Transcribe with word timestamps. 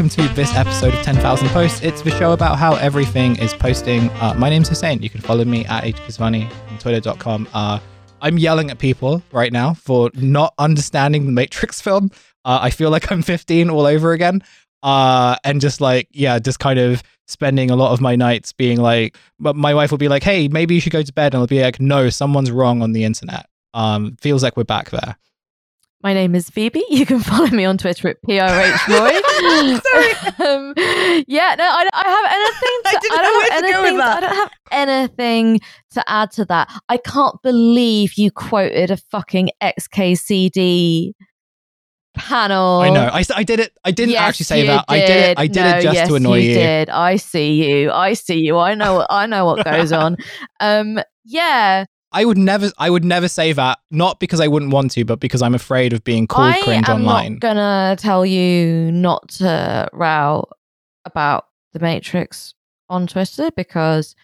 welcome 0.00 0.26
to 0.26 0.34
this 0.34 0.54
episode 0.54 0.94
of 0.94 1.02
10,000 1.02 1.48
Posts. 1.48 1.82
It's 1.82 2.00
the 2.00 2.10
show 2.12 2.32
about 2.32 2.58
how 2.58 2.74
everything 2.76 3.36
is 3.36 3.52
posting. 3.52 4.08
Uh, 4.12 4.32
my 4.32 4.48
name's 4.48 4.70
Hussein. 4.70 5.02
You 5.02 5.10
can 5.10 5.20
follow 5.20 5.44
me 5.44 5.66
at 5.66 5.84
hkesvani 5.84 6.50
on 6.70 6.78
twitter.com. 6.78 7.46
Uh, 7.52 7.80
I'm 8.22 8.38
yelling 8.38 8.70
at 8.70 8.78
people 8.78 9.22
right 9.30 9.52
now 9.52 9.74
for 9.74 10.10
not 10.14 10.54
understanding 10.56 11.26
the 11.26 11.32
Matrix 11.32 11.82
film. 11.82 12.10
Uh, 12.46 12.60
I 12.62 12.70
feel 12.70 12.88
like 12.88 13.12
I'm 13.12 13.20
15 13.20 13.68
all 13.68 13.84
over 13.84 14.12
again. 14.12 14.42
Uh, 14.82 15.36
and 15.44 15.60
just 15.60 15.82
like, 15.82 16.08
yeah, 16.12 16.38
just 16.38 16.60
kind 16.60 16.78
of 16.78 17.02
spending 17.28 17.70
a 17.70 17.76
lot 17.76 17.92
of 17.92 18.00
my 18.00 18.16
nights 18.16 18.54
being 18.54 18.80
like, 18.80 19.18
but 19.38 19.54
my 19.54 19.74
wife 19.74 19.90
will 19.90 19.98
be 19.98 20.08
like, 20.08 20.22
hey, 20.22 20.48
maybe 20.48 20.74
you 20.74 20.80
should 20.80 20.92
go 20.92 21.02
to 21.02 21.12
bed. 21.12 21.34
And 21.34 21.42
I'll 21.42 21.46
be 21.46 21.60
like, 21.60 21.78
no, 21.78 22.08
someone's 22.08 22.50
wrong 22.50 22.80
on 22.80 22.92
the 22.92 23.04
internet. 23.04 23.44
Um, 23.74 24.16
feels 24.22 24.42
like 24.42 24.56
we're 24.56 24.64
back 24.64 24.88
there. 24.88 25.18
My 26.02 26.14
name 26.14 26.34
is 26.34 26.48
Phoebe. 26.48 26.82
You 26.88 27.04
can 27.04 27.20
follow 27.30 27.48
me 27.48 27.64
on 27.66 27.76
Twitter 27.76 28.08
at 28.08 28.22
prhroy. 28.22 28.78
Sorry. 28.88 30.48
um, 30.48 30.74
yeah, 31.28 31.54
no, 31.58 31.64
I, 31.64 31.88
I 31.92 32.08
have 32.08 32.32
anything. 32.32 32.76
To, 32.90 32.96
I 32.96 33.00
didn't 33.00 33.16
don't 33.16 33.22
know 33.22 33.38
where 33.38 33.50
have 33.50 33.62
to 33.64 33.72
go 33.72 33.82
with 33.82 33.86
anything. 33.86 33.98
that. 33.98 34.16
I 34.16 34.20
don't 34.20 34.36
have 34.36 34.50
anything 34.72 35.60
to 35.92 36.04
add 36.10 36.30
to 36.32 36.44
that. 36.46 36.72
I 36.88 36.96
can't 36.96 37.36
believe 37.42 38.14
you 38.14 38.30
quoted 38.30 38.90
a 38.90 38.96
fucking 38.96 39.50
XKCD 39.62 41.12
panel. 42.16 42.80
I 42.80 42.90
know. 42.90 43.10
I 43.12 43.42
did 43.44 43.60
it. 43.60 43.72
I 43.84 43.90
didn't 43.92 44.12
Yes, 44.12 44.22
actually 44.22 44.44
say 44.44 44.60
you 44.62 44.66
that. 44.68 44.84
I 44.88 44.98
did 44.98 45.10
it. 45.30 45.38
I 45.38 45.46
did 45.46 45.60
No, 45.62 45.68
it 45.78 45.82
just 45.82 45.94
yes, 45.94 46.08
to 46.08 46.14
annoy 46.16 46.38
you. 46.38 46.54
Did 46.54 46.88
I 46.90 47.16
see 47.16 47.68
you? 47.82 47.90
I 47.92 48.14
see 48.14 48.38
you. 48.40 48.58
I 48.58 48.74
know. 48.74 49.06
I 49.08 49.26
know 49.26 49.44
what 49.44 49.64
goes 49.64 49.92
on. 49.92 50.16
Um. 50.58 50.98
Yeah. 51.24 51.84
I 52.12 52.24
would 52.24 52.38
never. 52.38 52.70
I 52.78 52.90
would 52.90 53.04
never 53.04 53.28
say 53.28 53.52
that. 53.52 53.78
Not 53.90 54.18
because 54.20 54.40
I 54.40 54.48
wouldn't 54.48 54.72
want 54.72 54.90
to, 54.92 55.04
but 55.04 55.20
because 55.20 55.42
I'm 55.42 55.54
afraid 55.54 55.92
of 55.92 56.02
being 56.04 56.26
called 56.26 56.54
cringe 56.62 56.88
online. 56.88 57.26
I'm 57.26 57.32
not 57.34 57.40
gonna 57.40 57.96
tell 57.98 58.24
you 58.26 58.90
not 58.92 59.28
to 59.38 59.88
row 59.92 60.44
about 61.04 61.46
the 61.72 61.78
Matrix 61.80 62.54
on 62.88 63.06
Twitter 63.06 63.50
because 63.56 64.16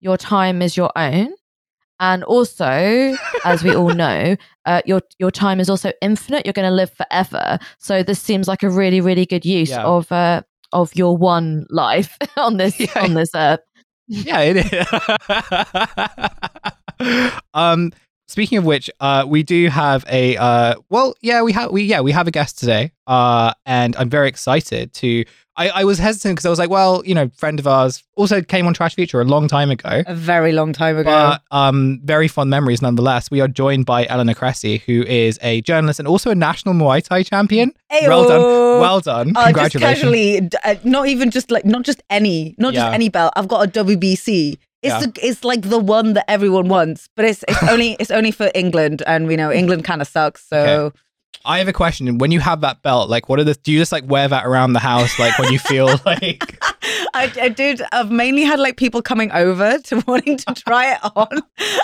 your 0.00 0.16
time 0.18 0.60
is 0.62 0.76
your 0.76 0.90
own, 0.96 1.32
and 1.98 2.22
also, 2.24 3.14
as 3.44 3.64
we 3.64 3.74
all 3.74 3.94
know, 3.94 4.36
uh, 4.66 4.82
your 4.84 5.00
your 5.18 5.30
time 5.30 5.60
is 5.60 5.70
also 5.70 5.92
infinite. 6.02 6.44
You're 6.44 6.52
going 6.52 6.68
to 6.68 6.74
live 6.74 6.92
forever. 6.92 7.58
So 7.78 8.02
this 8.02 8.20
seems 8.20 8.46
like 8.48 8.62
a 8.62 8.68
really, 8.70 9.00
really 9.00 9.24
good 9.24 9.46
use 9.46 9.70
Yeah. 9.70 9.84
of 9.84 10.12
uh, 10.12 10.42
of 10.72 10.94
your 10.94 11.16
one 11.16 11.64
life 11.70 12.18
on 12.36 12.58
this 12.58 12.78
Yeah. 12.78 13.00
on 13.02 13.14
this 13.14 13.30
earth. 13.34 13.60
yeah, 14.08 14.40
it 14.40 14.56
is. 14.56 14.70
um, 17.54 17.92
speaking 18.28 18.58
of 18.58 18.64
which, 18.64 18.90
uh, 19.00 19.24
we 19.26 19.42
do 19.42 19.68
have 19.68 20.04
a 20.08 20.36
uh, 20.36 20.74
well, 20.88 21.14
yeah, 21.20 21.42
we 21.42 21.52
have 21.52 21.70
we 21.70 21.82
yeah 21.82 22.00
we 22.00 22.12
have 22.12 22.28
a 22.28 22.30
guest 22.30 22.58
today. 22.58 22.92
Uh, 23.06 23.52
and 23.66 23.96
I'm 23.96 24.10
very 24.10 24.28
excited 24.28 24.92
to. 24.94 25.24
I, 25.56 25.68
I 25.68 25.84
was 25.84 25.98
hesitant 25.98 26.36
because 26.36 26.46
I 26.46 26.48
was 26.48 26.58
like, 26.58 26.70
well, 26.70 27.02
you 27.04 27.14
know, 27.14 27.28
friend 27.36 27.58
of 27.58 27.66
ours 27.66 28.02
also 28.16 28.40
came 28.40 28.66
on 28.66 28.72
Trash 28.72 28.94
Feature 28.94 29.20
a 29.20 29.24
long 29.24 29.46
time 29.46 29.70
ago. 29.70 30.02
A 30.06 30.14
very 30.14 30.52
long 30.52 30.72
time 30.72 30.96
ago. 30.96 31.10
But 31.10 31.42
um, 31.54 32.00
very 32.02 32.28
fond 32.28 32.48
memories 32.48 32.80
nonetheless. 32.80 33.30
We 33.30 33.40
are 33.42 33.48
joined 33.48 33.84
by 33.84 34.06
Eleanor 34.06 34.32
Cressy, 34.32 34.78
who 34.86 35.02
is 35.02 35.38
a 35.42 35.60
journalist 35.62 35.98
and 35.98 36.08
also 36.08 36.30
a 36.30 36.34
national 36.34 36.74
Muay 36.74 37.02
Thai 37.02 37.24
champion. 37.24 37.72
Well 37.90 38.26
done. 38.26 38.40
Well 38.80 39.00
done. 39.00 39.30
Uh, 39.36 39.52
just 39.52 39.72
Congratulations. 39.72 39.82
casually, 40.00 40.48
uh, 40.64 40.76
not 40.84 41.08
even 41.08 41.30
just 41.30 41.50
like 41.50 41.66
not 41.66 41.82
just 41.82 42.00
any, 42.08 42.54
not 42.56 42.72
Yeah. 42.72 42.82
just 42.84 42.94
any 42.94 43.10
belt. 43.10 43.32
I've 43.36 43.48
got 43.48 43.66
a 43.66 43.84
WBC. 43.84 44.56
It's 44.82 44.92
Yeah. 44.94 45.00
the, 45.00 45.12
it's 45.22 45.44
like 45.44 45.62
the 45.62 45.78
one 45.78 46.14
that 46.14 46.24
everyone 46.30 46.68
wants, 46.68 47.08
but 47.16 47.24
it's 47.24 47.44
it's 47.48 47.62
only 47.64 47.92
it's 48.00 48.10
only 48.10 48.30
for 48.30 48.50
England, 48.54 49.02
and 49.06 49.26
we 49.26 49.36
know 49.36 49.52
England 49.52 49.84
kind 49.84 50.00
of 50.00 50.08
sucks. 50.08 50.46
So 50.48 50.92
I 51.44 51.58
have 51.58 51.68
a 51.68 51.72
question. 51.72 52.18
When 52.18 52.30
you 52.32 52.40
have 52.40 52.60
that 52.62 52.82
belt, 52.82 53.08
like, 53.10 53.28
what 53.28 53.38
are 53.40 53.44
the? 53.44 53.54
Do 53.54 53.72
you 53.72 53.78
just 53.78 53.92
like 53.92 54.04
wear 54.06 54.26
that 54.28 54.44
around 54.46 54.72
the 54.74 54.80
house, 54.80 55.18
like 55.18 55.38
when 55.38 55.52
you 55.52 55.58
feel 55.58 55.86
like? 56.06 56.58
I, 57.14 57.30
I 57.40 57.48
did. 57.48 57.82
I've 57.92 58.10
mainly 58.10 58.42
had 58.42 58.58
like 58.60 58.76
people 58.76 59.02
coming 59.02 59.30
over 59.32 59.78
to 59.78 60.02
wanting 60.06 60.36
to 60.38 60.54
try 60.54 60.92
it 60.94 60.98
on, 61.16 61.28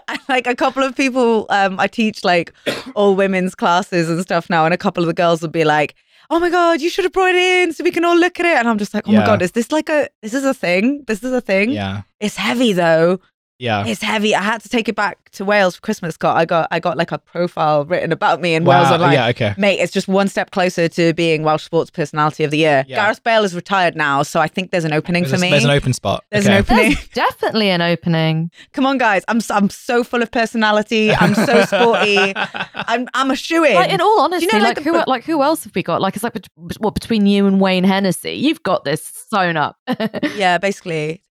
and 0.08 0.18
like 0.28 0.46
a 0.46 0.54
couple 0.54 0.82
of 0.82 0.96
people. 0.96 1.46
Um, 1.50 1.78
I 1.80 1.86
teach 1.88 2.24
like 2.24 2.52
all 2.94 3.14
women's 3.16 3.54
classes 3.54 4.08
and 4.08 4.20
stuff 4.22 4.48
now, 4.50 4.64
and 4.64 4.72
a 4.74 4.78
couple 4.78 5.02
of 5.02 5.06
the 5.06 5.14
girls 5.14 5.42
would 5.42 5.52
be 5.52 5.64
like. 5.64 5.94
Oh 6.28 6.40
my 6.40 6.50
god, 6.50 6.80
you 6.80 6.90
should 6.90 7.04
have 7.04 7.12
brought 7.12 7.36
it 7.36 7.36
in 7.36 7.72
so 7.72 7.84
we 7.84 7.92
can 7.92 8.04
all 8.04 8.16
look 8.16 8.40
at 8.40 8.46
it. 8.46 8.58
And 8.58 8.68
I'm 8.68 8.78
just 8.78 8.92
like, 8.92 9.06
oh 9.06 9.12
Yeah. 9.12 9.20
my 9.20 9.26
god, 9.26 9.42
is 9.42 9.52
this 9.52 9.70
like 9.70 9.88
a 9.88 10.08
this 10.22 10.34
is 10.34 10.44
a 10.44 10.52
thing? 10.52 11.04
This 11.06 11.22
is 11.22 11.32
a 11.32 11.40
thing. 11.40 11.70
Yeah, 11.70 12.02
It's 12.20 12.36
heavy 12.36 12.72
though. 12.72 13.20
yeah. 13.58 13.86
It's 13.86 14.02
heavy. 14.02 14.34
I 14.34 14.42
had 14.42 14.60
to 14.62 14.68
take 14.68 14.86
it 14.88 14.96
back 14.96 15.30
to 15.30 15.44
Wales 15.44 15.76
for 15.76 15.80
Christmas. 15.82 16.14
Scott, 16.14 16.36
I 16.36 16.44
got 16.44 16.68
I 16.70 16.78
got 16.80 16.96
like 16.98 17.10
a 17.12 17.18
profile 17.18 17.84
written 17.86 18.12
about 18.12 18.40
me 18.42 18.54
in 18.54 18.64
Wales 18.64 18.88
Wow. 18.88 18.94
online. 18.94 19.12
Yeah. 19.14 19.26
Okay. 19.28 19.54
Mate, 19.58 19.80
it's 19.80 19.92
just 19.92 20.08
one 20.08 20.28
step 20.28 20.50
closer 20.50 20.88
to 20.88 21.12
being 21.14 21.42
Welsh 21.42 21.64
Sports 21.64 21.90
Personality 21.90 22.44
of 22.44 22.50
the 22.50 22.58
Year. 22.58 22.84
Yeah. 22.88 22.96
Gareth 22.96 23.22
Bale 23.22 23.44
is 23.44 23.54
retired 23.54 23.96
now, 23.96 24.22
so 24.22 24.40
I 24.40 24.48
think 24.48 24.70
there's 24.72 24.84
an 24.84 24.92
opening 24.94 25.22
There's, 25.24 25.32
for 25.32 25.36
a- 25.38 25.40
me. 25.40 25.50
there's 25.50 25.64
an 25.64 25.70
open 25.70 25.92
spot. 25.94 26.24
There's 26.30 26.46
okay. 26.46 26.54
an 26.54 26.60
opening. 26.60 26.82
There's 26.94 27.08
definitely 27.08 27.68
an 27.70 27.80
opening. 27.82 28.50
Come 28.72 28.84
on, 28.86 28.98
guys. 28.98 29.24
I'm 29.28 29.38
s- 29.38 29.50
I'm 29.50 29.68
so 29.70 30.04
full 30.04 30.22
of 30.22 30.30
personality. 30.30 31.12
I'm 31.12 31.34
so 31.34 31.64
sporty. 31.66 32.32
I'm 32.74 33.08
I'm 33.14 33.30
a 33.30 33.36
shoe 33.36 33.64
in. 33.64 33.74
Like 33.74 33.90
in 33.90 34.00
all 34.02 34.20
honesty, 34.20 34.46
you 34.46 34.52
know, 34.58 34.64
like, 34.64 34.76
like, 34.78 34.84
who 34.84 34.92
the- 34.92 35.04
like 35.06 35.24
who 35.24 35.42
else 35.42 35.64
have 35.64 35.74
we 35.74 35.82
got? 35.82 36.00
Like 36.02 36.14
it's 36.16 36.22
like 36.24 36.36
what 36.78 36.94
between 36.94 37.26
you 37.26 37.46
and 37.46 37.58
Wayne 37.60 37.84
Hennessy, 37.84 38.32
you've 38.32 38.62
got 38.62 38.84
this 38.84 39.02
sewn 39.30 39.56
up. 39.56 39.76
yeah, 40.34 40.58
basically. 40.58 41.22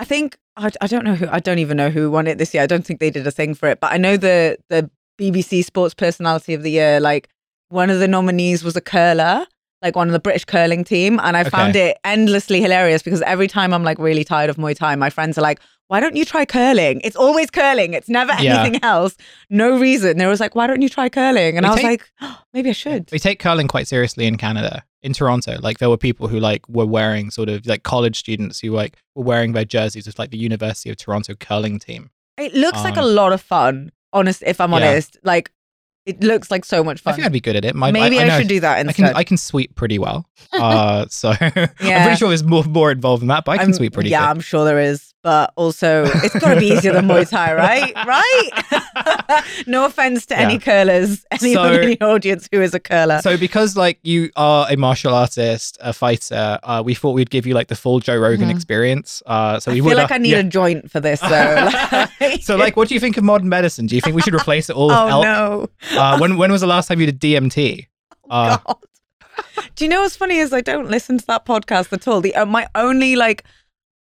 I 0.00 0.04
think 0.04 0.38
I, 0.56 0.70
I 0.80 0.86
don't 0.86 1.04
know 1.04 1.14
who 1.14 1.28
I 1.30 1.40
don't 1.40 1.58
even 1.58 1.76
know 1.76 1.90
who 1.90 2.10
won 2.10 2.26
it 2.26 2.38
this 2.38 2.54
year. 2.54 2.62
I 2.62 2.66
don't 2.66 2.84
think 2.84 3.00
they 3.00 3.10
did 3.10 3.26
a 3.26 3.30
thing 3.30 3.54
for 3.54 3.68
it, 3.68 3.80
but 3.80 3.92
I 3.92 3.98
know 3.98 4.16
the 4.16 4.56
the 4.70 4.90
BBC 5.20 5.62
Sports 5.62 5.94
Personality 5.94 6.54
of 6.54 6.62
the 6.62 6.70
Year. 6.70 6.98
Like 7.00 7.28
one 7.68 7.90
of 7.90 8.00
the 8.00 8.08
nominees 8.08 8.64
was 8.64 8.76
a 8.76 8.80
curler, 8.80 9.46
like 9.82 9.94
one 9.96 10.08
of 10.08 10.12
the 10.12 10.18
British 10.18 10.46
curling 10.46 10.84
team, 10.84 11.20
and 11.22 11.36
I 11.36 11.44
found 11.44 11.76
it 11.76 11.98
endlessly 12.02 12.62
hilarious 12.62 13.02
because 13.02 13.20
every 13.22 13.46
time 13.46 13.74
I'm 13.74 13.84
like 13.84 13.98
really 13.98 14.24
tired 14.24 14.48
of 14.48 14.56
Muay 14.56 14.74
Thai, 14.74 14.96
my 14.96 15.10
friends 15.10 15.38
are 15.38 15.42
like. 15.42 15.60
Why 15.90 15.98
don't 15.98 16.14
you 16.14 16.24
try 16.24 16.44
curling? 16.44 17.00
It's 17.02 17.16
always 17.16 17.50
curling. 17.50 17.94
It's 17.94 18.08
never 18.08 18.32
Yeah. 18.40 18.62
anything 18.62 18.80
else. 18.84 19.16
No 19.50 19.76
reason. 19.76 20.18
They 20.18 20.26
was 20.26 20.38
like, 20.38 20.54
"Why 20.54 20.68
don't 20.68 20.82
you 20.82 20.88
try 20.88 21.08
curling?" 21.08 21.56
And 21.56 21.64
We 21.66 21.68
I 21.68 21.72
was 21.72 21.80
take- 21.80 21.84
like, 21.90 22.12
oh, 22.22 22.38
"Maybe 22.54 22.70
I 22.70 22.72
should." 22.74 23.08
We 23.10 23.18
take 23.18 23.40
curling 23.40 23.66
quite 23.66 23.88
seriously 23.88 24.26
in 24.26 24.36
Canada. 24.36 24.84
In 25.02 25.12
Toronto, 25.14 25.58
like 25.60 25.78
there 25.78 25.90
were 25.90 25.96
people 25.96 26.28
who 26.28 26.38
like 26.38 26.62
were 26.68 26.86
wearing 26.86 27.30
sort 27.32 27.48
of 27.48 27.66
like 27.66 27.82
college 27.82 28.18
students 28.20 28.60
who 28.60 28.70
like 28.70 28.98
were 29.16 29.24
wearing 29.24 29.52
their 29.52 29.64
jerseys 29.64 30.06
of 30.06 30.16
like 30.16 30.30
the 30.30 30.38
University 30.38 30.90
of 30.90 30.96
Toronto 30.96 31.34
curling 31.34 31.80
team. 31.80 32.10
It 32.38 32.54
looks 32.54 32.84
like 32.84 32.96
a 32.96 33.00
Um, 33.02 33.14
lot 33.16 33.32
of 33.32 33.40
fun. 33.40 33.90
Honest, 34.12 34.44
if 34.46 34.60
I'm 34.60 34.70
Yeah. 34.70 34.76
honest, 34.76 35.16
like 35.24 35.50
it 36.06 36.22
looks 36.22 36.50
like 36.52 36.64
so 36.64 36.84
much 36.84 37.00
fun. 37.00 37.12
I 37.12 37.16
think 37.16 37.26
I'd 37.26 37.32
be 37.32 37.40
good 37.40 37.56
at 37.56 37.64
it. 37.64 37.74
My, 37.74 37.90
Maybe 37.90 38.18
I, 38.20 38.28
know- 38.28 38.38
should 38.38 38.48
do 38.48 38.60
that 38.60 38.76
I 38.76 38.80
instead. 38.80 39.06
can 39.06 39.16
I 39.16 39.24
can 39.24 39.36
sweep 39.36 39.74
pretty 39.74 39.98
well. 39.98 40.28
Uh, 40.52 41.06
so 41.08 41.30
I'm 41.40 41.50
pretty 41.50 42.16
sure 42.16 42.28
there's 42.28 42.44
more 42.44 42.64
more 42.64 42.90
involved 42.92 43.22
than 43.22 43.28
that, 43.28 43.44
but 43.44 43.52
I 43.52 43.56
can 43.58 43.66
I'm- 43.66 43.72
sweep 43.74 43.92
pretty 43.92 44.10
Yeah, 44.10 44.20
good. 44.20 44.30
I'm 44.30 44.40
sure 44.40 44.64
there 44.64 44.78
is. 44.80 45.09
But 45.22 45.52
also, 45.54 46.04
it's 46.24 46.38
got 46.38 46.54
to 46.54 46.60
be 46.60 46.68
easier 46.68 46.94
than 46.94 47.06
Muay 47.06 47.28
Thai, 47.28 47.52
right? 47.54 47.92
Right? 48.06 49.44
no 49.66 49.84
offense 49.84 50.24
to 50.26 50.38
any 50.38 50.58
curlers, 50.58 51.26
anyone 51.30 51.74
So- 51.74 51.80
in 51.80 51.90
the 51.90 52.00
audience 52.02 52.48
who 52.50 52.62
is 52.62 52.72
a 52.74 52.80
curler. 52.80 53.20
So 53.22 53.36
because 53.36 53.76
like 53.76 53.98
you 54.02 54.30
are 54.36 54.66
a 54.70 54.76
martial 54.76 55.12
artist, 55.14 55.76
a 55.82 55.92
fighter, 55.92 56.58
uh, 56.62 56.82
we 56.84 56.94
thought 56.94 57.12
we'd 57.12 57.28
give 57.30 57.46
you 57.46 57.52
like 57.54 57.68
the 57.68 57.76
full 57.76 58.00
Joe 58.00 58.16
Rogan 58.16 58.48
Mhm. 58.48 58.54
experience. 58.54 59.22
Uh, 59.26 59.60
so 59.60 59.70
I 59.70 59.74
we 59.74 59.80
feel 59.82 59.96
like 59.96 60.10
uh, 60.10 60.14
I 60.14 60.18
need 60.18 60.30
yeah. 60.30 60.38
a 60.38 60.42
joint 60.44 60.90
for 60.90 61.00
this, 61.00 61.20
though. 61.20 61.68
Like- 62.20 62.42
So 62.42 62.56
like, 62.56 62.76
what 62.76 62.88
do 62.88 62.94
you 62.94 63.00
think 63.00 63.16
of 63.18 63.24
modern 63.24 63.48
medicine? 63.50 63.86
Do 63.86 63.94
you 63.96 64.00
think 64.00 64.16
we 64.16 64.22
should 64.22 64.34
replace 64.34 64.70
it 64.70 64.76
all 64.76 64.88
with 64.88 64.96
oh 64.96 65.08
elk? 65.08 65.22
no. 65.24 65.68
Uh, 65.98 66.18
when 66.18 66.38
when 66.38 66.50
was 66.50 66.62
the 66.62 66.66
last 66.66 66.88
time 66.88 66.98
you 67.00 67.06
did 67.06 67.20
DMT? 67.20 67.86
Uh, 68.30 68.56
God. 68.56 68.76
Do 69.76 69.84
you 69.84 69.88
know 69.90 70.00
what's 70.02 70.16
funny 70.16 70.38
is 70.38 70.52
I 70.52 70.60
don't 70.60 70.90
listen 70.90 71.18
to 71.18 71.26
that 71.26 71.44
podcast 71.46 71.92
at 71.92 72.06
all. 72.08 72.20
The 72.20 72.34
uh, 72.34 72.46
my 72.46 72.66
only 72.74 73.16
like 73.16 73.44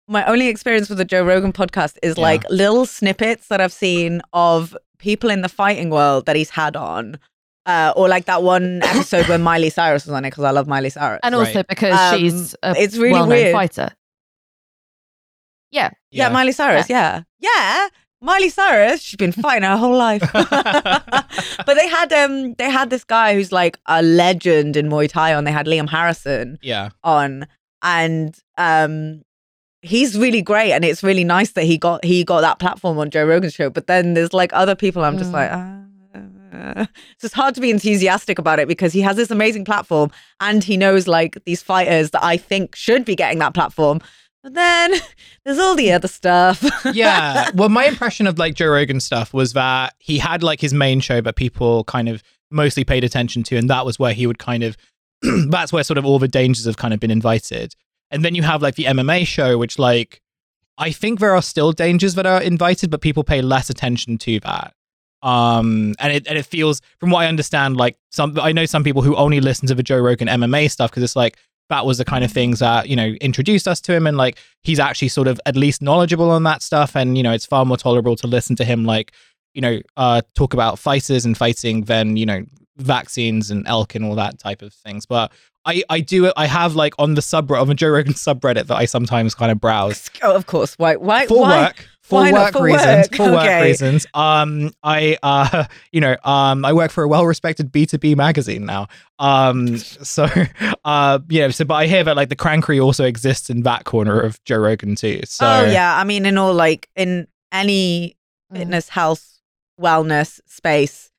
my 0.07 0.25
only 0.25 0.47
experience 0.47 0.87
with 0.89 0.97
the 0.97 1.05
Joe 1.05 1.23
Rogan 1.23 1.51
podcast 1.53 1.97
is 2.03 2.15
Yeah. 2.17 2.21
like 2.23 2.43
little 2.49 2.85
snippets 2.85 3.47
that 3.47 3.59
I've 3.61 3.73
seen 3.73 4.21
of 4.33 4.75
people 4.99 5.29
in 5.29 5.41
the 5.41 5.49
fighting 5.49 5.89
world 5.89 6.25
that 6.27 6.35
he's 6.35 6.49
had 6.51 6.75
on. 6.75 7.19
Uh, 7.65 7.91
or 7.95 8.07
like 8.07 8.25
that 8.25 8.43
one 8.43 8.79
episode 8.83 9.27
where 9.27 9.39
Miley 9.39 9.71
Cyrus 9.71 10.05
was 10.05 10.13
on 10.13 10.23
it 10.23 10.29
because 10.29 10.43
I 10.43 10.51
love 10.51 10.67
Miley 10.67 10.91
Cyrus. 10.91 11.19
and 11.23 11.33
also 11.33 11.55
Right. 11.55 11.67
because 11.67 11.99
Um, 12.13 12.19
she's 12.19 12.55
a 12.61 12.75
it's 12.77 12.95
really 12.95 13.13
well-known 13.13 13.29
weird. 13.37 13.53
fighter. 13.53 13.89
Yeah, 15.71 15.89
yeah. 16.11 16.29
Miley 16.29 16.51
Cyrus. 16.51 16.89
Yeah. 16.89 17.23
yeah, 17.39 17.87
Miley 18.21 18.49
Cyrus. 18.49 19.01
She's 19.01 19.17
been 19.17 19.31
fighting 19.31 19.63
her 19.63 19.75
whole 19.77 19.97
life. 19.97 20.21
but 20.33 21.73
they 21.73 21.87
had 21.87 22.13
um 22.13 22.53
they 22.53 22.69
had 22.69 22.89
this 22.91 23.03
guy 23.03 23.33
who's 23.33 23.51
like 23.51 23.77
a 23.87 24.01
legend 24.03 24.77
in 24.77 24.87
Muay 24.87 25.09
Thai 25.09 25.33
on. 25.33 25.43
They 25.43 25.51
had 25.51 25.65
Liam 25.65 25.89
Harrison. 25.89 26.59
yeah. 26.61 26.89
on 27.03 27.47
and 27.81 28.37
um 28.57 29.21
he's 29.85 30.17
really 30.17 30.41
great 30.41 30.71
and 30.71 30.83
it's 30.83 31.03
really 31.03 31.23
nice 31.23 31.51
that 31.51 31.63
he 31.63 31.77
got 31.77 32.03
he 32.03 32.23
got 32.23 32.41
that 32.41 32.59
platform 32.59 32.97
on 32.97 33.09
Joe 33.09 33.25
Rogan's 33.25 33.53
show 33.53 33.69
but 33.69 33.87
then 33.87 34.13
there's 34.15 34.33
like 34.33 34.51
other 34.53 34.75
people 34.75 35.03
I'm 35.03 35.17
just 35.17 35.31
Mm. 35.31 35.33
like 35.33 35.51
uh, 35.51 36.85
so 37.17 37.25
it's 37.25 37.33
hard 37.33 37.53
to 37.55 37.61
be 37.61 37.69
enthusiastic 37.69 38.39
about 38.39 38.59
it 38.59 38.67
because 38.67 38.93
he 38.93 39.01
has 39.01 39.15
this 39.17 39.29
amazing 39.29 39.65
platform 39.65 40.09
and 40.39 40.63
he 40.63 40.77
knows 40.77 41.07
like 41.07 41.37
these 41.45 41.61
fighters 41.61 42.11
that 42.11 42.23
I 42.23 42.37
think 42.37 42.75
should 42.75 43.03
be 43.05 43.15
getting 43.15 43.39
that 43.39 43.53
platform 43.53 43.99
but 44.41 44.53
then 44.53 44.93
there's 45.45 45.59
all 45.59 45.75
the 45.75 45.91
other 45.91 46.07
stuff 46.07 46.63
yeah. 46.93 47.49
Well, 47.53 47.69
my 47.69 47.85
impression 47.85 48.25
of 48.27 48.39
like 48.39 48.53
Joe 48.55 48.67
Rogan 48.69 48.99
stuff 48.99 49.33
was 49.33 49.53
that 49.53 49.95
he 49.99 50.17
had 50.17 50.43
like 50.43 50.61
his 50.61 50.73
main 50.73 50.99
show 51.01 51.19
that 51.21 51.35
people 51.35 51.83
kind 51.85 52.07
of 52.09 52.23
mostly 52.51 52.83
paid 52.83 53.03
attention 53.03 53.43
to, 53.43 53.57
and 53.57 53.69
that 53.69 53.85
was 53.85 53.97
where 53.99 54.13
he 54.13 54.27
would 54.27 54.37
kind 54.39 54.63
of 54.63 54.77
that's 55.49 55.73
where 55.73 55.83
sort 55.83 55.97
of 55.97 56.05
all 56.05 56.19
the 56.19 56.27
dangers 56.27 56.65
have 56.65 56.77
kind 56.77 56.93
of 56.93 56.99
been 56.99 57.11
invited. 57.11 57.75
And 58.11 58.23
then 58.23 58.35
you 58.35 58.43
have 58.43 58.61
like 58.61 58.75
the 58.75 58.85
MMA 58.85 59.25
show, 59.25 59.57
which 59.57 59.79
like 59.79 60.21
I 60.77 60.91
think 60.91 61.19
there 61.19 61.35
are 61.35 61.41
still 61.41 61.71
dangers 61.71 62.15
that 62.15 62.25
are 62.25 62.41
invited, 62.41 62.91
but 62.91 63.01
people 63.01 63.23
pay 63.23 63.41
less 63.41 63.69
attention 63.69 64.17
to 64.19 64.39
that. 64.41 64.73
Um, 65.21 65.95
and 65.99 66.13
it 66.13 66.27
and 66.27 66.37
it 66.37 66.45
feels, 66.45 66.81
from 66.99 67.09
what 67.09 67.21
I 67.21 67.27
understand, 67.27 67.77
like 67.77 67.97
some 68.11 68.37
I 68.39 68.51
know 68.51 68.65
some 68.65 68.83
people 68.83 69.01
who 69.01 69.15
only 69.15 69.39
listen 69.41 69.67
to 69.67 69.75
the 69.75 69.83
Joe 69.83 69.99
Rogan 69.99 70.27
MMA 70.27 70.69
stuff 70.69 70.91
because 70.91 71.03
it's 71.03 71.15
like 71.15 71.37
that 71.69 71.85
was 71.85 71.97
the 71.97 72.05
kind 72.05 72.23
of 72.23 72.31
things 72.31 72.59
that 72.59 72.89
you 72.89 72.95
know 72.95 73.07
introduced 73.21 73.67
us 73.67 73.81
to 73.81 73.93
him, 73.93 74.05
and 74.05 74.17
like 74.17 74.37
he's 74.61 74.79
actually 74.79 75.07
sort 75.07 75.27
of 75.27 75.39
at 75.45 75.55
least 75.55 75.81
knowledgeable 75.81 76.29
on 76.29 76.43
that 76.43 76.61
stuff, 76.61 76.95
and 76.95 77.17
you 77.17 77.23
know 77.23 77.31
it's 77.31 77.45
far 77.45 77.65
more 77.65 77.77
tolerable 77.77 78.15
to 78.17 78.27
listen 78.27 78.55
to 78.57 78.65
him 78.65 78.85
like 78.85 79.13
you 79.55 79.61
know 79.61 79.79
uh 79.97 80.21
talk 80.35 80.53
about 80.53 80.77
fighters 80.77 81.25
and 81.25 81.37
fighting 81.37 81.85
than 81.85 82.17
you 82.17 82.25
know 82.25 82.45
vaccines 82.77 83.49
and 83.49 83.65
elk 83.67 83.95
and 83.95 84.05
all 84.05 84.15
that 84.15 84.37
type 84.37 84.61
of 84.61 84.73
things. 84.73 85.05
But 85.07 85.31
I, 85.65 85.83
I 85.89 85.99
do 85.99 86.31
I 86.37 86.45
have 86.45 86.75
like 86.75 86.93
on 86.99 87.15
the 87.15 87.21
subreddit 87.21 87.61
of 87.61 87.69
a 87.69 87.73
Joe 87.75 87.89
Rogan 87.89 88.13
subreddit 88.13 88.67
that 88.67 88.75
I 88.75 88.85
sometimes 88.85 89.33
kind 89.35 89.51
of 89.51 89.59
browse 89.59 90.09
Oh, 90.21 90.35
of 90.35 90.45
course. 90.45 90.75
Why? 90.77 90.95
Why? 90.95 91.25
for 91.27 91.41
why? 91.41 91.63
work 91.65 91.87
for 92.01 92.19
why 92.19 92.29
not 92.31 92.41
work 92.41 92.53
for 92.53 92.63
reasons 92.63 93.09
work? 93.09 93.15
for 93.15 93.31
work 93.31 93.63
reasons 93.63 94.05
um 94.13 94.69
i 94.83 95.17
uh 95.23 95.63
you 95.91 95.99
know 95.99 96.15
um 96.23 96.63
i 96.63 96.71
work 96.71 96.91
for 96.91 97.03
a 97.03 97.07
well-respected 97.07 97.71
b2b 97.71 98.15
magazine 98.15 98.63
now 98.63 98.87
um 99.17 99.75
so 99.79 100.27
uh 100.85 101.17
you 101.29 101.39
know 101.41 101.49
so 101.49 101.65
but 101.65 101.73
i 101.73 101.87
hear 101.87 102.03
that 102.03 102.15
like 102.15 102.29
the 102.29 102.35
crankery 102.35 102.79
also 102.79 103.05
exists 103.05 103.49
in 103.49 103.63
that 103.63 103.85
corner 103.85 104.19
of 104.19 104.39
joe 104.43 104.57
rogan 104.59 104.93
too 104.95 105.19
so 105.25 105.47
oh 105.47 105.65
yeah. 105.65 105.97
I 105.99 106.03
mean, 106.03 106.27
in 106.27 106.37
all 106.37 106.53
like 106.53 106.87
in 106.95 107.27
any 107.51 108.15
Mm. 108.53 108.57
fitness, 108.59 108.89
health, 108.89 109.39
wellness 109.81 110.39
space, 110.45 111.09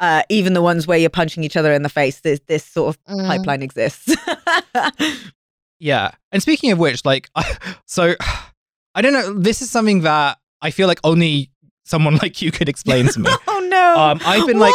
uh, 0.00 0.22
even 0.28 0.52
the 0.52 0.62
ones 0.62 0.86
where 0.86 0.98
you're 0.98 1.10
punching 1.10 1.42
each 1.44 1.56
other 1.56 1.72
in 1.72 1.82
the 1.82 1.88
face, 1.88 2.20
this 2.20 2.40
this 2.46 2.64
sort 2.64 2.94
of 2.94 3.04
Mm. 3.04 3.26
pipeline 3.26 3.62
exists. 3.62 4.14
Yeah. 5.78 6.12
And 6.32 6.40
speaking 6.42 6.72
of 6.72 6.78
which, 6.78 7.04
like, 7.04 7.28
so 7.86 8.14
I 8.94 9.02
don't 9.02 9.12
know. 9.12 9.34
This 9.38 9.60
is 9.60 9.70
something 9.70 10.00
that 10.02 10.38
I 10.62 10.70
feel 10.70 10.88
like 10.88 11.00
only 11.04 11.50
someone 11.84 12.16
like 12.22 12.40
you 12.40 12.50
could 12.50 12.68
explain 12.68 13.06
to 13.08 13.20
me. 13.20 13.30
oh 13.46 13.68
no! 13.70 13.94
Um, 14.00 14.20
I've 14.24 14.46
been, 14.46 14.58
like- 14.58 14.72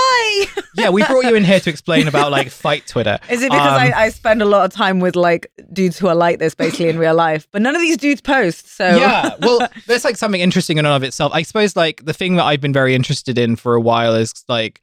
yeah, 0.75 0.89
we 0.91 1.03
brought 1.03 1.25
you 1.25 1.35
in 1.35 1.43
here 1.43 1.59
to 1.59 1.69
explain 1.71 2.07
about 2.07 2.31
like 2.31 2.49
fight 2.51 2.85
Twitter. 2.87 3.17
Is 3.31 3.41
it 3.41 3.49
because 3.51 3.67
Um, 3.67 3.73
I, 3.73 3.91
I 3.93 4.09
spend 4.09 4.41
a 4.43 4.45
lot 4.45 4.63
of 4.63 4.71
time 4.71 4.99
with 4.99 5.15
like 5.15 5.51
dudes 5.73 5.97
who 5.97 6.07
are 6.07 6.13
like 6.15 6.37
this 6.39 6.53
basically 6.55 6.89
in 6.89 6.99
real 6.99 7.15
life, 7.15 7.47
but 7.51 7.61
none 7.63 7.75
of 7.75 7.81
these 7.81 7.97
dudes 7.97 8.21
post. 8.21 8.69
So 8.75 8.85
yeah, 8.95 9.35
well, 9.41 9.67
there's 9.87 10.03
like 10.05 10.17
something 10.17 10.39
interesting 10.39 10.77
in 10.77 10.85
and 10.85 10.93
of 10.93 11.01
itself. 11.03 11.31
I 11.33 11.41
suppose 11.41 11.75
like 11.75 12.05
the 12.05 12.13
thing 12.13 12.35
that 12.35 12.43
I've 12.45 12.61
been 12.61 12.73
very 12.73 12.93
interested 12.93 13.39
in 13.39 13.55
for 13.55 13.73
a 13.73 13.81
while 13.81 14.13
is 14.13 14.31
like, 14.47 14.81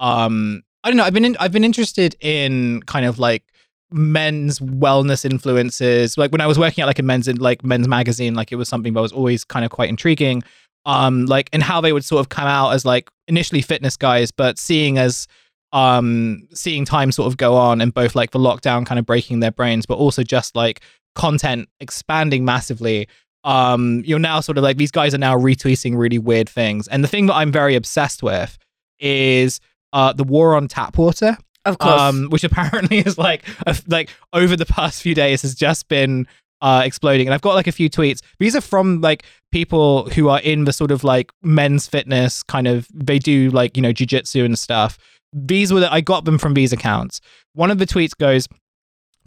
um, 0.00 0.62
I 0.84 0.90
don't 0.90 0.96
know. 0.96 1.04
I've 1.04 1.14
been 1.14 1.24
in, 1.24 1.36
I've 1.38 1.52
been 1.52 1.64
interested 1.64 2.16
in 2.20 2.82
kind 2.82 3.04
of 3.06 3.18
like 3.18 3.44
men's 3.90 4.60
wellness 4.60 5.24
influences. 5.24 6.16
Like 6.16 6.32
when 6.32 6.40
I 6.40 6.46
was 6.46 6.58
working 6.58 6.82
at 6.82 6.86
like 6.86 6.98
a 6.98 7.02
men's 7.02 7.28
like 7.28 7.64
men's 7.64 7.88
magazine, 7.88 8.34
like 8.34 8.52
it 8.52 8.56
was 8.56 8.68
something 8.68 8.92
that 8.94 9.00
was 9.00 9.12
always 9.12 9.44
kind 9.44 9.64
of 9.64 9.70
quite 9.70 9.88
intriguing. 9.88 10.42
Um, 10.86 11.26
like 11.26 11.50
and 11.52 11.62
how 11.62 11.80
they 11.80 11.92
would 11.92 12.04
sort 12.04 12.20
of 12.20 12.28
come 12.28 12.46
out 12.46 12.70
as 12.70 12.84
like 12.84 13.10
initially 13.26 13.60
fitness 13.60 13.96
guys, 13.96 14.30
but 14.30 14.58
seeing 14.58 14.98
as 14.98 15.26
um 15.72 16.48
seeing 16.54 16.86
time 16.86 17.12
sort 17.12 17.26
of 17.26 17.36
go 17.36 17.54
on 17.54 17.82
and 17.82 17.92
both 17.92 18.14
like 18.14 18.30
the 18.30 18.38
lockdown 18.38 18.86
kind 18.86 18.98
of 18.98 19.04
breaking 19.04 19.40
their 19.40 19.50
brains, 19.50 19.84
but 19.84 19.98
also 19.98 20.22
just 20.22 20.56
like 20.56 20.80
content 21.14 21.68
expanding 21.80 22.44
massively 22.44 23.08
um 23.44 24.02
you're 24.04 24.18
now 24.18 24.40
sort 24.40 24.58
of 24.58 24.64
like 24.64 24.76
these 24.76 24.90
guys 24.90 25.14
are 25.14 25.18
now 25.18 25.36
retweeting 25.36 25.96
really 25.96 26.18
weird 26.18 26.48
things 26.48 26.86
and 26.88 27.02
the 27.02 27.08
thing 27.08 27.26
that 27.26 27.34
i'm 27.34 27.50
very 27.50 27.74
obsessed 27.74 28.22
with 28.22 28.58
is 29.00 29.60
uh 29.92 30.12
the 30.12 30.24
war 30.24 30.54
on 30.54 30.68
tap 30.68 30.96
water 30.98 31.36
of 31.64 31.78
course. 31.78 32.00
um 32.00 32.28
which 32.30 32.44
apparently 32.44 32.98
is 33.06 33.18
like 33.18 33.44
a, 33.66 33.76
like 33.88 34.10
over 34.32 34.56
the 34.56 34.66
past 34.66 35.02
few 35.02 35.14
days 35.14 35.42
has 35.42 35.54
just 35.54 35.88
been 35.88 36.26
uh 36.60 36.82
exploding 36.84 37.26
and 37.26 37.34
i've 37.34 37.40
got 37.42 37.54
like 37.54 37.66
a 37.66 37.72
few 37.72 37.88
tweets 37.88 38.20
these 38.38 38.56
are 38.56 38.60
from 38.60 39.00
like 39.00 39.24
people 39.52 40.08
who 40.10 40.28
are 40.28 40.40
in 40.40 40.64
the 40.64 40.72
sort 40.72 40.90
of 40.90 41.04
like 41.04 41.30
men's 41.42 41.86
fitness 41.86 42.42
kind 42.42 42.66
of 42.66 42.88
they 42.92 43.18
do 43.18 43.50
like 43.50 43.76
you 43.76 43.82
know 43.82 43.92
jiu-jitsu 43.92 44.44
and 44.44 44.58
stuff 44.58 44.98
these 45.32 45.72
were 45.72 45.80
the, 45.80 45.92
i 45.92 46.00
got 46.00 46.24
them 46.24 46.38
from 46.38 46.54
these 46.54 46.72
accounts 46.72 47.20
one 47.54 47.70
of 47.70 47.78
the 47.78 47.86
tweets 47.86 48.16
goes 48.16 48.48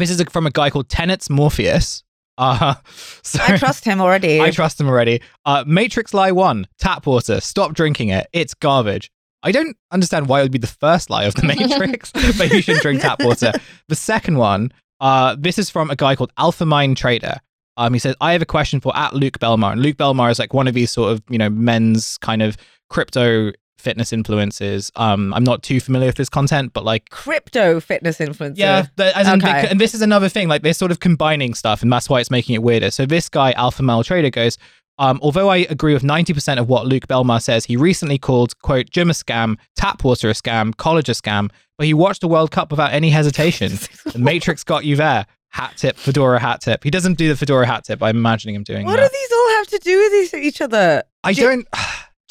this 0.01 0.09
is 0.09 0.21
from 0.31 0.47
a 0.47 0.51
guy 0.51 0.69
called 0.69 0.89
Tenets 0.89 1.29
Morpheus. 1.29 2.03
Uh, 2.37 2.73
so 3.21 3.39
I 3.43 3.55
trust 3.57 3.85
him 3.85 4.01
already. 4.01 4.41
I 4.41 4.49
trust 4.49 4.79
him 4.81 4.87
already. 4.87 5.21
Uh, 5.45 5.63
Matrix 5.67 6.11
Lie 6.11 6.31
1, 6.31 6.65
tap 6.79 7.05
water, 7.05 7.39
stop 7.39 7.73
drinking 7.73 8.09
it. 8.09 8.25
It's 8.33 8.55
garbage. 8.55 9.11
I 9.43 9.51
don't 9.51 9.75
understand 9.91 10.27
why 10.27 10.39
it 10.39 10.43
would 10.43 10.51
be 10.51 10.57
the 10.59 10.67
first 10.67 11.09
lie 11.09 11.23
of 11.25 11.35
the 11.35 11.43
Matrix, 11.47 12.11
but 12.37 12.51
you 12.51 12.61
should 12.61 12.79
drink 12.81 13.01
tap 13.01 13.21
water. 13.23 13.51
The 13.87 13.95
second 13.95 14.37
one, 14.37 14.71
uh, 14.99 15.35
this 15.39 15.57
is 15.57 15.69
from 15.69 15.89
a 15.89 15.95
guy 15.95 16.15
called 16.15 16.31
Alpha 16.37 16.65
Mind 16.65 16.97
Trader. 16.97 17.37
Um, 17.77 17.93
he 17.93 17.99
says, 17.99 18.15
I 18.21 18.33
have 18.33 18.41
a 18.41 18.45
question 18.45 18.79
for 18.81 18.95
at 18.95 19.13
Luke 19.15 19.39
Belmar. 19.39 19.71
And 19.71 19.81
Luke 19.81 19.97
Belmar 19.97 20.29
is 20.29 20.37
like 20.39 20.53
one 20.53 20.67
of 20.67 20.73
these 20.73 20.91
sort 20.91 21.11
of, 21.13 21.23
you 21.29 21.37
know, 21.37 21.49
men's 21.49 22.17
kind 22.19 22.41
of 22.41 22.55
crypto 22.89 23.51
fitness 23.77 24.13
influences. 24.13 24.91
Um, 24.95 25.33
I'm 25.33 25.43
not 25.43 25.63
too 25.63 25.79
familiar 25.79 26.09
with 26.09 26.17
this 26.17 26.29
content, 26.29 26.73
but 26.73 26.83
like 26.85 27.09
Crypto 27.09 27.79
fitness 27.79 28.19
influencer. 28.19 28.57
yeah, 28.57 28.85
the, 28.97 29.17
as 29.17 29.27
in, 29.27 29.43
Okay. 29.43 29.67
and 29.69 29.79
this 29.81 29.95
is 29.95 30.03
another 30.03 30.29
thing. 30.29 30.47
Like 30.49 30.61
they're 30.61 30.73
sort 30.75 30.91
of 30.91 30.99
combining 30.99 31.55
stuff, 31.55 31.81
and 31.81 31.91
that's 31.91 32.07
why 32.07 32.19
it's 32.19 32.29
making 32.29 32.53
it 32.53 32.61
weirder. 32.61 32.91
So 32.91 33.07
this 33.07 33.27
guy, 33.29 33.53
Alpha 33.53 33.81
Male 33.81 34.03
Trader, 34.03 34.29
goes. 34.29 34.57
Um, 34.99 35.19
although 35.23 35.49
I 35.49 35.57
agree 35.69 35.93
with 35.93 36.03
90% 36.03 36.59
of 36.59 36.67
what 36.69 36.85
Luke 36.85 37.07
Belmar 37.07 37.41
says, 37.41 37.65
he 37.65 37.75
recently 37.75 38.17
called, 38.19 38.57
quote, 38.61 38.89
gym 38.91 39.09
a 39.09 39.13
scam, 39.13 39.57
tap 39.75 40.03
water 40.03 40.29
a 40.29 40.33
scam, 40.33 40.75
college 40.77 41.09
a 41.09 41.13
scam, 41.13 41.49
but 41.77 41.87
he 41.87 41.93
watched 41.93 42.21
the 42.21 42.27
World 42.27 42.51
Cup 42.51 42.69
without 42.69 42.93
any 42.93 43.09
hesitation. 43.09 43.71
the 44.05 44.19
Matrix 44.19 44.63
got 44.63 44.85
you 44.85 44.95
there. 44.95 45.25
Hat 45.49 45.73
tip, 45.75 45.97
Fedora 45.97 46.39
hat 46.39 46.61
tip. 46.61 46.83
He 46.83 46.89
doesn't 46.89 47.15
do 47.17 47.27
the 47.27 47.35
Fedora 47.35 47.65
hat 47.65 47.83
tip. 47.83 48.01
I'm 48.01 48.15
imagining 48.15 48.55
him 48.55 48.63
doing 48.63 48.83
it. 48.83 48.85
What 48.85 48.97
that. 48.97 49.11
do 49.11 49.17
these 49.17 49.31
all 49.33 49.49
have 49.57 49.67
to 49.67 49.79
do 49.79 49.97
with 49.97 50.13
each- 50.33 50.45
each 50.45 50.61
other? 50.61 51.03
I 51.25 51.33
don't. 51.33 51.67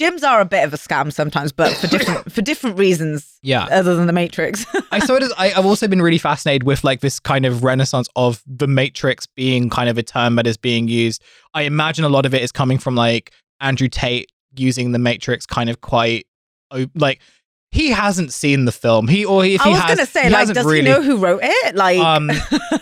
Gyms 0.00 0.22
are 0.26 0.40
a 0.40 0.44
bit 0.46 0.64
of 0.64 0.72
a 0.72 0.76
scam 0.78 1.12
sometimes, 1.12 1.52
but 1.52 1.72
for 1.76 1.86
different 1.86 2.32
for 2.32 2.40
different 2.42 2.78
reasons 2.78 3.38
Yeah. 3.42 3.64
other 3.70 3.94
than 3.94 4.06
the 4.06 4.12
Matrix. 4.12 4.64
I 4.90 4.98
sort 5.00 5.22
of, 5.22 5.30
I, 5.36 5.52
I've 5.52 5.66
also 5.66 5.86
been 5.88 6.00
really 6.00 6.18
fascinated 6.18 6.62
with 6.64 6.82
like 6.84 7.00
this 7.00 7.20
kind 7.20 7.44
of 7.44 7.62
renaissance 7.62 8.08
of 8.16 8.42
the 8.46 8.66
Matrix 8.66 9.26
being 9.26 9.68
kind 9.68 9.88
of 9.90 9.98
a 9.98 10.02
term 10.02 10.36
that 10.36 10.46
is 10.46 10.56
being 10.56 10.88
used. 10.88 11.22
I 11.54 11.62
imagine 11.62 12.04
a 12.04 12.08
lot 12.08 12.24
of 12.24 12.32
it 12.34 12.42
is 12.42 12.50
coming 12.50 12.78
from 12.78 12.94
like 12.94 13.32
Andrew 13.60 13.88
Tate 13.88 14.30
using 14.56 14.92
the 14.92 14.98
Matrix 14.98 15.44
kind 15.46 15.68
of 15.70 15.80
quite 15.82 16.26
like 16.94 17.20
he 17.72 17.90
hasn't 17.90 18.32
seen 18.32 18.64
the 18.64 18.72
film. 18.72 19.06
He 19.06 19.24
or 19.24 19.44
if 19.44 19.60
I 19.60 19.64
he 19.64 19.70
was 19.70 19.80
has, 19.80 19.94
gonna 19.96 20.06
say, 20.06 20.24
he 20.24 20.30
like, 20.30 20.48
does 20.48 20.64
really. 20.66 20.78
he 20.78 20.88
know 20.88 21.02
who 21.02 21.18
wrote 21.18 21.40
it? 21.42 21.76
Like, 21.76 21.98
um, 21.98 22.30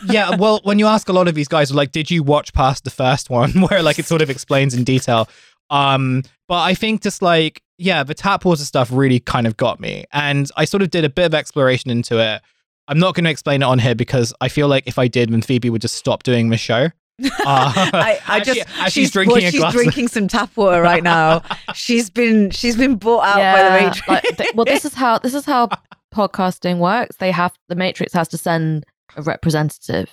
yeah, 0.08 0.36
well, 0.36 0.60
when 0.62 0.78
you 0.78 0.86
ask 0.86 1.08
a 1.10 1.12
lot 1.12 1.28
of 1.28 1.34
these 1.34 1.48
guys, 1.48 1.70
like, 1.74 1.92
did 1.92 2.10
you 2.10 2.22
watch 2.22 2.54
past 2.54 2.84
the 2.84 2.90
first 2.90 3.28
one, 3.28 3.50
where 3.68 3.82
like 3.82 3.98
it 3.98 4.06
sort 4.06 4.22
of 4.22 4.30
explains 4.30 4.72
in 4.74 4.84
detail? 4.84 5.28
Um, 5.70 6.22
but 6.48 6.60
I 6.60 6.74
think 6.74 7.02
just 7.02 7.20
like, 7.22 7.62
yeah, 7.78 8.02
the 8.02 8.14
tap 8.14 8.44
water 8.44 8.64
stuff 8.64 8.90
really 8.92 9.20
kind 9.20 9.46
of 9.46 9.56
got 9.56 9.80
me, 9.80 10.04
and 10.12 10.50
I 10.56 10.64
sort 10.64 10.82
of 10.82 10.90
did 10.90 11.04
a 11.04 11.10
bit 11.10 11.26
of 11.26 11.34
exploration 11.34 11.90
into 11.90 12.18
it. 12.18 12.40
I'm 12.88 12.98
not 12.98 13.14
going 13.14 13.24
to 13.24 13.30
explain 13.30 13.60
it 13.62 13.66
on 13.66 13.78
here 13.78 13.94
because 13.94 14.32
I 14.40 14.48
feel 14.48 14.66
like 14.66 14.86
if 14.86 14.98
I 14.98 15.08
did, 15.08 15.30
then 15.30 15.42
Phoebe 15.42 15.68
would 15.68 15.82
just 15.82 15.94
stop 15.96 16.22
doing 16.22 16.48
the 16.50 16.56
show. 16.56 16.88
Uh, 17.20 17.72
I, 17.74 18.20
I 18.28 18.38
as 18.38 18.46
just 18.46 18.58
she- 18.60 18.64
as 18.80 18.84
she's 18.84 18.92
she's 18.92 19.10
drinking 19.10 19.36
well, 19.38 19.48
a 19.48 19.50
she's 19.50 19.60
glass. 19.60 19.72
drinking 19.72 20.06
some 20.08 20.28
tap 20.28 20.56
water 20.56 20.80
right 20.80 21.02
now. 21.02 21.42
she's 21.74 22.08
been 22.10 22.50
she's 22.50 22.76
been 22.76 22.94
bought 22.94 23.24
out 23.26 23.36
by 23.56 23.62
the 23.64 23.70
Matrix. 23.86 24.08
like, 24.08 24.36
th- 24.36 24.54
well, 24.54 24.64
this 24.64 24.84
is 24.84 24.94
how 24.94 25.18
this 25.18 25.34
is 25.34 25.44
how 25.44 25.68
podcasting 26.14 26.78
works. 26.78 27.16
They 27.16 27.32
have 27.32 27.52
the 27.68 27.74
Matrix 27.74 28.12
has 28.12 28.28
to 28.28 28.38
send 28.38 28.86
a 29.16 29.22
representative. 29.22 30.08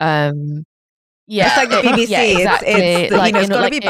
Um, 0.00 0.64
yeah, 1.26 1.48
it's 1.48 1.56
like 1.56 1.82
the 1.82 1.88
BBC. 1.88 2.08
yeah, 2.08 2.22
exactly. 2.22 2.68
It's, 2.70 3.12
it's 3.12 3.12
like, 3.12 3.26
you 3.28 3.32
know, 3.34 3.40
it's 3.40 3.48
know, 3.50 3.54
got 3.56 3.58
to 3.58 3.62
like 3.64 3.72
be 3.72 3.76
it- 3.78 3.84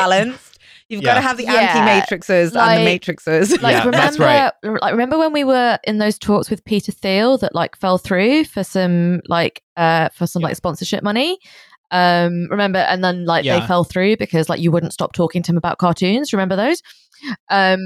balanced. 0.88 1.02
You've 1.02 1.02
got 1.04 1.14
to 1.14 1.21
have 1.21 1.37
the 1.37 1.45
Yeah. 1.45 2.00
anti-matrixers 2.00 2.54
Like- 2.54 2.78
and 2.78 2.87
the 2.87 2.99
matrixers. 2.99 3.62
like 3.62 3.73
Yeah, 3.73 3.78
remember 3.85 3.90
that's 3.97 4.18
right. 4.18 4.52
like 4.64 4.92
remember 4.92 5.18
when 5.18 5.33
we 5.33 5.45
were 5.45 5.78
in 5.85 5.99
those 5.99 6.18
talks 6.18 6.50
with 6.50 6.64
Peter 6.64 6.92
Thiel 6.92 7.38
that 7.38 7.54
like 7.54 7.76
fell 7.76 7.99
through 7.99 8.45
for 8.45 8.64
some 8.64 9.21
like 9.28 9.62
uh 9.76 10.09
for 10.11 10.26
some 10.26 10.40
Yeah. 10.42 10.49
like 10.49 10.57
sponsorship 10.57 11.02
money 11.02 11.38
um 11.90 12.49
remember 12.50 12.80
and 12.80 13.02
then 13.02 13.25
like 13.25 13.45
Yeah. 13.45 13.61
they 13.61 13.66
fell 13.66 13.85
through 13.85 14.16
because 14.18 14.49
like 14.49 14.61
you 14.61 14.71
wouldn't 14.71 14.92
stop 14.92 15.12
talking 15.14 15.42
to 15.42 15.52
him 15.52 15.57
about 15.57 15.78
cartoons 15.78 16.33
remember 16.35 16.54
those 16.57 16.83
um 17.50 17.80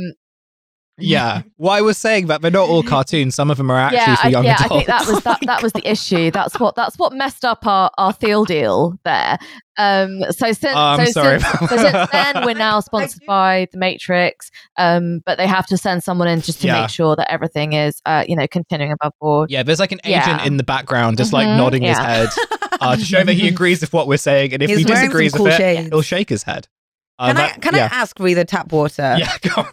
yeah, 1.03 1.43
well, 1.59 1.73
I 1.73 1.81
was 1.81 1.99
saying 1.99 2.27
that 2.29 2.43
they're 2.43 2.51
not 2.51 2.69
all 2.69 2.83
cartoons. 2.83 3.35
Some 3.35 3.51
of 3.51 3.57
them 3.57 3.71
are 3.71 3.79
actually 3.79 3.99
yeah, 3.99 4.17
for 4.17 4.27
I, 4.27 4.31
young 4.31 4.45
yeah, 4.45 4.57
I 4.59 4.65
adults. 4.67 4.75
think 4.75 4.87
that 4.87 5.07
was 5.07 5.23
that, 5.25 5.39
that 5.47 5.63
was 5.63 5.73
the 5.73 5.89
issue. 5.91 6.31
That's 6.31 6.59
what 6.59 6.75
that's 6.77 6.97
what 6.99 7.13
messed 7.13 7.45
up 7.45 7.67
our 7.67 7.91
our 7.99 8.13
Thiel 8.13 8.45
deal 8.45 8.99
there. 9.05 9.39
Um, 9.79 10.21
so 10.31 10.53
since 10.53 10.75
Oh, 10.77 10.97
so, 11.05 11.11
sorry. 11.13 11.41
since, 11.41 11.71
so 11.71 11.77
since 11.79 12.11
then 12.11 12.45
we're 12.45 12.55
now 12.55 12.81
sponsored 12.81 13.23
by 13.27 13.69
the 13.73 13.79
Matrix. 13.79 14.51
Um, 14.77 15.21
but 15.25 15.39
they 15.39 15.47
have 15.47 15.67
to 15.69 15.77
send 15.79 16.03
someone 16.03 16.29
in 16.29 16.41
just 16.43 16.61
to 16.61 16.67
Yeah. 16.67 16.83
make 16.83 16.91
sure 16.91 17.17
that 17.17 17.31
everything 17.33 17.73
is 17.73 18.01
uh 18.05 18.25
you 18.29 18.37
know 18.37 18.47
continuing 18.47 18.93
above 18.93 19.13
board. 19.21 19.51
Yeah, 19.51 19.63
there's 19.63 19.81
like 19.81 19.93
an 19.93 20.01
agent 20.05 20.27
Yeah. 20.27 20.45
in 20.45 20.57
the 20.59 20.65
background 20.65 21.17
just 21.17 21.33
like 21.33 21.47
Mhm, 21.47 21.57
nodding 21.57 21.83
his 21.83 21.99
head 21.99 22.29
uh, 22.81 22.97
to 22.97 23.03
show 23.05 23.25
that 23.25 23.33
he 23.33 23.49
agrees 23.55 23.81
with 23.81 23.93
what 23.93 24.09
we're 24.09 24.17
saying. 24.19 24.53
And 24.53 24.63
if 24.63 24.69
He's 24.71 24.79
he 24.81 24.85
wearing 24.85 24.97
some 24.97 25.05
disagrees 25.09 25.33
cool 25.35 25.45
with 25.45 25.55
it, 25.55 25.57
shades. 25.57 25.89
he'll 25.89 26.03
shake 26.03 26.29
his 26.29 26.43
head. 26.43 26.69
Uh, 27.19 27.27
Can 27.29 27.37
that- 27.37 27.53
I 27.55 27.59
can 27.59 27.75
yeah. 27.75 27.89
I 27.93 27.95
ask 27.97 28.19
Ree 28.19 28.35
the 28.35 28.45
tap 28.45 28.73
water? 28.73 29.17
Yeah, 29.19 29.33
go 29.43 29.63
on. 29.63 29.69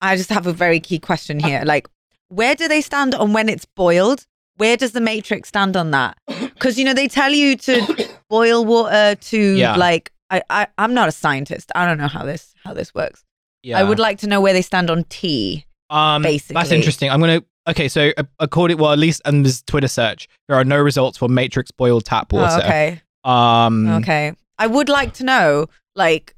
I 0.00 0.16
just 0.16 0.30
have 0.30 0.46
a 0.46 0.52
very 0.52 0.80
key 0.80 0.98
question 0.98 1.40
here. 1.40 1.62
Like, 1.64 1.88
where 2.28 2.54
do 2.54 2.68
they 2.68 2.80
stand 2.80 3.14
on 3.14 3.32
when 3.32 3.48
it's 3.48 3.64
boiled? 3.64 4.26
where 4.58 4.76
does 4.76 4.90
the 4.90 5.00
Matrix 5.00 5.48
stand 5.48 5.76
on 5.76 5.92
that? 5.92 6.18
Because 6.58 6.76
you 6.76 6.84
know 6.84 6.92
they 6.92 7.06
tell 7.06 7.30
you 7.32 7.56
to 7.56 8.08
boil 8.28 8.64
water 8.64 9.14
to 9.14 9.38
Yeah. 9.56 9.76
like. 9.76 10.10
I, 10.28 10.42
I 10.50 10.66
I'm 10.76 10.92
not 10.92 11.08
a 11.08 11.12
scientist. 11.12 11.70
I 11.76 11.86
don't 11.86 11.98
know 11.98 12.08
how 12.08 12.24
this 12.24 12.52
how 12.64 12.74
this 12.74 12.92
works. 12.92 13.24
Yeah. 13.62 13.78
I 13.78 13.84
would 13.84 14.00
like 14.00 14.18
to 14.18 14.26
know 14.26 14.40
where 14.40 14.52
they 14.52 14.60
stand 14.62 14.90
on 14.90 15.04
tea. 15.04 15.64
Um, 15.88 16.22
That's 16.22 16.72
interesting. 16.72 17.10
I'm 17.10 17.20
gonna. 17.20 17.42
Okay, 17.68 17.88
so 17.88 18.12
uh, 18.18 18.24
according, 18.40 18.78
well, 18.78 18.90
at 18.92 18.98
least 18.98 19.22
in 19.24 19.44
this 19.44 19.62
Twitter 19.62 19.86
search, 19.88 20.26
there 20.48 20.56
are 20.56 20.64
no 20.64 20.78
results 20.80 21.16
for 21.16 21.28
Matrix 21.28 21.70
boiled 21.70 22.04
tap 22.04 22.32
water. 22.32 22.60
Oh, 22.62 22.66
okay. 22.66 23.00
Um, 23.24 23.88
Okay. 24.02 24.32
I 24.58 24.66
would 24.66 24.88
like 24.88 25.12
to 25.14 25.24
know, 25.24 25.66
like, 25.94 26.34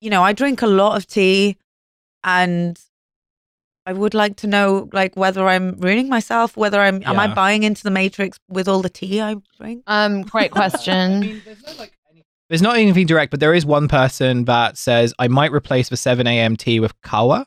you 0.00 0.08
know, 0.08 0.22
I 0.22 0.32
drink 0.32 0.62
a 0.62 0.66
lot 0.68 0.96
of 0.96 1.06
tea 1.08 1.56
and 2.22 2.78
I 3.86 3.92
would 3.92 4.14
like 4.14 4.36
to 4.36 4.46
know, 4.46 4.88
like, 4.92 5.14
whether 5.16 5.46
I'm 5.46 5.76
ruining 5.78 6.08
myself, 6.08 6.56
whether 6.56 6.80
I'm, 6.80 7.02
am 7.04 7.18
I 7.18 7.32
buying 7.34 7.64
into 7.64 7.82
the 7.82 7.90
matrix 7.90 8.38
with 8.48 8.66
all 8.66 8.80
the 8.80 8.88
tea 8.88 9.20
I 9.20 9.36
drink? 9.58 9.82
Um, 9.86 10.22
great 10.22 10.50
question. 10.52 11.42
There's 12.48 12.62
not 12.62 12.76
anything 12.76 13.06
direct, 13.06 13.30
but 13.30 13.40
there 13.40 13.52
is 13.52 13.66
one 13.66 13.88
person 13.88 14.46
that 14.46 14.78
says 14.78 15.12
I 15.18 15.28
might 15.28 15.52
replace 15.52 15.88
the 15.90 15.96
7 15.96 16.26
a.m. 16.26 16.56
tea 16.56 16.80
with 16.80 16.98
kawa. 17.02 17.46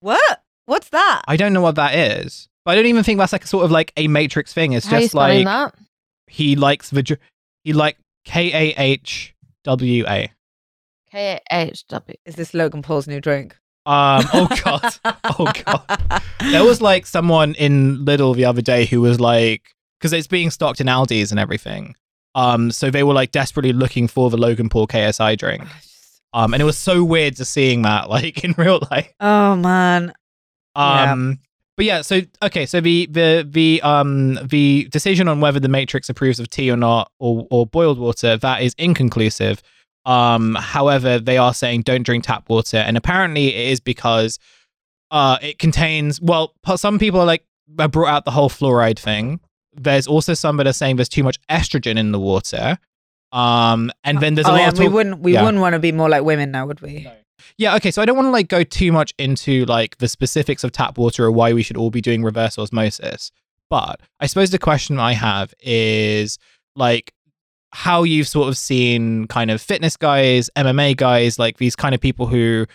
What? 0.00 0.42
What's 0.66 0.90
that? 0.90 1.22
I 1.26 1.36
don't 1.36 1.54
know 1.54 1.62
what 1.62 1.76
that 1.76 1.94
is, 1.94 2.48
but 2.64 2.72
I 2.72 2.74
don't 2.74 2.86
even 2.86 3.02
think 3.02 3.18
that's 3.18 3.32
like 3.32 3.44
a 3.44 3.46
sort 3.46 3.64
of 3.64 3.70
like 3.70 3.92
a 3.96 4.08
Matrix 4.08 4.52
thing. 4.52 4.72
It's 4.72 4.86
How 4.86 5.00
just 5.00 5.14
like 5.14 5.44
that? 5.44 5.74
he 6.26 6.56
likes 6.56 6.90
the 6.90 7.18
he 7.64 7.72
like 7.72 7.96
K 8.24 8.52
A 8.52 8.74
H 8.76 9.34
W 9.64 10.04
A. 10.06 10.30
K 11.10 11.40
H 11.50 11.86
W. 11.88 12.16
Is 12.26 12.34
this 12.34 12.52
Logan 12.52 12.82
Paul's 12.82 13.06
new 13.06 13.20
drink? 13.20 13.56
Um. 13.88 14.24
Oh 14.34 14.48
god. 14.64 14.94
Oh 15.24 15.50
god. 15.64 16.22
There 16.40 16.62
was 16.64 16.82
like 16.82 17.06
someone 17.06 17.54
in 17.54 18.04
Lidl 18.04 18.36
the 18.36 18.44
other 18.44 18.60
day 18.60 18.84
who 18.84 19.00
was 19.00 19.18
like, 19.18 19.74
because 19.98 20.12
it's 20.12 20.26
being 20.26 20.50
stocked 20.50 20.80
in 20.80 20.86
Aldi's 20.86 21.30
and 21.30 21.40
everything. 21.40 21.94
Um. 22.34 22.70
So 22.70 22.90
they 22.90 23.02
were 23.02 23.14
like 23.14 23.32
desperately 23.32 23.72
looking 23.72 24.06
for 24.06 24.28
the 24.28 24.36
Logan 24.36 24.68
Paul 24.68 24.86
KSI 24.86 25.38
drink. 25.38 25.64
Um. 26.34 26.52
And 26.52 26.60
it 26.60 26.66
was 26.66 26.76
so 26.76 27.02
weird 27.02 27.36
to 27.36 27.46
seeing 27.46 27.82
that 27.82 28.10
like 28.16 28.44
in 28.44 28.54
real 28.58 28.80
life. 28.90 29.12
Oh, 29.20 29.56
man. 29.56 30.12
Yeah. 30.76 31.12
Um, 31.12 31.38
but 31.78 31.86
yeah, 31.86 32.02
so 32.02 32.20
okay, 32.42 32.66
so 32.66 32.80
the 32.80 33.06
the 33.06 33.46
the 33.48 33.80
um 33.82 34.36
the 34.42 34.88
decision 34.90 35.28
on 35.28 35.40
whether 35.40 35.60
the 35.60 35.68
Matrix 35.68 36.08
approves 36.08 36.40
of 36.40 36.50
tea 36.50 36.70
or 36.72 36.76
not, 36.76 37.10
or 37.20 37.46
or 37.50 37.66
boiled 37.66 37.98
water, 37.98 38.36
that 38.36 38.62
is 38.62 38.74
inconclusive. 38.78 39.62
Um, 40.08 40.54
however, 40.54 41.18
they 41.18 41.36
are 41.36 41.52
saying 41.52 41.82
don't 41.82 42.02
drink 42.02 42.24
tap 42.24 42.48
water, 42.48 42.78
and 42.78 42.96
apparently 42.96 43.54
it 43.54 43.70
is 43.72 43.80
because 43.80 44.38
uh 45.10 45.38
it 45.42 45.58
contains 45.58 46.20
well, 46.20 46.54
some 46.76 46.98
people 46.98 47.20
are 47.20 47.26
like 47.26 47.44
have 47.78 47.90
brought 47.90 48.08
out 48.08 48.24
the 48.24 48.30
whole 48.30 48.48
fluoride 48.48 48.98
thing. 48.98 49.38
There's 49.74 50.06
also 50.06 50.32
some 50.32 50.56
that 50.56 50.66
are 50.66 50.72
saying 50.72 50.96
there's 50.96 51.10
too 51.10 51.22
much 51.22 51.38
estrogen 51.50 51.98
in 51.98 52.12
the 52.12 52.18
water. 52.18 52.78
Um, 53.32 53.92
and 54.02 54.18
then 54.20 54.34
there's 54.34 54.46
a 54.46 54.50
oh, 54.50 54.54
lot 54.54 54.60
yeah, 54.60 54.68
of 54.68 54.78
we 54.78 54.88
wouldn't 54.88 55.20
we 55.20 55.34
yeah. 55.34 55.44
wouldn't 55.44 55.60
want 55.60 55.74
to 55.74 55.78
be 55.78 55.92
more 55.92 56.08
like 56.08 56.24
women 56.24 56.50
now, 56.50 56.66
would 56.66 56.80
we? 56.80 57.06
yeah, 57.58 57.76
okay, 57.76 57.90
so 57.90 58.00
I 58.00 58.06
don't 58.06 58.16
want 58.16 58.26
to 58.26 58.30
like 58.30 58.48
go 58.48 58.64
too 58.64 58.92
much 58.92 59.12
into 59.18 59.66
like 59.66 59.98
the 59.98 60.08
specifics 60.08 60.64
of 60.64 60.72
tap 60.72 60.96
water 60.96 61.26
or 61.26 61.30
why 61.30 61.52
we 61.52 61.62
should 61.62 61.76
all 61.76 61.90
be 61.90 62.00
doing 62.00 62.22
reverse 62.22 62.58
osmosis. 62.58 63.30
But 63.68 64.00
I 64.20 64.26
suppose 64.26 64.48
the 64.50 64.58
question 64.58 64.98
I 64.98 65.12
have 65.12 65.52
is 65.60 66.38
like 66.74 67.12
how 67.78 68.02
you've 68.02 68.26
sort 68.26 68.48
of 68.48 68.58
seen 68.58 69.28
kind 69.28 69.52
of 69.52 69.62
fitness 69.62 69.96
guys, 69.96 70.50
MMA 70.56 70.96
guys, 70.96 71.38
like 71.38 71.58
these 71.58 71.76
kind 71.76 71.94
of 71.94 72.00
people 72.00 72.26
who 72.26 72.66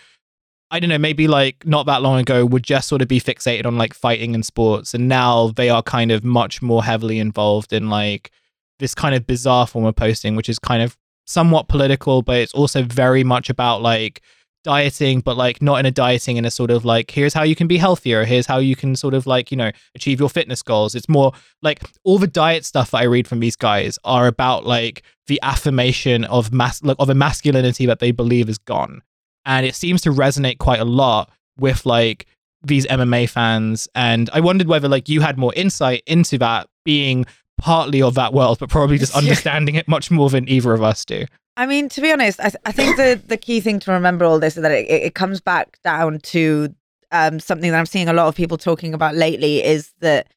I 0.70 0.80
don't 0.80 0.88
know, 0.88 0.98
maybe 0.98 1.28
like 1.28 1.66
not 1.66 1.84
that 1.86 2.00
long 2.00 2.18
ago 2.18 2.46
would 2.46 2.62
just 2.62 2.88
sort 2.88 3.02
of 3.02 3.06
be 3.06 3.20
fixated 3.20 3.66
on 3.66 3.76
like 3.76 3.92
fighting 3.92 4.34
and 4.34 4.46
sports. 4.46 4.94
And 4.94 5.06
now 5.06 5.48
they 5.48 5.68
are 5.68 5.82
kind 5.82 6.10
of 6.10 6.24
much 6.24 6.62
more 6.62 6.82
heavily 6.82 7.18
involved 7.18 7.74
in 7.74 7.90
like 7.90 8.30
this 8.78 8.94
kind 8.94 9.14
of 9.14 9.26
bizarre 9.26 9.66
form 9.66 9.84
of 9.84 9.94
posting 9.94 10.36
which 10.36 10.48
is 10.48 10.58
kind 10.58 10.82
of 10.82 10.96
somewhat 11.26 11.68
political 11.68 12.22
but 12.22 12.36
it's 12.36 12.52
also 12.54 12.82
very 12.82 13.24
much 13.24 13.48
about 13.48 13.82
like 13.82 14.20
dieting 14.64 15.20
but 15.20 15.36
like 15.36 15.62
not 15.62 15.78
in 15.78 15.86
a 15.86 15.90
dieting 15.90 16.36
in 16.36 16.44
a 16.44 16.50
sort 16.50 16.70
of 16.70 16.84
like 16.84 17.10
here's 17.10 17.34
how 17.34 17.42
you 17.42 17.54
can 17.54 17.66
be 17.66 17.76
healthier 17.76 18.24
here's 18.24 18.46
how 18.46 18.58
you 18.58 18.74
can 18.74 18.96
sort 18.96 19.14
of 19.14 19.26
like 19.26 19.50
you 19.50 19.56
know 19.56 19.70
achieve 19.94 20.18
your 20.18 20.28
fitness 20.28 20.62
goals. 20.62 20.94
It's 20.94 21.08
more 21.08 21.32
like 21.62 21.82
all 22.02 22.18
the 22.18 22.26
diet 22.26 22.64
stuff 22.64 22.90
that 22.90 22.98
i 22.98 23.04
read 23.04 23.28
from 23.28 23.40
these 23.40 23.56
guys 23.56 23.98
are 24.04 24.26
about 24.26 24.64
like 24.64 25.02
the 25.26 25.38
affirmation 25.42 26.24
of 26.24 26.52
mass 26.52 26.82
like 26.82 26.96
of 26.98 27.08
a 27.08 27.14
masculinity 27.14 27.86
that 27.86 28.00
they 28.00 28.10
believe 28.10 28.48
is 28.48 28.58
gone. 28.58 29.02
And 29.46 29.66
it 29.66 29.74
seems 29.74 30.00
to 30.02 30.10
resonate 30.10 30.58
quite 30.58 30.80
a 30.80 30.86
lot 30.86 31.30
with 31.58 31.84
like 31.86 32.26
these 32.62 32.86
mma 32.86 33.28
fans. 33.28 33.88
And 33.94 34.30
i 34.32 34.40
wondered 34.40 34.66
whether 34.66 34.88
like 34.88 35.08
you 35.08 35.20
had 35.20 35.38
more 35.38 35.52
insight 35.54 36.02
into 36.06 36.38
that 36.38 36.68
being 36.84 37.26
partly 37.56 38.02
of 38.02 38.14
that 38.14 38.34
world 38.34 38.58
but 38.58 38.68
probably 38.68 38.98
just 38.98 39.14
understanding 39.22 39.76
it 39.76 39.86
much 39.86 40.10
more 40.10 40.28
than 40.28 40.48
either 40.48 40.72
of 40.72 40.82
us 40.82 41.04
do 41.04 41.24
I 41.56 41.66
mean, 41.66 41.88
to 41.90 42.00
be 42.00 42.10
honest, 42.12 42.40
I, 42.40 42.48
th- 42.48 42.62
I 42.64 42.72
think 42.72 42.96
the, 42.96 43.20
the 43.26 43.36
key 43.36 43.60
thing 43.60 43.78
to 43.80 43.92
remember 43.92 44.24
all 44.24 44.40
this 44.40 44.56
is 44.56 44.62
that 44.62 44.72
it, 44.72 44.90
it 44.90 45.14
comes 45.14 45.40
back 45.40 45.78
down 45.82 46.18
to 46.20 46.74
um, 47.12 47.38
something 47.38 47.70
that 47.70 47.78
I'm 47.78 47.86
seeing 47.86 48.08
a 48.08 48.12
lot 48.12 48.26
of 48.26 48.34
people 48.34 48.58
talking 48.58 48.92
about 48.92 49.14
lately 49.14 49.62
is 49.62 49.92
that 50.00 50.32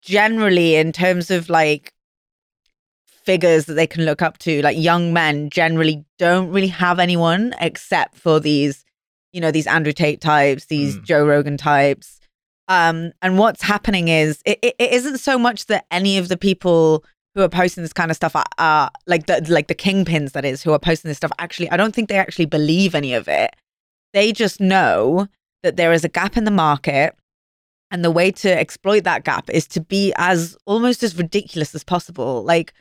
generally, 0.00 0.76
in 0.76 0.90
terms 0.92 1.30
of 1.30 1.50
like 1.50 1.92
figures 3.06 3.66
that 3.66 3.74
they 3.74 3.86
can 3.86 4.04
look 4.04 4.22
up 4.22 4.38
to, 4.38 4.62
like 4.62 4.78
young 4.78 5.12
men 5.12 5.50
generally 5.50 6.04
don't 6.18 6.50
really 6.50 6.68
have 6.68 6.98
anyone 6.98 7.54
except 7.60 8.16
for 8.16 8.40
these, 8.40 8.84
you 9.32 9.40
know, 9.40 9.50
these 9.50 9.66
Andrew 9.66 9.92
Tate 9.92 10.20
types, 10.20 10.66
these 10.66 10.96
Mm. 10.96 11.04
Joe 11.04 11.26
Rogan 11.26 11.56
types. 11.56 12.20
Um, 12.68 13.12
and 13.20 13.38
what's 13.38 13.62
happening 13.62 14.08
is 14.08 14.40
it, 14.46 14.58
it, 14.62 14.74
it 14.78 14.92
isn't 14.92 15.18
so 15.18 15.38
much 15.38 15.66
that 15.66 15.84
any 15.90 16.16
of 16.16 16.28
the 16.28 16.36
people 16.38 17.04
who 17.34 17.42
are 17.42 17.48
posting 17.48 17.82
this 17.82 17.92
kind 17.92 18.10
of 18.10 18.16
stuff 18.16 18.36
are, 18.36 18.44
are 18.58 18.90
like 19.06 19.26
the 19.26 19.44
like 19.48 19.68
the 19.68 19.74
kingpins 19.74 20.32
that 20.32 20.44
is 20.44 20.62
who 20.62 20.72
are 20.72 20.78
posting 20.78 21.08
this 21.08 21.16
stuff 21.16 21.32
actually 21.38 21.70
I 21.70 21.76
don't 21.76 21.94
think 21.94 22.08
they 22.08 22.18
actually 22.18 22.46
believe 22.46 22.94
any 22.94 23.14
of 23.14 23.28
it. 23.28 23.54
They 24.12 24.32
just 24.32 24.60
know 24.60 25.28
that 25.62 25.76
there 25.76 25.92
is 25.92 26.04
a 26.04 26.08
gap 26.08 26.36
in 26.36 26.44
the 26.44 26.50
market 26.50 27.16
and 27.90 28.04
the 28.04 28.10
way 28.10 28.30
to 28.30 28.58
exploit 28.58 29.04
that 29.04 29.24
gap 29.24 29.50
is 29.50 29.66
to 29.68 29.80
be 29.80 30.12
as 30.16 30.56
almost 30.66 31.02
as 31.02 31.16
ridiculous 31.16 31.74
as 31.74 31.84
possible. 31.84 32.44
Like 32.44 32.72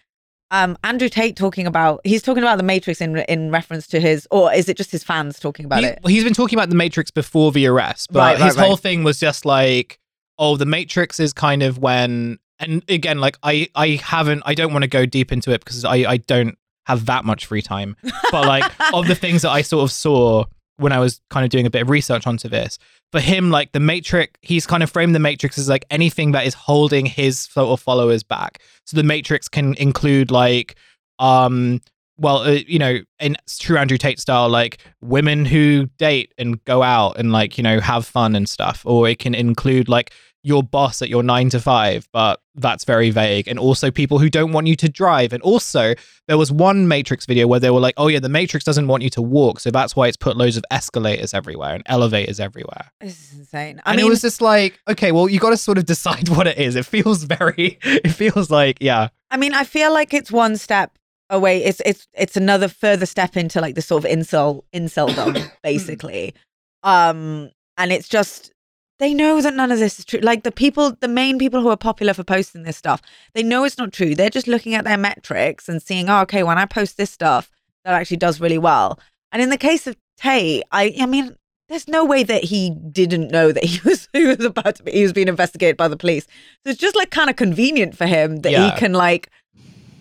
um 0.51 0.77
Andrew 0.83 1.09
Tate 1.09 1.35
talking 1.35 1.65
about 1.65 2.01
he's 2.03 2.21
talking 2.21 2.43
about 2.43 2.57
the 2.57 2.63
Matrix 2.63 3.01
in 3.01 3.17
in 3.17 3.49
reference 3.49 3.87
to 3.87 3.99
his 3.99 4.27
or 4.29 4.53
is 4.53 4.69
it 4.69 4.77
just 4.77 4.91
his 4.91 5.03
fans 5.03 5.39
talking 5.39 5.65
about 5.65 5.79
he, 5.79 5.85
it? 5.87 5.99
Well, 6.03 6.13
he's 6.13 6.23
been 6.23 6.33
talking 6.33 6.59
about 6.59 6.69
the 6.69 6.75
Matrix 6.75 7.09
before 7.09 7.51
the 7.51 7.65
arrest, 7.65 8.13
but 8.13 8.19
Right, 8.19 8.39
right, 8.39 8.45
his 8.45 8.57
right. 8.57 8.67
whole 8.67 8.77
thing 8.77 9.03
was 9.03 9.19
just 9.19 9.45
like, 9.45 9.99
oh, 10.37 10.57
the 10.57 10.65
Matrix 10.65 11.19
is 11.19 11.33
kind 11.33 11.63
of 11.63 11.77
when, 11.77 12.39
and 12.67 12.83
again, 12.89 13.19
like 13.19 13.37
I, 13.43 13.69
I 13.75 13.99
haven't, 14.03 14.43
I 14.45 14.53
don't 14.53 14.71
want 14.73 14.83
to 14.83 14.89
go 14.89 15.05
deep 15.05 15.31
into 15.31 15.51
it 15.51 15.63
because 15.63 15.85
I, 15.85 15.95
I 15.95 16.17
don't 16.17 16.57
have 16.85 17.05
that 17.05 17.25
much 17.25 17.45
free 17.45 17.61
time. 17.61 17.95
But 18.31 18.47
like 18.47 18.63
of 18.93 19.07
the 19.07 19.15
things 19.15 19.41
that 19.43 19.51
I 19.51 19.61
sort 19.61 19.83
of 19.83 19.91
saw 19.91 20.45
when 20.77 20.91
I 20.91 20.99
was 20.99 21.21
kind 21.29 21.43
of 21.43 21.49
doing 21.49 21.65
a 21.65 21.69
bit 21.69 21.83
of 21.83 21.89
research 21.89 22.25
onto 22.25 22.49
this, 22.49 22.79
for 23.11 23.19
him, 23.19 23.51
like 23.51 23.71
the 23.73 23.79
Matrix, 23.79 24.33
he's 24.41 24.65
kind 24.65 24.81
of 24.81 24.89
framed 24.89 25.13
the 25.13 25.19
Matrix 25.19 25.57
as 25.57 25.69
like 25.69 25.85
anything 25.91 26.31
that 26.31 26.47
is 26.47 26.55
holding 26.55 27.05
his 27.05 27.39
sort 27.39 27.67
of 27.69 27.79
followers 27.79 28.23
back. 28.23 28.61
So 28.85 28.97
the 28.97 29.03
Matrix 29.03 29.47
can 29.47 29.75
include 29.75 30.31
like, 30.31 30.75
um, 31.19 31.79
well, 32.17 32.39
uh, 32.39 32.59
you 32.67 32.79
know, 32.79 32.99
in 33.19 33.37
true 33.47 33.77
Andrew 33.77 33.97
Tate 33.97 34.19
style, 34.19 34.49
like 34.49 34.79
women 35.01 35.45
who 35.45 35.87
date 35.97 36.33
and 36.37 36.63
go 36.65 36.81
out 36.81 37.17
and 37.19 37.31
like, 37.31 37.57
you 37.57 37.63
know, 37.63 37.79
have 37.79 38.05
fun 38.05 38.35
and 38.35 38.49
stuff. 38.49 38.81
Or 38.85 39.07
it 39.07 39.19
can 39.19 39.35
include 39.35 39.89
like 39.89 40.11
your 40.43 40.61
boss 40.61 41.01
at 41.01 41.07
your 41.09 41.23
nine 41.23 41.49
to 41.49 41.59
five, 41.59 42.07
but 42.11 42.41
that's 42.55 42.83
very 42.83 43.09
vague. 43.09 43.47
And 43.47 43.57
also 43.57 43.89
people 43.89 44.19
who 44.19 44.29
don't 44.29 44.51
want 44.51 44.67
you 44.67 44.75
to 44.75 44.89
drive. 44.89 45.31
And 45.31 45.41
also, 45.41 45.95
there 46.27 46.37
was 46.37 46.51
one 46.51 46.87
Matrix 46.87 47.25
video 47.25 47.47
where 47.47 47.61
they 47.61 47.69
were 47.69 47.79
like, 47.79 47.93
oh, 47.97 48.07
yeah, 48.07 48.19
the 48.19 48.29
Matrix 48.29 48.65
doesn't 48.65 48.87
want 48.87 49.03
you 49.03 49.09
to 49.11 49.21
walk. 49.21 49.61
So 49.61 49.71
that's 49.71 49.95
why 49.95 50.07
it's 50.07 50.17
put 50.17 50.35
loads 50.35 50.57
of 50.57 50.65
escalators 50.69 51.33
everywhere 51.33 51.73
and 51.75 51.83
elevators 51.85 52.41
everywhere. 52.41 52.91
This 52.99 53.31
is 53.31 53.39
insane. 53.39 53.81
I 53.85 53.91
and 53.91 53.97
mean 53.97 54.05
it 54.05 54.09
was 54.09 54.21
just 54.21 54.41
like, 54.41 54.79
okay, 54.87 55.13
well, 55.13 55.29
you 55.29 55.39
got 55.39 55.51
to 55.51 55.57
sort 55.57 55.77
of 55.77 55.85
decide 55.85 56.27
what 56.35 56.45
it 56.45 56.57
is. 56.57 56.75
It 56.75 56.85
feels 56.85 57.23
very, 57.23 57.79
it 57.83 58.11
feels 58.11 58.51
like, 58.51 58.77
yeah. 58.81 59.09
I 59.31 59.37
mean, 59.37 59.53
I 59.53 59.63
feel 59.63 59.93
like 59.93 60.13
it's 60.13 60.31
one 60.31 60.57
step 60.57 60.97
away. 61.29 61.63
It's 61.63 61.81
it's 61.85 62.07
it's 62.13 62.37
another 62.37 62.67
further 62.67 63.05
step 63.05 63.35
into 63.35 63.61
like 63.61 63.75
the 63.75 63.81
sort 63.81 64.05
of 64.05 64.11
insult, 64.11 64.65
inceldom, 64.73 65.49
basically. 65.63 66.35
Um, 66.83 67.49
and 67.77 67.91
it's 67.91 68.07
just 68.07 68.52
they 68.99 69.13
know 69.13 69.41
that 69.41 69.53
none 69.53 69.71
of 69.71 69.79
this 69.79 69.99
is 69.99 70.05
true. 70.05 70.19
Like 70.21 70.43
the 70.43 70.51
people, 70.51 70.95
the 70.99 71.07
main 71.07 71.39
people 71.39 71.61
who 71.61 71.69
are 71.69 71.77
popular 71.77 72.13
for 72.13 72.23
posting 72.23 72.63
this 72.63 72.77
stuff, 72.77 73.01
they 73.33 73.43
know 73.43 73.63
it's 73.63 73.77
not 73.77 73.91
true. 73.91 74.15
They're 74.15 74.29
just 74.29 74.47
looking 74.47 74.75
at 74.75 74.85
their 74.85 74.97
metrics 74.97 75.67
and 75.67 75.81
seeing, 75.81 76.09
oh, 76.09 76.21
okay, 76.21 76.43
when 76.43 76.57
I 76.57 76.65
post 76.65 76.97
this 76.97 77.09
stuff, 77.11 77.49
that 77.83 77.93
actually 77.93 78.17
does 78.17 78.39
really 78.39 78.57
well. 78.57 78.99
And 79.31 79.41
in 79.41 79.49
the 79.49 79.57
case 79.57 79.87
of 79.87 79.95
Tate, 80.17 80.63
I 80.71 80.93
I 80.99 81.05
mean, 81.05 81.35
there's 81.69 81.87
no 81.87 82.05
way 82.05 82.23
that 82.23 82.43
he 82.43 82.69
didn't 82.69 83.29
know 83.31 83.51
that 83.51 83.63
he 83.63 83.79
was 83.89 84.07
he 84.13 84.25
was 84.25 84.39
about 84.45 84.75
to 84.75 84.83
be 84.83 84.91
he 84.91 85.03
was 85.03 85.11
being 85.13 85.27
investigated 85.27 85.75
by 85.75 85.87
the 85.87 85.97
police. 85.97 86.25
So 86.63 86.69
it's 86.71 86.79
just 86.79 86.95
like 86.95 87.09
kind 87.09 87.29
of 87.29 87.35
convenient 87.35 87.97
for 87.97 88.05
him 88.05 88.37
that 88.37 88.51
Yeah. 88.51 88.71
he 88.71 88.79
can 88.79 88.93
like, 88.93 89.29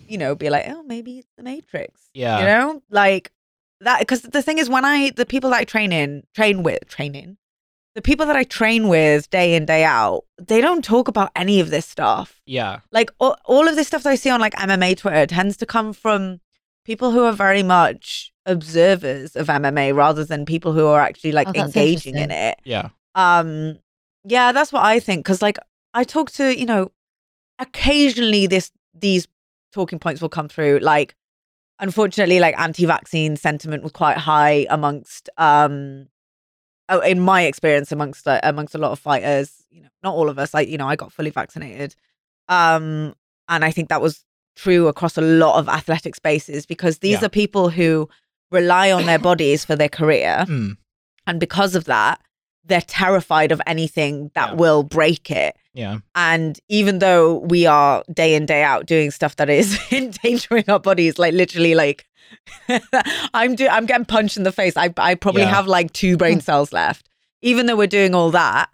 you 0.07 0.17
know, 0.17 0.35
be 0.35 0.49
like, 0.49 0.65
oh, 0.67 0.83
maybe 0.83 1.19
it's 1.19 1.29
the 1.35 1.43
Matrix. 1.43 2.09
Yeah. 2.13 2.39
You 2.39 2.45
know, 2.45 2.83
like 2.91 3.31
that. 3.81 3.99
Because 3.99 4.21
the 4.21 4.43
thing 4.43 4.59
is, 4.59 4.69
when 4.69 4.85
I 4.85 5.09
the 5.15 5.25
people 5.25 5.49
that 5.49 5.61
I 5.61 5.63
train 5.65 5.91
in, 5.91 6.23
train 6.35 6.61
with, 6.61 6.87
train 6.87 7.15
in, 7.15 7.37
the 7.95 8.01
people 8.01 8.25
that 8.25 8.35
I 8.35 8.43
train 8.43 8.87
with 8.87 9.29
day 9.29 9.55
in 9.55 9.65
day 9.65 9.83
out, 9.83 10.23
they 10.39 10.61
don't 10.61 10.83
talk 10.83 11.07
about 11.07 11.31
any 11.35 11.59
of 11.59 11.69
this 11.69 11.85
stuff. 11.85 12.41
Yeah. 12.45 12.79
Like 12.91 13.11
all, 13.19 13.37
all 13.45 13.67
of 13.67 13.75
this 13.75 13.87
stuff 13.87 14.03
that 14.03 14.09
I 14.09 14.15
see 14.15 14.29
on 14.29 14.41
like 14.41 14.53
MMA 14.53 14.97
Twitter 14.97 15.27
tends 15.27 15.57
to 15.57 15.65
come 15.65 15.93
from 15.93 16.39
people 16.85 17.11
who 17.11 17.23
are 17.23 17.31
very 17.31 17.63
much 17.63 18.31
observers 18.45 19.35
of 19.35 19.47
MMA 19.47 19.95
rather 19.95 20.25
than 20.25 20.45
people 20.45 20.73
who 20.73 20.87
are 20.87 21.01
actually 21.01 21.31
like 21.31 21.47
Oh, 21.49 21.53
engaging 21.53 22.17
in 22.17 22.31
it. 22.31 22.59
Yeah. 22.63 22.89
Um, 23.15 23.79
yeah, 24.25 24.51
that's 24.51 24.73
what 24.73 24.83
I 24.83 24.99
think. 24.99 25.23
Because 25.23 25.41
like 25.41 25.57
I 25.93 26.03
talk 26.03 26.31
to, 26.31 26.57
you 26.57 26.65
know, 26.65 26.91
occasionally 27.59 28.47
this 28.47 28.71
these 28.93 29.27
talking 29.71 29.99
points 29.99 30.21
will 30.21 30.29
come 30.29 30.47
through. 30.47 30.79
Like, 30.81 31.15
unfortunately, 31.79 32.39
like 32.39 32.59
anti-vaccine 32.59 33.35
sentiment 33.35 33.83
was 33.83 33.91
quite 33.91 34.17
high 34.17 34.65
amongst, 34.69 35.29
um, 35.37 36.07
in 37.05 37.19
my 37.19 37.43
experience, 37.43 37.91
amongst 37.91 38.27
uh, 38.27 38.39
amongst 38.43 38.75
a 38.75 38.77
lot 38.77 38.91
of 38.91 38.99
fighters. 38.99 39.63
You 39.69 39.81
know, 39.83 39.89
not 40.03 40.13
all 40.15 40.29
of 40.29 40.37
us. 40.37 40.53
Like, 40.53 40.67
you 40.69 40.77
know, 40.77 40.87
I 40.87 40.95
got 40.95 41.11
fully 41.11 41.29
vaccinated, 41.31 41.95
um, 42.49 43.13
and 43.49 43.65
I 43.65 43.71
think 43.71 43.89
that 43.89 44.01
was 44.01 44.23
true 44.55 44.87
across 44.87 45.17
a 45.17 45.21
lot 45.21 45.57
of 45.57 45.67
athletic 45.67 46.15
spaces 46.15 46.65
because 46.65 46.99
these 46.99 47.19
Yeah. 47.21 47.25
are 47.25 47.29
people 47.29 47.69
who 47.69 48.07
rely 48.51 48.91
on 48.91 49.05
their 49.07 49.17
bodies 49.19 49.65
for 49.65 49.75
their 49.75 49.89
career. 49.89 50.45
Mm. 50.47 50.77
And 51.25 51.39
because 51.39 51.73
of 51.73 51.85
that, 51.85 52.21
they're 52.63 52.81
terrified 52.81 53.51
of 53.51 53.59
anything 53.65 54.29
that 54.35 54.49
Yeah. 54.51 54.55
will 54.55 54.83
break 54.83 55.31
it. 55.31 55.55
Yeah. 55.73 55.99
And 56.15 56.59
even 56.69 56.99
though 56.99 57.39
we 57.39 57.65
are 57.65 58.03
day 58.13 58.35
in, 58.35 58.45
day 58.45 58.63
out 58.63 58.85
doing 58.85 59.09
stuff 59.11 59.35
that 59.37 59.49
is 59.49 59.79
endangering 59.91 60.65
our 60.69 60.79
bodies, 60.79 61.17
like 61.17 61.33
literally 61.33 61.73
like 61.75 62.05
I'm 63.33 63.55
do 63.55 63.67
I'm 63.67 63.85
getting 63.85 64.05
punched 64.05 64.37
in 64.37 64.43
the 64.43 64.51
face. 64.51 64.77
I 64.77 64.93
I 64.97 65.15
probably 65.15 65.41
Yeah. 65.43 65.53
have 65.55 65.67
like 65.67 65.91
two 65.93 66.17
brain 66.17 66.41
cells 66.49 66.71
left. 66.73 67.09
Even 67.41 67.65
though 67.65 67.75
we're 67.75 67.87
doing 67.87 68.15
all 68.15 68.31
that, 68.31 68.69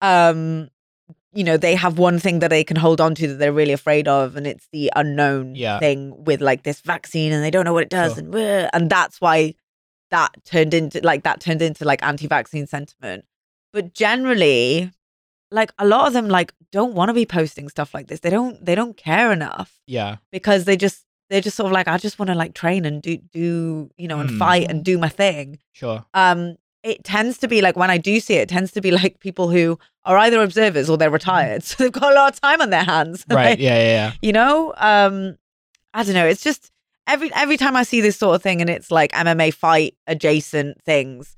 um, 0.00 0.68
you 1.32 1.42
know, 1.42 1.56
they 1.56 1.74
have 1.74 1.98
one 1.98 2.18
thing 2.20 2.38
that 2.38 2.48
they 2.48 2.62
can 2.62 2.76
hold 2.76 3.00
on 3.00 3.14
to 3.16 3.26
that 3.26 3.34
they're 3.34 3.52
really 3.52 3.72
afraid 3.72 4.06
of, 4.06 4.36
and 4.36 4.46
it's 4.46 4.68
the 4.72 4.90
unknown 4.94 5.56
Yeah. 5.56 5.80
thing 5.80 6.22
with 6.24 6.40
like 6.40 6.62
this 6.62 6.80
vaccine, 6.80 7.32
and 7.32 7.42
they 7.42 7.50
don't 7.50 7.64
know 7.64 7.72
what 7.72 7.82
it 7.82 7.90
does, 7.90 8.14
Sure. 8.14 8.20
and 8.38 8.70
and 8.72 8.90
that's 8.90 9.20
why 9.20 9.54
that 10.10 10.30
turned 10.44 10.74
into 10.74 11.00
like 11.02 11.24
that 11.24 11.40
turned 11.40 11.60
into 11.62 11.84
like 11.84 12.02
anti-vaccine 12.04 12.66
sentiment. 12.68 13.24
But 13.72 13.94
generally, 13.94 14.92
like 15.54 15.70
a 15.78 15.86
lot 15.86 16.06
of 16.06 16.12
them 16.12 16.28
like 16.28 16.52
don't 16.72 16.94
want 16.94 17.08
to 17.10 17.14
be 17.14 17.26
posting 17.26 17.68
stuff 17.68 17.94
like 17.94 18.06
this. 18.08 18.20
They 18.20 18.30
don't 18.30 18.56
they 18.64 18.74
don't 18.74 18.96
care 18.96 19.32
enough 19.32 19.70
Yeah. 19.86 20.16
because 20.32 20.64
they 20.64 20.76
just 20.76 21.04
they're 21.30 21.40
just 21.40 21.56
sort 21.56 21.66
of 21.66 21.72
like 21.72 21.88
I 21.88 21.96
just 21.98 22.18
want 22.18 22.28
to 22.28 22.34
like 22.34 22.54
train 22.54 22.84
and 22.84 23.00
do 23.00 23.16
do 23.32 23.90
you 23.96 24.08
know 24.08 24.20
and 24.20 24.30
Hmm. 24.30 24.38
fight 24.38 24.66
and 24.70 24.84
do 24.84 24.98
my 24.98 25.08
thing. 25.08 25.58
Sure. 25.72 26.04
Um 26.14 26.56
it 26.82 27.02
tends 27.04 27.38
to 27.38 27.48
be 27.48 27.62
like 27.62 27.76
when 27.76 27.90
I 27.90 27.98
do 27.98 28.20
see 28.20 28.34
it, 28.34 28.42
it 28.42 28.48
tends 28.50 28.72
to 28.72 28.80
be 28.82 28.90
like 28.90 29.18
people 29.20 29.48
who 29.48 29.78
are 30.04 30.18
either 30.18 30.42
observers 30.42 30.90
or 30.90 30.98
they're 30.98 31.10
retired. 31.20 31.62
So 31.68 31.74
they've 31.84 31.92
got 31.92 32.12
a 32.12 32.14
lot 32.14 32.32
of 32.34 32.40
time 32.40 32.60
on 32.60 32.70
their 32.70 32.84
hands. 32.84 33.22
Mm-hmm. 33.24 33.34
Right. 33.40 33.50
Like, 33.50 33.58
Yeah. 33.60 33.78
Yeah. 33.78 33.92
Yeah. 33.98 34.12
you 34.22 34.32
know 34.32 34.74
um 34.76 35.36
i 35.94 36.02
don't 36.04 36.14
know 36.14 36.26
it's 36.26 36.42
just 36.42 36.70
every 37.06 37.30
every 37.34 37.56
time 37.56 37.76
i 37.76 37.84
see 37.84 38.00
this 38.00 38.16
sort 38.16 38.34
of 38.34 38.42
thing 38.42 38.60
and 38.60 38.68
it's 38.68 38.90
like 38.90 39.12
mma 39.12 39.54
fight 39.54 39.94
adjacent 40.08 40.82
things 40.82 41.36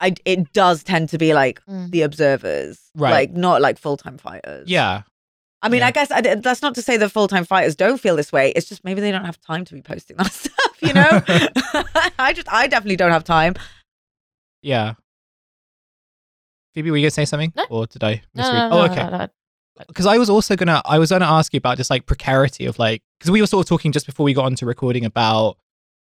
i 0.00 0.14
it 0.24 0.52
does 0.52 0.82
tend 0.82 1.08
to 1.08 1.18
be 1.18 1.34
like 1.34 1.60
Mm. 1.66 1.90
the 1.90 2.02
observers 2.02 2.78
Right. 2.94 3.10
like 3.10 3.30
not 3.32 3.60
like 3.60 3.78
full-time 3.78 4.18
fighters 4.18 4.68
Yeah. 4.68 5.02
i 5.62 5.68
mean 5.68 5.80
Yeah. 5.80 5.86
i 5.88 5.90
guess 5.90 6.10
I, 6.10 6.20
that's 6.20 6.62
not 6.62 6.74
to 6.76 6.82
say 6.82 6.96
that 6.96 7.10
full-time 7.10 7.44
fighters 7.44 7.74
don't 7.76 7.98
feel 8.00 8.16
this 8.16 8.32
way 8.32 8.50
it's 8.56 8.68
just 8.68 8.84
maybe 8.84 9.00
they 9.00 9.10
don't 9.10 9.24
have 9.24 9.40
time 9.40 9.64
to 9.66 9.74
be 9.74 9.82
posting 9.82 10.16
that 10.16 10.32
stuff 10.44 10.82
you 10.82 10.92
know 10.92 11.10
i 12.18 12.32
just 12.32 12.50
i 12.52 12.66
definitely 12.66 12.96
don't 12.96 13.12
have 13.12 13.24
time 13.24 13.54
Yeah. 14.62 14.94
Phoebe, 16.74 16.90
were 16.90 16.96
you 16.96 17.04
gonna 17.04 17.10
say 17.10 17.24
something, 17.24 17.52
No. 17.56 17.64
or 17.70 17.86
did 17.86 18.04
I 18.04 18.22
No, 18.34 18.42
misread? 18.42 18.70
no, 18.70 18.76
oh, 18.78 18.86
no, 18.86 18.92
okay. 18.92 19.04
no, 19.10 19.18
no. 19.18 19.28
because 19.88 20.06
I 20.06 20.18
was 20.18 20.28
also 20.30 20.54
gonna 20.54 20.82
I 20.84 20.98
was 20.98 21.10
gonna 21.10 21.24
ask 21.24 21.52
you 21.52 21.58
about 21.58 21.76
just 21.76 21.90
like 21.90 22.06
precarity 22.06 22.66
of 22.66 22.78
like 22.78 23.02
because 23.18 23.30
we 23.30 23.40
were 23.40 23.46
sort 23.46 23.64
of 23.64 23.68
talking 23.68 23.90
just 23.92 24.06
before 24.06 24.24
we 24.24 24.32
got 24.34 24.44
onto 24.44 24.66
recording 24.66 25.04
about 25.04 25.56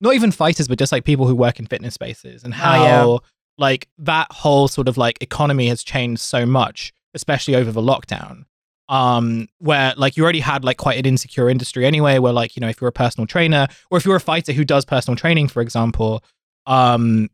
not 0.01 0.15
even 0.15 0.31
fighters 0.31 0.69
but 0.69 0.79
just 0.79 0.93
like 0.93 1.05
people 1.05 1.27
who 1.27 1.35
work 1.35 1.59
in 1.59 1.67
fitness 1.67 1.95
spaces 1.95 2.45
and 2.45 2.55
how 2.55 2.85
yeah. 2.85 3.19
Like 3.59 3.89
that 3.99 4.31
whole 4.31 4.69
sort 4.69 4.89
of 4.89 4.97
like 4.97 5.19
economy 5.21 5.69
has 5.69 5.83
changed 5.83 6.21
so 6.21 6.45
much 6.47 6.93
especially 7.15 7.55
over 7.55 7.71
the 7.71 7.81
lockdown. 7.81 8.45
Um 8.89 9.49
where 9.59 9.95
like 9.97 10.17
you 10.17 10.23
already 10.23 10.41
had 10.41 10.63
like 10.63 10.77
quite 10.77 10.99
an 10.99 11.07
insecure 11.07 11.49
industry 11.49 11.87
anyway 11.87 12.19
where 12.19 12.35
like 12.35 12.55
you 12.55 12.61
know 12.61 12.69
if 12.69 12.81
you're 12.81 12.89
a 12.89 12.93
personal 12.93 13.27
trainer 13.27 13.67
or 13.91 13.97
if 13.97 14.05
you're 14.05 14.17
a 14.17 14.21
fighter 14.21 14.53
who 14.53 14.65
does 14.65 14.85
personal 14.85 15.17
training 15.17 15.49
for 15.49 15.63
example 15.63 16.23
um 16.67 17.31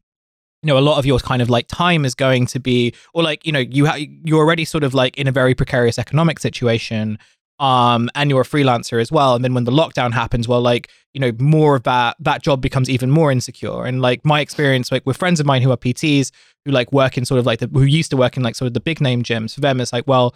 you 0.63 0.67
know 0.67 0.79
a 0.79 0.81
lot 0.81 0.99
of 0.99 1.07
your 1.07 1.19
kind 1.19 1.43
of 1.43 1.51
like 1.51 1.67
time 1.67 2.05
is 2.05 2.15
going 2.15 2.47
to 2.47 2.61
be 2.61 2.95
or 3.15 3.25
like 3.25 3.45
you 3.45 3.51
know 3.51 3.59
you 3.59 3.87
ha- 3.87 3.99
you're 4.25 4.39
already 4.39 4.65
sort 4.65 4.85
of 4.85 4.95
like 4.95 5.19
in 5.19 5.27
a 5.27 5.33
very 5.33 5.55
precarious 5.55 5.99
economic 5.99 6.39
situation 6.39 7.19
um 7.61 8.09
and 8.17 8.31
you're 8.31 8.41
a 8.41 8.45
freelancer 8.45 9.01
as 9.01 9.13
well. 9.13 9.35
And 9.37 9.45
then 9.45 9.55
when 9.55 9.65
the 9.65 9.71
lockdown 9.71 10.13
happens 10.13 10.49
well 10.49 10.61
like 10.63 10.89
you 11.15 11.21
know 11.21 11.33
more 11.39 11.77
of 11.77 11.83
that 11.85 12.17
that 12.19 12.43
job 12.43 12.61
becomes 12.61 12.89
even 12.91 13.11
more 13.11 13.31
insecure. 13.31 13.85
And 13.85 14.01
like 14.03 14.25
my 14.25 14.41
experience 14.41 14.91
like 14.91 15.05
with 15.07 15.17
friends 15.17 15.39
of 15.41 15.47
mine 15.47 15.63
who 15.63 15.71
are 15.71 15.77
PTs 15.77 16.33
who 16.65 16.73
like 16.73 16.91
work 16.93 17.17
in 17.19 17.25
sort 17.25 17.39
of 17.39 17.47
like 17.47 17.59
the 17.61 17.69
who 17.69 17.83
used 17.85 18.11
to 18.11 18.17
work 18.17 18.37
in 18.37 18.43
like 18.43 18.57
sort 18.57 18.67
of 18.67 18.75
the 18.75 18.81
big 18.81 19.01
name 19.01 19.23
gyms 19.23 19.55
for 19.55 19.61
them 19.61 19.81
it's 19.81 19.93
like 19.93 20.07
well 20.09 20.35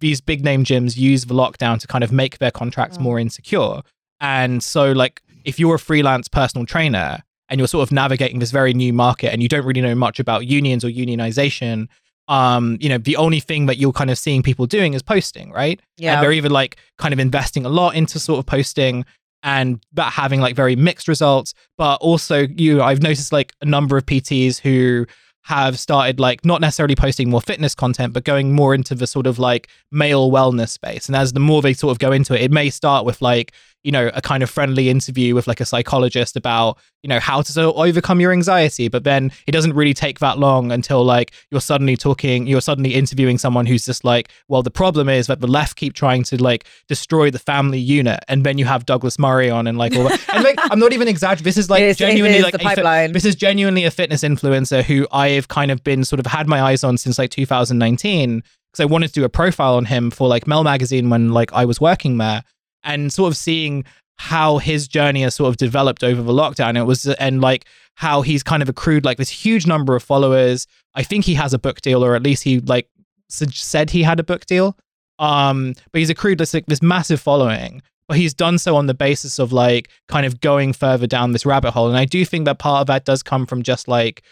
these 0.00 0.20
big 0.20 0.42
name 0.42 0.64
gyms 0.64 0.96
use 0.96 1.26
the 1.26 1.34
lockdown 1.34 1.78
to 1.78 1.86
kind 1.86 2.02
of 2.02 2.10
make 2.10 2.38
their 2.38 2.50
contracts 2.50 2.98
Mm. 2.98 3.02
more 3.02 3.18
insecure. 3.20 3.82
And 4.20 4.62
so 4.62 4.92
like 4.92 5.20
if 5.44 5.58
you're 5.60 5.74
a 5.76 5.78
freelance 5.78 6.26
personal 6.28 6.64
trainer 6.66 7.22
and 7.48 7.58
you're 7.60 7.68
sort 7.68 7.86
of 7.86 7.92
navigating 7.92 8.38
this 8.38 8.50
very 8.50 8.72
new 8.72 8.92
market 8.92 9.32
and 9.32 9.42
you 9.42 9.48
don't 9.48 9.64
really 9.64 9.80
know 9.82 9.94
much 9.94 10.18
about 10.18 10.46
unions 10.46 10.84
or 10.84 10.88
unionization 10.88 11.86
um 12.28 12.78
you 12.80 12.88
know 12.88 12.98
the 12.98 13.16
only 13.16 13.40
thing 13.40 13.66
that 13.66 13.78
you're 13.78 13.92
kind 13.92 14.10
of 14.10 14.16
seeing 14.18 14.42
people 14.42 14.66
doing 14.66 14.94
is 14.94 15.02
posting 15.02 15.50
right? 15.50 15.80
Yeah. 15.96 16.14
and 16.14 16.22
they're 16.22 16.32
either 16.32 16.48
like 16.48 16.76
kind 16.98 17.12
of 17.12 17.20
investing 17.20 17.66
a 17.66 17.68
lot 17.68 17.94
into 17.94 18.18
sort 18.18 18.38
of 18.38 18.46
posting 18.46 19.04
and 19.42 19.84
that 19.94 20.12
having 20.12 20.40
like 20.40 20.54
very 20.54 20.76
mixed 20.76 21.08
results. 21.08 21.52
But 21.76 21.96
also 21.96 22.46
you 22.46 22.82
i've 22.82 23.02
noticed 23.02 23.32
like 23.32 23.52
a 23.60 23.66
number 23.66 23.96
of 23.96 24.06
pts 24.06 24.58
who 24.60 25.06
have 25.44 25.76
started 25.76 26.20
like 26.20 26.44
not 26.44 26.60
necessarily 26.60 26.94
posting 26.94 27.28
more 27.28 27.40
fitness 27.40 27.74
content 27.74 28.12
but 28.12 28.22
going 28.22 28.54
more 28.54 28.76
into 28.76 28.94
the 28.94 29.08
sort 29.08 29.26
of 29.26 29.40
like 29.40 29.68
male 29.90 30.30
wellness 30.30 30.68
space. 30.70 31.08
And 31.08 31.16
as 31.16 31.32
the 31.32 31.40
more 31.40 31.60
they 31.60 31.74
sort 31.74 31.90
of 31.90 31.98
go 31.98 32.12
into 32.12 32.34
it 32.34 32.42
it 32.42 32.52
may 32.52 32.70
start 32.70 33.04
with 33.04 33.20
like 33.20 33.52
you 33.84 33.90
know 33.92 34.10
a 34.14 34.20
kind 34.20 34.42
of 34.42 34.50
friendly 34.50 34.88
interview 34.88 35.34
with 35.34 35.46
like 35.46 35.60
a 35.60 35.64
psychologist 35.64 36.36
about 36.36 36.78
you 37.02 37.08
know 37.08 37.18
how 37.18 37.42
to 37.42 37.52
sort 37.52 37.66
of 37.66 37.80
overcome 37.80 38.20
your 38.20 38.32
anxiety 38.32 38.88
but 38.88 39.04
then 39.04 39.32
it 39.46 39.52
doesn't 39.52 39.74
really 39.74 39.94
take 39.94 40.20
that 40.20 40.38
long 40.38 40.70
until 40.70 41.04
like 41.04 41.32
you're 41.50 41.60
suddenly 41.60 41.96
talking 41.96 42.46
you're 42.46 42.60
suddenly 42.60 42.94
interviewing 42.94 43.38
someone 43.38 43.66
who's 43.66 43.84
just 43.84 44.04
like 44.04 44.30
well 44.48 44.62
the 44.62 44.70
problem 44.70 45.08
is 45.08 45.26
that 45.26 45.40
the 45.40 45.46
left 45.46 45.76
keep 45.76 45.94
trying 45.94 46.22
to 46.22 46.40
like 46.42 46.64
destroy 46.88 47.30
the 47.30 47.38
family 47.38 47.78
unit 47.78 48.20
and 48.28 48.44
then 48.44 48.58
you 48.58 48.64
have 48.64 48.86
douglas 48.86 49.18
murray 49.18 49.50
on 49.50 49.66
and 49.66 49.78
like 49.78 49.94
all 49.96 50.04
that 50.04 50.20
and 50.32 50.44
like 50.44 50.56
i'm 50.70 50.78
not 50.78 50.92
even 50.92 51.08
exaggerating 51.08 51.44
this 51.44 51.56
is 51.56 51.68
like 51.68 51.82
is- 51.82 51.96
genuinely 51.96 52.38
is 52.38 52.44
like 52.44 52.52
the 52.52 52.58
a 52.58 52.68
fit- 52.68 52.76
pipeline. 52.76 53.12
this 53.12 53.24
is 53.24 53.34
genuinely 53.34 53.84
a 53.84 53.90
fitness 53.90 54.22
influencer 54.22 54.82
who 54.82 55.06
i've 55.12 55.48
kind 55.48 55.70
of 55.70 55.82
been 55.82 56.04
sort 56.04 56.20
of 56.20 56.26
had 56.26 56.46
my 56.46 56.60
eyes 56.62 56.84
on 56.84 56.96
since 56.96 57.18
like 57.18 57.30
2019 57.30 58.36
because 58.70 58.80
i 58.80 58.84
wanted 58.84 59.08
to 59.08 59.14
do 59.14 59.24
a 59.24 59.28
profile 59.28 59.74
on 59.74 59.86
him 59.86 60.10
for 60.10 60.28
like 60.28 60.46
mel 60.46 60.62
magazine 60.64 61.10
when 61.10 61.32
like 61.32 61.52
i 61.52 61.64
was 61.64 61.80
working 61.80 62.18
there 62.18 62.42
and 62.84 63.12
sort 63.12 63.32
of 63.32 63.36
seeing 63.36 63.84
how 64.16 64.58
his 64.58 64.86
journey 64.86 65.22
has 65.22 65.34
sort 65.34 65.48
of 65.48 65.56
developed 65.56 66.04
over 66.04 66.22
the 66.22 66.32
lockdown. 66.32 66.78
It 66.78 66.84
was 66.84 67.06
and 67.06 67.40
like 67.40 67.64
how 67.96 68.22
he's 68.22 68.42
kind 68.42 68.62
of 68.62 68.68
accrued 68.68 69.04
like 69.04 69.18
this 69.18 69.30
huge 69.30 69.66
number 69.66 69.96
of 69.96 70.02
followers. 70.02 70.66
I 70.94 71.02
think 71.02 71.24
he 71.24 71.34
has 71.34 71.52
a 71.52 71.58
book 71.58 71.80
deal, 71.80 72.04
or 72.04 72.14
at 72.14 72.22
least 72.22 72.44
he 72.44 72.60
like 72.60 72.88
said 73.28 73.90
he 73.90 74.02
had 74.02 74.20
a 74.20 74.24
book 74.24 74.46
deal. 74.46 74.76
Um, 75.18 75.74
but 75.92 76.00
he's 76.00 76.10
accrued 76.10 76.38
this 76.38 76.54
like 76.54 76.66
this 76.66 76.82
massive 76.82 77.20
following. 77.20 77.82
But 78.08 78.16
he's 78.18 78.34
done 78.34 78.58
so 78.58 78.76
on 78.76 78.86
the 78.86 78.94
basis 78.94 79.38
of 79.38 79.52
like 79.52 79.88
kind 80.08 80.26
of 80.26 80.40
going 80.40 80.72
further 80.72 81.06
down 81.06 81.32
this 81.32 81.46
rabbit 81.46 81.70
hole. 81.70 81.88
And 81.88 81.96
I 81.96 82.04
do 82.04 82.24
think 82.24 82.44
that 82.44 82.58
part 82.58 82.82
of 82.82 82.86
that 82.88 83.04
does 83.04 83.22
come 83.22 83.46
from 83.46 83.62
just 83.62 83.88
like 83.88 84.22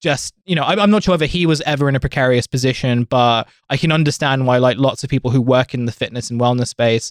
just 0.00 0.34
you 0.46 0.54
know 0.54 0.62
I'm 0.62 0.90
not 0.90 1.02
sure 1.02 1.12
whether 1.12 1.26
he 1.26 1.46
was 1.46 1.60
ever 1.62 1.88
in 1.88 1.96
a 1.96 2.00
precarious 2.00 2.46
position 2.46 3.04
but 3.04 3.48
i 3.68 3.76
can 3.76 3.90
understand 3.90 4.46
why 4.46 4.58
like 4.58 4.78
lots 4.78 5.02
of 5.02 5.10
people 5.10 5.30
who 5.30 5.40
work 5.40 5.74
in 5.74 5.86
the 5.86 5.92
fitness 5.92 6.30
and 6.30 6.40
wellness 6.40 6.68
space 6.68 7.10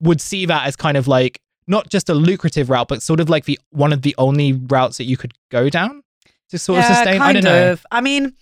would 0.00 0.20
see 0.20 0.46
that 0.46 0.66
as 0.66 0.76
kind 0.76 0.96
of 0.96 1.06
like 1.08 1.38
not 1.66 1.88
just 1.88 2.08
a 2.08 2.14
lucrative 2.14 2.68
route, 2.70 2.88
but 2.88 3.02
sort 3.02 3.20
of 3.20 3.28
like 3.28 3.44
the 3.46 3.58
one 3.70 3.92
of 3.92 4.02
the 4.02 4.14
only 4.18 4.52
routes 4.52 4.98
that 4.98 5.04
you 5.04 5.16
could 5.16 5.32
go 5.50 5.68
down 5.70 6.02
to 6.50 6.58
sort 6.58 6.80
of 6.80 6.84
sustain. 6.86 7.20
I 7.20 7.32
don't 7.32 7.44
know. 7.44 7.72
Of. 7.72 7.86
I 7.90 8.00
mean, 8.00 8.34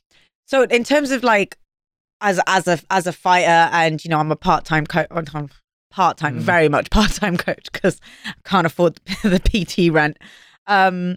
so 0.46 0.62
in 0.64 0.82
terms 0.84 1.10
of 1.12 1.22
like 1.22 1.56
as 2.20 2.40
as 2.46 2.66
a 2.66 2.78
as 2.90 3.06
a 3.06 3.12
fighter, 3.12 3.68
and 3.72 4.04
you 4.04 4.08
know, 4.10 4.18
I'm 4.18 4.32
a 4.32 4.36
part 4.36 4.64
time 4.64 4.86
coach. 4.86 5.08
Part 5.90 6.16
time, 6.16 6.36
Mm. 6.38 6.40
very 6.40 6.68
much 6.70 6.88
part 6.88 7.10
time 7.12 7.36
coach 7.48 7.70
because 7.70 8.00
I 8.26 8.32
can't 8.44 8.66
afford 8.66 8.98
the 9.22 9.38
PT 9.38 9.92
rent. 9.92 10.16
Um, 10.66 11.16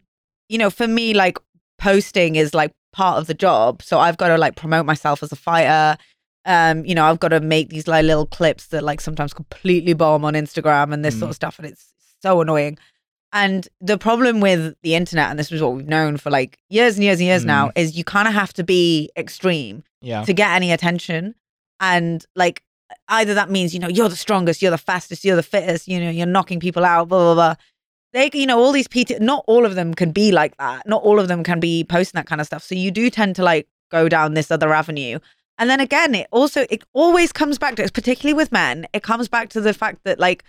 you 0.50 0.58
know, 0.58 0.70
for 0.70 0.86
me, 0.88 1.14
like 1.14 1.38
posting 1.80 2.36
is 2.36 2.54
like 2.54 2.72
part 2.92 3.18
of 3.18 3.28
the 3.28 3.34
job, 3.34 3.82
so 3.82 4.00
I've 4.00 4.18
got 4.18 4.28
to 4.30 4.38
like 4.38 4.56
promote 4.58 4.86
myself 4.86 5.24
as 5.24 5.32
a 5.32 5.36
fighter. 5.38 5.98
Um, 6.46 6.86
you 6.86 6.94
know, 6.96 7.06
I've 7.06 7.20
got 7.20 7.30
to 7.30 7.40
make 7.40 7.70
these 7.70 7.88
like 7.88 8.06
little 8.06 8.26
clips 8.28 8.68
that 8.68 8.84
like 8.84 9.02
sometimes 9.02 9.34
completely 9.34 9.94
bomb 9.94 10.24
on 10.24 10.34
Instagram 10.34 10.94
and 10.94 11.04
this 11.04 11.16
Mm. 11.16 11.20
sort 11.20 11.30
of 11.32 11.36
stuff, 11.36 11.58
and 11.60 11.68
it's 11.68 11.86
so 12.22 12.40
annoying. 12.42 12.78
And 13.34 13.68
the 13.82 13.98
problem 13.98 14.40
with 14.40 14.76
the 14.84 14.96
internet, 14.96 15.30
and 15.30 15.38
this 15.40 15.52
is 15.52 15.62
what 15.62 15.74
we've 15.74 15.88
known 15.88 16.18
for 16.18 16.30
like 16.30 16.58
years 16.70 16.96
and 16.96 17.04
years 17.04 17.20
and 17.20 17.26
years 17.28 17.44
Mm. 17.44 17.48
now, 17.48 17.72
is 17.76 17.98
you 17.98 18.04
kind 18.04 18.28
of 18.28 18.34
have 18.34 18.54
to 18.54 18.64
be 18.64 19.10
extreme 19.18 19.84
Yeah. 20.02 20.24
to 20.24 20.34
get 20.34 20.52
any 20.52 20.72
attention. 20.72 21.36
And 21.80 22.26
like 22.36 22.62
either 23.10 23.34
that 23.34 23.50
means, 23.50 23.74
you 23.74 23.80
know, 23.80 23.88
you're 23.90 24.08
the 24.10 24.16
strongest, 24.16 24.62
you're 24.62 24.72
the 24.72 24.78
fastest, 24.78 25.26
you're 25.26 25.36
the 25.36 25.44
fittest, 25.44 25.88
you 25.88 26.00
know, 26.00 26.10
you're 26.12 26.28
knocking 26.28 26.60
people 26.60 26.86
out, 26.86 27.10
blah, 27.10 27.18
blah, 27.20 27.34
blah. 27.34 27.56
They, 28.14 28.30
you 28.34 28.46
know, 28.46 28.60
all 28.60 28.72
these 28.72 28.88
PT, 28.88 29.20
not 29.20 29.44
all 29.48 29.66
of 29.66 29.76
them 29.76 29.94
can 29.94 30.12
be 30.12 30.32
like 30.32 30.56
that. 30.58 30.88
Not 30.88 31.02
all 31.04 31.20
of 31.20 31.28
them 31.28 31.44
can 31.44 31.60
be 31.60 31.84
posting 31.84 32.18
that 32.20 32.28
kind 32.28 32.40
of 32.40 32.48
stuff. 32.48 32.64
So 32.64 32.76
you 32.76 32.92
do 32.92 33.10
tend 33.10 33.36
to 33.38 33.44
like 33.44 33.68
go 33.92 34.08
down 34.08 34.36
this 34.36 34.52
other 34.52 34.72
avenue. 34.74 35.20
And 35.58 35.70
then 35.70 35.80
again, 35.80 36.14
it 36.16 36.28
also, 36.32 36.66
it 36.70 36.84
always 36.94 37.32
comes 37.32 37.58
back 37.58 37.76
to, 37.76 37.82
it's 37.82 37.92
particularly 37.92 38.34
with 38.34 38.52
men, 38.52 38.86
it 38.94 39.04
comes 39.04 39.28
back 39.30 39.50
to 39.50 39.62
the 39.62 39.74
fact 39.74 40.00
that 40.04 40.20
like, 40.20 40.44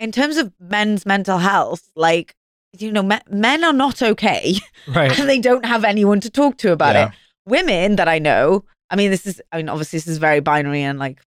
in 0.00 0.10
terms 0.10 0.36
of 0.36 0.52
men's 0.58 1.06
mental 1.06 1.38
health, 1.38 1.88
like, 1.94 2.34
you 2.76 2.90
know, 2.90 3.02
me- 3.02 3.20
men 3.30 3.62
are 3.62 3.72
not 3.72 4.02
okay 4.02 4.56
Right. 4.88 5.16
and 5.18 5.28
they 5.28 5.38
don't 5.38 5.64
have 5.64 5.84
anyone 5.84 6.20
to 6.20 6.30
talk 6.30 6.56
to 6.58 6.72
about 6.72 6.94
Yeah. 6.96 7.06
it. 7.08 7.12
Women 7.46 7.96
that 7.96 8.08
I 8.08 8.18
know, 8.18 8.64
I 8.90 8.96
mean, 8.96 9.10
this 9.10 9.26
is, 9.26 9.40
I 9.52 9.58
mean, 9.58 9.68
obviously 9.68 9.98
this 9.98 10.08
is 10.08 10.18
very 10.18 10.40
binary 10.40 10.82
and 10.82 10.98
like, 10.98 11.20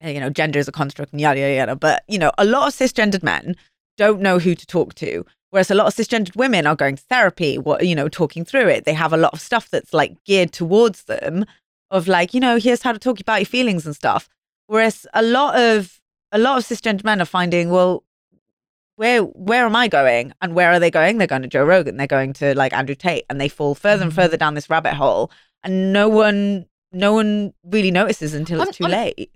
eh, 0.00 0.10
you 0.10 0.20
know, 0.20 0.30
gender 0.30 0.58
is 0.58 0.68
a 0.68 0.72
construct 0.72 1.12
and 1.12 1.20
yada, 1.20 1.38
yada, 1.40 1.54
yada. 1.54 1.76
But, 1.76 2.02
you 2.08 2.18
know, 2.18 2.32
a 2.38 2.44
lot 2.46 2.66
of 2.68 2.74
cisgendered 2.74 3.22
men 3.22 3.56
don't 3.98 4.22
know 4.22 4.38
who 4.38 4.54
to 4.54 4.66
talk 4.66 4.94
to. 4.94 5.26
Whereas 5.50 5.70
a 5.70 5.74
lot 5.74 5.86
of 5.86 5.94
cisgendered 5.94 6.34
women 6.34 6.66
are 6.66 6.74
going 6.76 6.96
to 6.96 7.02
therapy, 7.02 7.58
what, 7.58 7.86
you 7.86 7.94
know, 7.94 8.08
talking 8.08 8.42
through 8.46 8.68
it. 8.68 8.86
They 8.86 8.94
have 8.94 9.12
a 9.12 9.18
lot 9.18 9.34
of 9.34 9.40
stuff 9.42 9.68
that's 9.68 9.92
like 9.92 10.16
geared 10.24 10.52
towards 10.52 11.04
them 11.04 11.44
of 11.92 12.08
like, 12.08 12.34
you 12.34 12.40
know, 12.40 12.56
here's 12.58 12.82
how 12.82 12.90
to 12.92 12.98
talk 12.98 13.20
about 13.20 13.36
your 13.40 13.46
feelings 13.46 13.86
and 13.86 13.94
stuff. 13.94 14.28
Whereas 14.66 15.06
a 15.14 15.22
lot 15.22 15.56
of, 15.56 16.00
a 16.32 16.38
lot 16.38 16.58
of 16.58 16.64
cisgender 16.64 17.04
men 17.04 17.20
are 17.20 17.24
finding, 17.26 17.70
well, 17.70 18.02
where 18.96 19.22
where 19.22 19.64
am 19.64 19.74
I 19.76 19.88
going? 19.88 20.32
And 20.42 20.54
where 20.54 20.70
are 20.70 20.78
they 20.80 20.90
going? 20.90 21.18
They're 21.18 21.26
going 21.26 21.42
to 21.42 21.48
Joe 21.48 21.64
Rogan. 21.64 21.96
They're 21.96 22.06
going 22.06 22.32
to 22.34 22.54
like 22.54 22.72
Andrew 22.74 22.94
Tate, 22.94 23.24
and 23.30 23.40
they 23.40 23.48
fall 23.48 23.74
further 23.74 24.02
and 24.02 24.12
Mhm. 24.12 24.16
further 24.16 24.36
down 24.36 24.54
this 24.54 24.68
rabbit 24.68 24.94
hole, 24.94 25.30
and 25.62 25.92
no 25.92 26.08
one 26.08 26.66
no 26.92 27.14
one 27.14 27.54
really 27.64 27.90
notices 27.90 28.34
until 28.34 28.60
it's 28.60 28.68
I'm- 28.68 28.74
too 28.74 28.84
I'm- 28.84 28.92
late. 28.92 29.30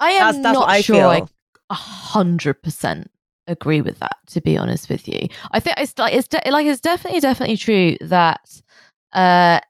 I 0.00 0.10
am 0.12 0.20
That's 0.20 0.38
that's 0.44 0.54
not 0.58 0.68
I 0.68 0.80
sure 0.80 0.96
feel. 0.96 1.08
I 1.08 1.22
a 1.70 1.74
hundred 1.74 2.62
percent 2.62 3.10
agree 3.46 3.82
with 3.82 3.98
that. 4.00 4.16
To 4.28 4.40
be 4.40 4.56
honest 4.56 4.88
with 4.88 5.06
you, 5.06 5.28
I 5.52 5.60
think 5.60 5.76
it's 5.78 5.96
like 5.98 6.14
it's 6.14 6.28
de- 6.28 6.50
like 6.50 6.66
it's 6.66 6.80
definitely 6.80 7.20
definitely 7.20 7.58
true 7.58 7.96
that 8.00 8.62
uh 9.12 9.60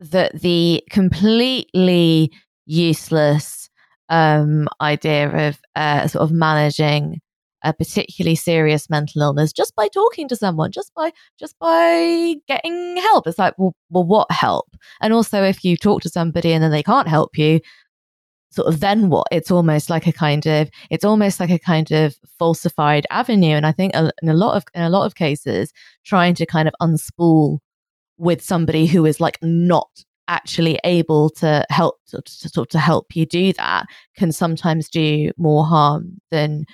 that 0.00 0.40
the 0.40 0.82
completely 0.90 2.32
useless 2.66 3.68
um 4.08 4.68
idea 4.80 5.48
of 5.48 5.60
uh 5.76 6.06
sort 6.06 6.22
of 6.22 6.32
managing 6.32 7.20
a 7.62 7.72
particularly 7.72 8.34
serious 8.34 8.88
mental 8.88 9.22
illness 9.22 9.52
just 9.52 9.74
by 9.76 9.86
talking 9.88 10.28
to 10.28 10.36
someone 10.36 10.72
just 10.72 10.92
by 10.94 11.12
just 11.38 11.58
by 11.58 12.34
getting 12.48 12.96
help. 12.98 13.26
It's 13.26 13.38
like 13.38 13.54
well, 13.58 13.74
well 13.90 14.04
what 14.04 14.30
help? 14.30 14.68
And 15.00 15.12
also 15.12 15.42
if 15.42 15.64
you 15.64 15.76
talk 15.76 16.02
to 16.02 16.08
somebody 16.08 16.52
and 16.52 16.62
then 16.62 16.70
they 16.70 16.82
can't 16.82 17.08
help 17.08 17.36
you 17.36 17.60
sort 18.50 18.68
of 18.68 18.80
then 18.80 19.10
what? 19.10 19.26
It's 19.30 19.50
almost 19.50 19.90
like 19.90 20.06
a 20.06 20.12
kind 20.12 20.46
of 20.46 20.70
it's 20.90 21.04
almost 21.04 21.38
like 21.40 21.50
a 21.50 21.58
kind 21.58 21.90
of 21.92 22.16
falsified 22.38 23.06
avenue. 23.10 23.54
And 23.56 23.66
i 23.66 23.72
think 23.72 23.94
in 23.94 24.28
a 24.28 24.34
lot 24.34 24.56
of 24.56 24.64
in 24.74 24.82
a 24.82 24.90
lot 24.90 25.06
of 25.06 25.14
cases 25.14 25.72
trying 26.04 26.34
to 26.36 26.46
kind 26.46 26.68
of 26.68 26.74
unspool 26.80 27.58
with 28.20 28.42
somebody 28.42 28.86
who 28.86 29.06
is 29.06 29.18
like 29.18 29.38
not 29.42 29.88
actually 30.28 30.78
able 30.84 31.30
to 31.30 31.64
help 31.70 31.96
to, 32.06 32.20
to, 32.22 32.50
to, 32.50 32.66
to 32.66 32.78
help 32.78 33.16
you 33.16 33.26
do 33.26 33.52
that 33.54 33.84
can 34.16 34.30
sometimes 34.30 34.88
do 34.88 35.32
more 35.36 35.64
harm 35.64 36.20
than 36.30 36.64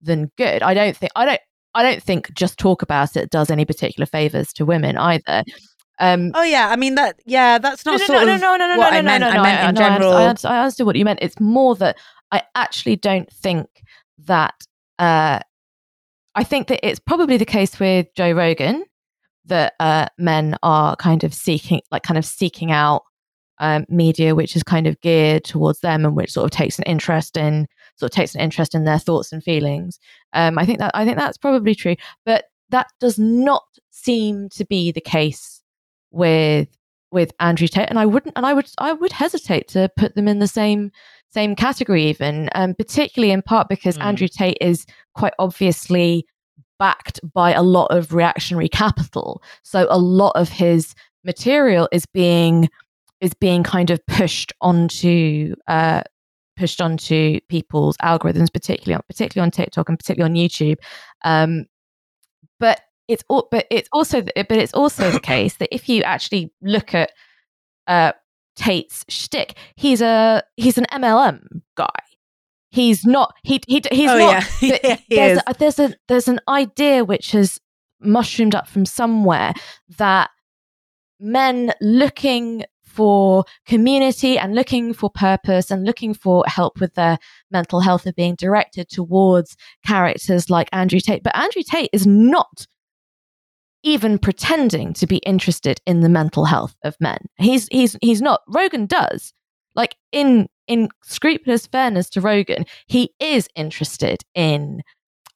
than 0.00 0.30
good 0.38 0.62
i 0.62 0.72
don't 0.72 0.96
think 0.96 1.12
i 1.14 1.26
don't 1.26 1.40
i 1.74 1.82
don't 1.82 2.02
think 2.02 2.32
just 2.32 2.58
talk 2.58 2.80
about 2.80 3.14
it 3.16 3.28
does 3.28 3.50
any 3.50 3.66
particular 3.66 4.06
favors 4.06 4.50
to 4.52 4.64
women 4.64 4.96
either 4.96 5.44
um 5.98 6.30
Oh 6.34 6.42
yeah, 6.42 6.70
I 6.70 6.76
mean 6.76 6.94
that. 6.94 7.20
Yeah, 7.26 7.58
that's 7.58 7.84
not 7.84 8.00
no, 8.00 8.06
sort 8.06 8.26
no, 8.26 8.34
of 8.34 8.40
no, 8.40 8.56
no, 8.56 8.56
no, 8.56 8.66
no, 8.66 8.76
no, 8.76 8.82
I 8.82 8.90
no, 8.92 9.02
meant. 9.02 9.20
no, 9.20 9.28
I 9.28 9.36
no, 9.36 9.42
meant 9.42 9.68
in 9.68 9.74
no, 9.74 9.78
general. 9.78 10.12
I 10.14 10.26
understand, 10.26 10.54
I 10.54 10.60
understood 10.60 10.86
what 10.86 10.96
you 10.96 11.04
meant. 11.04 11.18
It's 11.22 11.38
more 11.38 11.76
that 11.76 11.98
I 12.32 12.42
actually 12.54 12.96
don't 12.96 13.30
think 13.30 13.68
that. 14.24 14.54
Uh, 14.98 15.40
I 16.34 16.44
think 16.44 16.68
that 16.68 16.80
it's 16.82 16.98
probably 16.98 17.36
the 17.36 17.44
case 17.44 17.78
with 17.78 18.06
Joe 18.16 18.32
Rogan 18.32 18.84
that 19.46 19.74
uh, 19.80 20.06
men 20.18 20.56
are 20.62 20.96
kind 20.96 21.24
of 21.24 21.34
seeking, 21.34 21.80
like, 21.90 22.02
kind 22.02 22.18
of 22.18 22.24
seeking 22.24 22.70
out 22.70 23.02
um, 23.58 23.84
media 23.88 24.34
which 24.34 24.56
is 24.56 24.62
kind 24.64 24.86
of 24.88 25.00
geared 25.02 25.44
towards 25.44 25.80
them 25.80 26.04
and 26.04 26.16
which 26.16 26.32
sort 26.32 26.44
of 26.44 26.50
takes 26.50 26.78
an 26.78 26.84
interest 26.84 27.36
in 27.36 27.68
sort 27.96 28.10
of 28.10 28.14
takes 28.16 28.34
an 28.34 28.40
interest 28.40 28.74
in 28.74 28.84
their 28.84 28.98
thoughts 28.98 29.32
and 29.32 29.42
feelings. 29.44 30.00
Um, 30.32 30.58
I 30.58 30.66
think 30.66 30.80
that 30.80 30.90
I 30.94 31.04
think 31.04 31.16
that's 31.16 31.38
probably 31.38 31.74
true, 31.74 31.94
but 32.24 32.46
that 32.70 32.88
does 32.98 33.18
not 33.18 33.64
seem 33.90 34.48
to 34.50 34.64
be 34.64 34.90
the 34.90 35.00
case 35.00 35.62
with 36.10 36.68
with 37.12 37.30
Andrew 37.40 37.68
Tate, 37.68 37.90
and 37.90 37.98
I 37.98 38.06
wouldn't, 38.06 38.36
and 38.36 38.46
I 38.46 38.54
would, 38.54 38.70
I 38.78 38.94
would 38.94 39.12
hesitate 39.12 39.68
to 39.68 39.90
put 39.96 40.14
them 40.14 40.26
in 40.26 40.38
the 40.38 40.48
same 40.48 40.90
same 41.28 41.54
category, 41.54 42.04
even, 42.06 42.48
um, 42.54 42.74
particularly 42.74 43.32
in 43.32 43.42
part 43.42 43.68
because 43.68 43.96
Mm. 43.96 44.04
Andrew 44.04 44.28
Tate 44.28 44.58
is 44.60 44.86
quite 45.14 45.34
obviously 45.38 46.26
backed 46.82 47.20
by 47.32 47.52
a 47.52 47.62
lot 47.62 47.86
of 47.96 48.12
reactionary 48.12 48.68
capital. 48.68 49.40
So 49.62 49.86
a 49.88 49.98
lot 49.98 50.32
of 50.34 50.48
his 50.48 50.96
material 51.24 51.88
is 51.92 52.06
being 52.06 52.68
is 53.20 53.34
being 53.34 53.62
kind 53.62 53.90
of 53.90 54.04
pushed 54.08 54.52
onto 54.60 55.54
uh, 55.68 56.02
pushed 56.56 56.80
onto 56.80 57.38
people's 57.48 57.96
algorithms, 57.98 58.52
particularly 58.52 58.96
on 58.96 59.02
particularly 59.06 59.46
on 59.46 59.52
TikTok 59.52 59.88
and 59.88 59.96
particularly 59.96 60.28
on 60.28 60.48
YouTube. 60.48 60.76
Um, 61.24 61.66
but 62.58 62.80
it's 63.06 63.22
al- 63.30 63.46
but 63.52 63.68
it's 63.70 63.88
also 63.92 64.20
but 64.20 64.50
it's 64.50 64.74
also 64.74 65.08
the 65.12 65.20
case 65.20 65.58
that 65.58 65.72
if 65.72 65.88
you 65.88 66.02
actually 66.02 66.52
look 66.62 66.96
at 66.96 67.12
uh, 67.86 68.10
Tate's 68.56 69.04
shtick, 69.08 69.56
he's 69.76 70.00
a 70.00 70.42
he's 70.56 70.78
an 70.78 70.86
MLM 70.90 71.62
guy. 71.76 71.86
He's 72.72 73.04
not 73.04 73.34
he 73.44 73.60
he 73.68 73.82
he's 73.92 74.10
oh 74.10 74.18
not 74.18 74.44
yeah, 74.60 74.78
yeah, 74.82 74.96
he 75.08 75.16
there's 75.16 75.38
a, 75.46 75.54
there's 75.58 75.78
a 75.78 75.94
there's 76.08 76.28
an 76.28 76.40
idea 76.48 77.04
which 77.04 77.32
has 77.32 77.60
mushroomed 78.00 78.54
up 78.54 78.66
from 78.66 78.86
somewhere 78.86 79.52
that 79.98 80.30
men 81.20 81.72
looking 81.80 82.64
for 82.92 83.44
community 83.66 84.38
and 84.38 84.54
looking 84.54 84.92
for 84.92 85.10
purpose 85.10 85.70
and 85.70 85.84
looking 85.84 86.12
for 86.12 86.44
help 86.46 86.80
with 86.80 86.94
their 86.94 87.18
mental 87.50 87.80
health 87.80 88.06
are 88.06 88.12
being 88.12 88.34
directed 88.34 88.88
towards 88.88 89.56
characters 89.84 90.50
like 90.50 90.68
Andrew 90.72 91.00
Tate. 91.00 91.22
But 91.22 91.36
Andrew 91.36 91.62
Tate 91.62 91.90
is 91.92 92.06
not 92.06 92.66
even 93.82 94.18
pretending 94.18 94.92
to 94.94 95.06
be 95.06 95.18
interested 95.18 95.80
in 95.86 96.00
the 96.00 96.08
mental 96.08 96.44
health 96.44 96.76
of 96.84 96.96
men. 97.00 97.18
He's 97.36 97.66
he's 97.68 97.96
he's 98.00 98.22
not. 98.22 98.42
Rogan 98.48 98.86
does. 98.86 99.32
Like 99.74 99.96
in 100.12 100.48
in 100.72 100.88
scrupulous 101.02 101.66
fairness 101.66 102.08
to 102.10 102.20
Rogan, 102.20 102.64
he 102.86 103.12
is 103.20 103.46
interested 103.54 104.22
in 104.34 104.82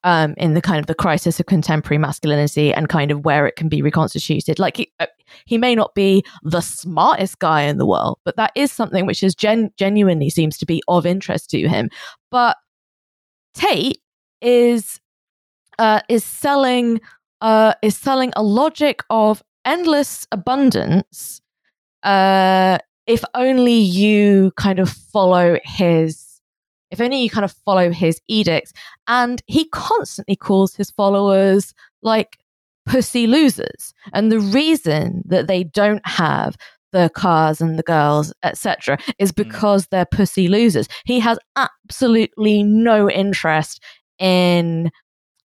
um, 0.03 0.35
in 0.37 0.53
the 0.53 0.61
kind 0.61 0.79
of 0.79 0.85
the 0.85 0.95
crisis 0.95 1.39
of 1.39 1.47
contemporary 1.47 1.97
masculinity 1.97 2.73
and 2.73 2.87
kind 2.87 3.11
of 3.11 3.25
where 3.25 3.45
it 3.45 3.55
can 3.55 3.67
be 3.67 3.81
reconstituted. 3.81 4.57
Like 4.57 4.77
he, 4.77 4.91
uh, 4.99 5.07
he 5.45 5.57
may 5.57 5.75
not 5.75 5.93
be 5.95 6.23
the 6.43 6.61
smartest 6.61 7.39
guy 7.39 7.63
in 7.63 7.77
the 7.77 7.85
world, 7.85 8.19
but 8.23 8.37
that 8.37 8.51
is 8.55 8.71
something 8.71 9.05
which 9.05 9.21
is 9.21 9.35
gen- 9.35 9.71
genuinely 9.77 10.29
seems 10.29 10.57
to 10.59 10.65
be 10.65 10.81
of 10.87 11.05
interest 11.05 11.49
to 11.51 11.67
him. 11.67 11.89
But 12.31 12.57
Tate 13.53 13.99
is 14.41 14.99
uh, 15.77 16.01
is 16.09 16.23
selling 16.23 17.01
uh, 17.41 17.73
is 17.81 17.97
selling 17.97 18.31
a 18.35 18.43
logic 18.43 19.01
of 19.09 19.43
endless 19.65 20.25
abundance. 20.31 21.41
Uh, 22.03 22.77
if 23.07 23.23
only 23.33 23.73
you 23.73 24.51
kind 24.57 24.79
of 24.79 24.89
follow 24.89 25.57
his, 25.63 26.41
if 26.91 27.01
only 27.01 27.23
you 27.23 27.29
kind 27.29 27.45
of 27.45 27.53
follow 27.65 27.91
his 27.91 28.21
edicts. 28.27 28.73
And 29.07 29.41
he 29.47 29.69
constantly 29.69 30.35
calls 30.35 30.75
his 30.75 30.91
followers 30.91 31.73
like 32.01 32.37
pussy 32.85 33.25
losers. 33.25 33.93
And 34.13 34.31
the 34.31 34.39
reason 34.39 35.23
that 35.25 35.47
they 35.47 35.63
don't 35.63 36.05
have 36.05 36.57
the 36.91 37.09
cars 37.13 37.61
and 37.61 37.77
the 37.77 37.83
girls, 37.83 38.33
etc., 38.43 38.97
is 39.19 39.31
because 39.31 39.87
they're 39.87 40.05
pussy 40.05 40.47
losers. 40.47 40.87
He 41.05 41.19
has 41.19 41.37
absolutely 41.55 42.63
no 42.63 43.09
interest 43.09 43.83
in 44.19 44.89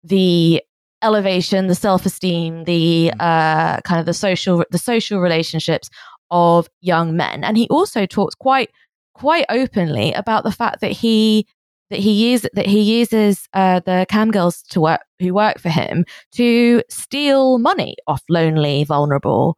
the 0.02 0.62
elevation, 1.02 1.68
the 1.68 1.74
self-esteem, 1.74 2.64
the 2.64 3.12
uh, 3.20 3.80
kind 3.82 4.00
of 4.00 4.06
the 4.06 4.14
social, 4.14 4.64
the 4.70 4.78
social 4.78 5.20
relationships 5.20 5.90
of 6.30 6.68
young 6.80 7.16
men. 7.16 7.44
And 7.44 7.56
he 7.56 7.68
also 7.68 8.06
talks 8.06 8.34
quite 8.34 8.70
quite 9.14 9.46
openly 9.48 10.12
about 10.12 10.44
the 10.44 10.52
fact 10.52 10.80
that 10.80 10.92
he 10.92 11.46
that 11.90 11.98
he 11.98 12.30
uses 12.30 12.50
that 12.54 12.66
he 12.66 12.80
uses 12.80 13.48
uh, 13.54 13.80
the 13.80 14.06
cam 14.08 14.30
girls 14.30 14.62
to 14.62 14.80
work 14.80 15.00
who 15.18 15.34
work 15.34 15.58
for 15.58 15.70
him 15.70 16.04
to 16.32 16.82
steal 16.90 17.58
money 17.58 17.96
off 18.06 18.22
lonely, 18.28 18.84
vulnerable 18.84 19.56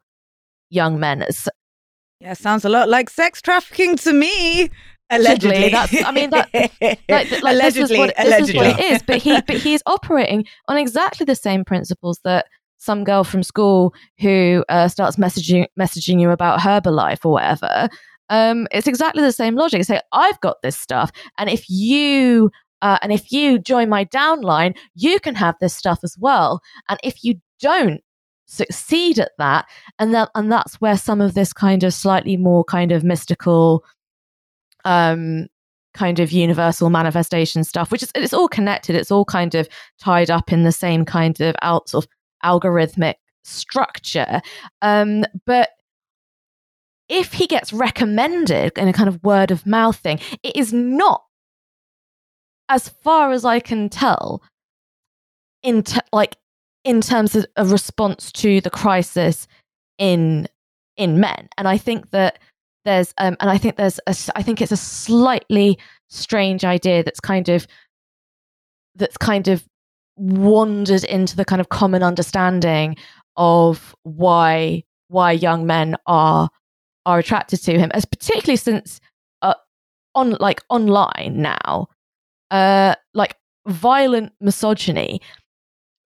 young 0.70 0.98
men. 1.00 1.26
Yeah, 2.20 2.34
sounds 2.34 2.64
a 2.64 2.68
lot 2.68 2.88
like 2.88 3.10
sex 3.10 3.42
trafficking 3.42 3.96
to 3.98 4.12
me. 4.12 4.70
Allegedly, 5.12 5.70
That's 5.70 6.04
I 6.04 6.12
mean 6.12 6.30
that 6.30 6.48
like, 6.52 7.00
like 7.08 7.28
this 7.28 7.32
is 7.32 7.42
allegedly, 7.90 7.98
what 7.98 8.16
this 8.16 8.26
allegedly. 8.26 8.66
is 8.68 8.72
what 8.74 8.80
it 8.80 8.92
is. 8.92 9.02
But 9.02 9.16
he 9.16 9.40
but 9.40 9.56
he's 9.56 9.82
operating 9.86 10.46
on 10.68 10.76
exactly 10.76 11.24
the 11.24 11.34
same 11.34 11.64
principles 11.64 12.20
that 12.22 12.46
some 12.80 13.04
girl 13.04 13.22
from 13.22 13.42
school 13.42 13.94
who 14.18 14.64
uh, 14.68 14.88
starts 14.88 15.16
messaging 15.16 15.66
messaging 15.78 16.20
you 16.20 16.30
about 16.30 16.60
Herbalife 16.60 17.24
or 17.24 17.32
whatever. 17.32 17.88
Um, 18.30 18.66
it's 18.72 18.86
exactly 18.86 19.22
the 19.22 19.32
same 19.32 19.54
logic. 19.54 19.84
Say, 19.84 20.00
I've 20.12 20.40
got 20.40 20.62
this 20.62 20.76
stuff, 20.76 21.12
and 21.38 21.48
if 21.48 21.68
you 21.68 22.50
uh, 22.82 22.98
and 23.02 23.12
if 23.12 23.30
you 23.30 23.58
join 23.58 23.88
my 23.88 24.04
downline, 24.06 24.76
you 24.94 25.20
can 25.20 25.34
have 25.34 25.54
this 25.60 25.74
stuff 25.74 26.00
as 26.02 26.16
well. 26.18 26.62
And 26.88 26.98
if 27.04 27.22
you 27.22 27.34
don't 27.60 28.00
succeed 28.46 29.18
at 29.18 29.32
that, 29.38 29.66
and 29.98 30.14
that 30.14 30.30
and 30.34 30.50
that's 30.50 30.80
where 30.80 30.96
some 30.96 31.20
of 31.20 31.34
this 31.34 31.52
kind 31.52 31.84
of 31.84 31.92
slightly 31.92 32.36
more 32.36 32.64
kind 32.64 32.92
of 32.92 33.04
mystical, 33.04 33.84
um, 34.86 35.48
kind 35.92 36.18
of 36.18 36.32
universal 36.32 36.88
manifestation 36.88 37.62
stuff, 37.62 37.92
which 37.92 38.02
is 38.02 38.10
it's 38.14 38.32
all 38.32 38.48
connected. 38.48 38.96
It's 38.96 39.10
all 39.10 39.26
kind 39.26 39.54
of 39.54 39.68
tied 39.98 40.30
up 40.30 40.50
in 40.50 40.64
the 40.64 40.72
same 40.72 41.04
kind 41.04 41.38
of 41.42 41.54
out 41.60 41.90
sort 41.90 42.04
of 42.04 42.10
algorithmic 42.44 43.14
structure. 43.44 44.40
Um, 44.82 45.24
but 45.46 45.70
if 47.08 47.32
he 47.32 47.46
gets 47.46 47.72
recommended 47.72 48.78
in 48.78 48.88
a 48.88 48.92
kind 48.92 49.08
of 49.08 49.22
word 49.24 49.50
of 49.50 49.66
mouth 49.66 49.96
thing, 49.96 50.20
it 50.42 50.56
is 50.56 50.72
not, 50.72 51.24
as 52.68 52.88
far 52.88 53.32
as 53.32 53.44
I 53.44 53.58
can 53.58 53.88
tell, 53.88 54.42
in 55.62 55.82
t- 55.82 56.00
like 56.12 56.36
in 56.84 57.00
terms 57.00 57.34
of 57.34 57.46
a 57.56 57.66
response 57.66 58.32
to 58.32 58.60
the 58.60 58.70
crisis 58.70 59.46
in 59.98 60.48
in 60.96 61.20
men. 61.20 61.48
And 61.58 61.66
I 61.68 61.78
think 61.78 62.10
that 62.10 62.38
there's 62.84 63.12
um, 63.18 63.36
and 63.40 63.50
I 63.50 63.58
think 63.58 63.76
there's 63.76 64.00
a, 64.06 64.14
I 64.34 64.42
think 64.42 64.62
it's 64.62 64.72
a 64.72 64.76
slightly 64.76 65.78
strange 66.08 66.64
idea 66.64 67.02
that's 67.02 67.20
kind 67.20 67.48
of 67.48 67.66
that's 68.94 69.16
kind 69.16 69.48
of 69.48 69.64
wandered 70.20 71.02
into 71.04 71.34
the 71.34 71.46
kind 71.46 71.60
of 71.60 71.70
common 71.70 72.02
understanding 72.02 72.94
of 73.36 73.94
why 74.02 74.84
why 75.08 75.32
young 75.32 75.66
men 75.66 75.96
are 76.06 76.50
are 77.06 77.18
attracted 77.18 77.56
to 77.62 77.78
him 77.78 77.90
as 77.94 78.04
particularly 78.04 78.56
since 78.56 79.00
uh, 79.40 79.54
on 80.14 80.36
like 80.38 80.60
online 80.68 81.40
now. 81.40 81.88
Uh 82.50 82.94
like 83.14 83.36
violent 83.66 84.32
misogyny 84.40 85.20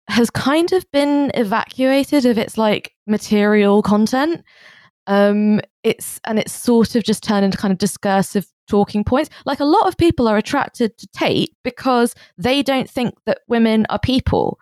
has 0.08 0.28
kind 0.28 0.72
of 0.72 0.84
been 0.92 1.30
evacuated 1.34 2.26
of 2.26 2.36
its 2.36 2.58
like 2.58 2.92
material 3.06 3.80
content. 3.80 4.44
Um 5.06 5.62
it's 5.82 6.20
and 6.26 6.38
it's 6.38 6.52
sort 6.52 6.94
of 6.94 7.04
just 7.04 7.22
turned 7.22 7.44
into 7.44 7.56
kind 7.56 7.72
of 7.72 7.78
discursive 7.78 8.46
talking 8.68 9.04
points 9.04 9.30
like 9.44 9.60
a 9.60 9.64
lot 9.64 9.86
of 9.86 9.96
people 9.96 10.26
are 10.26 10.36
attracted 10.38 10.96
to 10.98 11.06
tate 11.08 11.54
because 11.62 12.14
they 12.38 12.62
don't 12.62 12.88
think 12.88 13.14
that 13.26 13.40
women 13.46 13.86
are 13.90 13.98
people 13.98 14.58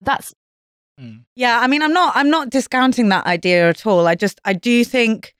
that's 0.00 0.34
Yeah, 1.36 1.60
I 1.60 1.66
mean, 1.68 1.82
I'm 1.82 1.92
not, 1.92 2.12
I'm 2.16 2.30
not 2.30 2.50
discounting 2.50 3.08
that 3.10 3.24
idea 3.26 3.68
at 3.68 3.86
all. 3.86 4.08
I 4.08 4.14
just, 4.16 4.40
I 4.44 4.52
do 4.52 4.84
think, 4.84 5.34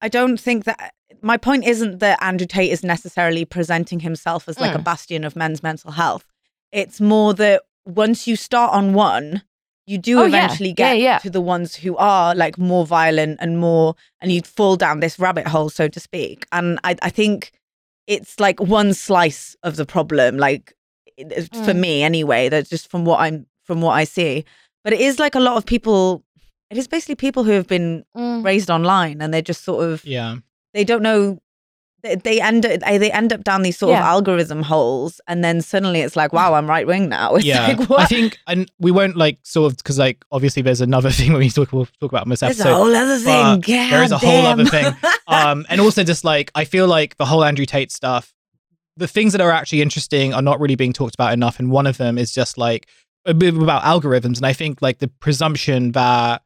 I 0.00 0.08
don't 0.08 0.38
think 0.40 0.64
that 0.64 0.92
my 1.22 1.36
point 1.36 1.64
isn't 1.64 2.00
that 2.00 2.18
Andrew 2.20 2.46
Tate 2.48 2.72
is 2.72 2.82
necessarily 2.82 3.44
presenting 3.44 4.00
himself 4.00 4.48
as 4.48 4.58
like 4.58 4.74
a 4.74 4.78
Mm. 4.78 4.84
bastion 4.84 5.24
of 5.24 5.36
men's 5.36 5.62
mental 5.62 5.92
health. 5.92 6.26
It's 6.72 7.00
more 7.00 7.32
that 7.34 7.62
once 7.86 8.26
you 8.26 8.34
start 8.36 8.72
on 8.72 8.92
one, 8.92 9.42
you 9.86 9.98
do 9.98 10.20
Oh, 10.20 10.24
eventually 10.24 10.70
Yeah, 10.70 10.74
get 10.94 10.98
yeah. 10.98 11.18
to 11.18 11.30
the 11.30 11.40
ones 11.40 11.74
who 11.76 11.96
are 11.96 12.34
like 12.34 12.56
more 12.58 12.86
violent 12.86 13.38
and 13.40 13.58
more, 13.58 13.94
and 14.20 14.32
you 14.32 14.40
fall 14.42 14.76
down 14.76 15.00
this 15.00 15.18
rabbit 15.18 15.46
hole, 15.46 15.68
so 15.70 15.88
to 15.88 16.00
speak. 16.00 16.46
And 16.52 16.78
I, 16.84 16.96
I 17.02 17.10
think 17.10 17.52
it's 18.06 18.38
like 18.40 18.60
one 18.60 18.94
slice 18.94 19.56
of 19.62 19.76
the 19.76 19.86
problem, 19.86 20.36
like 20.38 20.72
it- 21.16 21.32
it's 21.32 21.48
for 21.60 21.72
Mm. 21.74 21.78
me 21.80 22.02
anyway. 22.02 22.48
That's 22.48 22.68
just 22.70 22.90
from 22.90 23.04
what 23.04 23.20
I'm, 23.20 23.46
from 23.64 23.80
what 23.80 23.92
I 23.92 24.04
see 24.04 24.44
but 24.84 24.92
it 24.92 25.00
is 25.00 25.18
like 25.18 25.34
a 25.34 25.40
lot 25.40 25.56
of 25.56 25.64
people 25.64 26.22
it 26.70 26.76
is 26.76 26.86
basically 26.86 27.14
people 27.14 27.44
who 27.44 27.52
have 27.52 27.66
been 27.66 28.04
mm, 28.14 28.44
raised 28.44 28.68
online 28.70 29.22
and 29.22 29.32
they're 29.32 29.40
just 29.40 29.64
sort 29.64 29.82
of 29.88 30.04
Yeah. 30.04 30.36
they 30.74 30.84
don't 30.84 31.02
know 31.02 31.38
they, 32.04 32.14
they 32.14 32.40
end 32.40 32.64
up 32.64 32.80
they 32.80 33.10
end 33.10 33.32
up 33.32 33.42
down 33.42 33.62
these 33.62 33.76
sort 33.76 33.90
Yeah. 33.90 34.00
of 34.00 34.04
algorithm 34.04 34.62
holes 34.62 35.20
and 35.26 35.42
then 35.42 35.60
suddenly 35.60 36.00
it's 36.00 36.14
like 36.14 36.32
wow 36.32 36.54
i'm 36.54 36.68
right 36.68 36.86
wing 36.86 37.08
now 37.08 37.34
it's 37.36 37.44
yeah. 37.44 37.66
like 37.66 37.88
what 37.88 38.00
I 38.00 38.06
think, 38.06 38.38
and 38.46 38.70
we 38.78 38.90
won't 38.92 39.16
like 39.16 39.38
sort 39.42 39.72
of 39.72 39.78
because 39.78 39.98
like 39.98 40.24
obviously 40.30 40.62
there's 40.62 40.80
another 40.80 41.10
thing 41.18 41.32
when 41.32 41.40
we 41.40 41.50
talk 41.50 41.72
we'll 41.72 41.86
talk 42.00 42.12
about 42.12 42.24
in 42.26 42.30
this 42.30 42.40
there's 42.40 42.60
a 42.60 42.72
whole 42.74 42.94
other 42.94 43.18
thing 43.18 43.60
but 43.60 43.66
there 43.66 44.04
is 44.04 44.12
a 44.12 44.18
whole 44.18 44.46
other 44.46 44.64
thing. 44.66 44.94
Um, 45.26 45.64
and 45.70 45.80
also 45.80 46.04
just 46.04 46.22
like 46.22 46.50
I 46.54 46.64
feel 46.66 46.86
like 46.86 47.16
the 47.16 47.24
whole 47.24 47.42
Andrew 47.44 47.64
Tate 47.64 47.90
stuff, 47.90 48.34
the 48.98 49.08
things 49.08 49.32
that 49.32 49.40
are 49.40 49.50
actually 49.50 49.80
interesting 49.80 50.34
are 50.34 50.42
not 50.42 50.60
really 50.60 50.76
being 50.76 50.92
talked 50.92 51.14
about 51.14 51.32
enough. 51.32 51.58
And 51.58 51.70
one 51.70 51.86
of 51.86 51.96
them 51.96 52.18
is 52.18 52.32
just 52.32 52.58
like 52.58 52.86
a 53.24 53.32
bit 53.32 53.56
about 53.56 53.82
algorithms. 53.82 54.36
And 54.36 54.44
I 54.44 54.52
think 54.52 54.82
like 54.82 54.98
the 54.98 55.08
presumption 55.08 55.92
that 55.92 56.42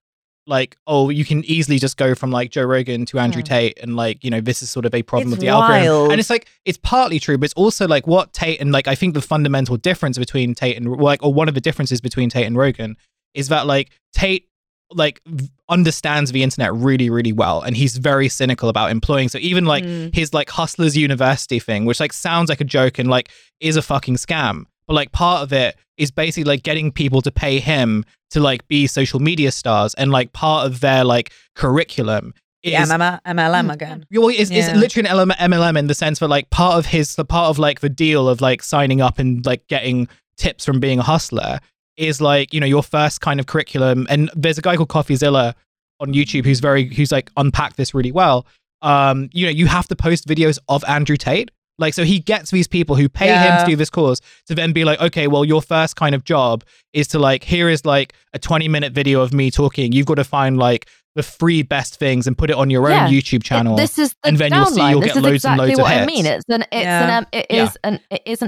like 0.49 0.77
oh 0.87 1.11
you 1.11 1.25
can 1.25 1.45
easily 1.45 1.79
just 1.79 1.97
go 1.97 2.15
from 2.15 2.31
like 2.33 2.51
Joe 2.51 2.65
Rogan 2.65 3.05
to 3.07 3.19
Andrew 3.19 3.43
Mm. 3.43 3.47
Tate 3.47 3.79
and 3.83 3.95
like 3.97 4.25
you 4.25 4.31
know 4.31 4.41
this 4.41 4.63
is 4.63 4.71
sort 4.71 4.87
of 4.87 4.95
a 4.95 5.03
problem 5.03 5.29
It's 5.29 5.37
with 5.37 5.41
the 5.41 5.49
algorithm. 5.49 6.11
And 6.11 6.19
it's 6.21 6.31
like 6.31 6.49
it's 6.65 6.79
partly 6.79 7.21
true, 7.21 7.37
but 7.39 7.45
it's 7.45 7.55
also 7.55 7.87
like 7.87 8.07
what 8.07 8.33
Tate 8.33 8.61
and 8.61 8.73
like 8.73 8.89
I 8.89 8.95
think 8.95 9.15
the 9.15 9.21
fundamental 9.23 9.77
difference 9.77 10.17
between 10.19 10.55
Tate 10.55 10.77
and 10.77 10.91
like 10.97 11.23
or 11.23 11.33
one 11.33 11.49
of 11.49 11.55
the 11.55 11.61
differences 11.61 12.01
between 12.01 12.31
Tate 12.31 12.47
and 12.47 12.57
Rogan 12.57 12.97
is 13.35 13.49
that 13.49 13.67
like 13.67 13.91
Tate 14.13 14.47
like 14.91 15.21
v- 15.27 15.51
understands 15.69 16.33
the 16.33 16.43
internet 16.43 16.73
really 16.73 17.11
really 17.11 17.31
well 17.33 17.61
and 17.61 17.77
he's 17.77 17.99
very 17.99 18.27
cynical 18.27 18.71
about 18.71 18.91
employing 18.91 19.29
so 19.29 19.37
even 19.39 19.67
like 19.67 19.85
Mm. 19.85 20.15
his 20.15 20.33
like 20.33 20.49
hustlers 20.49 20.97
university 20.97 21.59
thing 21.59 21.85
which 21.85 22.01
like 22.01 22.13
sounds 22.15 22.49
like 22.49 22.63
a 22.63 22.65
joke 22.65 22.99
and 22.99 23.11
like 23.11 23.29
is 23.61 23.77
a 23.77 23.83
fucking 23.83 24.17
scam 24.17 24.65
but 24.87 24.95
like 24.95 25.13
part 25.13 25.43
of 25.43 25.53
it 25.53 25.77
is 25.99 26.11
basically 26.11 26.45
like 26.45 26.63
getting 26.63 26.91
people 26.91 27.21
to 27.21 27.31
pay 27.31 27.59
him 27.61 28.03
to 28.31 28.41
like 28.41 28.67
be 28.69 28.87
social 28.87 29.21
media 29.21 29.51
stars 29.51 29.95
and 29.95 30.11
like 30.11 30.33
part 30.33 30.67
of 30.67 30.81
their 30.81 31.05
like 31.05 31.33
curriculum 31.55 32.35
The 32.65 32.75
is 32.75 32.91
MLM, 32.91 33.21
MLM 33.23 33.67
Mm. 33.69 33.73
again 33.73 34.07
well, 34.13 34.29
it's, 34.29 34.51
it's 34.51 34.73
literally 34.75 35.09
an 35.09 35.17
LM, 35.17 35.31
MLM 35.31 35.79
in 35.79 35.87
the 35.87 35.95
sense 35.95 36.19
that 36.19 36.29
like 36.29 36.51
part 36.51 36.77
of 36.79 36.87
his 36.87 37.15
the 37.17 37.25
part 37.25 37.49
of 37.51 37.59
like 37.59 37.81
the 37.81 37.89
deal 37.89 38.29
of 38.29 38.41
like 38.41 38.63
signing 38.63 39.01
up 39.01 39.19
and 39.19 39.45
like 39.47 39.67
getting 39.69 40.09
tips 40.37 40.65
from 40.65 40.81
being 40.81 40.99
a 40.99 41.03
hustler 41.03 41.59
is 41.97 42.21
like 42.21 42.53
you 42.55 42.61
know 42.61 42.67
your 42.67 42.83
first 42.83 43.21
kind 43.21 43.41
of 43.41 43.47
curriculum. 43.47 44.07
And 44.09 44.31
there's 44.37 44.59
a 44.59 44.63
guy 44.63 44.77
called 44.77 44.89
CoffeeZilla 44.89 45.55
on 46.01 46.13
YouTube 46.15 46.45
who's 46.45 46.61
very 46.61 46.85
who's 46.95 47.11
like 47.11 47.31
unpacked 47.37 47.77
this 47.77 47.93
really 47.95 48.13
well. 48.13 48.47
Um, 48.83 49.29
you 49.33 49.47
know, 49.47 49.51
you 49.51 49.67
have 49.67 49.89
to 49.89 49.97
post 49.97 50.29
videos 50.29 50.59
of 50.69 50.85
Andrew 50.87 51.17
Tate. 51.17 51.51
Like, 51.79 51.95
so 51.95 52.05
he 52.05 52.19
gets 52.19 52.51
these 52.51 52.67
people 52.69 52.97
who 52.97 53.09
pay 53.09 53.29
him 53.37 53.59
to 53.61 53.65
do 53.67 53.77
this 53.77 53.91
course 53.91 54.21
to 54.47 54.55
then 54.55 54.73
be 54.73 54.85
like, 54.85 55.01
okay, 55.01 55.27
well, 55.29 55.45
your 55.45 55.63
first 55.63 55.97
kind 55.97 56.15
of 56.15 56.25
job 56.25 56.65
is 56.93 57.07
to 57.09 57.19
like, 57.19 57.45
here 57.45 57.69
is 57.69 57.85
like 57.85 58.15
a 58.35 58.39
20 58.39 58.69
minute 58.69 58.93
video 58.93 59.21
of 59.21 59.33
me 59.33 59.51
talking. 59.51 59.93
You've 59.93 60.07
got 60.07 60.17
to 60.17 60.25
find 60.25 60.59
like 60.59 60.89
the 61.15 61.23
three 61.23 61.63
best 61.63 61.97
things 61.97 62.27
and 62.27 62.37
put 62.39 62.51
it 62.51 62.57
on 62.57 62.71
your 62.71 62.89
Yeah. 62.89 63.07
own 63.07 63.11
YouTube 63.13 63.43
channel. 63.43 63.77
This 63.77 63.99
is 63.99 64.11
the 64.23 64.29
and 64.29 64.37
then 64.39 64.53
you'll 64.53 64.67
see 64.67 64.81
downline. 64.81 64.91
you'll 64.91 65.01
this 65.01 65.09
get 65.13 65.17
is 65.19 65.23
loads 65.23 65.45
and 65.45 65.55
exactly 65.55 65.67
loads 65.69 65.79
of 65.79 65.83
what 65.83 65.93
I 65.93 65.99
hits. 65.99 66.07
mean. 66.07 66.27
It's 66.27 66.45
an 66.49 66.63
it's 66.63 66.85
Yeah. 66.85 67.05
an 67.05 67.11
um, 67.11 67.27
it 67.33 67.47
Yeah. 67.51 67.65
is 67.65 67.79
an 67.85 68.01
it 68.11 68.23
is 68.27 68.43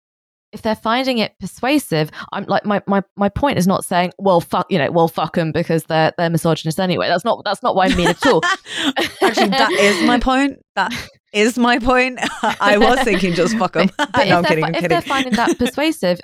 if 0.53 0.61
they're 0.61 0.75
finding 0.77 1.17
it 1.19 1.33
persuasive, 1.41 2.11
I'm 2.33 2.45
like 2.45 2.67
my 2.67 2.83
my 2.87 3.03
my 3.17 3.31
point 3.31 3.57
is 3.59 3.67
not 3.67 3.85
saying 3.87 4.13
well 4.19 4.41
fuck 4.43 4.71
you 4.71 4.77
know 4.79 4.91
well 4.91 5.09
fuck 5.09 5.35
them 5.35 5.51
because 5.51 5.85
they're 5.85 6.13
they're 6.19 6.29
misogynist 6.29 6.79
anyway. 6.79 7.09
That's 7.09 7.25
not 7.25 7.43
that's 7.45 7.63
not 7.63 7.75
what 7.75 7.91
I 7.91 7.95
mean 7.97 8.09
at 8.09 8.27
all. 8.27 8.43
Actually, 9.23 9.49
that 9.49 9.73
is 9.73 10.07
my 10.07 10.19
point. 10.21 10.59
That 10.77 10.93
is 11.33 11.59
my 11.59 11.79
point. 11.79 12.19
I 12.43 12.79
was 12.79 13.01
thinking 13.01 13.35
just 13.35 13.57
fuck 13.57 13.73
them. 13.75 13.91
But 13.97 14.11
no, 14.29 14.39
I'm 14.39 14.45
kidding. 14.45 14.65
I'm 14.65 14.71
if 14.71 14.83
kidding. 14.83 14.89
they're 14.89 15.03
finding 15.03 15.33
that 15.35 15.59
persuasive, 15.59 16.21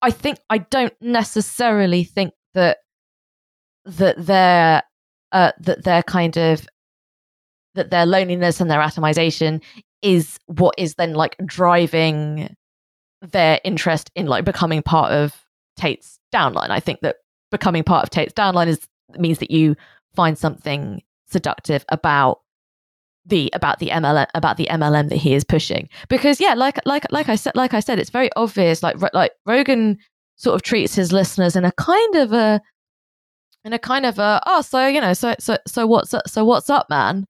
I 0.00 0.10
think 0.10 0.38
I 0.50 0.58
don't 0.58 0.94
necessarily 1.00 2.04
think 2.04 2.32
that 2.54 2.78
that 3.84 4.24
their 4.24 4.82
uh, 5.32 5.52
that 5.60 5.84
their 5.84 6.02
kind 6.02 6.36
of 6.36 6.66
that 7.74 7.90
their 7.90 8.06
loneliness 8.06 8.60
and 8.60 8.70
their 8.70 8.80
atomization 8.80 9.62
is 10.02 10.38
what 10.46 10.74
is 10.78 10.94
then 10.96 11.14
like 11.14 11.36
driving 11.44 12.54
their 13.22 13.60
interest 13.64 14.10
in 14.14 14.26
like 14.26 14.44
becoming 14.44 14.82
part 14.82 15.12
of 15.12 15.34
Tate's 15.76 16.18
downline. 16.34 16.70
I 16.70 16.80
think 16.80 17.00
that 17.00 17.16
becoming 17.50 17.84
part 17.84 18.02
of 18.02 18.10
Tate's 18.10 18.32
downline 18.32 18.66
is 18.66 18.80
means 19.18 19.38
that 19.38 19.50
you 19.50 19.76
find 20.14 20.36
something 20.36 21.02
seductive 21.28 21.84
about 21.88 22.40
the 23.24 23.50
about 23.52 23.78
the 23.78 23.88
MLM 23.88 24.26
about 24.34 24.56
the 24.56 24.66
MLM 24.70 25.08
that 25.08 25.16
he 25.16 25.34
is 25.34 25.44
pushing 25.44 25.88
because 26.08 26.40
yeah 26.40 26.54
like 26.54 26.78
like 26.84 27.04
like 27.12 27.28
I 27.28 27.36
said 27.36 27.54
like 27.54 27.72
I 27.72 27.80
said 27.80 27.98
it's 27.98 28.10
very 28.10 28.30
obvious 28.34 28.82
like 28.82 28.96
like 29.12 29.32
Rogan 29.46 29.98
sort 30.36 30.56
of 30.56 30.62
treats 30.62 30.94
his 30.94 31.12
listeners 31.12 31.54
in 31.54 31.64
a 31.64 31.72
kind 31.72 32.16
of 32.16 32.32
a 32.32 32.60
in 33.64 33.72
a 33.72 33.78
kind 33.78 34.06
of 34.06 34.18
a 34.18 34.42
oh 34.46 34.60
so 34.60 34.86
you 34.86 35.00
know 35.00 35.12
so 35.12 35.34
so 35.38 35.56
so 35.66 35.86
what's 35.86 36.12
up, 36.12 36.28
so 36.28 36.44
what's 36.44 36.68
up 36.68 36.90
man 36.90 37.26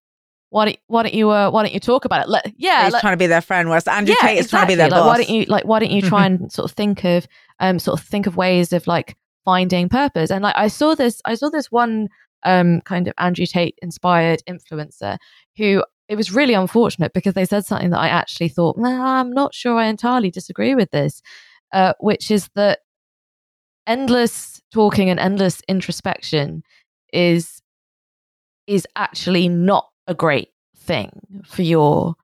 why 0.53 0.67
don't 0.67 0.79
why 0.87 1.03
don't 1.03 1.15
you 1.15 1.31
uh, 1.31 1.51
why 1.51 1.63
don't 1.63 1.73
you 1.73 1.81
talk 1.81 2.05
about 2.05 2.27
it 2.27 2.29
let, 2.29 2.53
yeah 2.57 2.85
He's 2.85 2.93
let- 2.93 3.01
trying 3.01 3.15
to 3.15 3.19
be 3.19 3.27
their 3.27 3.41
friend, 3.41 3.69
whereas 3.69 3.89
Andrew 3.89 4.15
yeah, 4.21 4.29
Tate 4.29 4.39
is 4.39 4.51
trying 4.51 4.65
to 4.65 4.69
be 4.69 4.75
their 4.75 4.87
exactly. 4.87 5.09
like, 5.09 5.19
boss. 5.19 5.19
Why 5.19 5.25
don't 5.25 5.35
you 5.35 5.45
like? 5.47 5.65
Why 5.65 5.79
don't 5.79 5.91
you 5.91 6.03
try 6.09 6.27
and 6.27 6.53
sort 6.53 6.71
of 6.71 6.77
think 6.77 7.05
of 7.05 7.27
um 7.59 7.79
sort 7.79 7.99
of 7.99 8.07
think 8.07 8.27
of 8.27 8.37
ways 8.37 8.73
of 8.75 8.87
like 8.87 9.17
finding 9.47 9.89
purpose? 9.89 10.31
And 10.31 10.43
like 10.43 10.55
I 10.57 10.69
saw 10.69 10.95
this, 10.95 11.23
I 11.25 11.37
saw 11.37 11.49
this 11.49 11.73
one 11.73 12.09
um 12.45 12.81
kind 12.83 13.09
of 13.09 13.15
Andrew 13.19 13.47
Tate 13.47 13.79
inspired 13.83 14.43
influencer 14.49 15.19
who 15.57 15.83
it 16.09 16.17
was 16.17 16.33
really 16.33 16.55
unfortunate 16.55 17.13
because 17.15 17.35
they 17.35 17.45
said 17.45 17.65
something 17.65 17.91
that 17.91 18.01
I 18.01 18.09
actually 18.09 18.49
thought, 18.49 18.77
nah, 18.77 19.21
I'm 19.21 19.33
not 19.33 19.55
sure 19.55 19.79
I 19.79 19.87
entirely 19.87 20.31
disagree 20.31 20.75
with 20.75 20.91
this, 20.91 21.23
uh, 21.73 21.95
which 22.01 22.31
is 22.31 22.51
that 22.55 22.81
endless 23.87 24.61
talking 24.73 25.11
and 25.11 25.19
endless 25.19 25.63
introspection 25.69 26.63
is 27.13 27.63
is 28.67 28.87
actually 28.97 29.49
not 29.49 29.89
a 30.07 30.15
great 30.15 30.51
thing 30.77 31.11
for 31.45 31.63
your 31.63 32.15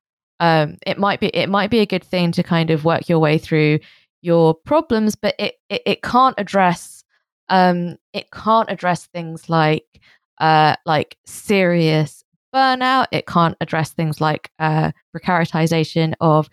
um 0.40 0.76
it 0.86 0.98
might 0.98 1.20
be 1.20 1.28
it 1.28 1.48
might 1.48 1.70
be 1.70 1.80
a 1.80 1.86
good 1.86 2.04
thing 2.04 2.30
to 2.32 2.42
kind 2.42 2.70
of 2.70 2.84
work 2.84 3.08
your 3.08 3.18
way 3.18 3.38
through 3.38 3.78
your 4.22 4.54
problems 4.54 5.14
but 5.14 5.34
it 5.38 5.54
it, 5.68 5.82
it 5.84 6.02
can't 6.02 6.34
address 6.38 7.02
um 7.48 7.96
it 8.12 8.30
can't 8.30 8.70
address 8.70 9.06
things 9.06 9.48
like 9.48 9.97
uh 10.40 10.76
like 10.86 11.16
serious 11.26 12.24
burnout. 12.54 13.06
It 13.12 13.26
can't 13.26 13.56
address 13.60 13.92
things 13.92 14.20
like 14.20 14.50
uh 14.58 14.92
precaritization 15.14 16.14
of 16.20 16.48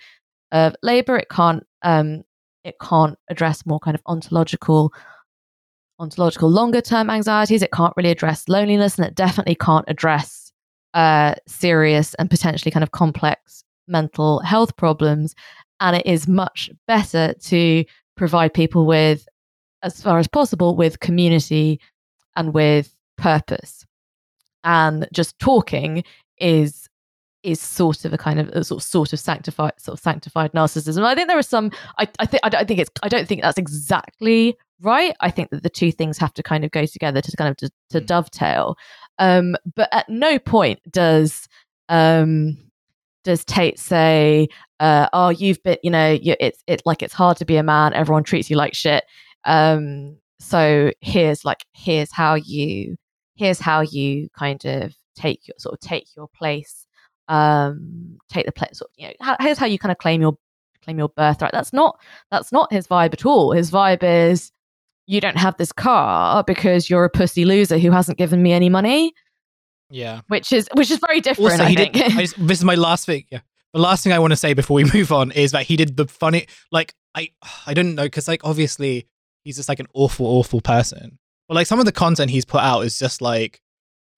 of 0.51 0.75
labor. 0.83 1.17
It 1.17 1.29
can't 1.29 1.65
um 1.83 2.23
it 2.63 2.75
can't 2.81 3.17
address 3.29 3.65
more 3.65 3.79
kind 3.79 3.95
of 3.95 4.01
ontological 4.05 4.93
ontological 5.99 6.49
longer 6.49 6.81
term 6.81 7.09
anxieties. 7.09 7.61
It 7.61 7.71
can't 7.71 7.93
really 7.95 8.11
address 8.11 8.49
loneliness 8.49 8.97
and 8.97 9.07
it 9.07 9.15
definitely 9.15 9.55
can't 9.55 9.85
address 9.87 10.51
uh 10.93 11.35
serious 11.47 12.13
and 12.15 12.29
potentially 12.29 12.71
kind 12.71 12.83
of 12.83 12.91
complex 12.91 13.63
mental 13.87 14.39
health 14.39 14.75
problems. 14.77 15.35
And 15.79 15.95
it 15.97 16.05
is 16.05 16.27
much 16.27 16.69
better 16.87 17.33
to 17.33 17.85
provide 18.15 18.53
people 18.53 18.85
with 18.85 19.27
as 19.83 20.01
far 20.01 20.19
as 20.19 20.27
possible 20.27 20.75
with 20.75 20.99
community 20.99 21.79
and 22.35 22.53
with 22.53 22.94
purpose 23.17 23.85
and 24.63 25.07
just 25.13 25.37
talking 25.39 26.03
is 26.39 26.89
is 27.43 27.61
sort 27.61 28.05
of 28.05 28.13
a 28.13 28.17
kind 28.17 28.39
of 28.39 28.49
a 28.49 28.63
sort 28.63 28.81
of 28.81 28.87
sort 28.87 29.13
of 29.13 29.19
sanctified 29.19 29.73
sort 29.77 29.97
of 29.97 30.03
sanctified 30.03 30.51
narcissism. 30.53 31.03
I 31.03 31.13
think 31.13 31.27
there 31.27 31.37
are 31.37 31.43
some. 31.43 31.71
I, 31.99 32.07
I 32.19 32.25
think 32.25 32.41
I 32.43 32.49
don't 32.49 32.67
think 32.67 32.79
it's. 32.79 32.89
I 33.03 33.07
don't 33.07 33.27
think 33.27 33.43
that's 33.43 33.59
exactly 33.59 34.57
right. 34.81 35.15
I 35.19 35.29
think 35.29 35.51
that 35.51 35.61
the 35.61 35.69
two 35.69 35.91
things 35.91 36.17
have 36.17 36.33
to 36.33 36.43
kind 36.43 36.65
of 36.65 36.71
go 36.71 36.85
together 36.85 37.21
to 37.21 37.37
kind 37.37 37.49
of 37.51 37.57
to, 37.57 37.69
to 37.91 38.01
Mm. 38.01 38.07
dovetail. 38.07 38.75
Um, 39.19 39.55
but 39.75 39.89
at 39.91 40.09
no 40.09 40.39
point 40.39 40.79
does 40.91 41.47
um 41.87 42.57
does 43.23 43.45
Tate 43.45 43.79
say, 43.79 44.47
uh, 44.79 45.07
"Oh, 45.13 45.29
you've 45.29 45.61
been, 45.63 45.77
you 45.83 45.91
know, 45.91 46.11
you, 46.11 46.35
it's 46.39 46.63
it's 46.67 46.83
like 46.85 47.03
it's 47.03 47.13
hard 47.13 47.37
to 47.37 47.45
be 47.45 47.57
a 47.57 47.63
man. 47.63 47.93
Everyone 47.93 48.23
treats 48.23 48.49
you 48.49 48.57
like 48.57 48.73
shit. 48.73 49.03
Um, 49.45 50.17
so 50.39 50.91
here's 51.01 51.45
like 51.45 51.63
here's 51.73 52.11
how 52.11 52.33
you 52.35 52.97
here's 53.35 53.59
how 53.59 53.81
you 53.81 54.29
kind 54.37 54.63
of 54.65 54.93
take 55.15 55.47
your 55.47 55.55
sort 55.57 55.73
of 55.73 55.79
take 55.79 56.07
your 56.15 56.27
place 56.27 56.85
um 57.27 58.17
take 58.29 58.45
the 58.45 58.51
place 58.51 58.77
sort 58.77 58.89
of, 58.91 58.95
you 58.97 59.07
know 59.07 59.13
how, 59.21 59.35
here's 59.39 59.57
how 59.57 59.65
you 59.65 59.79
kind 59.79 59.91
of 59.91 59.97
claim 59.97 60.21
your 60.21 60.37
claim 60.83 60.97
your 60.97 61.09
birthright 61.09 61.51
that's 61.51 61.73
not 61.73 61.99
that's 62.31 62.51
not 62.51 62.71
his 62.71 62.87
vibe 62.87 63.13
at 63.13 63.25
all 63.25 63.51
his 63.51 63.71
vibe 63.71 64.03
is 64.03 64.51
you 65.07 65.19
don't 65.21 65.37
have 65.37 65.55
this 65.57 65.71
car 65.71 66.43
because 66.43 66.89
you're 66.89 67.05
a 67.05 67.09
pussy 67.09 67.45
loser 67.45 67.77
who 67.77 67.91
hasn't 67.91 68.17
given 68.17 68.41
me 68.43 68.51
any 68.51 68.69
money 68.69 69.11
Yeah. 69.89 70.21
which 70.27 70.51
is 70.53 70.69
which 70.73 70.91
is 70.91 70.99
very 71.05 71.21
different 71.21 71.51
Also, 71.53 71.63
i 71.63 71.73
think. 71.75 71.95
I 71.95 72.09
just, 72.21 72.35
this 72.47 72.59
is 72.59 72.65
my 72.65 72.75
last 72.75 73.05
thing. 73.05 73.25
Yeah. 73.31 73.39
The 73.73 73.81
last 73.81 74.03
thing 74.03 74.13
I 74.13 74.19
want 74.19 74.31
to 74.31 74.37
say 74.37 74.53
before 74.53 74.75
we 74.75 74.83
move 74.93 75.11
on 75.11 75.31
is 75.31 75.51
that 75.51 75.63
he 75.63 75.75
did 75.75 75.97
the 75.97 76.07
funny. 76.07 76.47
Like 76.71 76.93
I, 77.13 77.29
I 77.67 77.73
didn't 77.73 77.95
know 77.95 78.03
because 78.03 78.27
like 78.27 78.41
obviously 78.45 79.07
he's 79.43 79.57
just 79.57 79.67
like 79.69 79.79
an 79.79 79.87
awful, 79.93 80.25
awful 80.27 80.61
person. 80.61 81.19
But 81.47 81.55
like 81.55 81.67
some 81.67 81.79
of 81.79 81.85
the 81.85 81.91
content 81.91 82.31
he's 82.31 82.45
put 82.45 82.61
out 82.61 82.81
is 82.81 82.97
just 82.99 83.21
like. 83.21 83.61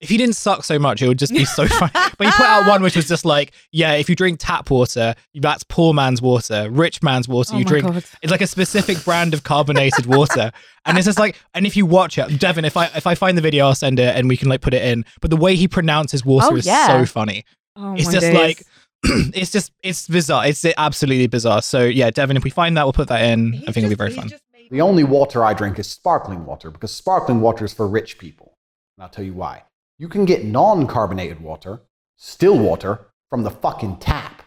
If 0.00 0.10
he 0.10 0.16
didn't 0.16 0.36
suck 0.36 0.62
so 0.62 0.78
much, 0.78 1.02
it 1.02 1.08
would 1.08 1.18
just 1.18 1.32
be 1.32 1.44
so 1.44 1.66
funny. 1.66 1.90
But 1.92 2.20
he 2.28 2.30
put 2.30 2.46
out 2.46 2.68
one 2.68 2.82
which 2.84 2.94
was 2.94 3.08
just 3.08 3.24
like, 3.24 3.50
yeah, 3.72 3.94
if 3.94 4.08
you 4.08 4.14
drink 4.14 4.38
tap 4.40 4.70
water, 4.70 5.16
that's 5.34 5.64
poor 5.64 5.92
man's 5.92 6.22
water. 6.22 6.70
Rich 6.70 7.02
man's 7.02 7.26
water, 7.26 7.56
Oh 7.56 7.58
you 7.58 7.64
drink 7.64 7.84
God. 7.84 8.04
it's 8.22 8.30
like 8.30 8.40
a 8.40 8.46
specific 8.46 9.02
brand 9.04 9.34
of 9.34 9.42
carbonated 9.42 10.06
water, 10.06 10.52
and 10.84 10.96
it's 10.98 11.04
just 11.06 11.18
like, 11.18 11.34
and 11.52 11.66
if 11.66 11.76
you 11.76 11.84
watch 11.84 12.16
it, 12.16 12.38
Devin, 12.38 12.64
if 12.64 12.76
I 12.76 12.84
if 12.94 13.08
I 13.08 13.16
find 13.16 13.36
the 13.36 13.42
video, 13.42 13.66
I'll 13.66 13.74
send 13.74 13.98
it, 13.98 14.14
and 14.14 14.28
we 14.28 14.36
can 14.36 14.48
like 14.48 14.60
put 14.60 14.72
it 14.72 14.84
in. 14.84 15.04
But 15.20 15.30
the 15.30 15.36
way 15.36 15.56
he 15.56 15.66
pronounces 15.66 16.24
water 16.24 16.46
Oh, 16.52 16.56
is 16.56 16.64
yeah. 16.64 16.86
so 16.86 17.04
funny. 17.04 17.44
Oh, 17.74 17.94
It's 17.94 18.04
just 18.12 18.20
days. 18.20 18.34
like, 18.36 18.62
it's 19.34 19.50
just 19.50 19.72
it's 19.82 20.06
bizarre. 20.06 20.46
It's 20.46 20.64
absolutely 20.76 21.26
bizarre. 21.26 21.60
So 21.60 21.82
yeah, 21.82 22.10
Devin, 22.10 22.36
if 22.36 22.44
we 22.44 22.50
find 22.50 22.76
that, 22.76 22.84
we'll 22.84 22.92
put 22.92 23.08
that 23.08 23.24
in. 23.24 23.54
I 23.66 23.72
think 23.72 23.78
it'll 23.78 23.88
be 23.88 23.94
very 23.96 24.12
fun. 24.12 24.30
The 24.70 24.80
only 24.80 25.04
water 25.04 25.44
I 25.44 25.54
drink 25.54 25.78
is 25.78 25.90
sparkling 25.90 26.44
water 26.44 26.70
because 26.70 26.92
sparkling 26.92 27.40
water 27.40 27.64
is 27.64 27.72
for 27.72 27.88
rich 27.88 28.18
people. 28.18 28.54
And 28.96 29.04
I'll 29.04 29.08
tell 29.10 29.24
you 29.24 29.34
why. 29.34 29.64
You 29.98 30.08
can 30.08 30.24
get 30.24 30.44
non 30.44 30.86
carbonated 30.86 31.40
water, 31.40 31.80
still 32.16 32.58
water, 32.58 33.06
from 33.30 33.42
the 33.42 33.50
fucking 33.50 33.98
tap. 33.98 34.42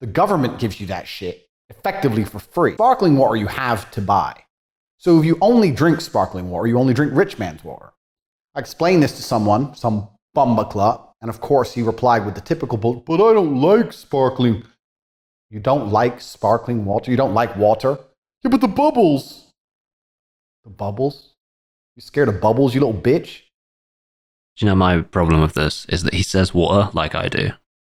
The 0.00 0.06
government 0.06 0.58
gives 0.58 0.80
you 0.80 0.86
that 0.86 1.06
shit 1.06 1.48
effectively 1.68 2.24
for 2.24 2.38
free. 2.38 2.74
Sparkling 2.74 3.16
water 3.16 3.36
you 3.36 3.46
have 3.46 3.90
to 3.92 4.00
buy. 4.00 4.44
So 4.98 5.18
if 5.18 5.24
you 5.24 5.38
only 5.40 5.70
drink 5.70 6.00
sparkling 6.00 6.50
water, 6.50 6.66
you 6.66 6.78
only 6.78 6.94
drink 6.94 7.12
rich 7.14 7.38
man's 7.38 7.64
water. 7.64 7.92
I 8.54 8.60
explained 8.60 9.02
this 9.02 9.16
to 9.16 9.22
someone, 9.22 9.74
some 9.74 10.08
bumbaclut, 10.36 11.06
and 11.20 11.30
of 11.30 11.40
course 11.40 11.72
he 11.72 11.82
replied 11.82 12.24
with 12.24 12.34
the 12.34 12.40
typical, 12.40 12.76
"But 12.76 13.04
but 13.04 13.14
I 13.14 13.32
don't 13.32 13.60
like 13.60 13.92
sparkling. 13.92 14.64
You 15.48 15.60
don't 15.60 15.90
like 15.90 16.20
sparkling 16.20 16.84
water? 16.84 17.10
You 17.10 17.16
don't 17.16 17.34
like 17.34 17.56
water? 17.56 17.98
Yeah, 18.42 18.50
but 18.50 18.60
the 18.60 18.68
bubbles. 18.68 19.49
Bubbles? 20.76 21.34
You 21.96 22.02
scared 22.02 22.28
of 22.28 22.40
bubbles, 22.40 22.74
you 22.74 22.80
little 22.80 23.00
bitch? 23.00 23.42
Do 24.56 24.64
you 24.64 24.66
know 24.66 24.76
my 24.76 25.02
problem 25.02 25.40
with 25.40 25.54
this 25.54 25.86
is 25.86 26.02
that 26.04 26.14
he 26.14 26.22
says 26.22 26.54
water 26.54 26.90
like 26.92 27.14
I 27.14 27.28
do, 27.28 27.50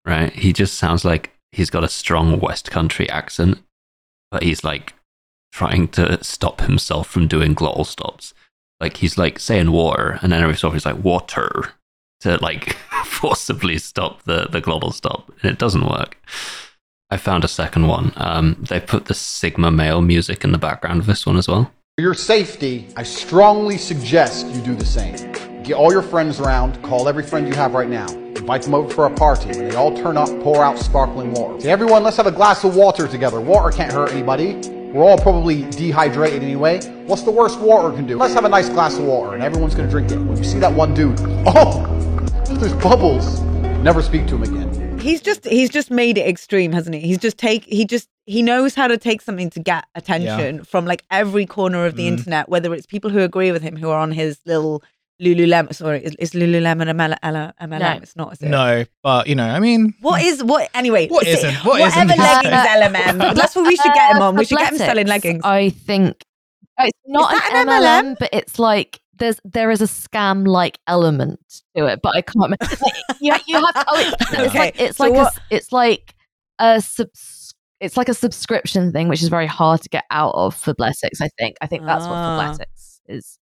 right? 0.04 0.32
He 0.32 0.52
just 0.52 0.74
sounds 0.74 1.04
like 1.04 1.32
he's 1.52 1.70
got 1.70 1.84
a 1.84 1.88
strong 1.88 2.40
West 2.40 2.70
Country 2.70 3.08
accent, 3.08 3.58
but 4.30 4.42
he's 4.42 4.64
like 4.64 4.94
trying 5.52 5.88
to 5.88 6.22
stop 6.24 6.62
himself 6.62 7.08
from 7.08 7.28
doing 7.28 7.54
glottal 7.54 7.86
stops. 7.86 8.34
Like 8.80 8.96
he's 8.96 9.16
like 9.16 9.38
saying 9.38 9.70
water, 9.70 10.18
and 10.20 10.32
then 10.32 10.42
every 10.42 10.56
so 10.56 10.68
often 10.68 10.76
he's 10.76 10.86
like 10.86 11.04
water 11.04 11.74
to 12.20 12.38
like 12.38 12.72
forcibly 13.04 13.78
stop 13.78 14.22
the, 14.24 14.48
the 14.50 14.60
glottal 14.60 14.92
stop, 14.92 15.30
and 15.42 15.52
it 15.52 15.58
doesn't 15.58 15.88
work. 15.88 16.18
I 17.10 17.16
found 17.16 17.44
a 17.44 17.48
second 17.48 17.86
one. 17.86 18.12
Um, 18.16 18.64
they 18.68 18.80
put 18.80 19.04
the 19.04 19.14
Sigma 19.14 19.70
male 19.70 20.00
music 20.00 20.42
in 20.42 20.52
the 20.52 20.58
background 20.58 21.00
of 21.00 21.06
this 21.06 21.24
one 21.24 21.36
as 21.36 21.46
well. 21.46 21.70
For 21.96 22.02
your 22.02 22.14
safety, 22.14 22.88
I 22.96 23.04
strongly 23.04 23.78
suggest 23.78 24.48
you 24.48 24.60
do 24.62 24.74
the 24.74 24.84
same. 24.84 25.14
Get 25.62 25.74
all 25.74 25.92
your 25.92 26.02
friends 26.02 26.40
around, 26.40 26.82
call 26.82 27.08
every 27.08 27.22
friend 27.22 27.46
you 27.46 27.54
have 27.54 27.72
right 27.72 27.88
now. 27.88 28.08
Invite 28.08 28.62
them 28.62 28.74
over 28.74 28.92
for 28.92 29.06
a 29.06 29.14
party. 29.14 29.50
When 29.50 29.68
they 29.68 29.76
all 29.76 29.96
turn 29.96 30.16
up, 30.16 30.28
pour 30.40 30.64
out 30.64 30.76
sparkling 30.76 31.32
water. 31.34 31.68
Everyone, 31.68 32.02
let's 32.02 32.16
have 32.16 32.26
a 32.26 32.32
glass 32.32 32.64
of 32.64 32.74
water 32.74 33.06
together. 33.06 33.40
Water 33.40 33.70
can't 33.70 33.92
hurt 33.92 34.10
anybody. 34.10 34.54
We're 34.92 35.04
all 35.04 35.16
probably 35.16 35.70
dehydrated 35.70 36.42
anyway. 36.42 36.80
What's 37.06 37.22
the 37.22 37.30
worst 37.30 37.60
water 37.60 37.94
can 37.94 38.08
do? 38.08 38.16
Let's 38.18 38.34
have 38.34 38.44
a 38.44 38.48
nice 38.48 38.68
glass 38.68 38.98
of 38.98 39.04
water, 39.04 39.34
and 39.34 39.44
everyone's 39.44 39.76
gonna 39.76 39.88
drink 39.88 40.10
it. 40.10 40.18
When 40.18 40.36
you 40.36 40.42
see 40.42 40.58
that 40.58 40.72
one 40.72 40.94
dude, 40.94 41.20
oh, 41.46 41.86
there's 42.58 42.74
bubbles. 42.82 43.40
Never 43.84 44.02
speak 44.02 44.26
to 44.26 44.34
him 44.34 44.42
again. 44.42 44.98
he's 44.98 45.20
just 45.20 45.44
he's 45.44 45.70
just 45.70 45.92
made 45.92 46.18
it 46.18 46.26
extreme, 46.26 46.72
hasn't 46.72 46.96
he? 46.96 47.02
He's 47.02 47.18
just 47.18 47.38
take 47.38 47.62
he 47.66 47.84
just 47.84 48.08
he 48.26 48.42
knows 48.42 48.74
how 48.74 48.86
to 48.88 48.96
take 48.96 49.20
something 49.20 49.50
to 49.50 49.60
get 49.60 49.84
attention 49.94 50.64
from 50.64 50.86
like 50.86 51.04
every 51.10 51.44
corner 51.46 51.84
of 51.86 51.96
the 51.96 52.04
Mm. 52.04 52.18
internet, 52.18 52.48
whether 52.48 52.72
it's 52.74 52.86
people 52.86 53.10
who 53.10 53.20
agree 53.20 53.52
with 53.52 53.62
him 53.62 53.76
who 53.76 53.90
are 53.90 53.98
on 53.98 54.12
his 54.12 54.38
little 54.46 54.82
Lululemon. 55.22 55.72
Sorry, 55.74 56.02
is, 56.04 56.14
is 56.18 56.32
Lululemon 56.32 56.90
a 56.90 56.94
ML, 56.94 57.52
MLM? 57.60 57.78
No. 57.80 57.90
It's 58.02 58.16
not. 58.16 58.32
Is 58.32 58.42
it? 58.42 58.48
No, 58.48 58.84
but 59.02 59.26
you 59.28 59.34
know, 59.34 59.46
I 59.48 59.60
mean, 59.60 59.94
What 60.00 60.20
is 60.22 60.42
what? 60.42 60.68
Anyway, 60.74 61.06
What 61.08 61.24
say- 61.24 61.32
isn't? 61.34 61.54
What 61.64 61.80
whatever 61.80 62.12
isn't? 62.12 62.18
leggings 62.18 62.52
LMM. 63.22 63.34
That's 63.34 63.54
what 63.54 63.66
we 63.66 63.76
should 63.76 63.92
get 63.94 64.16
him 64.16 64.22
on. 64.22 64.34
We 64.36 64.44
should 64.44 64.58
get 64.58 64.72
him 64.72 64.78
selling 64.78 65.06
leggings. 65.06 65.42
I 65.44 65.70
think 65.70 66.24
it's 66.80 66.98
not 67.06 67.30
that 67.30 67.50
an 67.52 67.68
an 67.68 67.82
MLM, 67.82 68.12
MLM? 68.14 68.16
but 68.18 68.30
it's 68.32 68.58
like 68.58 69.00
there's 69.16 69.38
there 69.44 69.70
is 69.70 69.80
a 69.80 69.84
scam 69.86 70.46
like 70.48 70.78
element 70.88 71.38
to 71.76 71.86
it, 71.86 72.00
but 72.02 72.16
I 72.16 72.22
can't. 72.22 72.36
remember. 72.36 72.56
You, 73.20 73.34
you 73.46 73.54
have 73.64 73.74
to, 73.74 73.84
oh, 73.88 73.98
it's, 74.20 74.32
it's 74.32 74.40
Okay, 74.48 74.58
like 74.58 74.80
it's 74.80 74.96
so 74.98 75.04
like 75.04 75.12
a, 75.12 75.16
what- 75.16 75.26
s- 75.34 75.40
it's 75.50 75.72
like 75.72 76.14
a 76.58 76.80
subs, 76.80 77.20
it's 77.80 77.96
like 77.96 78.08
a 78.08 78.14
subscription 78.14 78.92
thing, 78.92 79.08
which 79.08 79.22
is 79.22 79.28
very 79.28 79.46
hard 79.46 79.82
to 79.82 79.88
get 79.88 80.04
out 80.10 80.34
of 80.34 80.54
Fabletics. 80.56 81.20
I 81.20 81.28
think. 81.38 81.56
I 81.60 81.66
think 81.66 81.84
that's 81.84 82.04
Ah. 82.04 82.36
what 82.38 82.58
Fabletics 82.58 83.00
is. 83.08 83.38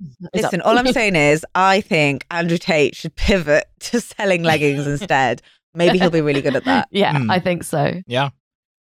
is 0.00 0.32
Listen, 0.34 0.60
all 0.60 0.78
I'm 0.78 0.92
saying 0.92 1.16
is, 1.16 1.44
I 1.54 1.80
think 1.80 2.26
Andrew 2.30 2.58
Tate 2.58 2.94
should 2.94 3.14
pivot 3.16 3.64
to 3.80 4.00
selling 4.00 4.42
leggings 4.42 4.86
instead. 4.86 5.40
Maybe 5.74 5.98
he'll 5.98 6.10
be 6.10 6.20
really 6.20 6.42
good 6.42 6.56
at 6.56 6.64
that. 6.64 6.88
yeah, 6.92 7.16
Hmm. 7.18 7.30
I 7.30 7.38
think 7.38 7.62
so. 7.64 8.02
yeah. 8.06 8.30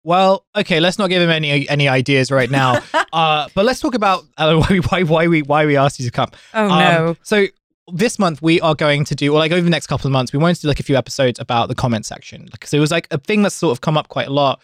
Well, 0.07 0.45
okay, 0.55 0.81
let's 0.81 0.99
not 0.99 1.09
give 1.09 1.23
him 1.23 1.31
any 1.31 1.67
any 1.69 1.89
ideas 1.89 2.31
right 2.31 2.51
now. 2.51 2.81
uh, 3.13 3.49
but 3.55 3.65
let's 3.65 3.81
talk 3.81 3.95
about 3.95 4.25
uh, 4.37 4.55
why, 4.57 4.67
we- 4.71 4.81
why 4.81 5.03
why 5.03 5.27
we 5.29 5.41
why 5.43 5.65
we 5.67 5.77
asked 5.79 5.99
you 5.99 6.05
to 6.05 6.11
come. 6.13 6.29
Oh 6.53 6.65
Um, 6.71 6.79
no. 6.79 7.17
So 7.23 7.47
this 7.93 8.19
month 8.19 8.41
we 8.41 8.61
are 8.61 8.75
going 8.75 9.05
to 9.05 9.15
do, 9.15 9.33
or 9.33 9.39
like 9.39 9.53
over 9.53 9.63
the 9.63 9.71
next 9.71 9.87
couple 9.87 10.07
of 10.07 10.13
months, 10.13 10.33
we 10.33 10.39
wanted 10.39 10.57
to 10.57 10.63
do 10.63 10.69
like 10.69 10.81
a 10.81 10.85
few 10.85 10.97
episodes 10.97 11.39
about 11.39 11.69
the 11.69 11.75
comment 11.75 12.07
section 12.07 12.49
because 12.51 12.73
it 12.73 12.79
was 12.79 12.91
like 12.91 13.07
a 13.11 13.19
thing 13.19 13.43
that's 13.43 13.55
sort 13.55 13.73
of 13.73 13.81
come 13.81 13.97
up 13.97 14.09
quite 14.09 14.29
a 14.29 14.33
lot, 14.33 14.63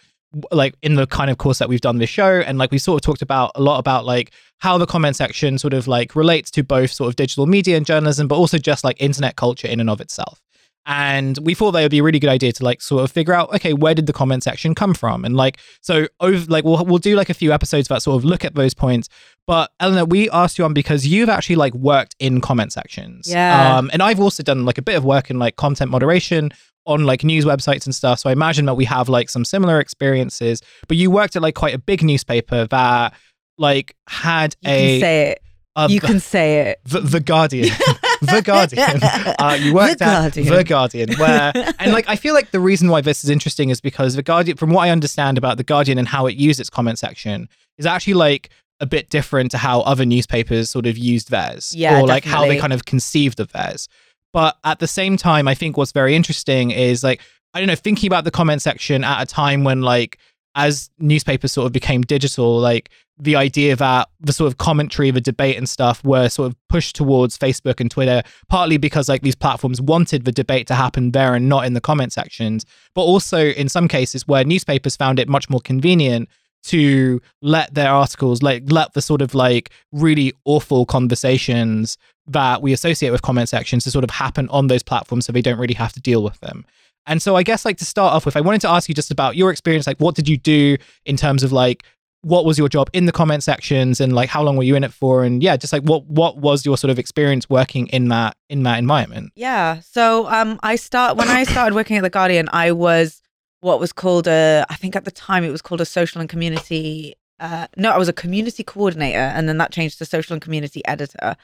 like 0.51 0.75
in 0.81 0.95
the 0.95 1.05
kind 1.07 1.29
of 1.29 1.37
course 1.37 1.59
that 1.59 1.69
we've 1.69 1.81
done 1.81 1.97
this 1.97 2.09
show, 2.09 2.39
and 2.39 2.57
like 2.57 2.71
we 2.71 2.77
sort 2.77 3.01
of 3.01 3.05
talked 3.05 3.21
about 3.21 3.51
a 3.55 3.61
lot 3.61 3.79
about 3.79 4.05
like 4.05 4.31
how 4.57 4.77
the 4.77 4.85
comment 4.85 5.15
section 5.15 5.57
sort 5.57 5.73
of 5.73 5.87
like 5.87 6.15
relates 6.15 6.49
to 6.51 6.63
both 6.63 6.91
sort 6.91 7.09
of 7.09 7.15
digital 7.15 7.45
media 7.45 7.77
and 7.77 7.85
journalism, 7.85 8.27
but 8.27 8.35
also 8.35 8.57
just 8.57 8.83
like 8.83 8.95
internet 8.99 9.35
culture 9.35 9.67
in 9.67 9.79
and 9.79 9.89
of 9.89 10.01
itself. 10.01 10.41
And 10.85 11.37
we 11.43 11.53
thought 11.53 11.71
that 11.71 11.81
would 11.83 11.91
be 11.91 11.99
a 11.99 12.03
really 12.03 12.17
good 12.19 12.29
idea 12.29 12.51
to 12.53 12.63
like 12.63 12.81
sort 12.81 13.03
of 13.03 13.11
figure 13.11 13.33
out, 13.33 13.53
okay, 13.55 13.73
where 13.73 13.93
did 13.93 14.07
the 14.07 14.13
comment 14.13 14.43
section 14.43 14.73
come 14.73 14.93
from? 14.95 15.23
And 15.23 15.35
like, 15.35 15.59
so 15.81 16.07
over 16.19 16.45
like 16.47 16.63
we'll 16.63 16.83
we'll 16.85 16.97
do 16.97 17.15
like 17.15 17.29
a 17.29 17.35
few 17.35 17.51
episodes 17.51 17.87
that 17.89 18.01
sort 18.01 18.17
of 18.17 18.25
look 18.25 18.43
at 18.43 18.55
those 18.55 18.73
points. 18.73 19.07
But 19.45 19.71
Eleanor, 19.79 20.05
we 20.05 20.29
asked 20.31 20.57
you 20.57 20.65
on 20.65 20.73
because 20.73 21.05
you've 21.05 21.29
actually 21.29 21.55
like 21.57 21.73
worked 21.75 22.15
in 22.19 22.41
comment 22.41 22.73
sections. 22.73 23.27
Yeah. 23.27 23.77
Um, 23.77 23.89
and 23.93 24.01
I've 24.01 24.19
also 24.19 24.41
done 24.43 24.65
like 24.65 24.77
a 24.79 24.81
bit 24.81 24.95
of 24.95 25.03
work 25.05 25.29
in 25.29 25.37
like 25.37 25.55
content 25.55 25.91
moderation 25.91 26.51
on 26.87 27.05
like 27.05 27.23
news 27.23 27.45
websites 27.45 27.85
and 27.85 27.93
stuff. 27.93 28.17
So 28.19 28.29
I 28.29 28.33
imagine 28.33 28.65
that 28.65 28.73
we 28.73 28.85
have 28.85 29.07
like 29.07 29.29
some 29.29 29.45
similar 29.45 29.79
experiences. 29.79 30.63
But 30.87 30.97
you 30.97 31.11
worked 31.11 31.35
at 31.35 31.43
like 31.43 31.53
quite 31.53 31.75
a 31.75 31.79
big 31.79 32.01
newspaper 32.03 32.65
that 32.67 33.13
like 33.59 33.95
had 34.07 34.55
You 34.61 34.69
a 34.71 34.89
can 34.89 34.99
say 35.01 35.29
it. 35.31 35.41
a- 35.75 35.89
You 35.89 36.01
can 36.01 36.19
say 36.19 36.59
it. 36.71 36.79
the, 36.85 37.01
the 37.01 37.19
Guardian. 37.19 37.69
the 38.21 38.41
Guardian. 38.45 38.99
Uh, 39.03 39.57
you 39.59 39.73
worked 39.73 39.99
The 39.99 40.05
at 40.05 40.21
Guardian. 40.21 40.55
The 40.55 40.63
Guardian, 40.63 41.13
where 41.17 41.51
and 41.79 41.91
like 41.91 42.07
I 42.07 42.15
feel 42.15 42.33
like 42.33 42.51
the 42.51 42.59
reason 42.59 42.89
why 42.89 43.01
this 43.01 43.23
is 43.23 43.29
interesting 43.29 43.69
is 43.69 43.81
because 43.81 44.15
the 44.15 44.23
Guardian, 44.23 44.57
from 44.57 44.69
what 44.69 44.81
I 44.87 44.89
understand 44.89 45.37
about 45.37 45.57
the 45.57 45.63
Guardian 45.63 45.97
and 45.97 46.07
how 46.07 46.25
it 46.27 46.35
used 46.35 46.59
its 46.59 46.69
comment 46.69 46.99
section, 46.99 47.49
is 47.77 47.85
actually 47.85 48.13
like 48.13 48.49
a 48.79 48.85
bit 48.85 49.09
different 49.09 49.51
to 49.51 49.57
how 49.57 49.81
other 49.81 50.05
newspapers 50.05 50.69
sort 50.69 50.85
of 50.87 50.97
used 50.97 51.29
theirs, 51.29 51.73
Yeah, 51.75 51.99
or 51.99 52.07
like 52.07 52.23
how 52.23 52.45
they 52.47 52.57
kind 52.57 52.73
of 52.73 52.85
conceived 52.85 53.39
of 53.39 53.51
theirs. 53.51 53.87
But 54.33 54.57
at 54.63 54.79
the 54.79 54.87
same 54.87 55.17
time, 55.17 55.47
I 55.47 55.55
think 55.55 55.75
what's 55.77 55.91
very 55.91 56.15
interesting 56.15 56.71
is 56.71 57.03
like 57.03 57.21
I 57.53 57.59
don't 57.59 57.67
know, 57.67 57.75
thinking 57.75 58.07
about 58.07 58.23
the 58.23 58.31
comment 58.31 58.61
section 58.61 59.03
at 59.03 59.21
a 59.21 59.25
time 59.25 59.63
when 59.63 59.81
like 59.81 60.17
as 60.55 60.89
newspapers 60.99 61.51
sort 61.51 61.65
of 61.65 61.71
became 61.71 62.01
digital, 62.01 62.59
like 62.59 62.89
the 63.17 63.35
idea 63.35 63.75
that 63.75 64.09
the 64.19 64.33
sort 64.33 64.47
of 64.47 64.57
commentary, 64.57 65.11
the 65.11 65.21
debate 65.21 65.57
and 65.57 65.69
stuff 65.69 66.03
were 66.03 66.27
sort 66.27 66.47
of 66.47 66.55
pushed 66.67 66.95
towards 66.95 67.37
Facebook 67.37 67.79
and 67.79 67.91
Twitter, 67.91 68.23
partly 68.49 68.77
because 68.77 69.07
like 69.07 69.21
these 69.21 69.35
platforms 69.35 69.79
wanted 69.79 70.25
the 70.25 70.31
debate 70.31 70.67
to 70.67 70.75
happen 70.75 71.11
there 71.11 71.35
and 71.35 71.47
not 71.47 71.65
in 71.65 71.73
the 71.73 71.81
comment 71.81 72.11
sections, 72.11 72.65
but 72.95 73.03
also 73.03 73.49
in 73.49 73.69
some 73.69 73.87
cases 73.87 74.27
where 74.27 74.43
newspapers 74.43 74.95
found 74.95 75.19
it 75.19 75.29
much 75.29 75.49
more 75.49 75.61
convenient 75.61 76.27
to 76.63 77.21
let 77.41 77.73
their 77.73 77.91
articles 77.91 78.43
like 78.43 78.63
let 78.71 78.93
the 78.93 79.01
sort 79.01 79.21
of 79.21 79.33
like 79.33 79.71
really 79.91 80.33
awful 80.45 80.85
conversations 80.85 81.97
that 82.27 82.61
we 82.61 82.71
associate 82.71 83.09
with 83.09 83.21
comment 83.21 83.49
sections 83.49 83.83
to 83.83 83.91
sort 83.91 84.03
of 84.03 84.09
happen 84.09 84.47
on 84.49 84.67
those 84.67 84.83
platforms 84.83 85.25
so 85.25 85.31
they 85.31 85.41
don't 85.41 85.59
really 85.59 85.73
have 85.73 85.93
to 85.93 85.99
deal 85.99 86.23
with 86.23 86.39
them. 86.39 86.65
And 87.07 87.21
so 87.21 87.35
I 87.35 87.43
guess 87.43 87.65
like 87.65 87.77
to 87.77 87.85
start 87.85 88.13
off 88.13 88.25
with, 88.25 88.37
I 88.37 88.41
wanted 88.41 88.61
to 88.61 88.69
ask 88.69 88.87
you 88.87 88.95
just 88.95 89.11
about 89.11 89.35
your 89.35 89.51
experience. 89.51 89.87
Like, 89.87 89.97
what 89.97 90.15
did 90.15 90.27
you 90.29 90.37
do 90.37 90.77
in 91.05 91.17
terms 91.17 91.43
of 91.43 91.51
like 91.51 91.83
what 92.23 92.45
was 92.45 92.57
your 92.57 92.69
job 92.69 92.89
in 92.93 93.05
the 93.05 93.11
comment 93.11 93.43
sections 93.43 93.99
and 93.99 94.13
like 94.13 94.29
how 94.29 94.43
long 94.43 94.55
were 94.55 94.63
you 94.63 94.75
in 94.75 94.83
it 94.83 94.93
for? 94.93 95.23
And 95.23 95.41
yeah, 95.41 95.57
just 95.57 95.73
like 95.73 95.83
what 95.83 96.05
what 96.05 96.37
was 96.37 96.65
your 96.65 96.77
sort 96.77 96.91
of 96.91 96.99
experience 96.99 97.49
working 97.49 97.87
in 97.87 98.09
that 98.09 98.37
in 98.49 98.63
that 98.63 98.77
environment? 98.79 99.31
Yeah. 99.35 99.79
So 99.79 100.27
um 100.27 100.59
I 100.61 100.75
start 100.75 101.17
when 101.17 101.29
I 101.29 101.43
started 101.43 101.73
working 101.73 101.97
at 101.97 102.03
the 102.03 102.09
Guardian, 102.09 102.47
I 102.53 102.71
was 102.71 103.21
what 103.61 103.79
was 103.79 103.91
called 103.91 104.27
a 104.27 104.65
I 104.69 104.75
think 104.75 104.95
at 104.95 105.05
the 105.05 105.11
time 105.11 105.43
it 105.43 105.51
was 105.51 105.61
called 105.61 105.81
a 105.81 105.85
social 105.85 106.21
and 106.21 106.29
community 106.29 107.15
uh 107.39 107.67
no, 107.75 107.91
I 107.91 107.97
was 107.97 108.09
a 108.09 108.13
community 108.13 108.63
coordinator 108.63 109.17
and 109.17 109.49
then 109.49 109.57
that 109.57 109.71
changed 109.71 109.97
to 109.97 110.05
social 110.05 110.33
and 110.33 110.41
community 110.41 110.85
editor. 110.85 111.35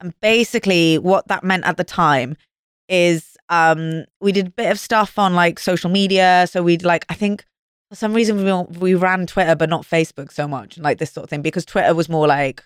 And 0.00 0.18
basically 0.20 0.98
what 0.98 1.28
that 1.28 1.44
meant 1.44 1.64
at 1.64 1.76
the 1.76 1.84
time 1.84 2.36
is 2.88 3.31
um 3.48 4.04
we 4.20 4.32
did 4.32 4.46
a 4.48 4.50
bit 4.50 4.70
of 4.70 4.78
stuff 4.78 5.18
on 5.18 5.34
like 5.34 5.58
social 5.58 5.90
media. 5.90 6.46
So 6.50 6.62
we'd 6.62 6.84
like 6.84 7.04
I 7.08 7.14
think 7.14 7.44
for 7.90 7.96
some 7.96 8.14
reason 8.14 8.36
we 8.44 8.78
we 8.78 8.94
ran 8.94 9.26
Twitter 9.26 9.54
but 9.54 9.68
not 9.68 9.82
Facebook 9.86 10.32
so 10.32 10.48
much, 10.48 10.78
like 10.78 10.98
this 10.98 11.12
sort 11.12 11.24
of 11.24 11.30
thing, 11.30 11.42
because 11.42 11.64
Twitter 11.64 11.94
was 11.94 12.08
more 12.08 12.26
like 12.26 12.64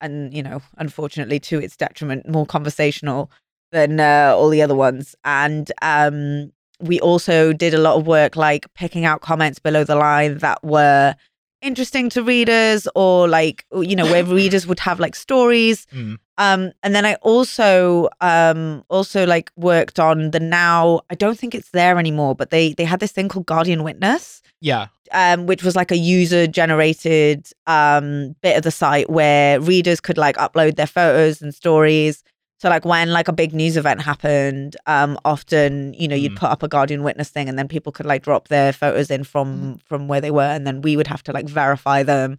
and 0.00 0.32
you 0.32 0.42
know, 0.42 0.62
unfortunately 0.76 1.40
to 1.40 1.58
its 1.58 1.76
detriment, 1.76 2.28
more 2.28 2.46
conversational 2.46 3.30
than 3.72 4.00
uh, 4.00 4.32
all 4.36 4.48
the 4.48 4.62
other 4.62 4.74
ones. 4.74 5.14
And 5.24 5.70
um, 5.82 6.52
we 6.80 7.00
also 7.00 7.52
did 7.52 7.74
a 7.74 7.78
lot 7.78 7.96
of 7.96 8.06
work 8.06 8.36
like 8.36 8.72
picking 8.74 9.04
out 9.04 9.20
comments 9.20 9.58
below 9.58 9.84
the 9.84 9.96
line 9.96 10.38
that 10.38 10.62
were 10.62 11.16
interesting 11.60 12.08
to 12.10 12.22
readers 12.22 12.86
or 12.94 13.26
like 13.26 13.64
you 13.72 13.96
know 13.96 14.04
where 14.04 14.24
readers 14.24 14.64
would 14.66 14.78
have 14.78 15.00
like 15.00 15.16
stories 15.16 15.86
Mm. 15.92 16.18
Um 16.38 16.72
and 16.82 16.94
then 16.94 17.04
i 17.04 17.14
also 17.16 18.08
um 18.20 18.82
also 18.88 19.26
like 19.26 19.50
worked 19.56 19.98
on 20.00 20.30
the 20.30 20.40
now 20.40 21.00
i 21.10 21.14
don't 21.14 21.38
think 21.38 21.54
it's 21.54 21.70
there 21.70 21.98
anymore 21.98 22.34
but 22.34 22.50
they 22.50 22.72
they 22.74 22.84
had 22.84 23.00
this 23.00 23.12
thing 23.12 23.28
called 23.28 23.46
guardian 23.46 23.82
witness 23.84 24.40
Yeah. 24.60 24.86
um, 25.12 25.46
which 25.46 25.62
was 25.62 25.74
like 25.76 25.90
a 25.90 25.96
user 25.96 26.46
generated 26.46 27.46
um, 27.66 28.34
bit 28.42 28.56
of 28.56 28.62
the 28.62 28.70
site 28.70 29.08
where 29.10 29.60
readers 29.60 30.00
could 30.00 30.18
like 30.18 30.36
upload 30.36 30.76
their 30.76 30.86
photos 30.86 31.40
and 31.42 31.54
stories. 31.54 32.22
So 32.60 32.68
like 32.68 32.84
when 32.84 33.12
like 33.12 33.28
a 33.28 33.32
big 33.32 33.54
news 33.54 33.76
event 33.76 34.02
happened, 34.02 34.76
um, 34.86 35.16
often 35.24 35.94
you 35.94 36.08
know 36.08 36.16
you'd 36.16 36.32
Mm. 36.32 36.40
put 36.42 36.50
up 36.50 36.62
a 36.64 36.68
Guardian 36.68 37.02
witness 37.04 37.30
thing, 37.30 37.48
and 37.48 37.56
then 37.58 37.68
people 37.68 37.92
could 37.92 38.04
like 38.06 38.22
drop 38.24 38.48
their 38.48 38.72
photos 38.72 39.10
in 39.10 39.22
from 39.24 39.78
from 39.88 40.08
where 40.08 40.20
they 40.20 40.32
were, 40.32 40.50
and 40.56 40.66
then 40.66 40.82
we 40.82 40.96
would 40.96 41.06
have 41.06 41.22
to 41.24 41.32
like 41.32 41.48
verify 41.48 42.02
them 42.02 42.36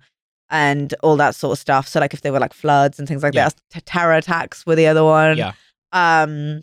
and 0.50 0.93
all 1.04 1.16
that 1.18 1.36
sort 1.36 1.54
of 1.54 1.60
stuff. 1.60 1.88
So 1.88 2.00
like 2.00 2.14
if 2.14 2.22
they 2.22 2.32
were 2.32 2.39
like 2.39 2.54
floods 2.54 3.00
and 3.00 3.08
things 3.08 3.24
like 3.24 3.34
Yeah. 3.34 3.50
that, 3.72 3.86
terror 3.86 4.14
attacks 4.14 4.66
were 4.66 4.76
the 4.76 4.88
other 4.88 5.04
one 5.04 5.38
Yeah. 5.38 5.54
um 5.93 6.62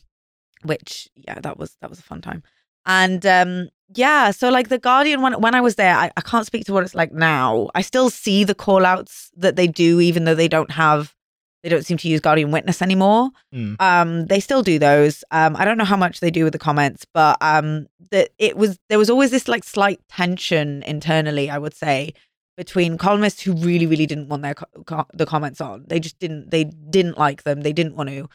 which 0.62 1.08
yeah 1.14 1.38
that 1.40 1.58
was 1.58 1.76
that 1.80 1.90
was 1.90 1.98
a 1.98 2.02
fun 2.02 2.20
time 2.20 2.42
and 2.86 3.24
um 3.26 3.68
yeah 3.94 4.30
so 4.30 4.48
like 4.48 4.68
the 4.68 4.78
guardian 4.78 5.20
when 5.20 5.34
when 5.40 5.54
i 5.54 5.60
was 5.60 5.76
there 5.76 5.94
I, 5.94 6.10
I 6.16 6.20
can't 6.22 6.46
speak 6.46 6.64
to 6.64 6.72
what 6.72 6.82
it's 6.82 6.94
like 6.94 7.12
now 7.12 7.68
i 7.74 7.82
still 7.82 8.10
see 8.10 8.42
the 8.42 8.54
call 8.54 8.84
outs 8.84 9.30
that 9.36 9.54
they 9.56 9.66
do 9.68 10.00
even 10.00 10.24
though 10.24 10.34
they 10.34 10.48
don't 10.48 10.70
have 10.72 11.14
they 11.62 11.68
don't 11.68 11.84
seem 11.84 11.98
to 11.98 12.08
use 12.08 12.20
guardian 12.20 12.50
witness 12.50 12.82
anymore 12.82 13.30
Mm. 13.54 13.80
um 13.80 14.26
they 14.26 14.40
still 14.40 14.62
do 14.62 14.78
those 14.78 15.22
um 15.30 15.54
i 15.56 15.64
don't 15.64 15.78
know 15.78 15.84
how 15.84 15.96
much 15.96 16.18
they 16.20 16.30
do 16.30 16.42
with 16.44 16.52
the 16.52 16.58
comments 16.58 17.04
but 17.14 17.36
um 17.40 17.86
that 18.10 18.30
it 18.38 18.56
was 18.56 18.78
there 18.88 18.98
was 18.98 19.10
always 19.10 19.30
this 19.30 19.46
like 19.46 19.62
slight 19.62 20.00
tension 20.08 20.82
internally 20.84 21.48
i 21.50 21.58
would 21.58 21.74
say 21.74 22.12
between 22.56 22.96
columnists 22.98 23.42
who 23.42 23.52
really 23.54 23.86
really 23.86 24.06
didn't 24.06 24.28
want 24.28 24.42
their 24.42 24.54
co- 24.54 24.82
co- 24.86 25.06
the 25.14 25.26
comments 25.26 25.60
on 25.60 25.84
they 25.88 26.00
just 26.00 26.18
didn't 26.18 26.50
they 26.50 26.64
didn't 26.64 27.18
like 27.18 27.42
them 27.44 27.60
they 27.62 27.72
didn't 27.72 27.94
want 27.96 28.08
to 28.08 28.28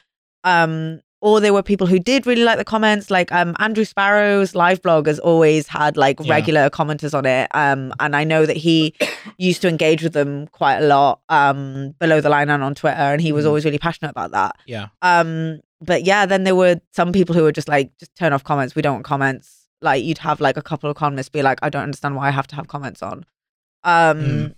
um 0.43 1.01
or 1.23 1.39
there 1.39 1.53
were 1.53 1.61
people 1.61 1.85
who 1.85 1.99
did 1.99 2.25
really 2.25 2.43
like 2.43 2.57
the 2.57 2.65
comments 2.65 3.11
like 3.11 3.31
um 3.31 3.55
andrew 3.59 3.85
sparrow's 3.85 4.55
live 4.55 4.81
blog 4.81 5.05
has 5.07 5.19
always 5.19 5.67
had 5.67 5.97
like 5.97 6.17
Yeah. 6.19 6.33
regular 6.33 6.69
commenters 6.69 7.13
on 7.15 7.25
it 7.25 7.47
um 7.53 7.93
and 7.99 8.15
i 8.15 8.23
know 8.23 8.45
that 8.45 8.57
he 8.57 8.93
used 9.37 9.61
to 9.61 9.67
engage 9.67 10.01
with 10.03 10.13
them 10.13 10.47
quite 10.47 10.77
a 10.79 10.87
lot 10.87 11.21
um 11.29 11.93
below 11.99 12.21
the 12.21 12.29
line 12.29 12.49
and 12.49 12.63
on 12.63 12.73
twitter 12.75 12.95
and 13.13 13.21
he 13.21 13.31
was 13.31 13.45
Mhm. 13.45 13.49
always 13.49 13.65
really 13.65 13.77
passionate 13.79 14.09
about 14.11 14.31
that 14.31 14.55
Yeah. 14.65 14.87
um 15.01 15.59
but 15.79 16.03
yeah 16.03 16.25
then 16.25 16.43
there 16.43 16.55
were 16.55 16.79
some 16.93 17.11
people 17.11 17.35
who 17.35 17.43
were 17.43 17.51
just 17.51 17.67
like 17.67 17.91
just 17.99 18.15
turn 18.15 18.33
off 18.33 18.43
comments 18.43 18.75
we 18.75 18.81
don't 18.81 18.95
want 18.95 19.05
comments 19.05 19.67
like 19.83 20.03
you'd 20.03 20.19
have 20.19 20.39
like 20.41 20.57
a 20.57 20.61
couple 20.61 20.89
of 20.89 20.95
columnists 20.95 21.29
be 21.29 21.41
like 21.43 21.59
i 21.63 21.69
don't 21.69 21.83
understand 21.83 22.15
why 22.15 22.27
i 22.27 22.31
have 22.31 22.47
to 22.47 22.55
have 22.55 22.67
comments 22.67 23.01
on 23.03 23.25
um 23.83 24.17
Mm. 24.19 24.55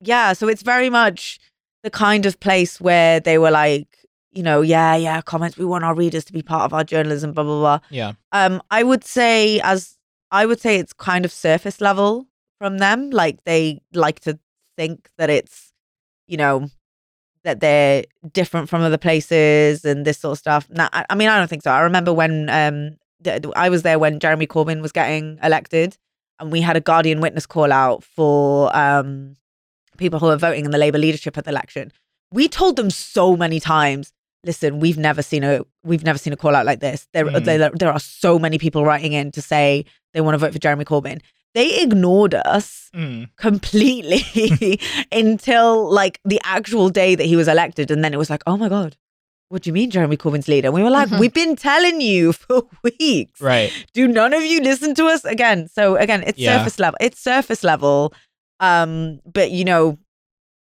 yeah 0.00 0.32
so 0.32 0.48
it's 0.48 0.62
very 0.62 0.90
much 0.90 1.38
the 1.82 1.90
kind 1.90 2.26
of 2.26 2.38
place 2.40 2.80
where 2.80 3.20
they 3.20 3.38
were 3.38 3.50
like 3.50 3.88
you 4.32 4.42
know 4.42 4.60
yeah 4.60 4.94
yeah 4.96 5.20
comments 5.22 5.56
we 5.58 5.64
want 5.64 5.84
our 5.84 5.94
readers 5.94 6.24
to 6.26 6.32
be 6.32 6.42
part 6.42 6.62
of 6.62 6.72
our 6.72 6.84
journalism 6.84 7.32
blah 7.32 7.44
blah 7.44 7.58
blah 7.60 7.78
Yeah. 7.90 8.12
um 8.32 8.62
i 8.70 8.82
would 8.82 9.04
say 9.04 9.60
as 9.60 9.96
i 10.30 10.46
would 10.46 10.60
say 10.60 10.76
it's 10.76 10.92
kind 10.92 11.24
of 11.24 11.32
surface 11.32 11.80
level 11.80 12.26
from 12.58 12.78
them 12.78 13.10
like 13.10 13.42
they 13.44 13.80
like 13.92 14.20
to 14.20 14.38
think 14.76 15.08
that 15.18 15.30
it's 15.30 15.72
you 16.26 16.36
know 16.36 16.68
that 17.42 17.60
they're 17.60 18.04
different 18.32 18.68
from 18.68 18.82
other 18.82 18.98
places 18.98 19.84
and 19.84 20.04
this 20.04 20.18
sort 20.18 20.32
of 20.32 20.38
stuff 20.38 20.68
Now, 20.70 20.88
I, 20.92 21.04
I 21.10 21.14
mean 21.14 21.28
i 21.28 21.38
don't 21.38 21.48
think 21.48 21.62
so 21.62 21.70
i 21.72 21.80
remember 21.80 22.12
when 22.12 22.48
um 22.50 22.96
i 23.56 23.68
was 23.68 23.82
there 23.82 23.98
when 23.98 24.20
jeremy 24.20 24.46
corbyn 24.46 24.80
was 24.80 24.92
getting 24.92 25.38
elected 25.42 25.96
and 26.40 26.50
we 26.52 26.60
had 26.60 26.76
a 26.76 26.80
guardian 26.80 27.20
witness 27.20 27.46
call 27.46 27.72
out 27.72 28.02
for 28.02 28.74
um 28.76 29.34
people 29.98 30.18
who 30.18 30.26
are 30.26 30.36
voting 30.36 30.64
in 30.64 30.70
the 30.70 30.78
labour 30.78 30.98
leadership 30.98 31.36
at 31.38 31.44
the 31.44 31.50
election 31.50 31.92
we 32.32 32.48
told 32.48 32.76
them 32.76 32.90
so 32.90 33.36
many 33.36 33.60
times 33.60 34.12
listen 34.44 34.80
we've 34.80 34.98
never 34.98 35.22
seen 35.22 35.44
a 35.44 35.60
we've 35.84 36.04
never 36.04 36.18
seen 36.18 36.32
a 36.32 36.36
call 36.36 36.54
out 36.56 36.64
like 36.66 36.80
this 36.80 37.06
there, 37.12 37.26
Mm. 37.26 37.44
there 37.44 37.70
there 37.70 37.92
are 37.92 38.00
so 38.00 38.38
many 38.38 38.58
people 38.58 38.84
writing 38.84 39.12
in 39.12 39.30
to 39.32 39.42
say 39.42 39.84
they 40.14 40.20
want 40.20 40.34
to 40.34 40.38
vote 40.38 40.52
for 40.52 40.58
jeremy 40.58 40.84
corbyn 40.84 41.20
they 41.54 41.80
ignored 41.82 42.34
us 42.34 42.90
Mm. 42.94 43.28
completely 43.36 44.80
until 45.12 45.90
like 45.92 46.18
the 46.24 46.40
actual 46.44 46.88
day 46.88 47.14
that 47.14 47.24
he 47.24 47.36
was 47.36 47.48
elected 47.48 47.90
and 47.90 48.02
then 48.04 48.12
it 48.14 48.16
was 48.18 48.30
like 48.30 48.42
oh 48.46 48.56
my 48.56 48.68
god 48.68 48.96
what 49.50 49.62
do 49.62 49.68
you 49.68 49.74
mean 49.74 49.90
Jeremy 49.90 50.16
Corbyn's 50.16 50.48
leader? 50.48 50.68
And 50.68 50.74
we 50.74 50.82
were 50.82 50.90
like, 50.90 51.08
Mhm. 51.10 51.18
we've 51.20 51.34
been 51.34 51.56
telling 51.56 52.00
you 52.00 52.32
for 52.42 52.62
weeks. 52.82 53.40
Right. 53.40 53.70
Do 53.92 54.08
none 54.08 54.32
of 54.32 54.42
you 54.42 54.60
listen 54.62 54.94
to 54.94 55.06
us 55.06 55.24
again? 55.24 55.68
So 55.68 55.96
again, 55.96 56.24
it's 56.26 56.38
Yeah. 56.38 56.56
surface 56.58 56.78
level. 56.78 56.96
It's 57.00 57.20
surface 57.20 57.62
level. 57.62 58.14
Um, 58.60 59.20
but 59.30 59.50
you 59.50 59.64
know, 59.64 59.98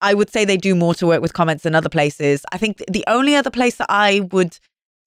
I 0.01 0.13
would 0.13 0.29
say 0.31 0.45
they 0.45 0.57
do 0.57 0.73
more 0.75 0.93
to 0.95 1.07
work 1.07 1.21
with 1.21 1.33
comments 1.33 1.63
than 1.63 1.75
other 1.75 1.89
places. 1.89 2.43
I 2.51 2.57
think 2.57 2.83
the 2.89 3.03
only 3.07 3.35
other 3.35 3.49
place 3.49 3.75
that 3.75 3.87
I 3.89 4.21
would 4.31 4.57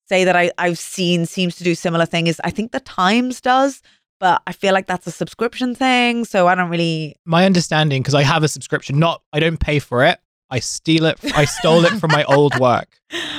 say 0.08 0.24
that 0.24 0.36
I, 0.36 0.50
I've 0.58 0.78
seen 0.78 1.24
seems 1.26 1.56
to 1.56 1.64
do 1.64 1.74
similar 1.74 2.04
thing 2.06 2.26
is 2.26 2.40
I 2.44 2.50
think 2.50 2.72
the 2.72 2.80
Times 2.80 3.40
does, 3.40 3.80
but 4.18 4.42
I 4.46 4.52
feel 4.52 4.74
like 4.74 4.88
that's 4.88 5.06
a 5.06 5.12
subscription 5.12 5.74
thing. 5.76 6.24
So 6.24 6.48
I 6.48 6.54
don't 6.56 6.68
really 6.68 7.14
My 7.24 7.46
understanding, 7.46 8.02
because 8.02 8.14
I 8.14 8.24
have 8.24 8.42
a 8.42 8.48
subscription, 8.48 8.98
not 8.98 9.22
I 9.32 9.38
don't 9.40 9.58
pay 9.60 9.78
for 9.78 10.04
it. 10.04 10.18
I 10.52 10.58
steal 10.58 11.04
it. 11.06 11.16
I 11.36 11.44
stole 11.44 11.84
it 11.84 11.92
from 12.00 12.10
my 12.10 12.24
old 12.24 12.58
work. 12.58 12.88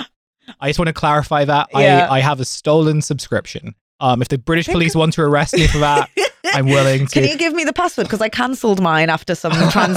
I 0.61 0.69
just 0.69 0.79
want 0.79 0.87
to 0.87 0.93
clarify 0.93 1.45
that 1.45 1.69
Yeah. 1.73 2.07
I, 2.09 2.17
I 2.17 2.19
have 2.19 2.39
a 2.39 2.45
stolen 2.45 3.01
subscription. 3.01 3.75
Um, 3.99 4.21
if 4.21 4.29
the 4.29 4.39
British 4.39 4.67
police 4.67 4.95
want 4.95 5.13
to 5.13 5.21
arrest 5.21 5.53
me 5.53 5.67
for 5.67 5.77
that, 5.77 6.09
I'm 6.45 6.65
willing 6.65 7.05
to. 7.05 7.13
Can 7.13 7.29
you 7.29 7.37
give 7.37 7.53
me 7.53 7.63
the 7.63 7.73
password? 7.73 8.07
Because 8.07 8.19
I 8.19 8.29
cancelled 8.29 8.81
mine 8.81 9.09
after 9.09 9.35
some 9.35 9.51
trans 9.69 9.95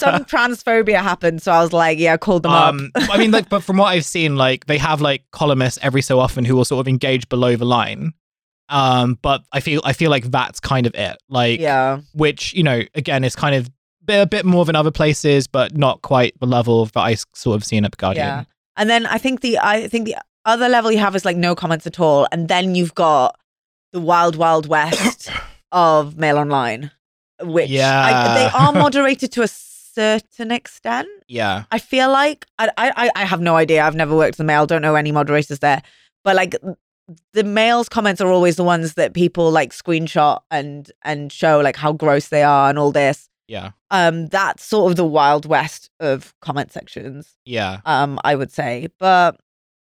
some 0.00 0.24
transphobia 0.24 1.00
happened. 1.00 1.42
So 1.42 1.52
I 1.52 1.62
was 1.62 1.72
like, 1.72 1.98
yeah, 1.98 2.14
I 2.14 2.16
called 2.16 2.42
them 2.42 2.52
up. 2.52 2.74
um, 2.74 2.90
I 2.96 3.18
mean, 3.18 3.30
like, 3.30 3.48
but 3.48 3.62
from 3.62 3.76
what 3.76 3.86
I've 3.86 4.04
seen, 4.04 4.34
like 4.34 4.66
they 4.66 4.78
have 4.78 5.00
like 5.00 5.22
columnists 5.30 5.78
every 5.80 6.02
so 6.02 6.18
often 6.18 6.44
who 6.44 6.56
will 6.56 6.64
sort 6.64 6.80
of 6.80 6.88
engage 6.88 7.28
below 7.28 7.54
the 7.54 7.64
line. 7.64 8.14
Um, 8.68 9.16
but 9.22 9.44
I 9.52 9.60
feel 9.60 9.80
I 9.84 9.92
feel 9.92 10.10
like 10.10 10.24
that's 10.24 10.58
kind 10.58 10.86
of 10.86 10.94
it. 10.96 11.16
Like, 11.28 11.60
yeah. 11.60 12.00
which 12.14 12.52
you 12.52 12.64
know, 12.64 12.82
again, 12.96 13.22
is 13.22 13.36
kind 13.36 13.54
of 13.54 13.70
a 14.08 14.26
bit 14.26 14.44
more 14.44 14.64
than 14.64 14.74
other 14.74 14.90
places, 14.90 15.46
but 15.46 15.76
not 15.76 16.02
quite 16.02 16.38
the 16.40 16.46
level 16.46 16.86
that 16.86 17.00
I 17.00 17.14
sort 17.32 17.56
of 17.56 17.64
seen 17.64 17.84
at 17.84 17.92
the 17.92 17.96
Guardian. 17.96 18.26
Yeah. 18.26 18.44
And 18.76 18.88
then 18.90 19.06
I 19.06 19.18
think 19.18 19.40
the 19.40 19.58
I 19.58 19.88
think 19.88 20.06
the 20.06 20.16
other 20.44 20.68
level 20.68 20.92
you 20.92 20.98
have 20.98 21.16
is 21.16 21.24
like 21.24 21.36
no 21.36 21.54
comments 21.54 21.86
at 21.86 21.98
all, 22.00 22.26
and 22.32 22.48
then 22.48 22.74
you've 22.74 22.94
got 22.94 23.38
the 23.92 24.00
wild 24.00 24.36
wild 24.36 24.66
west 24.68 25.30
of 25.72 26.16
Mail 26.18 26.38
Online, 26.38 26.90
which 27.42 27.70
I, 27.70 27.72
Yeah. 27.72 28.34
they 28.34 28.50
are 28.58 28.72
moderated 28.84 29.32
to 29.32 29.42
a 29.42 29.48
certain 29.48 30.50
extent. 30.50 31.08
Yeah. 31.28 31.64
I 31.72 31.78
feel 31.78 32.10
like 32.10 32.46
I, 32.58 32.68
I 32.76 33.10
I 33.16 33.24
have 33.24 33.40
no 33.40 33.56
idea. 33.56 33.82
I've 33.84 33.94
never 33.96 34.14
worked 34.14 34.38
the 34.38 34.44
Mail. 34.44 34.66
Don't 34.66 34.82
know 34.82 34.94
any 34.94 35.12
moderators 35.12 35.60
there, 35.60 35.82
but 36.22 36.36
like 36.36 36.54
the 37.32 37.44
Mail's 37.44 37.88
comments 37.88 38.20
are 38.20 38.28
always 38.30 38.56
the 38.56 38.64
ones 38.64 38.94
that 38.94 39.14
people 39.14 39.50
like 39.50 39.72
screenshot 39.72 40.40
and 40.50 40.90
and 41.02 41.32
show 41.32 41.60
like 41.60 41.76
how 41.76 41.92
gross 41.92 42.28
they 42.28 42.42
are 42.42 42.68
and 42.68 42.78
all 42.78 42.92
this. 42.92 43.28
Yeah. 43.48 43.70
Um, 43.90 44.26
that's 44.26 44.64
sort 44.64 44.90
of 44.90 44.96
the 44.96 45.04
wild 45.04 45.46
west 45.46 45.90
of 46.00 46.34
comment 46.40 46.72
sections 46.72 47.36
Yeah. 47.44 47.78
um 47.84 48.18
i 48.24 48.34
would 48.34 48.50
say 48.50 48.88
but 48.98 49.38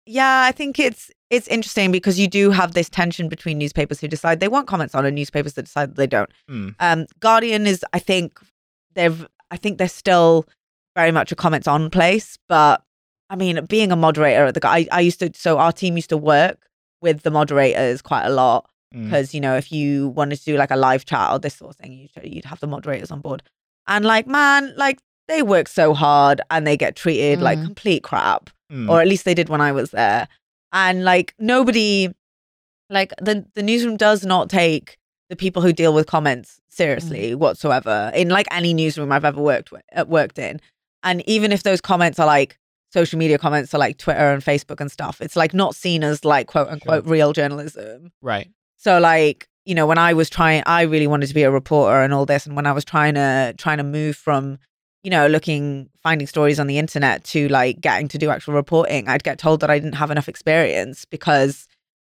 yeah 0.08 0.42
i 0.50 0.52
think 0.52 0.80
it's 0.80 1.12
it's 1.30 1.48
interesting 1.48 1.92
because 1.92 2.20
you 2.20 2.28
do 2.28 2.50
have 2.52 2.74
this 2.74 2.90
tension 2.90 3.30
between 3.30 3.58
newspapers 3.60 4.00
who 4.02 4.08
decide 4.08 4.40
they 4.40 4.48
want 4.48 4.68
comments 4.68 4.96
on 4.96 5.06
and 5.06 5.16
newspapers 5.16 5.54
that 5.54 5.64
decide 5.66 5.96
they 5.96 6.08
don't 6.08 6.30
Hmm. 6.50 6.70
um 6.80 7.06
guardian 7.20 7.68
is 7.68 7.86
i 7.94 8.00
think 8.00 8.40
they've 8.96 9.28
i 9.52 9.58
think 9.58 9.78
they're 9.78 9.88
still 9.88 10.46
very 10.96 11.12
much 11.12 11.32
a 11.32 11.36
comments 11.36 11.68
on 11.68 11.90
place 11.92 12.38
but 12.50 12.84
i 13.30 13.36
mean 13.36 13.64
being 13.66 13.92
a 13.92 13.96
moderator 13.96 14.46
at 14.46 14.56
the 14.56 14.68
I, 14.68 14.88
I 14.92 15.02
used 15.02 15.20
to 15.20 15.32
so 15.36 15.60
our 15.60 15.72
team 15.72 15.96
used 15.98 16.10
to 16.10 16.18
work 16.18 16.58
with 17.02 17.22
the 17.22 17.32
moderators 17.32 18.02
quite 18.02 18.26
a 18.26 18.30
lot 18.32 18.68
Mm. 18.94 19.06
because 19.06 19.34
you 19.34 19.42
know 19.42 19.56
if 19.58 19.72
you 19.72 20.10
wanted 20.10 20.38
to 20.38 20.46
do 20.46 20.56
like 20.56 20.70
a 20.70 20.76
live 20.76 21.04
chat 21.04 21.32
or 21.32 21.40
this 21.40 21.56
sort 21.56 21.72
of 21.72 21.78
thing 21.78 21.94
you'd, 21.94 22.12
you'd 22.32 22.46
have 22.46 22.60
the 22.60 22.68
moderators 22.68 23.10
on 23.10 23.22
board 23.22 23.42
and 23.88 24.06
like 24.06 24.28
man 24.28 24.74
like 24.78 25.00
they 25.28 25.42
work 25.42 25.68
so 25.68 25.94
hard 25.94 26.42
and 26.52 26.66
they 26.68 26.76
get 26.78 26.96
treated 26.96 27.42
like 27.42 27.58
Mm. 27.60 27.66
complete 27.66 28.04
crap 28.04 28.50
Mm. 28.72 28.90
or 28.90 29.02
at 29.02 29.08
least 29.08 29.26
they 29.26 29.34
did 29.34 29.50
when 29.50 29.62
i 29.62 29.72
was 29.72 29.92
there 29.92 30.28
and 30.72 31.04
like 31.04 31.34
nobody 31.40 32.10
like 32.90 33.14
the 33.22 33.46
the 33.56 33.64
newsroom 33.64 33.98
does 33.98 34.26
not 34.26 34.50
take 34.50 34.98
the 35.30 35.36
people 35.36 35.62
who 35.62 35.74
deal 35.74 35.94
with 35.94 36.08
comments 36.08 36.60
seriously 36.70 37.36
whatsoever 37.36 38.12
in 38.16 38.30
like 38.30 38.48
any 38.52 38.74
newsroom 38.74 39.12
i've 39.12 39.26
ever 39.26 39.42
worked 39.42 39.72
with 39.72 39.84
uh, 39.96 40.06
worked 40.08 40.40
in 40.40 40.60
and 41.04 41.28
even 41.28 41.52
if 41.52 41.64
those 41.64 41.82
comments 41.82 42.20
are 42.20 42.26
like 42.26 42.58
social 42.92 43.18
media 43.20 43.38
comments 43.38 43.74
are 43.74 43.80
like 43.80 43.98
twitter 43.98 44.32
and 44.34 44.44
facebook 44.44 44.80
and 44.80 44.92
stuff 44.92 45.22
it's 45.22 45.36
like 45.36 45.54
not 45.54 45.76
seen 45.76 46.04
as 46.04 46.26
like 46.26 46.48
quote 46.48 46.68
unquote 46.68 47.06
real 47.06 47.32
journalism 47.34 48.12
right. 48.22 48.50
so 48.78 49.00
like, 49.00 49.48
you 49.66 49.76
know, 49.76 49.86
when 49.88 49.98
I 49.98 50.14
was 50.14 50.30
trying 50.30 50.64
I 50.66 50.82
really 50.84 51.08
wanted 51.08 51.28
to 51.28 51.34
be 51.34 51.44
a 51.44 51.52
reporter 51.52 52.02
and 52.02 52.14
all 52.14 52.26
this 52.26 52.46
and 52.46 52.56
when 52.56 52.66
I 52.66 52.72
was 52.72 52.84
trying 52.86 53.16
to 53.16 53.54
trying 53.58 53.78
to 53.78 53.84
move 53.84 54.16
from, 54.18 54.58
you 55.04 55.10
know, 55.12 55.28
looking 55.28 55.90
finding 56.02 56.28
stories 56.28 56.60
on 56.60 56.68
the 56.68 56.78
internet 56.78 57.24
to 57.26 57.48
like 57.50 57.80
getting 57.82 58.08
to 58.10 58.18
do 58.18 58.30
actual 58.30 58.54
reporting, 58.54 59.08
I'd 59.08 59.24
get 59.24 59.38
told 59.40 59.60
that 59.62 59.70
I 59.70 59.80
didn't 59.80 59.96
have 59.96 60.12
enough 60.12 60.28
experience 60.30 61.06
because 61.06 61.68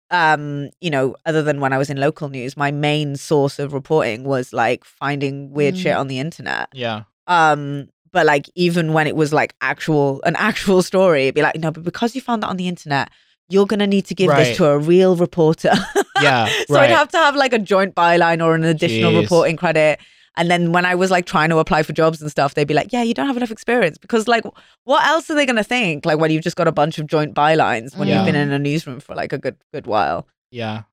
um, 0.09 0.69
you 0.81 0.89
know, 0.89 1.15
other 1.25 1.41
than 1.41 1.61
when 1.61 1.71
I 1.71 1.77
was 1.77 1.89
in 1.89 1.97
local 1.97 2.27
news, 2.27 2.57
my 2.57 2.69
main 2.69 3.15
source 3.15 3.59
of 3.59 3.71
reporting 3.73 4.25
was 4.25 4.51
like 4.51 4.83
finding 4.83 5.51
weird 5.51 5.77
shit 5.77 5.95
Mm. 5.95 5.99
on 6.01 6.07
the 6.09 6.19
internet. 6.19 6.67
Yeah. 6.73 7.03
Um, 7.27 7.87
but 8.11 8.25
like 8.25 8.49
even 8.55 8.91
when 8.91 9.07
it 9.07 9.15
was 9.15 9.31
like 9.31 9.55
actual 9.61 10.21
an 10.25 10.35
actual 10.35 10.81
story, 10.91 11.23
it'd 11.23 11.35
be 11.35 11.41
like, 11.41 11.55
no, 11.55 11.71
but 11.71 11.83
because 11.85 12.13
you 12.13 12.19
found 12.19 12.43
that 12.43 12.47
on 12.49 12.57
the 12.57 12.67
internet, 12.67 13.09
you're 13.51 13.65
gonna 13.65 13.87
need 13.87 14.05
to 14.05 14.15
give 14.15 14.29
Right. 14.29 14.45
this 14.45 14.57
to 14.57 14.65
a 14.65 14.77
real 14.77 15.15
reporter. 15.15 15.73
Yeah. 16.21 16.45
so 16.67 16.75
right. 16.75 16.83
I'd 16.83 16.91
have 16.95 17.07
to 17.09 17.17
have 17.17 17.35
like 17.35 17.51
a 17.51 17.57
joint 17.57 17.95
byline 17.95 18.45
or 18.45 18.53
an 18.53 18.63
additional 18.63 19.11
Jeez. 19.11 19.21
reporting 19.23 19.57
credit. 19.57 19.99
And 20.37 20.51
then 20.51 20.71
when 20.71 20.85
I 20.85 20.93
was 20.93 21.09
like 21.09 21.25
trying 21.25 21.49
to 21.49 21.57
apply 21.57 21.81
for 21.81 21.93
jobs 21.93 22.21
and 22.21 22.29
stuff, 22.29 22.53
they'd 22.53 22.67
be 22.67 22.75
like, 22.75 22.93
"Yeah, 22.93 23.01
you 23.01 23.15
don't 23.15 23.25
have 23.25 23.37
enough 23.37 23.49
experience 23.49 23.97
because 23.97 24.27
like, 24.27 24.43
what 24.83 25.03
else 25.03 25.31
are 25.31 25.35
they 25.35 25.47
gonna 25.47 25.63
think? 25.63 26.05
Like 26.05 26.19
when 26.19 26.29
you've 26.29 26.43
just 26.43 26.55
got 26.55 26.67
a 26.67 26.71
bunch 26.71 26.99
of 26.99 27.07
joint 27.07 27.33
bylines 27.33 27.97
when 27.97 28.07
Yeah. 28.07 28.17
you've 28.17 28.25
been 28.27 28.35
in 28.35 28.51
a 28.51 28.59
newsroom 28.59 28.99
for 28.99 29.15
like 29.15 29.33
a 29.33 29.39
good 29.39 29.55
good 29.73 29.87
while." 29.87 30.27
yeah. 30.51 30.83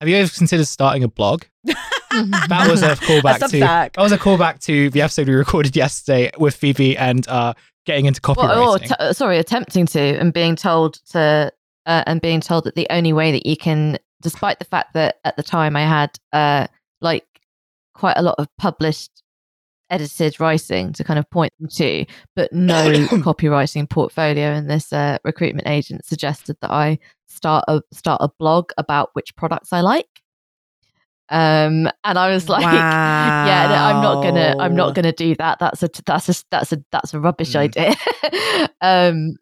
Have 0.00 0.08
you 0.08 0.16
ever 0.16 0.30
considered 0.30 0.66
starting 0.66 1.04
a 1.04 1.08
blog? 1.08 1.42
that 1.64 2.46
That 2.48 2.68
was 2.70 2.82
a 2.82 2.96
callback 3.06 3.46
to 3.50 3.58
that 3.60 3.96
was 3.98 4.10
a 4.12 4.18
callback 4.18 4.58
to 4.64 4.88
the 4.90 5.02
episode 5.02 5.28
we 5.28 5.34
recorded 5.34 5.76
yesterday 5.76 6.30
with 6.38 6.56
Phoebe 6.56 6.96
and 6.96 7.28
uh 7.28 7.52
getting 7.86 8.06
into 8.06 8.20
copywriting. 8.22 8.56
Well, 8.56 8.74
or 8.76 8.78
t- 8.78 8.94
uh, 8.98 9.12
sorry, 9.12 9.36
attempting 9.38 9.84
to 9.86 10.00
and 10.00 10.32
being 10.32 10.56
told 10.56 10.94
to 11.10 11.52
uh, 11.86 12.04
and 12.06 12.20
being 12.20 12.40
told 12.40 12.64
that 12.64 12.74
the 12.74 12.86
only 12.90 13.12
way 13.12 13.32
that 13.32 13.46
you 13.46 13.56
can, 13.56 13.98
despite 14.20 14.58
the 14.58 14.64
fact 14.64 14.94
that 14.94 15.16
at 15.24 15.36
the 15.36 15.42
time 15.42 15.76
I 15.76 15.82
had 15.82 16.18
uh 16.32 16.66
like 17.00 17.26
quite 17.94 18.16
a 18.16 18.22
lot 18.22 18.36
of 18.38 18.48
published 18.58 19.10
edited 19.90 20.40
writing 20.40 20.92
to 20.94 21.04
kind 21.04 21.18
of 21.18 21.28
point 21.30 21.52
them 21.60 21.68
to, 21.68 22.06
but 22.34 22.50
no 22.52 22.84
copywriting 23.20 23.88
portfolio. 23.88 24.46
And 24.52 24.70
this 24.70 24.92
uh, 24.92 25.18
recruitment 25.24 25.68
agent 25.68 26.04
suggested 26.06 26.56
that 26.62 26.70
I 26.70 26.98
start 27.26 27.64
a 27.68 27.82
start 27.92 28.20
a 28.22 28.28
blog 28.38 28.70
about 28.78 29.10
which 29.12 29.36
products 29.36 29.72
I 29.72 29.80
like. 29.82 30.08
Um, 31.28 31.88
and 32.04 32.18
I 32.18 32.30
was 32.30 32.48
like, 32.48 32.62
yeah, 32.62 33.66
no, 33.68 33.74
I'm 33.74 34.02
not 34.02 34.22
gonna, 34.22 34.54
I'm 34.58 34.74
not 34.74 34.94
gonna 34.94 35.12
do 35.12 35.34
that. 35.36 35.58
That's 35.58 35.82
a, 35.82 35.90
that's 36.06 36.28
a, 36.28 36.44
that's 36.50 36.72
a, 36.72 36.84
that's 36.90 37.14
a 37.14 37.20
rubbish 37.20 37.52
Mm. 37.52 37.60
idea. 37.60 38.68
um, 38.80 39.34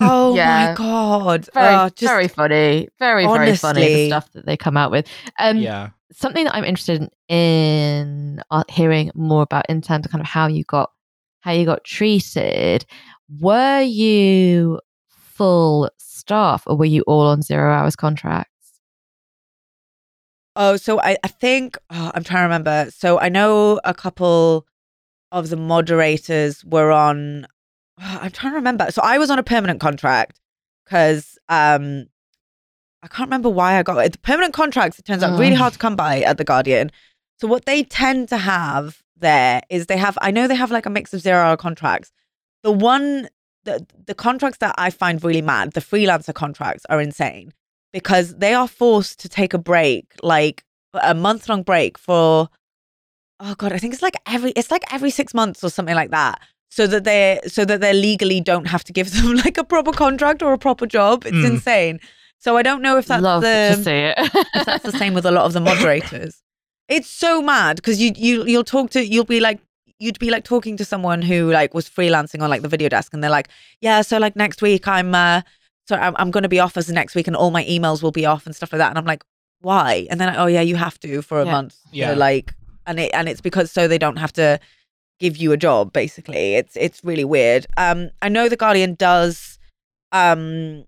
Oh 0.00 0.34
Yeah. 0.34 0.68
my 0.70 0.74
god! 0.74 1.48
very, 1.54 1.74
Oh, 1.74 1.88
just- 1.88 2.00
very 2.12 2.28
funny, 2.28 2.88
very, 2.98 3.24
very 3.26 3.56
funny 3.56 3.94
the 3.94 4.06
stuff 4.08 4.30
that 4.32 4.44
they 4.46 4.56
come 4.56 4.76
out 4.76 4.90
with. 4.90 5.06
Um, 5.38 5.56
yeah. 5.58 5.90
something 6.12 6.44
that 6.44 6.54
I'm 6.54 6.64
interested 6.64 7.08
in 7.28 8.42
uh, 8.50 8.64
hearing 8.68 9.10
more 9.14 9.42
about 9.42 9.64
in 9.68 9.80
terms 9.80 10.04
of 10.04 10.12
kind 10.12 10.20
of 10.20 10.26
how 10.28 10.46
you 10.48 10.64
got 10.64 10.90
how 11.40 11.52
you 11.52 11.64
got 11.64 11.84
treated. 11.84 12.84
Were 13.40 13.80
you 13.80 14.80
full 15.08 15.88
staff 15.96 16.62
or 16.66 16.76
were 16.76 16.84
you 16.84 17.02
all 17.06 17.26
on 17.28 17.40
zero 17.42 17.72
hours 17.72 17.96
contracts? 17.96 18.50
Oh, 20.56 20.76
so 20.76 21.00
I, 21.00 21.16
I 21.24 21.28
think 21.28 21.78
oh, 21.90 22.10
I'm 22.14 22.24
trying 22.24 22.40
to 22.40 22.44
remember. 22.44 22.90
So 22.90 23.18
I 23.18 23.28
know 23.28 23.80
a 23.84 23.94
couple 23.94 24.66
of 25.32 25.48
the 25.48 25.56
moderators 25.56 26.64
were 26.64 26.90
on. 26.90 27.46
Oh, 28.00 28.18
I'm 28.22 28.30
trying 28.30 28.52
to 28.52 28.56
remember. 28.56 28.90
So 28.90 29.02
I 29.02 29.18
was 29.18 29.30
on 29.30 29.38
a 29.38 29.42
permanent 29.42 29.80
contract 29.80 30.40
because 30.84 31.38
um, 31.48 32.06
I 33.02 33.08
can't 33.08 33.28
remember 33.28 33.48
why 33.48 33.78
I 33.78 33.82
got 33.82 34.04
it. 34.04 34.12
The 34.12 34.18
permanent 34.18 34.54
contracts. 34.54 34.98
It 34.98 35.04
turns 35.04 35.22
out 35.22 35.38
really 35.38 35.54
Mm. 35.54 35.58
hard 35.58 35.72
to 35.74 35.78
come 35.78 35.96
by 35.96 36.20
at 36.20 36.38
the 36.38 36.44
Guardian. 36.44 36.90
So 37.38 37.46
what 37.48 37.64
they 37.64 37.82
tend 37.84 38.28
to 38.28 38.36
have 38.36 39.02
there 39.16 39.62
is 39.70 39.86
they 39.86 39.96
have. 39.96 40.18
I 40.20 40.30
know 40.30 40.46
they 40.46 40.54
have 40.54 40.70
like 40.70 40.86
a 40.86 40.90
mix 40.90 41.14
of 41.14 41.20
zero 41.20 41.38
hour 41.38 41.56
contracts. 41.56 42.10
The 42.62 42.72
one 42.72 43.28
the 43.64 43.86
the 44.06 44.14
contracts 44.14 44.58
that 44.58 44.74
I 44.78 44.90
find 44.90 45.22
really 45.22 45.42
mad, 45.42 45.72
the 45.72 45.80
freelancer 45.80 46.34
contracts 46.34 46.84
are 46.90 47.00
insane 47.00 47.52
because 47.92 48.36
they 48.36 48.54
are 48.54 48.68
forced 48.68 49.20
to 49.20 49.28
take 49.28 49.52
a 49.54 49.58
break, 49.58 50.04
like 50.22 50.64
a 50.94 51.14
month 51.14 51.48
long 51.48 51.62
break 51.62 51.98
for 51.98 52.48
oh 53.40 53.54
god, 53.56 53.72
I 53.72 53.78
think 53.78 53.94
it's 53.94 54.02
like 54.02 54.16
every 54.26 54.50
it's 54.52 54.70
like 54.70 54.84
every 54.92 55.10
six 55.10 55.32
months 55.34 55.62
or 55.64 55.70
something 55.70 55.94
like 55.94 56.10
that. 56.10 56.40
So 56.72 56.86
that 56.86 57.04
they 57.04 57.40
so 57.48 57.64
that 57.64 57.80
they 57.80 57.92
legally 57.92 58.40
don't 58.40 58.66
have 58.66 58.84
to 58.84 58.92
give 58.92 59.12
them 59.12 59.34
like 59.44 59.58
a 59.58 59.64
proper 59.64 59.92
contract 59.92 60.42
or 60.42 60.52
a 60.52 60.58
proper 60.58 60.86
job. 60.86 61.24
It's 61.26 61.36
Mm. 61.38 61.52
insane. 61.52 62.00
So 62.38 62.56
I 62.56 62.62
don't 62.62 62.80
know 62.80 62.96
if 62.96 63.06
that's 63.06 63.22
Love 63.22 63.42
the 63.42 63.74
to 63.76 63.82
see 63.84 63.90
it. 63.90 64.14
if 64.54 64.64
that's 64.64 64.84
the 64.84 64.92
same 64.92 65.12
with 65.14 65.26
a 65.26 65.30
lot 65.30 65.44
of 65.44 65.52
the 65.52 65.60
moderators. 65.70 66.42
It's 66.88 67.08
so 67.08 67.42
mad 67.42 67.76
because 67.76 68.00
you 68.00 68.12
you 68.16 68.44
you'll 68.46 68.64
talk 68.64 68.90
to 68.90 69.04
you'll 69.04 69.24
be 69.24 69.40
like 69.40 69.58
you'd 69.98 70.18
be 70.18 70.30
like 70.30 70.44
talking 70.44 70.76
to 70.78 70.84
someone 70.84 71.20
who 71.22 71.50
like 71.50 71.74
was 71.74 71.88
freelancing 71.88 72.40
on 72.42 72.48
like 72.48 72.62
the 72.62 72.68
video 72.68 72.88
desk 72.88 73.12
and 73.12 73.22
they're 73.22 73.30
like, 73.38 73.48
yeah, 73.80 74.00
so 74.02 74.16
like 74.18 74.34
next 74.36 74.62
week 74.62 74.88
I'm 74.88 75.14
uh 75.14 75.42
so 75.88 75.96
I'm, 75.96 76.14
I'm 76.18 76.30
going 76.30 76.44
to 76.44 76.48
be 76.48 76.60
off 76.60 76.76
as 76.76 76.88
of 76.88 76.94
next 76.94 77.14
week 77.16 77.26
and 77.26 77.34
all 77.36 77.50
my 77.50 77.64
emails 77.64 78.00
will 78.02 78.12
be 78.12 78.24
off 78.24 78.46
and 78.46 78.54
stuff 78.54 78.72
like 78.72 78.78
that. 78.78 78.90
And 78.90 78.98
I'm 78.98 79.04
like, 79.04 79.24
why? 79.60 80.06
And 80.08 80.20
then, 80.20 80.34
oh 80.36 80.46
yeah, 80.46 80.60
you 80.60 80.76
have 80.76 81.00
to 81.00 81.20
for 81.20 81.40
a 81.40 81.44
Yeah. 81.44 81.50
month. 81.52 81.76
Yeah. 81.90 82.12
So, 82.12 82.14
like, 82.14 82.54
and 82.86 83.00
it, 83.00 83.10
and 83.12 83.28
it's 83.28 83.40
because 83.40 83.72
so 83.72 83.88
they 83.88 83.98
don't 83.98 84.16
have 84.16 84.32
to 84.34 84.60
give 85.20 85.36
you 85.36 85.52
a 85.52 85.56
job 85.56 85.92
basically. 85.92 86.54
It's, 86.54 86.76
it's 86.76 87.04
really 87.04 87.24
weird. 87.24 87.66
Um, 87.76 88.10
I 88.22 88.28
know 88.28 88.48
the 88.48 88.56
Guardian 88.56 88.94
does, 88.94 89.58
um, 90.12 90.84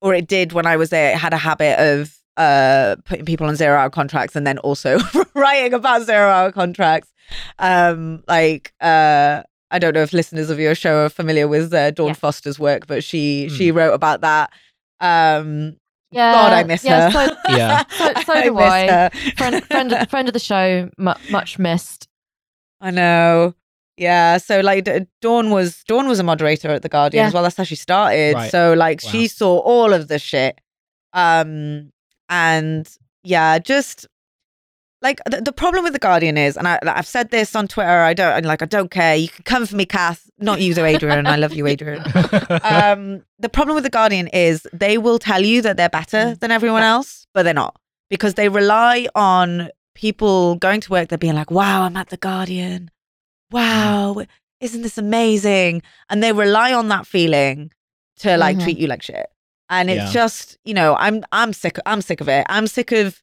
or 0.00 0.14
it 0.14 0.28
did 0.28 0.52
when 0.52 0.66
I 0.66 0.76
was 0.76 0.90
there, 0.90 1.12
it 1.12 1.18
had 1.18 1.32
a 1.32 1.38
habit 1.38 1.78
of, 1.78 2.16
uh, 2.36 2.96
putting 3.04 3.24
people 3.24 3.46
on 3.46 3.56
zero 3.56 3.76
hour 3.78 3.90
contracts 3.90 4.36
and 4.36 4.46
then 4.46 4.58
also 4.58 4.98
writing 5.34 5.74
about 5.74 6.02
zero 6.02 6.28
hour 6.28 6.52
contracts. 6.52 7.10
Um, 7.58 8.22
like, 8.28 8.72
uh, 8.80 9.42
I 9.70 9.78
don't 9.78 9.94
know 9.94 10.02
if 10.02 10.12
listeners 10.12 10.50
of 10.50 10.58
your 10.58 10.74
show 10.74 11.04
are 11.04 11.08
familiar 11.08 11.46
with 11.46 11.72
uh, 11.74 11.90
Dawn 11.90 12.08
Yeah. 12.08 12.12
Foster's 12.14 12.58
work, 12.58 12.86
but 12.86 13.04
she 13.04 13.48
she 13.50 13.70
wrote 13.70 13.92
about 13.92 14.20
that. 14.22 14.50
Um, 15.00 15.76
Yeah, 16.10 16.32
God, 16.32 16.52
I 16.52 16.62
miss 16.64 16.82
yeah, 16.82 17.10
her. 17.10 17.28
So, 17.28 17.36
Yeah. 17.56 17.84
so, 17.90 18.12
so 18.26 18.32
I 18.32 18.42
do 18.44 18.54
miss 18.54 18.62
I. 18.64 18.86
her. 18.88 19.10
Friend, 19.36 19.64
friend, 19.64 19.92
of, 19.92 20.08
friend 20.10 20.28
of 20.28 20.32
the 20.34 20.40
show, 20.40 20.90
mu- 20.98 21.14
much 21.30 21.58
missed. 21.58 22.08
I 22.80 22.90
know. 22.90 23.54
Yeah. 24.00 24.38
So 24.38 24.60
like 24.60 24.88
Dawn 25.20 25.50
was 25.50 25.84
Dawn 25.86 26.08
was 26.08 26.18
a 26.18 26.22
moderator 26.24 26.68
at 26.70 26.82
the 26.82 26.88
Guardian 26.88 27.22
Yeah. 27.22 27.28
as 27.28 27.34
well. 27.34 27.42
That's 27.44 27.56
how 27.56 27.64
she 27.64 27.76
started. 27.76 28.34
Right. 28.34 28.50
So 28.50 28.72
like 28.72 29.00
Wow. 29.04 29.10
she 29.12 29.28
saw 29.28 29.58
all 29.58 29.92
of 29.92 30.08
the 30.08 30.18
shit. 30.18 30.58
Um 31.12 31.92
and 32.30 32.88
yeah, 33.22 33.58
just 33.58 34.06
like 35.02 35.20
the, 35.26 35.40
the 35.40 35.52
problem 35.52 35.84
with 35.84 35.92
the 35.94 35.98
Guardian 35.98 36.36
is, 36.36 36.56
and 36.56 36.68
I, 36.68 36.78
I've 36.82 37.06
said 37.06 37.30
this 37.30 37.56
on 37.56 37.68
Twitter. 37.68 37.88
I 37.88 38.12
don't 38.14 38.44
like. 38.44 38.60
I 38.62 38.66
don't 38.66 38.90
care. 38.90 39.16
You 39.16 39.28
can 39.28 39.44
come 39.44 39.64
for 39.66 39.74
me, 39.74 39.86
Kath. 39.86 40.28
Not 40.38 40.60
you, 40.60 40.74
though, 40.74 40.84
Adrian. 40.84 41.26
I 41.26 41.36
love 41.36 41.54
you, 41.54 41.66
Adrian. 41.66 42.02
um, 42.62 43.22
the 43.38 43.48
problem 43.50 43.74
with 43.76 43.84
the 43.84 43.90
Guardian 43.90 44.28
is 44.28 44.66
they 44.74 44.98
will 44.98 45.18
tell 45.18 45.42
you 45.42 45.62
that 45.62 45.78
they're 45.78 45.88
better 45.88 46.34
than 46.34 46.50
everyone 46.50 46.82
else, 46.82 47.26
but 47.32 47.44
they're 47.44 47.54
not 47.54 47.76
because 48.10 48.34
they 48.34 48.48
rely 48.50 49.08
on 49.14 49.70
people 49.94 50.56
going 50.56 50.82
to 50.82 50.90
work. 50.90 51.08
They're 51.08 51.16
being 51.18 51.34
like, 51.34 51.50
"Wow, 51.50 51.82
I'm 51.84 51.96
at 51.96 52.10
the 52.10 52.18
Guardian. 52.18 52.90
Wow, 53.50 54.22
isn't 54.60 54.82
this 54.82 54.98
amazing?" 54.98 55.82
And 56.08 56.22
they 56.22 56.32
rely 56.32 56.72
on 56.72 56.88
that 56.88 57.06
feeling 57.06 57.70
to 58.18 58.36
like 58.36 58.58
Mhm. 58.58 58.62
treat 58.64 58.78
you 58.78 58.86
like 58.86 59.02
shit. 59.02 59.26
And 59.68 59.88
it's 59.90 60.06
Yeah. 60.06 60.12
just, 60.12 60.58
you 60.64 60.74
know, 60.74 60.96
I'm 60.98 61.24
I'm 61.32 61.52
sick. 61.52 61.78
I'm 61.86 62.02
sick 62.02 62.20
of 62.20 62.28
it. 62.28 62.44
I'm 62.48 62.66
sick 62.66 62.92
of, 62.92 63.22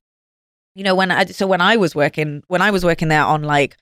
you 0.75 0.83
know, 0.83 0.95
when 0.95 1.11
I 1.11 1.25
so 1.25 1.45
when 1.47 1.61
I 1.61 1.77
was 1.77 1.95
working 1.95 2.43
when 2.47 2.61
I 2.61 2.71
was 2.71 2.83
working 2.85 3.07
there 3.09 3.23
on 3.23 3.43
like 3.43 3.77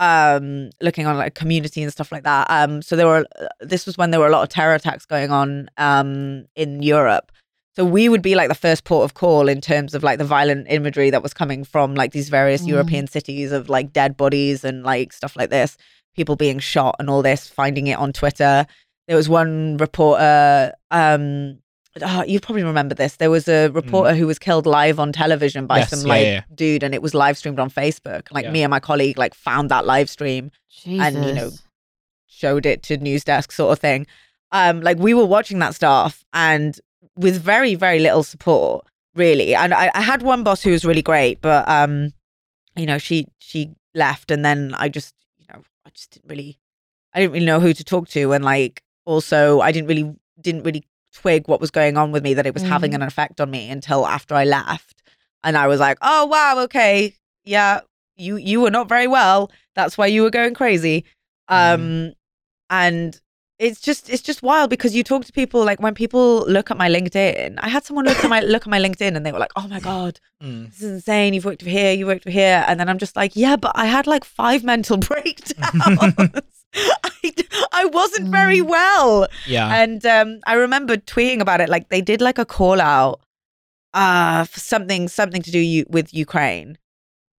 um 0.00 0.70
looking 0.80 1.06
on 1.06 1.16
like 1.16 1.34
community 1.36 1.80
and 1.82 1.92
stuff 1.92 2.10
like 2.10 2.24
that 2.24 2.48
um 2.50 2.82
so 2.82 2.96
there 2.96 3.06
were 3.06 3.24
this 3.60 3.86
was 3.86 3.96
when 3.96 4.10
there 4.10 4.18
were 4.18 4.26
a 4.26 4.30
lot 4.32 4.42
of 4.42 4.48
terror 4.48 4.74
attacks 4.74 5.06
going 5.06 5.30
on 5.30 5.68
um 5.78 6.46
in 6.56 6.82
Europe 6.82 7.30
so 7.76 7.84
we 7.84 8.08
would 8.08 8.22
be 8.22 8.34
like 8.34 8.48
the 8.48 8.54
first 8.54 8.84
port 8.84 9.04
of 9.04 9.14
call 9.14 9.48
in 9.48 9.60
terms 9.60 9.94
of 9.94 10.02
like 10.02 10.18
the 10.18 10.24
violent 10.24 10.66
imagery 10.70 11.10
that 11.10 11.22
was 11.22 11.34
coming 11.34 11.64
from 11.64 11.94
like 11.94 12.12
these 12.12 12.28
various 12.28 12.62
Mm. 12.62 12.68
European 12.68 13.06
cities 13.06 13.50
of 13.52 13.68
like 13.68 13.92
dead 13.92 14.16
bodies 14.16 14.64
and 14.64 14.82
like 14.84 15.12
stuff 15.12 15.36
like 15.36 15.50
this 15.50 15.76
people 16.16 16.36
being 16.36 16.58
shot 16.60 16.94
and 17.00 17.10
all 17.10 17.22
this 17.22 17.48
finding 17.48 17.86
it 17.88 17.98
on 17.98 18.12
Twitter 18.12 18.66
there 19.08 19.16
was 19.16 19.28
one 19.28 19.76
reporter 19.78 20.72
um 20.90 21.58
oh, 22.02 22.22
you 22.24 22.38
probably 22.40 22.62
remember 22.62 22.94
this 22.94 23.16
there 23.16 23.30
was 23.30 23.48
a 23.48 23.68
reporter 23.70 24.14
who 24.14 24.26
was 24.26 24.38
killed 24.38 24.66
live 24.66 24.98
on 25.00 25.12
television 25.12 25.66
by 25.66 25.78
Yes, 25.78 25.90
some 25.90 26.00
yeah, 26.06 26.08
like 26.14 26.22
yeah. 26.26 26.42
dude 26.54 26.82
and 26.82 26.94
it 26.94 27.02
was 27.02 27.14
live 27.14 27.36
streamed 27.36 27.58
on 27.58 27.70
Facebook 27.70 28.28
like 28.30 28.44
Yeah. 28.44 28.52
me 28.52 28.62
and 28.62 28.70
my 28.70 28.80
colleague 28.80 29.18
like 29.18 29.34
found 29.34 29.70
that 29.70 29.84
live 29.86 30.08
stream 30.08 30.50
Jesus. 30.70 31.04
And, 31.06 31.24
you 31.24 31.32
know, 31.34 31.50
showed 32.26 32.66
it 32.66 32.82
to 32.84 32.96
news 32.96 33.24
desk 33.24 33.52
sort 33.52 33.72
of 33.72 33.78
thing. 33.78 34.06
Um, 34.52 34.80
like 34.82 34.98
we 34.98 35.14
were 35.14 35.24
watching 35.24 35.58
that 35.60 35.74
stuff 35.74 36.24
and 36.32 36.78
with 37.16 37.40
very, 37.40 37.74
very 37.74 37.98
little 37.98 38.22
support, 38.22 38.86
really. 39.14 39.54
And 39.54 39.72
I, 39.74 39.90
I 39.94 40.00
had 40.02 40.22
one 40.22 40.42
boss 40.42 40.62
who 40.62 40.70
was 40.72 40.84
really 40.84 41.02
great, 41.02 41.40
but 41.40 41.68
um, 41.68 42.12
you 42.76 42.86
know, 42.86 42.98
she 42.98 43.26
she 43.38 43.70
left 43.94 44.30
and 44.30 44.44
then 44.44 44.74
I 44.76 44.88
just, 44.88 45.14
you 45.38 45.46
know, 45.52 45.62
I 45.86 45.90
just 45.90 46.10
didn't 46.12 46.28
really 46.28 46.58
I 47.12 47.20
didn't 47.20 47.32
really 47.32 47.46
know 47.46 47.60
who 47.60 47.72
to 47.72 47.84
talk 47.84 48.08
to. 48.08 48.32
And 48.32 48.44
like 48.44 48.82
also 49.04 49.60
I 49.60 49.70
didn't 49.72 49.88
really 49.88 50.14
didn't 50.40 50.64
really 50.64 50.84
twig 51.12 51.46
what 51.46 51.60
was 51.60 51.70
going 51.70 51.96
on 51.96 52.10
with 52.10 52.24
me, 52.24 52.34
that 52.34 52.46
it 52.46 52.54
was 52.54 52.64
having 52.64 52.90
Mhm. 52.90 52.96
an 52.96 53.02
effect 53.02 53.40
on 53.40 53.50
me 53.50 53.70
until 53.70 54.06
after 54.06 54.34
I 54.34 54.44
left. 54.44 55.02
And 55.44 55.56
I 55.56 55.68
was 55.68 55.78
like, 55.78 55.98
oh 56.02 56.26
wow, 56.26 56.58
okay. 56.64 57.14
Yeah, 57.44 57.80
you 58.16 58.36
you 58.36 58.60
were 58.60 58.70
not 58.70 58.88
very 58.88 59.06
well. 59.06 59.50
That's 59.76 59.96
why 59.96 60.06
you 60.06 60.22
were 60.22 60.30
going 60.30 60.54
crazy. 60.54 61.04
Um 61.48 62.14
and 62.70 63.20
it's 63.58 63.80
just 63.80 64.10
it's 64.10 64.22
just 64.22 64.42
wild 64.42 64.68
because 64.70 64.94
you 64.96 65.04
talk 65.04 65.24
to 65.24 65.32
people 65.32 65.64
like 65.64 65.80
when 65.80 65.94
people 65.94 66.44
look 66.48 66.70
at 66.70 66.76
my 66.76 66.88
LinkedIn. 66.88 67.54
I 67.58 67.68
had 67.68 67.84
someone 67.84 68.04
look 68.04 68.22
at 68.24 68.28
my 68.28 68.40
look 68.40 68.62
at 68.62 68.68
my 68.68 68.80
LinkedIn 68.80 69.16
and 69.16 69.24
they 69.24 69.32
were 69.32 69.38
like, 69.38 69.52
"Oh 69.56 69.68
my 69.68 69.80
god, 69.80 70.18
Mm. 70.42 70.66
this 70.70 70.82
is 70.82 70.92
insane. 70.94 71.32
You've 71.34 71.44
worked 71.44 71.62
over 71.62 71.70
here, 71.70 71.92
you 71.92 72.06
worked 72.06 72.26
over 72.26 72.32
here." 72.32 72.64
And 72.66 72.78
then 72.80 72.88
I'm 72.88 72.98
just 72.98 73.16
like, 73.16 73.32
"Yeah, 73.36 73.56
but 73.56 73.72
I 73.74 73.86
had 73.86 74.06
like 74.06 74.24
five 74.24 74.64
mental 74.72 74.96
breakdowns. 74.96 75.54
I, 76.74 77.32
I 77.72 77.84
wasn't 77.86 78.28
very 78.28 78.58
Mm. 78.60 78.68
well." 78.68 79.28
Yeah. 79.46 79.74
And 79.82 80.04
um, 80.04 80.40
I 80.46 80.54
remember 80.54 80.96
tweeting 80.96 81.40
about 81.40 81.60
it. 81.60 81.68
Like 81.68 81.88
they 81.90 82.00
did 82.00 82.20
like 82.20 82.38
a 82.38 82.44
call 82.44 82.80
out 82.80 83.20
uh, 83.94 84.44
for 84.44 84.58
something 84.60 85.06
something 85.08 85.42
to 85.42 85.50
do 85.50 85.58
you, 85.60 85.86
with 85.88 86.12
Ukraine. 86.12 86.78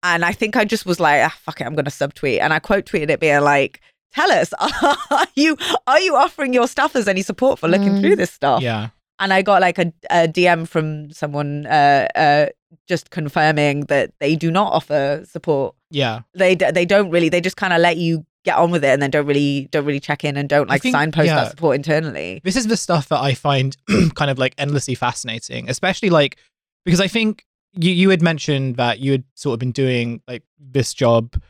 And 0.02 0.24
I 0.24 0.32
think 0.32 0.56
I 0.56 0.64
just 0.64 0.86
was 0.86 1.00
like, 1.00 1.22
ah, 1.24 1.34
fuck 1.42 1.60
it, 1.60 1.64
I'm 1.64 1.74
going 1.74 1.84
to 1.86 1.90
subtweet. 1.90 2.40
And 2.40 2.52
I 2.52 2.60
quote 2.60 2.84
tweeted 2.86 3.10
it 3.10 3.18
being 3.18 3.40
like, 3.40 3.80
tell 4.12 4.30
us, 4.32 4.52
are 5.10 5.26
you 5.34 5.56
are 5.86 6.00
you 6.00 6.16
offering 6.16 6.52
your 6.52 6.66
staffers 6.66 7.06
any 7.08 7.22
support 7.22 7.58
for 7.58 7.68
looking 7.68 7.94
Mm. 7.94 8.00
through 8.00 8.16
this 8.16 8.30
stuff? 8.32 8.62
yeah. 8.62 8.88
And 9.18 9.32
I 9.32 9.40
got 9.40 9.62
like 9.62 9.78
a, 9.78 9.92
a 10.10 10.28
DM 10.28 10.68
from 10.68 11.10
someone 11.10 11.64
uh, 11.66 12.06
uh, 12.14 12.46
just 12.86 13.08
confirming 13.10 13.80
that 13.86 14.10
they 14.20 14.36
do 14.36 14.50
not 14.50 14.72
offer 14.74 15.24
support. 15.26 15.74
Yeah. 15.90 16.20
They 16.34 16.54
they 16.54 16.84
don't 16.84 17.10
really. 17.10 17.30
They 17.30 17.40
just 17.40 17.56
kind 17.56 17.72
of 17.72 17.80
let 17.80 17.96
you 17.96 18.26
get 18.44 18.56
on 18.58 18.70
with 18.70 18.84
it 18.84 18.88
and 18.88 19.00
then 19.02 19.10
don't 19.10 19.26
really 19.26 19.68
don't 19.72 19.86
really 19.86 20.00
check 20.00 20.22
in 20.22 20.36
and 20.36 20.48
don't 20.50 20.68
like 20.68 20.82
think- 20.82 20.92
signpost 20.94 21.26
yeah. 21.28 21.36
that 21.36 21.50
support 21.50 21.76
internally. 21.76 22.42
This 22.44 22.56
is 22.56 22.66
the 22.66 22.76
stuff 22.76 23.08
that 23.08 23.20
I 23.20 23.32
find 23.34 23.74
kind 24.14 24.30
of 24.30 24.38
like 24.38 24.54
endlessly 24.58 24.94
fascinating, 24.94 25.70
especially 25.70 26.10
like 26.10 26.36
because 26.84 27.00
I 27.00 27.08
think 27.08 27.46
you 27.72 27.92
you 27.92 28.10
had 28.10 28.20
mentioned 28.20 28.76
that 28.76 28.98
you 29.00 29.12
had 29.12 29.24
sort 29.34 29.54
of 29.54 29.60
been 29.60 29.72
doing 29.72 30.20
like 30.28 30.42
this 30.60 30.92
job 30.92 31.40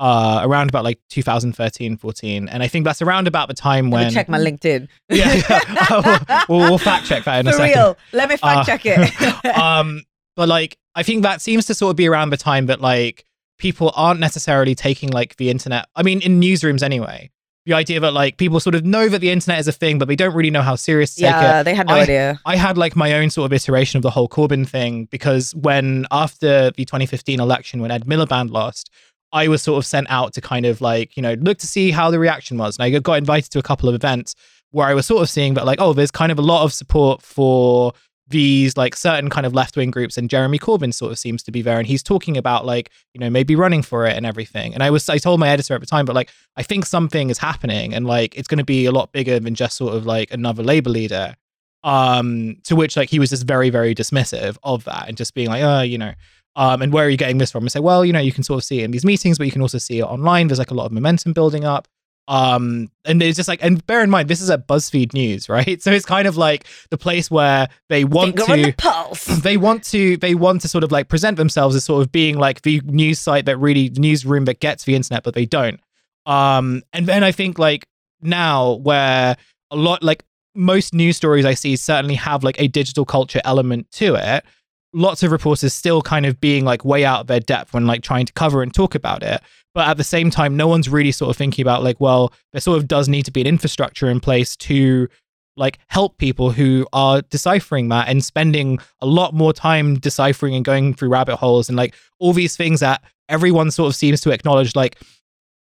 uh 0.00 0.40
around 0.42 0.68
about 0.70 0.82
like 0.82 0.98
2013 1.10 1.96
14 1.96 2.48
and 2.48 2.62
I 2.62 2.66
think 2.68 2.84
that's 2.84 3.02
around 3.02 3.28
about 3.28 3.48
the 3.48 3.54
time 3.54 3.90
Let 3.90 3.98
me 3.98 4.04
when 4.06 4.12
check 4.12 4.28
my 4.28 4.38
LinkedIn. 4.38 4.88
yeah, 5.10 5.40
yeah. 5.48 6.44
we'll, 6.48 6.58
we'll 6.60 6.78
fact 6.78 7.06
check 7.06 7.24
that 7.24 7.40
in 7.40 7.46
a 7.46 7.52
For 7.52 7.58
second 7.58 7.78
real. 7.78 7.96
Let 8.12 8.28
me 8.28 8.36
fact 8.36 8.58
Uh, 8.60 8.64
check 8.64 8.82
it. 8.86 9.46
um 9.58 10.02
but 10.36 10.48
like 10.48 10.76
i 10.94 11.02
think 11.02 11.22
that 11.22 11.40
seems 11.40 11.66
to 11.66 11.74
sort 11.74 11.90
of 11.90 11.96
be 11.96 12.08
around 12.08 12.30
the 12.30 12.36
time 12.36 12.66
that 12.66 12.80
like 12.80 13.24
people 13.58 13.92
aren't 13.94 14.20
necessarily 14.20 14.74
taking 14.74 15.10
like 15.10 15.36
the 15.36 15.50
internet 15.50 15.86
i 15.96 16.02
mean 16.02 16.20
in 16.22 16.40
newsrooms 16.40 16.82
anyway 16.82 17.30
the 17.66 17.74
idea 17.74 18.00
that 18.00 18.14
like 18.14 18.38
people 18.38 18.58
sort 18.58 18.74
of 18.74 18.86
know 18.86 19.06
that 19.08 19.18
the 19.20 19.28
internet 19.30 19.60
is 19.60 19.68
a 19.68 19.72
thing 19.72 19.98
but 19.98 20.08
they 20.08 20.16
don't 20.16 20.34
really 20.34 20.50
know 20.50 20.62
how 20.62 20.74
serious 20.74 21.14
to 21.14 21.20
take 21.20 21.30
it 21.30 21.32
yeah, 21.42 21.62
they 21.62 21.74
had 21.74 21.86
no 21.86 21.94
I- 21.94 22.00
idea. 22.00 22.40
I 22.46 22.56
had 22.56 22.78
like 22.78 22.96
my 22.96 23.12
own 23.12 23.28
sort 23.28 23.44
of 23.44 23.52
iteration 23.52 23.98
of 23.98 24.02
the 24.02 24.08
whole 24.10 24.28
Corbyn 24.28 24.66
thing 24.66 25.04
because 25.10 25.54
when 25.54 26.06
after 26.10 26.70
the 26.70 26.84
2015 26.86 27.38
election, 27.38 27.82
when 27.82 27.90
Ed 27.90 28.06
Miliband 28.06 28.50
lost, 28.50 28.90
I 29.32 29.48
was 29.48 29.62
sort 29.62 29.78
of 29.78 29.86
sent 29.86 30.08
out 30.10 30.32
to 30.34 30.40
kind 30.40 30.66
of 30.66 30.80
like, 30.80 31.16
you 31.16 31.22
know, 31.22 31.34
look 31.34 31.58
to 31.58 31.66
see 31.66 31.90
how 31.90 32.10
the 32.10 32.18
reaction 32.18 32.58
was. 32.58 32.76
And 32.76 32.84
I 32.84 32.98
got 32.98 33.14
invited 33.14 33.50
to 33.52 33.58
a 33.58 33.62
couple 33.62 33.88
of 33.88 33.94
events 33.94 34.34
where 34.70 34.86
I 34.86 34.94
was 34.94 35.06
sort 35.06 35.22
of 35.22 35.30
seeing 35.30 35.54
that, 35.54 35.66
like, 35.66 35.80
oh, 35.80 35.92
there's 35.92 36.10
kind 36.10 36.32
of 36.32 36.38
a 36.38 36.42
lot 36.42 36.64
of 36.64 36.72
support 36.72 37.22
for 37.22 37.92
these 38.28 38.76
like 38.76 38.94
certain 38.94 39.28
kind 39.28 39.44
of 39.44 39.52
left 39.54 39.76
wing 39.76 39.90
groups. 39.90 40.16
And 40.16 40.30
Jeremy 40.30 40.58
Corbyn 40.58 40.94
sort 40.94 41.10
of 41.10 41.18
seems 41.18 41.42
to 41.42 41.50
be 41.50 41.62
there. 41.62 41.78
And 41.78 41.86
he's 41.86 42.02
talking 42.02 42.36
about 42.36 42.64
like, 42.64 42.90
you 43.12 43.20
know, 43.20 43.28
maybe 43.28 43.56
running 43.56 43.82
for 43.82 44.06
it 44.06 44.16
and 44.16 44.24
everything. 44.24 44.72
And 44.72 44.82
I 44.82 44.90
was, 44.90 45.08
I 45.08 45.18
told 45.18 45.40
my 45.40 45.48
editor 45.48 45.74
at 45.74 45.80
the 45.80 45.86
time, 45.86 46.04
but 46.06 46.14
like, 46.14 46.30
I 46.56 46.62
think 46.62 46.86
something 46.86 47.28
is 47.28 47.38
happening 47.38 47.92
and 47.92 48.06
like 48.06 48.36
it's 48.36 48.46
going 48.46 48.58
to 48.58 48.64
be 48.64 48.86
a 48.86 48.92
lot 48.92 49.10
bigger 49.12 49.40
than 49.40 49.56
just 49.56 49.76
sort 49.76 49.94
of 49.94 50.06
like 50.06 50.32
another 50.32 50.62
Labour 50.62 50.90
leader 50.90 51.34
um 51.82 52.56
to 52.62 52.76
which 52.76 52.94
like 52.94 53.08
he 53.08 53.18
was 53.18 53.30
just 53.30 53.46
very 53.46 53.70
very 53.70 53.94
dismissive 53.94 54.58
of 54.62 54.84
that 54.84 55.08
and 55.08 55.16
just 55.16 55.32
being 55.32 55.48
like 55.48 55.62
oh 55.62 55.80
you 55.80 55.96
know 55.96 56.12
um 56.56 56.82
and 56.82 56.92
where 56.92 57.06
are 57.06 57.08
you 57.08 57.16
getting 57.16 57.38
this 57.38 57.50
from? 57.50 57.64
And 57.64 57.72
say 57.72 57.80
well 57.80 58.04
you 58.04 58.12
know 58.12 58.20
you 58.20 58.32
can 58.32 58.44
sort 58.44 58.58
of 58.58 58.64
see 58.64 58.80
it 58.80 58.84
in 58.84 58.90
these 58.90 59.04
meetings 59.04 59.38
but 59.38 59.44
you 59.44 59.52
can 59.52 59.62
also 59.62 59.78
see 59.78 59.98
it 59.98 60.04
online. 60.04 60.48
There's 60.48 60.58
like 60.58 60.70
a 60.70 60.74
lot 60.74 60.86
of 60.86 60.92
momentum 60.92 61.32
building 61.32 61.64
up. 61.64 61.88
Um 62.28 62.90
and 63.04 63.22
it's 63.22 63.36
just 63.36 63.48
like 63.48 63.62
and 63.62 63.84
bear 63.86 64.02
in 64.02 64.10
mind 64.10 64.28
this 64.28 64.40
is 64.40 64.50
at 64.50 64.68
buzzfeed 64.68 65.12
news 65.14 65.48
right? 65.56 65.80
So 65.82 65.90
it's 65.90 66.06
kind 66.06 66.28
of 66.28 66.36
like 66.36 66.66
the 66.90 66.98
place 66.98 67.30
where 67.30 67.68
they 67.88 68.04
want 68.04 68.36
Finger 68.36 68.56
to 68.56 68.62
the 68.62 68.72
pulse. 68.72 69.24
they 69.42 69.56
want 69.56 69.84
to 69.84 70.16
they 70.18 70.34
want 70.34 70.60
to 70.62 70.68
sort 70.68 70.84
of 70.84 70.92
like 70.92 71.08
present 71.08 71.36
themselves 71.36 71.74
as 71.74 71.84
sort 71.84 72.02
of 72.02 72.12
being 72.12 72.38
like 72.38 72.62
the 72.62 72.80
news 72.84 73.18
site 73.18 73.46
that 73.46 73.56
really 73.56 73.90
newsroom 73.96 74.44
that 74.44 74.60
gets 74.60 74.84
the 74.84 74.94
internet 74.94 75.22
but 75.22 75.34
they 75.34 75.46
don't. 75.46 75.80
Um 76.26 76.82
and 76.92 77.06
then 77.06 77.24
i 77.24 77.32
think 77.32 77.58
like 77.58 77.86
now 78.22 78.74
where 78.74 79.36
a 79.70 79.76
lot 79.76 80.02
like 80.02 80.24
most 80.54 80.92
news 80.92 81.16
stories 81.16 81.46
i 81.46 81.54
see 81.54 81.76
certainly 81.76 82.14
have 82.16 82.44
like 82.44 82.60
a 82.60 82.68
digital 82.68 83.04
culture 83.04 83.40
element 83.44 83.90
to 83.92 84.14
it 84.16 84.44
lots 84.92 85.22
of 85.22 85.32
reporters 85.32 85.72
still 85.72 86.02
kind 86.02 86.26
of 86.26 86.40
being 86.40 86.64
like 86.64 86.84
way 86.84 87.04
out 87.04 87.20
of 87.20 87.26
their 87.26 87.40
depth 87.40 87.72
when 87.72 87.86
like 87.86 88.02
trying 88.02 88.26
to 88.26 88.32
cover 88.32 88.62
and 88.62 88.74
talk 88.74 88.94
about 88.94 89.22
it. 89.22 89.40
But 89.72 89.88
at 89.88 89.96
the 89.96 90.04
same 90.04 90.30
time 90.30 90.56
no 90.56 90.66
one's 90.66 90.88
really 90.88 91.12
sort 91.12 91.30
of 91.30 91.36
thinking 91.36 91.62
about 91.62 91.82
like 91.82 92.00
well 92.00 92.32
there 92.52 92.60
sort 92.60 92.78
of 92.78 92.88
does 92.88 93.08
need 93.08 93.24
to 93.24 93.30
be 93.30 93.40
an 93.40 93.46
infrastructure 93.46 94.10
in 94.10 94.20
place 94.20 94.56
to 94.56 95.08
like 95.56 95.78
help 95.88 96.16
people 96.18 96.50
who 96.50 96.86
are 96.92 97.22
deciphering 97.22 97.88
that 97.90 98.08
and 98.08 98.24
spending 98.24 98.78
a 99.00 99.06
lot 99.06 99.34
more 99.34 99.52
time 99.52 99.98
deciphering 99.98 100.54
and 100.54 100.64
going 100.64 100.94
through 100.94 101.08
rabbit 101.08 101.36
holes 101.36 101.68
and 101.68 101.76
like 101.76 101.94
all 102.18 102.32
these 102.32 102.56
things 102.56 102.80
that 102.80 103.02
everyone 103.28 103.70
sort 103.70 103.88
of 103.88 103.94
seems 103.94 104.20
to 104.20 104.30
acknowledge 104.30 104.74
like 104.74 104.98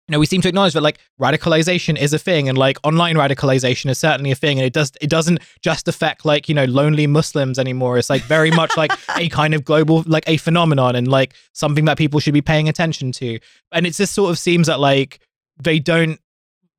you 0.08 0.12
know 0.12 0.20
we 0.20 0.26
seem 0.26 0.42
to 0.42 0.50
acknowledge 0.50 0.74
that 0.74 0.84
like 0.84 1.00
radicalization 1.20 1.98
is 1.98 2.14
a 2.14 2.20
thing 2.20 2.50
and 2.50 2.58
like 2.58 2.78
online 2.84 3.16
radicalization 3.16 3.90
is 3.90 3.98
certainly 3.98 4.32
a 4.32 4.36
thing 4.36 4.60
and 4.60 4.66
it 4.66 4.74
does 4.74 4.92
it 5.02 5.10
doesn't 5.10 5.40
just 5.62 5.88
affect 5.88 6.26
like 6.26 6.50
you 6.50 6.56
know 6.56 6.66
lonely 6.66 7.08
muslims 7.08 7.58
anymore. 7.58 7.98
It's 7.98 8.10
like 8.10 8.22
very 8.24 8.52
much 8.52 8.76
like 8.76 8.92
a 9.18 9.30
kind 9.30 9.54
of 9.54 9.64
global 9.64 10.04
like 10.06 10.26
a 10.28 10.38
phenomenon 10.38 10.96
and 10.96 11.08
like 11.08 11.34
something 11.54 11.86
that 11.86 11.98
people 11.98 12.20
should 12.20 12.34
be 12.34 12.42
paying 12.42 12.68
attention 12.68 13.12
to. 13.14 13.40
And 13.72 13.88
it 13.88 13.94
just 13.94 14.14
sort 14.14 14.30
of 14.30 14.38
seems 14.38 14.68
that 14.68 14.80
like 14.80 15.20
they 15.62 15.80
don't 15.80 16.20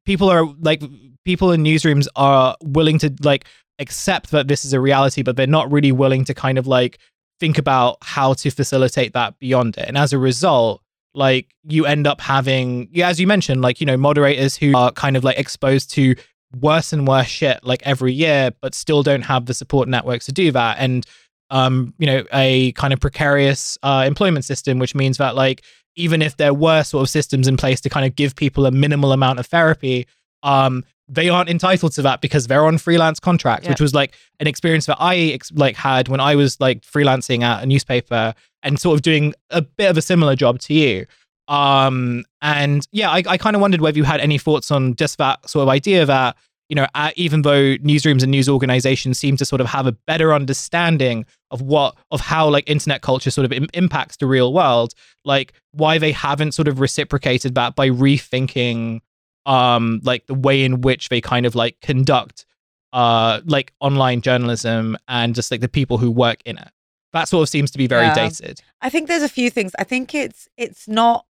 people 0.05 0.29
are 0.29 0.45
like 0.61 0.83
people 1.25 1.51
in 1.53 1.65
newsrooms 1.65 2.07
are 2.17 2.57
willing 2.63 2.99
to 2.99 3.15
like 3.23 3.47
accept 3.79 4.31
that 4.33 4.49
this 4.49 4.65
is 4.65 4.73
a 4.73 4.81
reality 4.81 5.23
but 5.23 5.35
they're 5.35 5.47
not 5.47 5.73
really 5.73 5.91
willing 5.91 6.25
to 6.25 6.35
kind 6.35 6.59
of 6.59 6.67
like 6.67 6.99
think 7.41 7.59
about 7.59 7.97
how 8.03 8.35
to 8.35 8.51
facilitate 8.51 9.13
that 9.15 9.39
beyond 9.39 9.77
it. 9.77 9.87
And 9.89 9.99
as 9.99 10.13
a 10.13 10.19
result 10.19 10.83
like 11.15 11.55
you 11.65 11.87
end 11.87 12.07
up 12.07 12.21
having 12.21 12.89
yeah 12.93 13.09
as 13.09 13.21
you 13.21 13.27
mentioned 13.27 13.63
like 13.63 13.81
you 13.81 13.87
know 13.87 13.97
moderators 13.97 14.57
who 14.57 14.77
are 14.77 14.91
kind 14.93 15.17
of 15.17 15.25
like 15.25 15.39
exposed 15.39 15.91
to 15.93 16.15
worse 16.61 16.93
and 16.93 17.07
worse 17.07 17.27
shit 17.27 17.61
like 17.63 17.83
every 17.85 18.13
year 18.13 18.51
but 18.61 18.75
still 18.75 19.03
don't 19.03 19.23
have 19.23 19.47
the 19.47 19.55
support 19.55 19.89
networks 19.89 20.27
to 20.27 20.33
do 20.33 20.51
that. 20.53 20.77
And 20.79 21.07
um 21.51 21.95
you 21.99 22.07
know 22.07 22.25
a 22.33 22.73
kind 22.73 22.93
of 22.93 23.01
precarious 23.01 23.77
uh 23.83 24.05
employment 24.07 24.45
system 24.45 24.79
which 24.79 24.95
means 24.95 25.19
that 25.19 25.35
like 25.35 25.63
even 25.97 26.23
if 26.23 26.37
there 26.37 26.55
were 26.55 26.83
sort 26.83 27.03
of 27.03 27.11
systems 27.11 27.47
in 27.47 27.57
place 27.57 27.81
to 27.83 27.89
kind 27.89 28.07
of 28.07 28.17
give 28.17 28.35
people 28.35 28.67
a 28.67 28.71
minimal 28.71 29.13
amount 29.13 29.39
of 29.39 29.47
therapy 29.47 30.07
um 30.43 30.85
they 31.09 31.29
aren't 31.29 31.51
entitled 31.51 31.93
to 31.93 32.03
that 32.03 32.21
because 32.21 32.47
they're 32.47 32.65
on 32.65 32.79
freelance 32.79 33.21
contracts 33.21 33.65
Yeah. 33.67 33.73
which 33.73 33.81
was 33.81 33.95
like 33.95 34.15
an 34.41 34.47
experience 34.47 34.87
that 34.87 34.97
i 35.01 35.17
ex- 35.17 35.53
like 35.53 35.77
had 35.77 36.09
when 36.09 36.21
i 36.21 36.35
was 36.35 36.59
like 36.61 36.81
freelancing 36.83 37.43
at 37.43 37.63
a 37.63 37.67
newspaper 37.67 38.35
and 38.63 38.81
sort 38.81 38.95
of 38.95 39.03
doing 39.03 39.35
a 39.51 39.61
bit 39.63 39.91
of 39.91 39.97
a 39.99 40.03
similar 40.03 40.35
job 40.35 40.59
to 40.61 40.73
you 40.75 41.05
um 41.49 42.25
and 42.41 42.89
yeah 42.93 43.11
i, 43.11 43.23
I 43.27 43.37
kind 43.37 43.55
of 43.55 43.61
wondered 43.61 43.81
whether 43.83 43.97
you 43.99 44.05
had 44.05 44.21
any 44.21 44.39
thoughts 44.39 44.71
on 44.71 44.95
just 44.97 45.19
that 45.19 45.49
sort 45.49 45.63
of 45.65 45.69
idea 45.69 46.07
that 46.07 46.37
you 46.71 46.75
know 46.77 46.87
uh, 46.95 47.11
even 47.17 47.43
though 47.43 47.77
newsrooms 47.77 48.23
and 48.23 48.31
news 48.31 48.49
organizations 48.49 49.19
seem 49.19 49.37
to 49.37 49.45
sort 49.45 49.61
of 49.61 49.67
have 49.67 49.87
a 49.87 49.93
better 49.93 50.33
understanding 50.33 51.27
of 51.51 51.61
what 51.61 51.95
of 52.11 52.23
how 52.23 52.49
like 52.49 52.69
internet 52.69 53.03
culture 53.03 53.31
sort 53.31 53.45
of 53.45 53.53
Im- 53.53 53.69
impacts 53.75 54.17
the 54.17 54.27
real 54.27 54.55
world 54.55 54.95
like 55.27 55.53
why 55.73 55.99
they 55.99 56.13
haven't 56.13 56.53
sort 56.53 56.67
of 56.67 56.81
reciprocated 56.81 57.55
that 57.57 57.77
by 57.77 57.91
rethinking 57.91 59.01
um 59.47 60.01
like 60.05 60.27
the 60.27 60.35
way 60.35 60.65
in 60.65 60.81
which 60.81 61.09
they 61.09 61.21
kind 61.21 61.47
of 61.47 61.55
like 61.55 61.81
conduct 61.81 62.47
uh 62.93 63.41
like 63.45 63.73
online 63.81 64.21
journalism 64.21 64.97
and 65.09 65.35
just 65.35 65.51
like 65.51 65.61
the 65.61 65.69
people 65.69 65.99
who 65.99 66.11
work 66.11 66.41
in 66.45 66.57
it 66.59 66.71
that 67.13 67.29
sort 67.29 67.43
of 67.43 67.49
seems 67.49 67.71
to 67.71 67.79
be 67.79 67.87
very 67.87 68.07
Yeah. 68.07 68.15
dated 68.15 68.61
I 68.81 68.91
think 68.91 69.09
there's 69.09 69.23
a 69.23 69.29
few 69.31 69.49
things. 69.49 69.73
I 69.79 69.85
think 69.85 70.15
it's 70.15 70.47
it's 70.59 70.87
not 70.87 71.25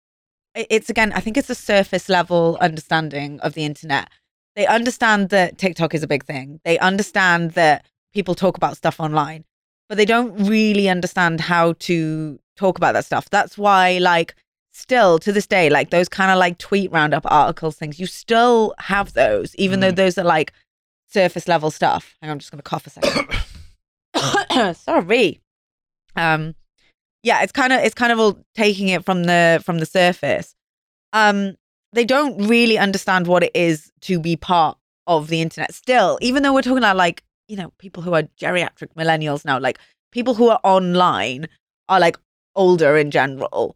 it's 0.55 0.89
again, 0.89 1.11
I 1.13 1.19
think 1.19 1.37
it's 1.37 1.49
a 1.49 1.55
surface 1.55 2.09
level 2.09 2.57
understanding 2.61 3.39
of 3.41 3.53
the 3.53 3.65
internet. 3.65 4.09
They 4.55 4.67
understand 4.67 5.29
that 5.29 5.57
TikTok 5.57 5.93
is 5.93 6.03
a 6.03 6.07
big 6.07 6.23
thing. 6.25 6.59
They 6.65 6.77
understand 6.79 7.51
that 7.51 7.85
people 8.13 8.35
talk 8.35 8.57
about 8.57 8.77
stuff 8.77 8.99
online, 8.99 9.45
but 9.89 9.97
they 9.97 10.05
don't 10.05 10.33
really 10.45 10.89
understand 10.89 11.41
how 11.41 11.73
to 11.79 12.39
talk 12.57 12.77
about 12.77 12.93
that 12.93 13.05
stuff. 13.05 13.29
That's 13.29 13.57
why 13.57 13.97
like 13.99 14.35
still 14.81 15.19
to 15.19 15.31
this 15.31 15.47
day 15.47 15.69
like 15.69 15.89
those 15.91 16.09
kind 16.09 16.31
of 16.31 16.37
like 16.37 16.57
tweet 16.57 16.91
roundup 16.91 17.23
articles 17.25 17.75
things, 17.75 17.99
you 17.99 18.05
still 18.07 18.73
have 18.79 19.13
those 19.13 19.55
even 19.55 19.79
though 19.79 19.91
Mm. 19.91 19.95
those 19.97 20.17
are 20.17 20.23
like 20.23 20.51
surface 21.09 21.47
level 21.47 21.71
stuff. 21.71 22.15
Hang 22.21 22.29
on, 22.29 22.35
I'm 22.35 22.39
just 22.39 22.51
going 22.51 22.59
to 22.59 22.63
cough 22.63 22.87
a 22.87 22.89
second. 22.89 23.27
Sorry. 24.75 25.39
Um 26.15 26.55
yeah, 27.23 27.43
it's 27.43 27.51
kind 27.51 27.71
of 27.71 27.79
it's 27.81 27.93
kind 27.93 28.11
of 28.11 28.19
all 28.19 28.39
taking 28.55 28.87
it 28.89 29.05
from 29.05 29.25
the 29.25 29.61
from 29.63 29.77
the 29.79 29.85
surface. 29.85 30.55
Um, 31.13 31.55
they 31.93 32.03
don't 32.05 32.47
really 32.47 32.77
understand 32.77 33.27
what 33.27 33.43
it 33.43 33.51
is 33.53 33.91
to 34.01 34.19
be 34.19 34.35
part 34.35 34.77
of 35.07 35.27
the 35.27 35.41
internet. 35.41 35.73
Still, 35.73 36.17
even 36.21 36.41
though 36.41 36.53
we're 36.53 36.61
talking 36.63 36.79
about 36.79 36.95
like 36.97 37.23
you 37.47 37.57
know 37.57 37.71
people 37.77 38.01
who 38.01 38.13
are 38.15 38.23
geriatric 38.39 38.93
millennials 38.97 39.45
now, 39.45 39.59
like 39.59 39.77
people 40.11 40.33
who 40.33 40.49
are 40.49 40.59
online 40.63 41.47
are 41.89 41.99
like 41.99 42.17
older 42.55 42.97
in 42.97 43.11
general, 43.11 43.75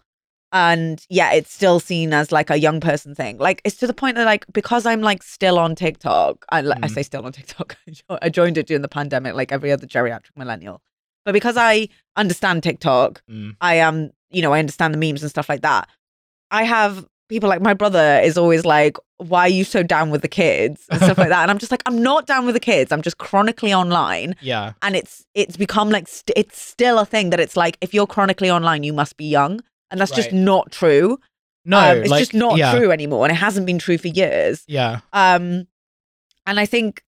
and 0.56 1.06
yeah, 1.10 1.34
it's 1.34 1.52
still 1.54 1.80
seen 1.82 2.14
as 2.14 2.32
like 2.32 2.50
a 2.50 2.58
young 2.58 2.80
person 2.80 3.14
thing. 3.14 3.38
Like 3.38 3.62
it's 3.66 3.76
to 3.78 3.88
the 3.88 3.94
point 3.94 4.16
that 4.16 4.26
like 4.26 4.46
because 4.54 4.86
I'm 4.86 5.02
like 5.02 5.22
still 5.22 5.60
on 5.60 5.76
TikTok, 5.76 6.46
I, 6.50 6.60
I 6.60 6.64
Mm. 6.64 6.90
say 6.90 7.04
still 7.04 7.26
on 7.26 7.34
TikTok. 7.34 7.78
I 8.22 8.30
joined 8.30 8.58
it 8.58 8.66
during 8.68 8.82
the 8.82 8.88
pandemic, 8.88 9.36
like 9.36 9.52
every 9.52 9.72
other 9.72 9.86
geriatric 9.86 10.36
millennial. 10.38 10.82
But 11.26 11.34
because 11.34 11.58
I 11.58 11.90
understand 12.16 12.64
TikTok, 12.64 13.22
Mm. 13.30 13.58
I 13.60 13.76
am, 13.76 14.12
you 14.32 14.42
know, 14.42 14.54
I 14.54 14.60
understand 14.60 14.94
the 14.94 14.98
memes 14.98 15.22
and 15.24 15.30
stuff 15.30 15.50
like 15.50 15.62
that. 15.62 15.90
I 16.52 16.64
have 16.64 17.06
people 17.28 17.50
like 17.50 17.62
my 17.62 17.74
brother 17.74 18.22
is 18.24 18.38
always 18.38 18.64
like, 18.66 18.98
why 19.18 19.42
are 19.42 19.50
you 19.50 19.64
so 19.64 19.82
down 19.84 20.10
with 20.12 20.22
the 20.22 20.28
kids 20.30 20.86
and 20.90 21.02
stuff 21.02 21.18
like 21.18 21.30
that? 21.36 21.42
And 21.42 21.52
I'm 21.52 21.58
just 21.58 21.72
like, 21.72 21.84
I'm 21.86 22.02
not 22.02 22.28
down 22.28 22.46
with 22.46 22.54
the 22.56 22.60
kids. 22.62 22.92
I'm 22.94 23.02
just 23.02 23.18
chronically 23.18 23.74
online. 23.74 24.36
yeah 24.42 24.74
And 24.84 24.96
it's 24.96 25.26
it's 25.34 25.58
become 25.58 25.90
like 25.90 26.08
st- 26.08 26.38
it's 26.38 26.62
still 26.62 26.98
a 27.00 27.06
thing 27.06 27.32
that 27.32 27.40
it's 27.42 27.58
like 27.58 27.78
if 27.82 27.94
you're 27.94 28.08
chronically 28.08 28.50
online, 28.52 28.84
you 28.84 28.94
must 28.94 29.18
be 29.18 29.26
young, 29.26 29.60
and 29.92 30.00
that's 30.00 30.12
just 30.12 30.32
not 30.32 30.72
true. 30.72 31.18
no 31.66 31.80
Um, 31.80 31.98
it's 32.00 32.10
like, 32.10 32.20
just 32.20 32.34
not 32.34 32.58
yeah, 32.58 32.76
true 32.76 32.92
anymore, 32.92 33.26
and 33.26 33.32
it 33.32 33.40
hasn't 33.40 33.66
been 33.66 33.80
true 33.80 33.98
for 33.98 34.08
years. 34.08 34.64
yeah 34.68 35.00
Um, 35.14 35.68
and 36.48 36.60
I 36.60 36.66
think 36.66 37.02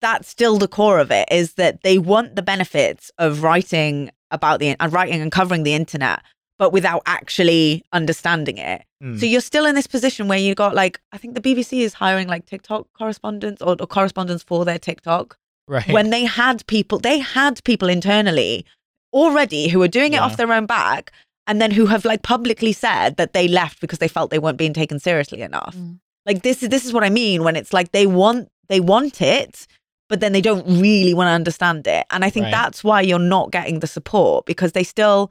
that's 0.00 0.28
still 0.28 0.56
the 0.58 0.68
core 0.68 0.98
of 0.98 1.10
it 1.10 1.28
is 1.30 1.54
that 1.54 1.82
they 1.82 1.98
want 1.98 2.34
the 2.36 2.42
benefits 2.42 3.10
of 3.18 3.42
writing 3.42 4.10
about 4.30 4.58
the 4.60 4.74
and 4.80 4.92
writing 4.92 5.20
and 5.20 5.30
covering 5.32 5.62
the 5.64 5.74
internet, 5.74 6.22
but 6.58 6.72
without 6.72 7.02
actually 7.06 7.82
understanding 7.92 8.56
it. 8.58 8.82
Mm. 9.02 9.18
So 9.20 9.26
you're 9.26 9.40
still 9.42 9.66
in 9.66 9.74
this 9.74 9.86
position 9.86 10.28
where 10.28 10.38
you 10.38 10.54
got 10.54 10.74
like 10.74 11.00
I 11.12 11.18
think 11.18 11.34
the 11.34 11.40
BBC 11.40 11.80
is 11.80 11.92
hiring 11.94 12.28
like 12.28 12.46
TikTok 12.46 12.86
correspondents 12.96 13.60
or, 13.60 13.76
or 13.78 13.86
correspondents 13.86 14.42
for 14.42 14.64
their 14.64 14.78
TikTok 14.78 15.36
right 15.68 15.88
when 15.88 16.10
they 16.10 16.24
had 16.24 16.66
people 16.66 16.98
they 16.98 17.18
had 17.18 17.62
people 17.64 17.88
internally 17.88 18.64
already 19.12 19.68
who 19.68 19.78
were 19.80 19.88
doing 19.88 20.12
it 20.12 20.16
Yeah. 20.16 20.22
off 20.24 20.36
their 20.36 20.52
own 20.52 20.66
back 20.66 21.12
and 21.50 21.60
then 21.60 21.70
who 21.78 21.84
have 21.92 22.04
like 22.04 22.22
publicly 22.22 22.72
said 22.72 23.16
that 23.16 23.32
they 23.36 23.46
left 23.48 23.80
because 23.80 23.98
they 24.02 24.08
felt 24.16 24.30
they 24.30 24.38
weren't 24.44 24.58
being 24.64 24.72
taken 24.82 24.98
seriously 25.08 25.40
enough 25.42 25.74
Mm. 25.76 25.98
like 26.28 26.42
this 26.46 26.62
is 26.62 26.68
this 26.74 26.84
is 26.86 26.92
what 26.94 27.04
i 27.08 27.10
mean 27.22 27.42
when 27.46 27.56
it's 27.60 27.72
like 27.78 27.88
they 27.96 28.06
want 28.06 28.48
they 28.72 28.80
want 28.92 29.20
it 29.38 29.66
but 30.10 30.20
then 30.20 30.32
they 30.32 30.40
don't 30.48 30.64
really 30.86 31.14
want 31.18 31.28
to 31.28 31.32
understand 31.42 31.86
it 31.96 32.04
and 32.12 32.24
i 32.26 32.30
think 32.30 32.44
Right. 32.44 32.58
that's 32.60 32.80
why 32.88 33.00
you're 33.08 33.28
not 33.36 33.50
getting 33.58 33.80
the 33.80 33.86
support 33.96 34.46
because 34.46 34.72
they 34.72 34.84
still 34.94 35.30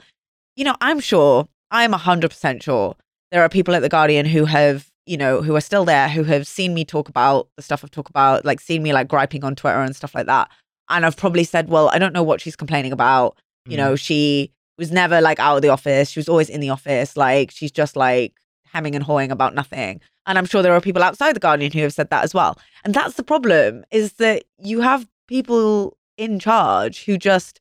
you 0.57 0.63
know 0.67 0.76
i'm 0.82 0.99
sure 1.11 1.47
i'm 1.72 1.93
100% 1.93 2.63
sure 2.63 2.95
there 3.32 3.41
are 3.43 3.49
people 3.57 3.74
at 3.76 3.82
the 3.82 3.89
guardian 3.97 4.26
who 4.26 4.45
have 4.45 4.78
you 5.05 5.17
know 5.17 5.41
who 5.41 5.55
are 5.55 5.61
still 5.70 5.86
there 5.86 6.09
who 6.09 6.24
have 6.24 6.45
seen 6.57 6.74
me 6.74 6.84
talk 6.95 7.07
about 7.09 7.47
the 7.57 7.63
stuff 7.63 7.84
i've 7.84 7.91
talked 7.97 8.09
about 8.09 8.45
like 8.49 8.59
seen 8.59 8.82
me 8.84 8.91
like 8.93 9.07
griping 9.07 9.43
on 9.43 9.55
twitter 9.55 9.82
and 9.82 9.95
stuff 9.95 10.13
like 10.15 10.26
that 10.28 10.47
and 10.89 11.05
i've 11.05 11.17
probably 11.24 11.43
said 11.43 11.70
well 11.70 11.88
i 11.89 11.97
don't 12.01 12.13
know 12.13 12.24
what 12.30 12.41
she's 12.41 12.55
complaining 12.55 12.91
about 12.99 13.36
you 13.65 13.76
Mm. 13.78 13.82
know 13.82 13.95
she 13.95 14.51
was 14.80 14.91
never 14.91 15.21
like 15.21 15.39
out 15.39 15.57
of 15.57 15.61
the 15.61 15.69
office. 15.69 16.09
She 16.09 16.19
was 16.19 16.30
always 16.30 16.49
in 16.49 16.61
the 16.61 16.69
office. 16.71 17.15
Like 17.15 17.51
she's 17.51 17.71
just 17.71 17.95
like 17.95 18.34
hemming 18.63 18.95
and 18.95 19.03
hawing 19.03 19.32
about 19.32 19.53
nothing. 19.53 20.01
And 20.25 20.38
i'm 20.38 20.45
sure 20.45 20.61
there 20.61 20.73
are 20.73 20.82
people 20.82 21.03
outside 21.03 21.36
the 21.36 21.39
guardian 21.39 21.71
who 21.71 21.82
have 21.82 21.93
said 21.93 22.09
that 22.09 22.23
as 22.23 22.34
well. 22.34 22.57
And 22.84 22.93
that's 22.93 23.15
the 23.15 23.23
problem 23.23 23.84
is 23.91 24.13
that 24.13 24.45
you 24.57 24.82
have 24.82 25.07
people 25.27 25.97
in 26.17 26.39
charge 26.39 27.05
who 27.05 27.17
just 27.17 27.59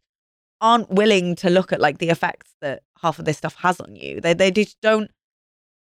aren't 0.60 0.90
willing 0.90 1.34
to 1.36 1.50
look 1.50 1.72
at 1.72 1.80
like 1.80 1.98
the 1.98 2.10
effects 2.10 2.54
that 2.60 2.82
half 3.00 3.18
of 3.18 3.24
this 3.24 3.38
stuff 3.38 3.56
has 3.56 3.80
on 3.80 3.96
you. 3.96 4.20
They 4.20 4.34
they 4.34 4.50
just 4.50 4.80
don't 4.80 5.10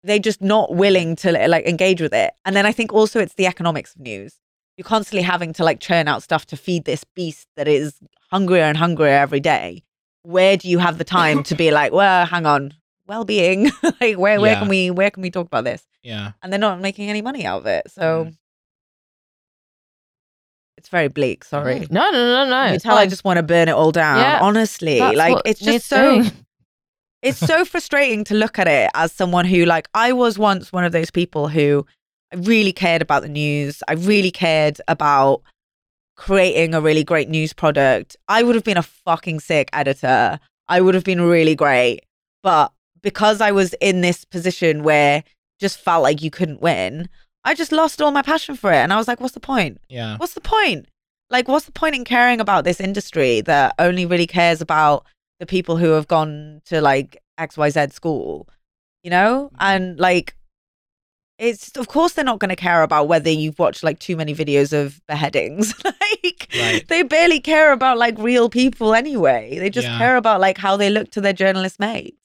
they're 0.04 0.20
just 0.20 0.42
not 0.42 0.76
willing 0.76 1.16
to 1.18 1.32
like 1.48 1.66
engage 1.66 2.02
with 2.02 2.14
it. 2.14 2.34
And 2.46 2.56
then 2.56 2.66
i 2.66 2.72
think 2.72 2.94
also 2.94 3.20
it's 3.20 3.36
the 3.36 3.48
economics 3.48 3.96
of 3.96 4.02
news. 4.02 4.40
You're 4.78 4.86
constantly 4.86 5.24
having 5.24 5.54
to 5.54 5.64
like 5.64 5.80
churn 5.80 6.08
out 6.08 6.22
stuff 6.22 6.46
to 6.48 6.58
feed 6.58 6.86
this 6.86 7.04
beast 7.04 7.48
that 7.58 7.68
is 7.68 8.00
hungrier 8.32 8.64
and 8.64 8.78
hungrier 8.78 9.18
every 9.18 9.40
day 9.40 9.84
where 10.28 10.58
do 10.58 10.68
you 10.70 10.78
have 10.80 10.98
the 10.98 11.04
time 11.04 11.42
to 11.44 11.56
be 11.56 11.72
like 11.80 11.92
well 11.94 12.26
hang 12.26 12.46
on 12.46 12.74
well-being 13.08 13.72
like 14.02 14.18
where 14.18 14.40
where 14.42 14.54
Yeah. 14.54 14.60
can 14.60 14.68
we 14.68 14.92
where 14.92 15.10
can 15.12 15.24
we 15.24 15.32
talk 15.32 15.48
about 15.48 15.64
this 15.64 15.82
yeah 16.04 16.32
and 16.42 16.52
they're 16.52 16.60
not 16.60 16.82
making 16.82 17.10
any 17.10 17.22
money 17.22 17.46
out 17.46 17.62
of 17.62 17.66
it 17.68 17.90
so 17.90 18.26
Mm. 18.26 18.36
it's 20.78 20.90
very 20.90 21.08
bleak 21.08 21.44
sorry 21.44 21.88
No, 21.90 22.10
no, 22.12 22.12
no, 22.12 22.50
no. 22.50 22.66
you 22.68 22.74
it's 22.76 22.84
tell 22.84 22.98
I 22.98 23.08
just 23.08 23.24
want 23.24 23.38
to 23.38 23.44
burn 23.44 23.68
it 23.70 23.74
all 23.74 23.92
down. 23.92 24.20
Yeah, 24.20 24.40
Honestly, 24.42 25.00
like 25.00 25.38
it's 25.46 25.60
just 25.60 25.88
so 25.88 26.22
doing. 26.22 26.32
it's 27.22 27.40
so 27.40 27.66
frustrating 27.66 28.24
to 28.26 28.36
look 28.36 28.60
at 28.60 28.68
it 28.68 28.90
as 28.94 29.12
someone 29.12 29.46
who 29.46 29.66
like 29.66 29.88
I 29.94 30.14
was 30.14 30.38
once 30.38 30.72
one 30.72 30.84
of 30.84 30.92
those 30.92 31.10
people 31.12 31.48
who 31.48 31.86
I 32.34 32.38
really 32.38 32.74
cared 32.74 33.02
about 33.02 33.22
the 33.24 33.30
news. 33.30 33.82
I 33.88 33.94
really 33.94 34.32
cared 34.32 34.80
about 34.88 35.42
creating 36.18 36.74
a 36.74 36.82
really 36.82 37.04
great 37.04 37.30
news 37.30 37.54
product. 37.54 38.18
I 38.28 38.44
would 38.44 38.56
have 38.56 38.64
been 38.64 38.78
a 38.78 38.84
fucking 38.84 39.40
sick 39.40 39.70
editor. 39.72 40.40
I 40.68 40.82
would 40.82 40.96
have 40.96 41.04
been 41.04 41.22
really 41.22 41.56
great. 41.56 42.02
But 42.44 42.72
because 43.02 43.40
I 43.40 43.52
was 43.52 43.74
in 43.80 44.02
this 44.02 44.26
position 44.26 44.84
where 44.84 45.24
just 45.60 45.80
felt 45.80 46.04
like 46.04 46.22
you 46.22 46.32
couldn't 46.32 46.62
win, 46.62 47.08
I 47.44 47.56
just 47.56 47.72
lost 47.72 48.02
all 48.02 48.12
my 48.12 48.22
passion 48.22 48.56
for 48.56 48.72
it. 48.72 48.78
And 48.78 48.92
I 48.92 48.98
was 48.98 49.08
like, 49.08 49.22
what's 49.22 49.34
the 49.34 49.40
point? 49.40 49.80
yeah 49.90 50.18
What's 50.18 50.34
the 50.34 50.42
point? 50.42 50.88
like 51.30 51.48
what's 51.48 51.66
the 51.66 51.72
point 51.72 51.96
in 51.96 52.06
caring 52.06 52.40
about 52.40 52.64
this 52.64 52.80
industry 52.80 53.42
that 53.42 53.76
only 53.80 54.06
really 54.06 54.28
cares 54.28 54.62
about 54.62 55.06
the 55.40 55.46
people 55.46 55.78
who 55.78 55.90
have 55.92 56.08
gone 56.08 56.62
to 56.66 56.82
like 56.82 57.22
xyz 57.40 57.94
school 57.94 58.48
you 59.04 59.10
know 59.10 59.50
mm-hmm. 59.54 59.56
and 59.60 60.00
like 60.00 60.36
it's 61.40 61.76
of 61.78 61.88
course 61.88 62.14
they're 62.14 62.26
not 62.26 62.40
going 62.40 62.50
to 62.50 62.56
care 62.56 62.82
about 62.84 63.08
whether 63.08 63.30
you've 63.30 63.60
watched 63.60 63.84
like 63.84 64.00
too 64.00 64.16
many 64.16 64.34
videos 64.34 64.74
of 64.74 65.00
beheadings 65.08 65.74
like 65.86 66.48
Right. 66.60 66.84
they 66.88 67.04
barely 67.04 67.40
care 67.40 67.72
about 67.72 67.98
like 67.98 68.18
real 68.18 68.50
people 68.50 68.94
anyway 68.94 69.58
they 69.60 69.70
just 69.70 69.88
Yeah. 69.88 69.98
care 69.98 70.18
about 70.18 70.40
like 70.42 70.58
how 70.58 70.78
they 70.78 70.90
look 70.90 71.12
to 71.12 71.22
their 71.22 71.34
journalist 71.34 71.80
mates 71.80 72.18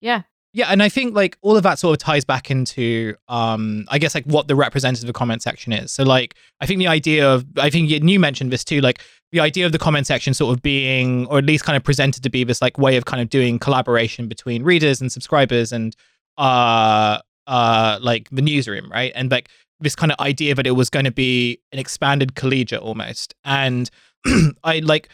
Yeah. 0.00 0.22
Yeah, 0.54 0.68
and 0.70 0.82
I 0.82 0.88
think 0.88 1.14
like 1.14 1.36
all 1.42 1.58
of 1.58 1.62
that 1.64 1.78
sort 1.78 1.92
of 1.92 1.98
ties 1.98 2.24
back 2.24 2.50
into 2.50 3.14
um 3.28 3.84
I 3.90 3.98
guess 3.98 4.14
like 4.14 4.24
what 4.24 4.48
the 4.48 4.56
representative 4.56 5.12
comment 5.14 5.42
section 5.42 5.72
is. 5.74 5.92
So 5.92 6.04
like 6.04 6.34
I 6.62 6.66
think 6.66 6.78
the 6.78 6.86
idea 6.88 7.28
of 7.32 7.44
I 7.58 7.68
think 7.68 7.90
you 7.90 7.98
you 8.02 8.18
mentioned 8.18 8.50
this 8.50 8.64
too, 8.64 8.80
like 8.80 9.02
the 9.30 9.40
idea 9.40 9.66
of 9.66 9.72
the 9.72 9.78
comment 9.78 10.06
section 10.06 10.32
sort 10.32 10.56
of 10.56 10.62
being 10.62 11.26
or 11.26 11.36
at 11.38 11.44
least 11.44 11.64
kind 11.64 11.76
of 11.76 11.84
presented 11.84 12.22
to 12.22 12.30
be 12.30 12.44
this 12.44 12.62
like 12.62 12.78
way 12.78 12.96
of 12.96 13.04
kind 13.04 13.20
of 13.20 13.28
doing 13.28 13.58
collaboration 13.58 14.26
between 14.26 14.62
readers 14.64 15.02
and 15.02 15.12
subscribers 15.12 15.70
and 15.70 15.94
uh 16.38 17.18
uh 17.48 17.98
like 18.00 18.28
the 18.30 18.42
newsroom, 18.42 18.90
right? 18.90 19.12
And 19.14 19.30
like 19.30 19.48
this 19.80 19.96
kind 19.96 20.12
of 20.12 20.18
idea 20.20 20.54
that 20.54 20.66
it 20.66 20.72
was 20.72 20.90
going 20.90 21.04
to 21.04 21.12
be 21.12 21.60
an 21.72 21.78
expanded 21.78 22.34
collegiate 22.34 22.80
almost. 22.80 23.34
And 23.44 23.90
I 24.64 24.80
like 24.80 25.08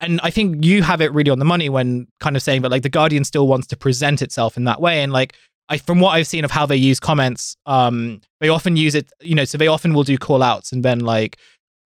and 0.00 0.18
I 0.22 0.30
think 0.30 0.64
you 0.64 0.82
have 0.82 1.02
it 1.02 1.12
really 1.12 1.30
on 1.30 1.38
the 1.38 1.44
money 1.44 1.68
when 1.68 2.06
kind 2.20 2.36
of 2.36 2.42
saying 2.42 2.62
that 2.62 2.70
like 2.70 2.82
the 2.82 2.88
Guardian 2.88 3.24
still 3.24 3.46
wants 3.46 3.66
to 3.68 3.76
present 3.76 4.22
itself 4.22 4.56
in 4.56 4.64
that 4.64 4.80
way. 4.80 5.02
And 5.02 5.12
like 5.12 5.36
I 5.68 5.78
from 5.78 6.00
what 6.00 6.10
I've 6.10 6.26
seen 6.26 6.44
of 6.44 6.50
how 6.50 6.66
they 6.66 6.76
use 6.76 6.98
comments, 6.98 7.56
um, 7.66 8.20
they 8.40 8.48
often 8.48 8.76
use 8.76 8.94
it, 8.94 9.10
you 9.20 9.34
know, 9.34 9.44
so 9.44 9.58
they 9.58 9.68
often 9.68 9.94
will 9.94 10.04
do 10.04 10.16
call 10.16 10.42
outs 10.42 10.72
and 10.72 10.82
then 10.84 11.00
like 11.00 11.38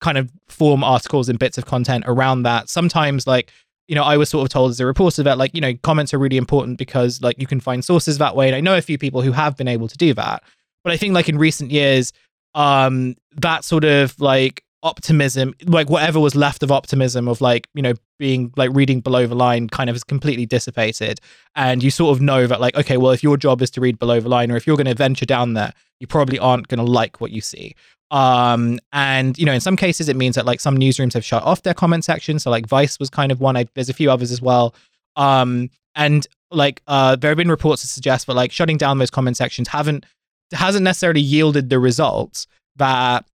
kind 0.02 0.18
of 0.18 0.32
form 0.50 0.84
articles 0.84 1.30
and 1.30 1.40
bits 1.40 1.58
of 1.58 1.66
content 1.66 2.04
around 2.08 2.44
that. 2.44 2.70
Sometimes 2.70 3.28
like 3.28 3.52
you 3.92 3.96
know, 3.96 4.04
I 4.06 4.16
was 4.16 4.30
sort 4.30 4.44
of 4.46 4.50
told 4.50 4.72
as 4.72 4.80
a 4.80 4.86
reporter 4.86 5.22
that 5.24 5.38
like, 5.38 5.54
you 5.54 5.60
know, 5.60 5.74
comments 5.84 6.14
are 6.14 6.18
really 6.18 6.38
important 6.38 6.78
because 6.78 7.22
like 7.22 7.38
you 7.38 7.46
can 7.46 7.60
find 7.60 7.84
sources 7.84 8.20
that 8.20 8.38
way. 8.38 8.48
And 8.48 8.56
I 8.56 8.62
know 8.62 8.78
a 8.78 8.82
few 8.82 8.98
people 8.98 9.22
who 9.22 9.34
have 9.34 9.58
been 9.58 9.68
able 9.68 9.90
to 9.90 9.98
do 9.98 10.14
that. 10.14 10.44
But 10.86 10.94
I 10.94 10.98
think 10.98 11.14
like 11.14 11.28
in 11.28 11.38
recent 11.38 11.72
years, 11.72 12.14
um, 12.56 13.18
that 13.36 13.66
sort 13.66 13.84
of 13.84 14.18
like 14.22 14.64
optimism, 14.82 15.56
like 15.66 15.90
whatever 15.90 16.22
was 16.22 16.36
left 16.36 16.64
of 16.64 16.72
optimism 16.72 17.28
of 17.28 17.42
like, 17.42 17.68
you 17.74 17.82
know, 17.82 17.92
being 18.18 18.54
like 18.56 18.70
reading 18.74 19.02
below 19.02 19.28
the 19.28 19.36
line 19.36 19.68
kind 19.68 19.90
of 19.90 19.94
has 19.94 20.06
completely 20.06 20.46
dissipated. 20.46 21.20
And 21.58 21.84
you 21.84 21.92
sort 21.92 22.16
of 22.16 22.22
know 22.22 22.48
that 22.48 22.62
like, 22.62 22.78
okay, 22.78 22.96
well, 22.96 23.12
if 23.12 23.22
your 23.22 23.36
job 23.36 23.62
is 23.62 23.70
to 23.72 23.82
read 23.82 24.00
below 24.00 24.22
the 24.22 24.30
line 24.30 24.52
or 24.52 24.56
if 24.56 24.66
you're 24.66 24.78
going 24.78 24.88
to 24.88 24.96
venture 24.96 25.26
down 25.26 25.54
there, 25.54 25.74
you 26.00 26.08
probably 26.08 26.40
aren't 26.40 26.70
going 26.70 26.84
to 26.84 26.90
like 26.90 27.20
what 27.20 27.32
you 27.32 27.42
see. 27.42 27.76
Um, 28.12 28.80
and 28.92 29.38
you 29.40 29.46
know, 29.46 29.54
in 29.54 29.62
some 29.62 29.78
cases 29.78 30.10
it 30.10 30.18
means 30.18 30.36
that 30.36 30.46
like 30.46 30.60
some 30.60 30.78
newsrooms 30.78 31.14
have 31.14 31.26
shut 31.26 31.44
off 31.44 31.64
their 31.64 31.74
comment 31.74 32.06
section. 32.06 32.38
So 32.40 32.52
like 32.52 32.68
Vice 32.68 33.00
was 33.00 33.10
kind 33.10 33.32
of 33.32 33.40
one. 33.40 33.56
I, 33.58 33.66
there's 33.74 33.90
a 33.90 33.94
few 33.94 34.12
others 34.12 34.32
as 34.32 34.42
well. 34.42 34.76
Um, 35.16 35.70
and 35.96 36.28
like 36.52 36.82
uh, 36.88 37.16
there 37.16 37.32
have 37.32 37.38
been 37.38 37.50
reports 37.50 37.82
to 37.82 37.88
suggest 37.88 38.28
that 38.28 38.34
like 38.34 38.52
shutting 38.52 38.78
down 38.78 38.98
those 38.98 39.10
comment 39.10 39.38
sections 39.38 39.70
haven't 39.70 40.06
hasn't 40.52 40.84
necessarily 40.84 41.22
yielded 41.22 41.70
the 41.70 41.80
results 41.80 42.48
that 42.76 43.26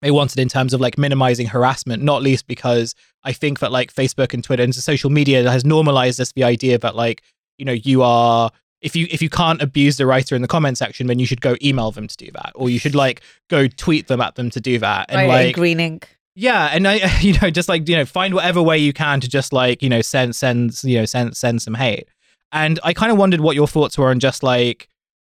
they 0.00 0.10
wanted 0.10 0.38
in 0.38 0.48
terms 0.48 0.72
of 0.72 0.80
like 0.80 0.98
minimizing 0.98 1.46
harassment, 1.46 2.02
not 2.02 2.22
least 2.22 2.46
because 2.46 2.94
I 3.22 3.32
think 3.32 3.60
that 3.60 3.72
like 3.72 3.92
Facebook 3.92 4.32
and 4.32 4.42
Twitter 4.42 4.62
and 4.62 4.74
social 4.74 5.10
media 5.10 5.50
has 5.50 5.64
normalized 5.64 6.18
this 6.18 6.32
the 6.32 6.44
idea 6.44 6.78
that 6.78 6.96
like, 6.96 7.22
you 7.58 7.64
know, 7.64 7.72
you 7.72 8.02
are 8.02 8.50
if 8.80 8.94
you 8.94 9.06
if 9.10 9.22
you 9.22 9.30
can't 9.30 9.62
abuse 9.62 9.96
the 9.96 10.06
writer 10.06 10.34
in 10.34 10.42
the 10.42 10.48
comment 10.48 10.78
section, 10.78 11.06
then 11.06 11.18
you 11.18 11.26
should 11.26 11.40
go 11.40 11.56
email 11.62 11.90
them 11.90 12.06
to 12.06 12.16
do 12.16 12.30
that. 12.32 12.52
Or 12.54 12.68
you 12.68 12.78
should 12.78 12.94
like 12.94 13.22
go 13.48 13.66
tweet 13.66 14.08
them 14.08 14.20
at 14.20 14.34
them 14.34 14.50
to 14.50 14.60
do 14.60 14.78
that. 14.78 15.06
And 15.08 15.28
right, 15.28 15.46
like 15.46 15.54
green 15.54 15.80
ink. 15.80 16.08
yeah, 16.34 16.68
and 16.72 16.86
I, 16.86 17.18
you 17.20 17.38
know, 17.40 17.50
just 17.50 17.68
like 17.68 17.88
you 17.88 17.96
know, 17.96 18.04
find 18.04 18.34
whatever 18.34 18.62
way 18.62 18.78
you 18.78 18.92
can 18.92 19.20
to 19.20 19.28
just 19.28 19.52
like 19.52 19.82
you 19.82 19.88
know, 19.88 20.02
send 20.02 20.36
send 20.36 20.82
you 20.84 20.98
know, 20.98 21.04
send 21.04 21.36
send 21.36 21.62
some 21.62 21.74
hate. 21.74 22.08
And 22.52 22.78
I 22.84 22.92
kind 22.92 23.10
of 23.10 23.18
wondered 23.18 23.40
what 23.40 23.56
your 23.56 23.66
thoughts 23.66 23.98
were 23.98 24.10
on 24.10 24.20
just 24.20 24.42
like 24.42 24.88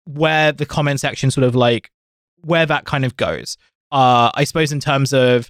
where 0.06 0.52
the 0.52 0.66
comment 0.66 1.00
section 1.00 1.32
sort 1.32 1.44
of 1.44 1.56
like 1.56 1.92
where 2.44 2.66
that 2.66 2.86
kind 2.86 3.06
of 3.06 3.18
goes. 3.18 3.58
Uh, 3.92 4.30
I 4.34 4.44
suppose 4.44 4.72
in 4.72 4.80
terms 4.80 5.14
of 5.14 5.50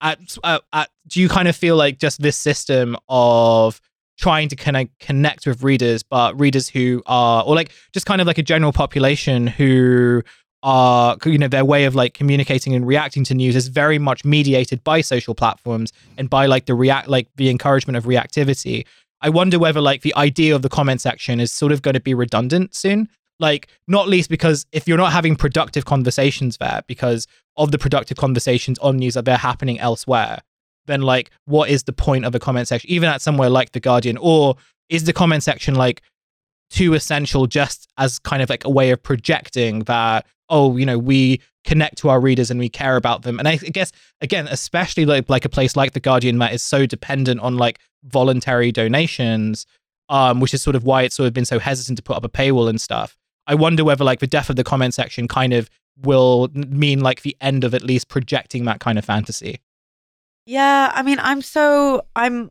at, 0.00 0.18
at, 0.44 0.62
at 0.72 0.90
do 1.06 1.20
you 1.20 1.28
kind 1.28 1.48
of 1.48 1.56
feel 1.56 1.76
like 1.76 1.98
just 1.98 2.20
this 2.20 2.36
system 2.36 2.96
of 3.08 3.80
trying 4.18 4.48
to 4.48 4.56
of 4.76 4.88
connect 5.00 5.46
with 5.46 5.62
readers, 5.62 6.02
but 6.02 6.38
readers 6.38 6.68
who 6.68 7.02
are 7.06 7.44
or 7.44 7.54
like 7.54 7.72
just 7.92 8.04
kind 8.04 8.20
of 8.20 8.26
like 8.26 8.38
a 8.38 8.42
general 8.42 8.72
population 8.72 9.46
who 9.46 10.22
are 10.64 11.16
you 11.24 11.38
know 11.38 11.46
their 11.46 11.64
way 11.64 11.84
of 11.84 11.94
like 11.94 12.14
communicating 12.14 12.74
and 12.74 12.84
reacting 12.86 13.22
to 13.22 13.32
news 13.32 13.54
is 13.54 13.68
very 13.68 13.98
much 13.98 14.24
mediated 14.24 14.82
by 14.82 15.00
social 15.00 15.34
platforms 15.34 15.92
and 16.16 16.28
by 16.28 16.46
like 16.46 16.66
the 16.66 16.74
react 16.74 17.06
like 17.08 17.28
the 17.36 17.48
encouragement 17.48 17.96
of 17.96 18.04
reactivity. 18.04 18.84
I 19.20 19.30
wonder 19.30 19.58
whether 19.58 19.80
like 19.80 20.02
the 20.02 20.14
idea 20.16 20.54
of 20.54 20.62
the 20.62 20.68
comment 20.68 21.00
section 21.00 21.40
is 21.40 21.52
sort 21.52 21.72
of 21.72 21.82
going 21.82 21.94
to 21.94 22.00
be 22.00 22.14
redundant 22.14 22.74
soon. 22.74 23.08
Like 23.40 23.68
not 23.86 24.08
least 24.08 24.30
because 24.30 24.66
if 24.72 24.88
you're 24.88 24.98
not 24.98 25.12
having 25.12 25.36
productive 25.36 25.84
conversations 25.84 26.56
there 26.56 26.82
because 26.88 27.28
of 27.56 27.70
the 27.70 27.78
productive 27.78 28.16
conversations 28.16 28.80
on 28.80 28.96
news 28.96 29.14
that 29.14 29.24
they're 29.24 29.36
happening 29.36 29.78
elsewhere 29.78 30.40
then 30.88 31.02
like 31.02 31.30
what 31.44 31.70
is 31.70 31.84
the 31.84 31.92
point 31.92 32.24
of 32.24 32.34
a 32.34 32.40
comment 32.40 32.66
section 32.66 32.90
even 32.90 33.08
at 33.08 33.22
somewhere 33.22 33.48
like 33.48 33.70
the 33.72 33.80
guardian? 33.80 34.16
Or 34.20 34.56
is 34.88 35.04
the 35.04 35.12
comment 35.12 35.44
section 35.44 35.76
like 35.76 36.02
too 36.70 36.94
essential 36.94 37.46
just 37.46 37.88
as 37.96 38.18
kind 38.18 38.42
of 38.42 38.50
like 38.50 38.64
a 38.64 38.70
way 38.70 38.90
of 38.90 39.02
projecting 39.02 39.80
that 39.84 40.26
oh 40.50 40.76
you 40.76 40.84
know 40.84 40.98
we 40.98 41.40
connect 41.64 41.98
to 41.98 42.08
our 42.08 42.20
readers 42.20 42.50
and 42.50 42.58
we 42.58 42.68
care 42.68 42.96
about 42.96 43.22
them? 43.22 43.38
And 43.38 43.46
i 43.46 43.56
guess 43.56 43.92
again 44.20 44.48
especially 44.48 45.06
like 45.06 45.30
like 45.30 45.44
a 45.44 45.48
place 45.48 45.76
like 45.76 45.92
the 45.92 46.00
guardian 46.00 46.38
that 46.38 46.52
is 46.52 46.62
so 46.62 46.84
dependent 46.84 47.40
on 47.40 47.56
like 47.56 47.78
voluntary 48.04 48.72
donations 48.72 49.66
um 50.08 50.40
which 50.40 50.54
is 50.54 50.62
sort 50.62 50.76
of 50.76 50.84
why 50.84 51.02
it's 51.02 51.16
sort 51.16 51.26
of 51.26 51.32
been 51.32 51.44
so 51.44 51.58
hesitant 51.58 51.96
to 51.96 52.02
put 52.02 52.16
up 52.16 52.24
a 52.24 52.28
paywall 52.28 52.68
and 52.68 52.80
stuff 52.80 53.16
i 53.46 53.54
wonder 53.54 53.84
whether 53.84 54.04
like 54.04 54.20
the 54.20 54.26
death 54.26 54.48
of 54.48 54.56
the 54.56 54.64
comment 54.64 54.94
section 54.94 55.26
kind 55.26 55.52
of 55.52 55.68
will 56.00 56.48
mean 56.54 57.00
like 57.00 57.22
the 57.22 57.36
end 57.40 57.64
of 57.64 57.74
at 57.74 57.82
least 57.82 58.08
projecting 58.08 58.64
that 58.64 58.80
kind 58.80 58.98
of 58.98 59.04
fantasy 59.04 59.60
Yeah, 60.48 60.90
I 60.94 61.02
mean, 61.02 61.18
I'm 61.20 61.42
so 61.42 62.06
I'm 62.16 62.50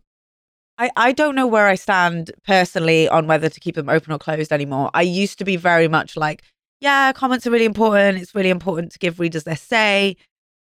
I 0.78 0.92
I 0.96 1.14
don't 1.14 1.34
know 1.34 1.48
where 1.48 1.66
I 1.66 1.74
stand 1.74 2.32
personally 2.46 3.10
on 3.10 3.26
whether 3.26 3.50
to 3.50 3.60
keep 3.60 3.74
them 3.74 3.90
open 3.90 4.14
or 4.14 4.20
closed 4.20 4.52
anymore. 4.52 4.92
I 4.94 5.02
used 5.02 5.40
to 5.40 5.46
be 5.46 5.56
very 5.58 5.88
much 5.88 6.16
like, 6.16 6.44
yeah, 6.80 7.12
comments 7.14 7.48
are 7.48 7.52
really 7.52 7.66
important. 7.66 8.20
It's 8.20 8.36
really 8.36 8.52
important 8.52 8.92
to 8.92 9.00
give 9.00 9.20
readers 9.20 9.46
their 9.46 9.56
say, 9.56 10.16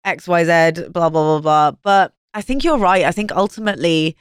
X, 0.04 0.28
Y, 0.28 0.44
Z, 0.44 0.88
blah 0.90 1.10
blah 1.10 1.40
blah 1.40 1.40
blah. 1.40 1.72
But 1.82 2.14
I 2.32 2.42
think 2.42 2.62
you're 2.62 2.78
right. 2.78 3.04
I 3.04 3.10
think 3.10 3.32
ultimately, 3.32 4.16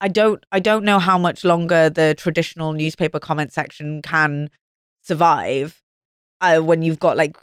I 0.00 0.06
don't 0.06 0.46
I 0.52 0.60
don't 0.60 0.84
know 0.84 1.00
how 1.00 1.18
much 1.18 1.42
longer 1.44 1.90
the 1.90 2.14
traditional 2.16 2.72
newspaper 2.72 3.18
comment 3.18 3.52
section 3.52 4.00
can 4.00 4.48
survive 5.02 5.82
uh, 6.40 6.60
when 6.60 6.82
you've 6.82 7.00
got 7.00 7.16
like 7.16 7.36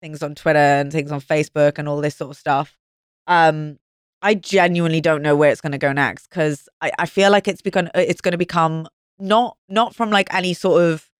things 0.00 0.22
on 0.22 0.36
Twitter 0.36 0.58
and 0.58 0.92
things 0.92 1.10
on 1.10 1.20
Facebook 1.20 1.78
and 1.78 1.88
all 1.88 2.00
this 2.00 2.14
sort 2.14 2.30
of 2.30 2.36
stuff. 2.36 2.78
Um, 3.26 3.78
I 4.22 4.34
genuinely 4.34 5.00
don't 5.00 5.20
know 5.20 5.34
where 5.34 5.50
it's 5.50 5.60
going 5.60 5.72
to 5.72 5.78
go 5.78 5.92
next 5.92 6.28
because 6.28 6.68
I, 6.80 6.92
I 6.98 7.06
feel 7.06 7.30
like 7.30 7.48
it's 7.48 7.60
become 7.60 7.86
uh, 7.88 7.90
it's 8.06 8.20
going 8.20 8.32
to 8.32 8.38
become 8.38 8.88
not 9.18 9.56
not 9.68 9.94
from 9.94 10.10
like 10.10 10.32
any 10.32 10.54
sort 10.54 10.82
of 10.82 11.10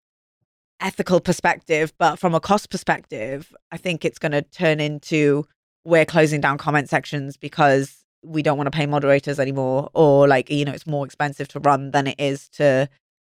ethical 0.79 1.19
perspective, 1.19 1.93
but 1.97 2.17
from 2.17 2.33
a 2.33 2.39
cost 2.39 2.69
perspective, 2.69 3.53
I 3.71 3.77
think 3.77 4.05
it's 4.05 4.19
going 4.19 4.31
to 4.31 4.41
turn 4.41 4.79
into 4.79 5.45
we're 5.85 6.05
closing 6.05 6.39
down 6.39 6.57
comment 6.57 6.89
sections 6.89 7.35
because 7.35 8.05
we 8.23 8.41
don't 8.41 8.57
want 8.57 8.67
to 8.67 8.77
pay 8.77 8.85
moderators 8.85 9.37
anymore, 9.37 9.89
or 9.93 10.27
like 10.27 10.49
you 10.49 10.63
know 10.63 10.71
it's 10.71 10.87
more 10.87 11.05
expensive 11.05 11.49
to 11.49 11.59
run 11.59 11.91
than 11.91 12.07
it 12.07 12.15
is 12.17 12.47
to 12.49 12.87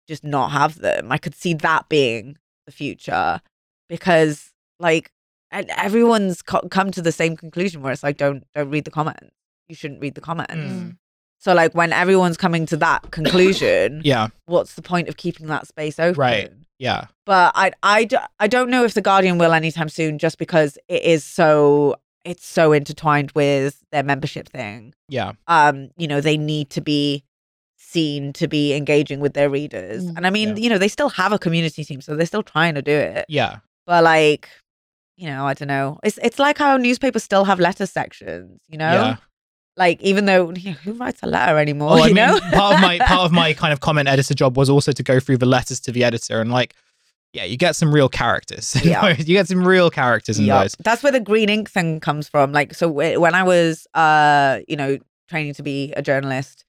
just 0.06 0.22
not 0.22 0.52
have 0.52 0.78
them. 0.78 1.10
I 1.10 1.18
could 1.18 1.34
see 1.34 1.54
that 1.54 1.88
being 1.88 2.36
the 2.66 2.72
future 2.72 3.40
because 3.88 4.52
like 4.78 5.10
and 5.50 5.68
everyone's 5.70 6.42
co- 6.42 6.68
come 6.70 6.92
to 6.92 7.02
the 7.02 7.12
same 7.12 7.36
conclusion 7.36 7.82
where 7.82 7.92
it's 7.92 8.04
like 8.04 8.16
don't 8.16 8.44
don't 8.54 8.70
read 8.70 8.84
the 8.84 8.90
comments 8.92 9.30
you 9.68 9.74
shouldn't 9.74 10.00
read 10.00 10.14
the 10.14 10.20
comments. 10.20 10.54
Mm. 10.54 10.96
so 11.38 11.54
like 11.54 11.74
when 11.74 11.92
everyone's 11.92 12.36
coming 12.36 12.66
to 12.66 12.76
that 12.76 13.10
conclusion 13.10 14.00
yeah. 14.04 14.28
what's 14.46 14.74
the 14.74 14.82
point 14.82 15.08
of 15.08 15.16
keeping 15.16 15.46
that 15.48 15.66
space 15.66 15.98
open? 15.98 16.20
Right. 16.20 16.50
yeah. 16.78 17.06
But 17.24 17.52
I 17.54 17.72
I 17.82 18.08
I 18.38 18.46
don't 18.48 18.70
know 18.70 18.84
if 18.84 18.94
the 18.94 19.02
guardian 19.02 19.38
will 19.38 19.52
anytime 19.52 19.88
soon 19.88 20.18
just 20.18 20.38
because 20.38 20.78
it 20.88 21.02
is 21.02 21.24
so 21.24 21.96
it's 22.24 22.44
so 22.46 22.72
intertwined 22.72 23.30
with 23.32 23.84
their 23.92 24.02
membership 24.02 24.48
thing. 24.48 24.94
Yeah. 25.08 25.32
Um 25.46 25.90
you 25.96 26.06
know 26.08 26.20
they 26.20 26.36
need 26.36 26.70
to 26.70 26.80
be 26.80 27.22
seen 27.78 28.32
to 28.32 28.48
be 28.48 28.74
engaging 28.74 29.20
with 29.20 29.34
their 29.34 29.48
readers. 29.50 30.04
Mm. 30.04 30.16
and 30.16 30.26
i 30.26 30.30
mean 30.30 30.48
Yeah. 30.50 30.62
you 30.62 30.70
know 30.70 30.78
they 30.78 30.88
still 30.88 31.08
have 31.10 31.32
a 31.32 31.38
community 31.38 31.84
team 31.84 32.00
so 32.00 32.16
they're 32.16 32.26
still 32.26 32.42
trying 32.42 32.74
to 32.74 32.82
do 32.82 32.92
it. 32.92 33.24
Yeah. 33.28 33.58
But 33.86 34.02
like 34.04 34.48
you 35.16 35.28
know 35.28 35.46
i 35.46 35.54
don't 35.54 35.68
know. 35.68 35.98
It's 36.02 36.18
it's 36.22 36.38
like 36.38 36.58
how 36.58 36.76
newspapers 36.76 37.22
still 37.24 37.44
have 37.44 37.58
letter 37.60 37.86
sections 37.86 38.60
you 38.68 38.78
know? 38.78 38.92
Yeah. 38.92 39.16
Like 39.76 40.00
even 40.02 40.24
though 40.26 40.50
you 40.56 40.70
know, 40.70 40.76
who 40.78 40.92
writes 40.94 41.20
a 41.22 41.26
letter 41.26 41.58
anymore 41.58 41.90
Oh, 41.92 42.02
I 42.02 42.08
you 42.08 42.14
mean, 42.14 42.26
know 42.26 42.40
part 42.52 42.74
of 42.76 42.80
my 42.80 42.98
part 43.06 43.20
of 43.26 43.32
my 43.32 43.52
kind 43.52 43.72
of 43.72 43.80
comment 43.80 44.08
editor 44.08 44.34
job 44.34 44.56
was 44.56 44.68
also 44.70 44.92
to 44.92 45.02
go 45.02 45.20
through 45.20 45.38
the 45.38 45.46
letters 45.46 45.80
to 45.80 45.92
the 45.92 46.04
editor 46.04 46.40
and 46.40 46.50
like, 46.50 46.74
yeah, 47.32 47.44
you 47.44 47.56
get 47.56 47.76
some 47.76 47.92
real 47.92 48.08
characters. 48.08 48.74
you 48.84 48.90
Yeah. 48.92 49.08
you 49.18 49.24
get 49.24 49.48
some 49.48 49.66
real 49.66 49.90
characters 49.90 50.38
in 50.38 50.46
Yeah. 50.46 50.62
those. 50.62 50.76
that's 50.80 51.02
where 51.02 51.12
the 51.12 51.20
green 51.20 51.48
ink 51.48 51.70
thing 51.70 52.00
comes 52.00 52.28
from 52.28 52.52
like 52.52 52.74
so 52.74 52.88
when 52.88 53.34
i 53.34 53.42
was 53.42 53.86
uh 53.94 54.60
you 54.68 54.76
know 54.76 54.98
training 55.28 55.54
to 55.54 55.62
be 55.62 55.92
a 55.96 56.02
journalist 56.02 56.64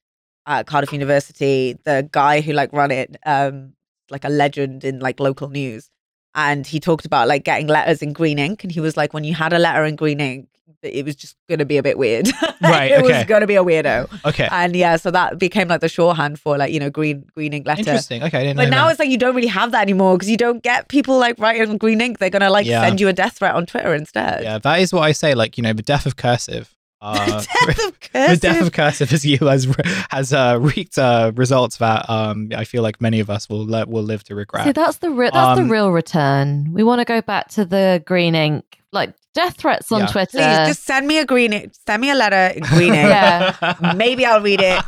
at 0.47 0.65
Cardiff 0.65 0.91
University. 0.93 1.77
The 1.83 2.07
guy 2.11 2.41
who 2.41 2.53
like 2.53 2.71
run 2.73 2.89
it, 2.89 3.17
um, 3.25 3.73
like 4.09 4.23
a 4.23 4.29
legend 4.29 4.83
in 4.85 4.99
like 4.99 5.19
local 5.19 5.49
news, 5.49 5.89
and 6.33 6.65
he 6.65 6.79
talked 6.79 7.05
about 7.05 7.27
like 7.27 7.43
getting 7.43 7.67
letters 7.67 8.01
in 8.01 8.13
green 8.13 8.39
ink, 8.39 8.63
and 8.63 8.71
he 8.71 8.79
was 8.79 8.95
like, 8.97 9.13
when 9.13 9.23
you 9.25 9.33
had 9.35 9.51
a 9.53 9.59
letter 9.59 9.83
in 9.83 9.95
green 9.97 10.19
ink, 10.21 10.47
it 10.84 11.05
was 11.05 11.15
just 11.15 11.36
going 11.49 11.59
to 11.59 11.65
be 11.65 11.78
a 11.78 11.84
bit 11.84 11.97
weird. 11.97 12.28
Right, 12.59 12.89
it 12.91 13.03
okay. 13.03 13.20
was 13.20 13.24
going 13.26 13.41
to 13.41 13.47
be 13.47 13.55
a 13.55 13.63
weirdo. 13.63 14.09
Okay. 14.26 14.47
And 14.51 14.76
yeah, 14.76 14.95
so 14.97 15.11
that 15.11 15.38
became 15.38 15.68
like 15.68 15.80
the 15.80 15.88
shorthand 15.88 16.39
for 16.39 16.57
like, 16.57 16.74
you 16.74 16.80
know, 16.80 16.89
green 16.89 17.24
green 17.36 17.53
ink 17.53 17.68
letter. 17.68 17.82
Interesting. 17.82 18.24
Okay. 18.24 18.39
I 18.39 18.43
didn't 18.43 18.57
But 18.57 18.63
know 18.65 18.70
now 18.72 18.86
that. 18.86 18.91
it's 18.93 18.99
like 18.99 19.09
you 19.09 19.18
don't 19.18 19.36
really 19.36 19.47
have 19.47 19.72
that 19.74 19.84
anymore 19.84 20.18
because 20.18 20.28
you 20.30 20.38
don't 20.38 20.63
get 20.63 20.88
people 20.88 21.20
like 21.20 21.38
writing 21.38 21.78
green 21.78 22.01
ink. 22.01 22.18
They're 22.18 22.32
gonna 22.32 22.49
like 22.49 22.65
Yeah. 22.65 22.82
send 22.82 22.99
you 22.99 23.07
a 23.09 23.13
death 23.13 23.38
threat 23.38 23.53
on 23.53 23.68
Twitter 23.68 23.93
instead. 23.93 24.41
yeah, 24.43 24.57
that 24.57 24.80
is 24.80 24.91
what 24.91 25.01
I 25.03 25.11
say. 25.11 25.36
Like 25.36 25.55
you 25.57 25.61
know, 25.61 25.72
the 25.74 25.84
death 25.84 26.07
of 26.07 26.15
cursive. 26.15 26.74
Uh, 26.99 27.43
death 27.63 27.80
of 27.86 27.93
the 28.11 28.38
death 28.41 28.61
of 28.61 28.72
cursive 28.74 29.11
has 29.11 29.24
you 29.24 29.38
has 29.38 29.68
has 30.09 30.34
uh, 30.34 30.57
wreaked 30.59 30.97
uh, 30.97 31.32
results 31.36 31.78
that 31.78 32.09
um 32.09 32.49
I 32.55 32.63
feel 32.63 32.82
like 32.82 32.99
many 32.99 33.20
of 33.20 33.30
us 33.30 33.47
will 33.47 33.68
le- 33.68 33.86
will 33.86 34.01
live 34.03 34.24
to 34.26 34.36
regret. 34.36 34.65
See, 34.65 34.72
that's 34.72 34.97
the 34.97 35.11
re- 35.11 35.30
that's 35.32 35.59
Um, 35.59 35.68
the 35.68 35.72
real 35.72 35.91
return. 35.91 36.74
We 36.74 36.84
want 36.84 36.99
to 37.01 37.05
go 37.05 37.22
back 37.22 37.49
to 37.49 37.65
the 37.65 38.01
green 38.07 38.34
ink, 38.34 38.80
like 38.91 39.13
death 39.38 39.55
threats 39.57 39.91
on 39.91 40.01
Yeah. 40.01 40.07
Twitter. 40.07 40.38
Please 40.39 40.67
just 40.67 40.83
send 40.83 41.07
me 41.07 41.19
a 41.19 41.25
green. 41.25 41.71
Send 41.85 42.01
me 42.01 42.09
a 42.09 42.15
letter 42.15 42.57
in 42.57 42.63
green 42.63 42.93
ink. 42.93 43.07
Yeah. 43.07 43.93
Maybe 43.95 44.25
I'll 44.25 44.41
read 44.41 44.61
it. 44.61 44.83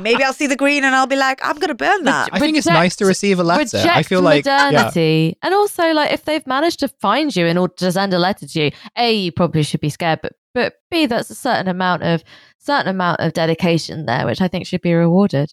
Maybe 0.00 0.24
I'll 0.24 0.32
see 0.32 0.48
the 0.48 0.56
green 0.56 0.82
and 0.84 0.94
I'll 0.94 1.06
be 1.06 1.16
like, 1.16 1.38
I'm 1.44 1.56
gonna 1.58 1.76
burn 1.76 2.02
that. 2.04 2.30
I 2.32 2.40
think 2.40 2.56
it's 2.56 2.66
nice 2.66 2.96
to 2.96 3.06
receive 3.06 3.38
a 3.38 3.44
letter. 3.44 3.78
Reject 3.78 3.96
I 3.96 4.02
feel 4.02 4.20
like 4.20 4.44
yeah. 4.44 4.70
modernity, 4.70 5.38
and 5.42 5.54
also 5.54 5.92
like 5.92 6.12
if 6.12 6.24
they've 6.24 6.46
managed 6.46 6.80
to 6.80 6.88
find 6.88 7.34
you 7.34 7.46
in 7.46 7.56
order 7.56 7.74
to 7.76 7.92
send 7.92 8.12
a 8.12 8.18
letter 8.18 8.46
to 8.46 8.62
you, 8.64 8.70
a 8.96 9.12
you 9.12 9.30
probably 9.30 9.62
should 9.62 9.80
be 9.80 9.90
scared, 9.90 10.18
but 10.22 10.32
but 10.54 10.74
b 10.90 11.06
that's 11.06 11.30
a 11.30 11.34
certain 11.34 11.68
amount 11.68 12.02
of 12.02 12.24
certain 12.58 12.88
amount 12.88 13.20
of 13.20 13.32
dedication 13.34 14.06
there, 14.06 14.26
which 14.26 14.40
I 14.40 14.48
think 14.48 14.66
should 14.66 14.82
be 14.82 14.92
rewarded. 14.94 15.52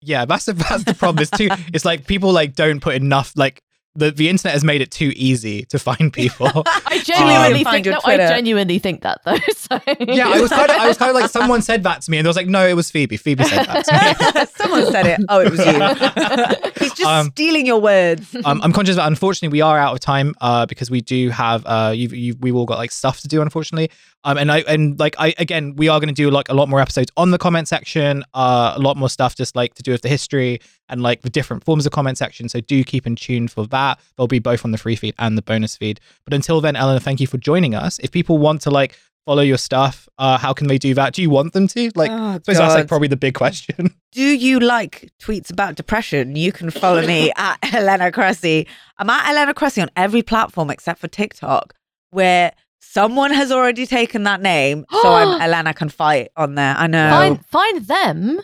Yeah, 0.00 0.24
that's 0.24 0.46
the 0.46 0.54
that's 0.54 0.84
the 0.84 0.94
problem. 0.94 1.22
It's 1.22 1.30
too. 1.30 1.48
It's 1.74 1.84
like 1.84 2.06
people 2.06 2.32
like 2.32 2.54
don't 2.54 2.80
put 2.80 2.94
enough. 2.94 3.32
Like 3.36 3.60
the 3.96 4.10
the 4.10 4.28
internet 4.28 4.54
has 4.54 4.64
made 4.64 4.80
it 4.80 4.90
too 4.90 5.12
easy 5.14 5.64
to 5.66 5.78
find 5.78 6.12
people. 6.12 6.48
I 6.66 6.96
Um, 6.96 7.00
genuinely 7.04 7.64
Find 7.64 7.74
think 7.74 7.86
your 7.86 7.94
no, 7.94 8.00
I 8.04 8.16
genuinely 8.16 8.78
think 8.78 9.02
that 9.02 9.20
though. 9.24 9.36
So 9.56 9.80
yeah, 10.00 10.28
I 10.28 10.40
was 10.40 10.50
kind 10.50 10.70
of 10.70 10.76
I 10.76 10.88
was 10.88 10.98
kind 10.98 11.10
of 11.10 11.14
like 11.14 11.30
someone 11.30 11.62
said 11.62 11.84
that 11.84 12.02
to 12.02 12.10
me, 12.10 12.18
and 12.18 12.26
I 12.26 12.28
was 12.28 12.36
like, 12.36 12.48
no, 12.48 12.66
it 12.66 12.74
was 12.74 12.90
Phoebe. 12.90 13.16
Phoebe 13.16 13.44
said 13.44 13.64
that 13.66 13.84
to 13.86 14.40
me. 14.40 14.46
Someone 14.56 14.90
said 14.92 15.06
it. 15.06 15.20
Oh, 15.28 15.40
it 15.40 15.50
was 15.50 15.58
you. 15.64 16.72
He's 16.80 16.92
just 16.94 17.08
Um, 17.10 17.26
stealing 17.28 17.66
your 17.66 17.80
words. 17.80 18.34
um, 18.44 18.60
I'm 18.62 18.72
conscious 18.72 18.96
that 18.96 19.06
unfortunately 19.06 19.54
we 19.56 19.60
are 19.62 19.78
out 19.78 19.92
of 19.94 20.00
time 20.00 20.34
uh, 20.40 20.66
because 20.66 20.90
we 20.90 21.00
do 21.00 21.30
have 21.30 21.64
uh, 21.66 21.92
you, 21.94 22.08
you, 22.08 22.36
we've 22.40 22.54
all 22.56 22.66
got 22.66 22.78
like 22.78 22.92
stuff 22.92 23.20
to 23.20 23.28
do 23.28 23.40
unfortunately. 23.42 23.90
Um, 24.24 24.38
and 24.38 24.50
I 24.50 24.60
and 24.60 24.98
like 24.98 25.14
I 25.18 25.34
again 25.38 25.76
we 25.76 25.88
are 25.88 26.00
going 26.00 26.08
to 26.08 26.14
do 26.14 26.30
like 26.30 26.48
a 26.48 26.54
lot 26.54 26.68
more 26.68 26.80
episodes 26.80 27.12
on 27.16 27.30
the 27.30 27.38
comment 27.38 27.68
section, 27.68 28.24
uh, 28.34 28.72
a 28.74 28.80
lot 28.80 28.96
more 28.96 29.08
stuff 29.10 29.36
just 29.36 29.54
like 29.54 29.74
to 29.74 29.82
do 29.82 29.92
with 29.92 30.02
the 30.02 30.08
history 30.08 30.60
and 30.88 31.02
like 31.02 31.22
the 31.22 31.30
different 31.30 31.62
forms 31.64 31.84
of 31.86 31.92
comment 31.92 32.18
section. 32.18 32.48
So 32.48 32.60
do 32.60 32.82
keep 32.84 33.06
in 33.06 33.16
tune 33.16 33.48
for 33.48 33.66
that. 33.68 34.00
They'll 34.16 34.26
be 34.26 34.38
both 34.38 34.64
on 34.64 34.70
the 34.72 34.78
free 34.78 34.96
feed 34.96 35.14
and 35.18 35.36
the 35.36 35.42
bonus 35.42 35.76
feed. 35.76 36.00
But 36.24 36.34
until 36.34 36.60
then, 36.60 36.74
Eleanor, 36.74 37.00
thank 37.00 37.20
you 37.20 37.26
for 37.26 37.36
joining 37.38 37.74
us. 37.74 37.98
If 38.00 38.10
people 38.12 38.38
want 38.38 38.62
to 38.62 38.70
like 38.70 38.96
follow 39.26 39.42
your 39.42 39.56
stuff, 39.56 40.06
uh, 40.18 40.36
how 40.38 40.52
can 40.52 40.66
they 40.68 40.76
do 40.78 40.92
that? 40.94 41.14
Do 41.14 41.22
you 41.22 41.30
want 41.30 41.52
them 41.54 41.66
to? 41.68 41.90
Like, 41.94 42.10
Oh, 42.10 42.14
I 42.14 42.34
suppose 42.34 42.58
that's 42.58 42.74
like 42.74 42.88
probably 42.88 43.08
the 43.08 43.16
big 43.16 43.34
question. 43.34 43.94
Do 44.12 44.22
you 44.22 44.60
like 44.60 45.10
tweets 45.18 45.50
about 45.50 45.74
depression? 45.76 46.36
You 46.36 46.52
can 46.52 46.70
follow 46.70 47.06
me 47.06 47.32
at 47.36 47.56
Helena 47.64 48.12
Cressy. 48.12 48.66
I'm 48.98 49.08
at 49.10 49.24
Helena 49.26 49.54
Cressy 49.54 49.80
on 49.80 49.90
every 49.96 50.22
platform 50.22 50.70
except 50.70 51.00
for 51.00 51.08
TikTok, 51.08 51.74
where 52.10 52.52
someone 52.84 53.32
has 53.32 53.50
already 53.50 53.86
taken 53.86 54.24
that 54.24 54.40
name. 54.40 54.84
So 54.90 55.12
I'm 55.12 55.40
Helena 55.40 55.74
Can 55.74 55.88
Fight 55.88 56.28
on 56.36 56.54
there. 56.54 56.74
I 56.76 56.86
know. 56.86 57.10
find 57.10 57.46
find 57.46 57.80
them 57.86 58.40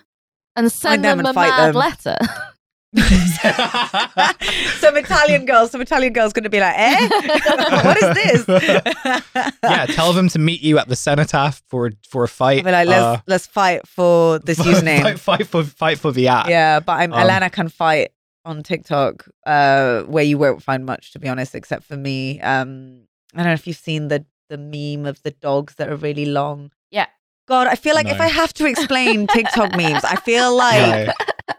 and 0.57 0.73
send 0.73 1.05
them 1.05 1.19
them, 1.19 1.27
and 1.27 1.29
a 1.29 1.33
fight 1.35 1.51
mad 1.51 1.69
them. 1.69 1.75
letter. 1.75 2.17
some 4.81 4.97
Italian 4.97 5.47
girl, 5.47 5.69
some 5.69 5.81
Italian 5.81 6.13
girl's 6.13 6.33
going 6.33 6.43
to 6.43 6.51
be 6.51 6.59
like, 6.59 6.75
eh? 6.77 7.09
what 7.85 8.03
is 8.03 8.47
this? 8.47 9.53
yeah, 9.63 9.87
tell 9.87 10.13
them 10.13 10.29
to 10.29 10.41
meet 10.41 10.61
you 10.61 10.77
at 10.77 10.89
the 10.89 10.97
cenotaph 10.97 11.63
for 11.69 11.93
for 12.09 12.25
a 12.25 12.29
fight. 12.29 12.59
I'll 12.59 12.65
be 12.65 12.73
like, 12.73 12.89
let's, 12.89 13.03
uh, 13.03 13.21
let's 13.29 13.47
fight 13.47 13.87
for 13.87 14.41
this 14.41 14.59
username. 14.59 15.03
fight, 15.03 15.21
fight 15.21 15.47
for 15.47 15.63
fight 15.63 15.99
for 16.01 16.11
the 16.11 16.27
app. 16.27 16.49
Yeah, 16.49 16.81
but 16.81 16.95
I'm 16.95 17.13
Um, 17.13 17.21
Elena 17.21 17.49
can 17.49 17.69
fight 17.69 18.11
on 18.45 18.65
TikTok, 18.65 19.29
uh, 19.47 20.03
where 20.03 20.25
you 20.25 20.37
won't 20.37 20.61
find 20.61 20.85
much 20.85 21.13
to 21.13 21.21
be 21.21 21.29
honest, 21.29 21.55
except 21.55 21.85
for 21.85 21.97
me. 21.97 22.41
Um, 22.41 23.03
I 23.35 23.39
don't 23.39 23.47
know 23.47 23.53
if 23.53 23.69
you've 23.69 23.77
seen 23.77 24.09
the 24.09 24.25
the 24.51 24.59
meme 24.59 25.07
of 25.07 25.23
the 25.23 25.31
dogs 25.31 25.77
that 25.77 25.89
are 25.89 25.97
really 25.97 26.27
long. 26.27 26.71
Yeah. 26.91 27.07
God, 27.49 27.67
I 27.67 27.75
feel 27.75 27.95
like 27.95 28.07
if 28.09 28.21
I 28.21 28.29
have 28.29 28.53
to 28.55 28.67
explain 28.67 29.27
TikTok 29.27 29.75
memes, 29.77 30.05
I 30.05 30.17
feel 30.17 30.55
like 30.67 31.07
No. 31.09 31.13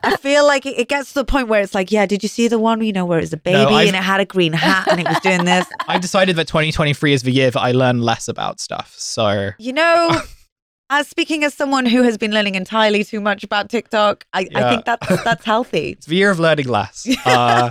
I 0.03 0.15
feel 0.15 0.45
like 0.47 0.65
it, 0.65 0.77
it 0.79 0.87
gets 0.87 1.09
to 1.09 1.15
the 1.15 1.25
point 1.25 1.47
where 1.49 1.61
it's 1.61 1.75
like, 1.75 1.91
yeah, 1.91 2.05
did 2.05 2.23
you 2.23 2.29
see 2.29 2.47
the 2.47 2.57
one 2.59 2.81
you 2.81 2.93
know 2.93 3.05
where 3.05 3.19
it's 3.19 3.33
a 3.33 3.37
baby 3.37 3.57
I've- 3.73 3.87
and 3.89 3.97
it 3.97 4.01
had 4.03 4.19
a 4.21 4.25
green 4.25 4.53
hat 4.53 4.87
and 4.89 4.99
it 5.01 5.07
was 5.07 5.19
doing 5.19 5.43
this? 5.45 5.65
I 5.87 5.97
decided 5.97 6.35
that 6.37 6.47
2023 6.47 7.11
is 7.13 7.23
the 7.23 7.31
year 7.31 7.51
that 7.51 7.59
I 7.59 7.71
learn 7.73 8.01
less 8.01 8.27
about 8.29 8.59
stuff. 8.61 8.93
So 8.97 9.49
You 9.59 9.73
know, 9.73 10.21
as 10.89 11.07
speaking 11.09 11.43
as 11.43 11.53
someone 11.53 11.85
who 11.85 12.03
has 12.03 12.17
been 12.17 12.31
learning 12.31 12.55
entirely 12.55 13.03
too 13.03 13.19
much 13.19 13.43
about 13.43 13.69
TikTok, 13.69 14.25
I, 14.33 14.47
I 14.55 14.69
think 14.69 14.85
that's 14.85 15.23
that's 15.23 15.43
healthy. 15.45 15.91
it's 15.91 16.05
the 16.05 16.15
year 16.15 16.31
of 16.31 16.39
learning 16.39 16.67
less. 16.69 17.05
Uh, 17.25 17.69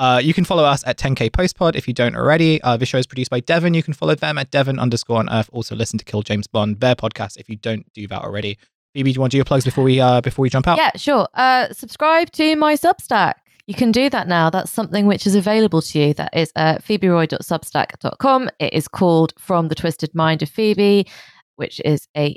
uh, 0.00 0.18
you 0.18 0.32
can 0.32 0.46
follow 0.46 0.64
us 0.64 0.82
at 0.86 0.96
10k 0.96 1.30
postpod 1.30 1.76
if 1.76 1.86
you 1.86 1.92
don't 1.92 2.16
already. 2.16 2.60
Uh, 2.62 2.74
this 2.78 2.88
show 2.88 2.96
is 2.96 3.06
produced 3.06 3.30
by 3.30 3.38
Devon. 3.38 3.74
You 3.74 3.82
can 3.82 3.92
follow 3.92 4.14
them 4.14 4.38
at 4.38 4.50
Devon 4.50 4.78
underscore 4.78 5.18
on 5.18 5.28
Earth. 5.28 5.50
Also 5.52 5.76
listen 5.76 5.98
to 5.98 6.04
Kill 6.06 6.22
James 6.22 6.46
Bond, 6.46 6.80
their 6.80 6.94
podcast, 6.94 7.36
if 7.36 7.50
you 7.50 7.56
don't 7.56 7.84
do 7.92 8.06
that 8.08 8.22
already. 8.22 8.56
Phoebe, 8.94 9.12
do 9.12 9.16
you 9.16 9.20
want 9.20 9.30
to 9.30 9.34
do 9.34 9.38
your 9.38 9.44
plugs 9.44 9.66
before 9.66 9.84
we 9.84 10.00
uh, 10.00 10.22
before 10.22 10.42
we 10.42 10.48
jump 10.48 10.66
out? 10.66 10.78
Yeah, 10.78 10.90
sure. 10.96 11.28
Uh, 11.34 11.70
subscribe 11.72 12.30
to 12.32 12.56
my 12.56 12.74
Substack. 12.74 13.34
You 13.66 13.74
can 13.74 13.92
do 13.92 14.08
that 14.08 14.26
now. 14.26 14.48
That's 14.48 14.70
something 14.70 15.06
which 15.06 15.26
is 15.26 15.34
available 15.34 15.82
to 15.82 15.98
you. 15.98 16.14
That 16.14 16.34
is 16.34 16.50
uh, 16.56 16.78
phoeberoy.substack.com. 16.78 18.50
It 18.58 18.72
is 18.72 18.88
called 18.88 19.34
From 19.38 19.68
the 19.68 19.74
Twisted 19.74 20.14
Mind 20.14 20.42
of 20.42 20.48
Phoebe, 20.48 21.06
which 21.56 21.78
is 21.84 22.08
a 22.16 22.36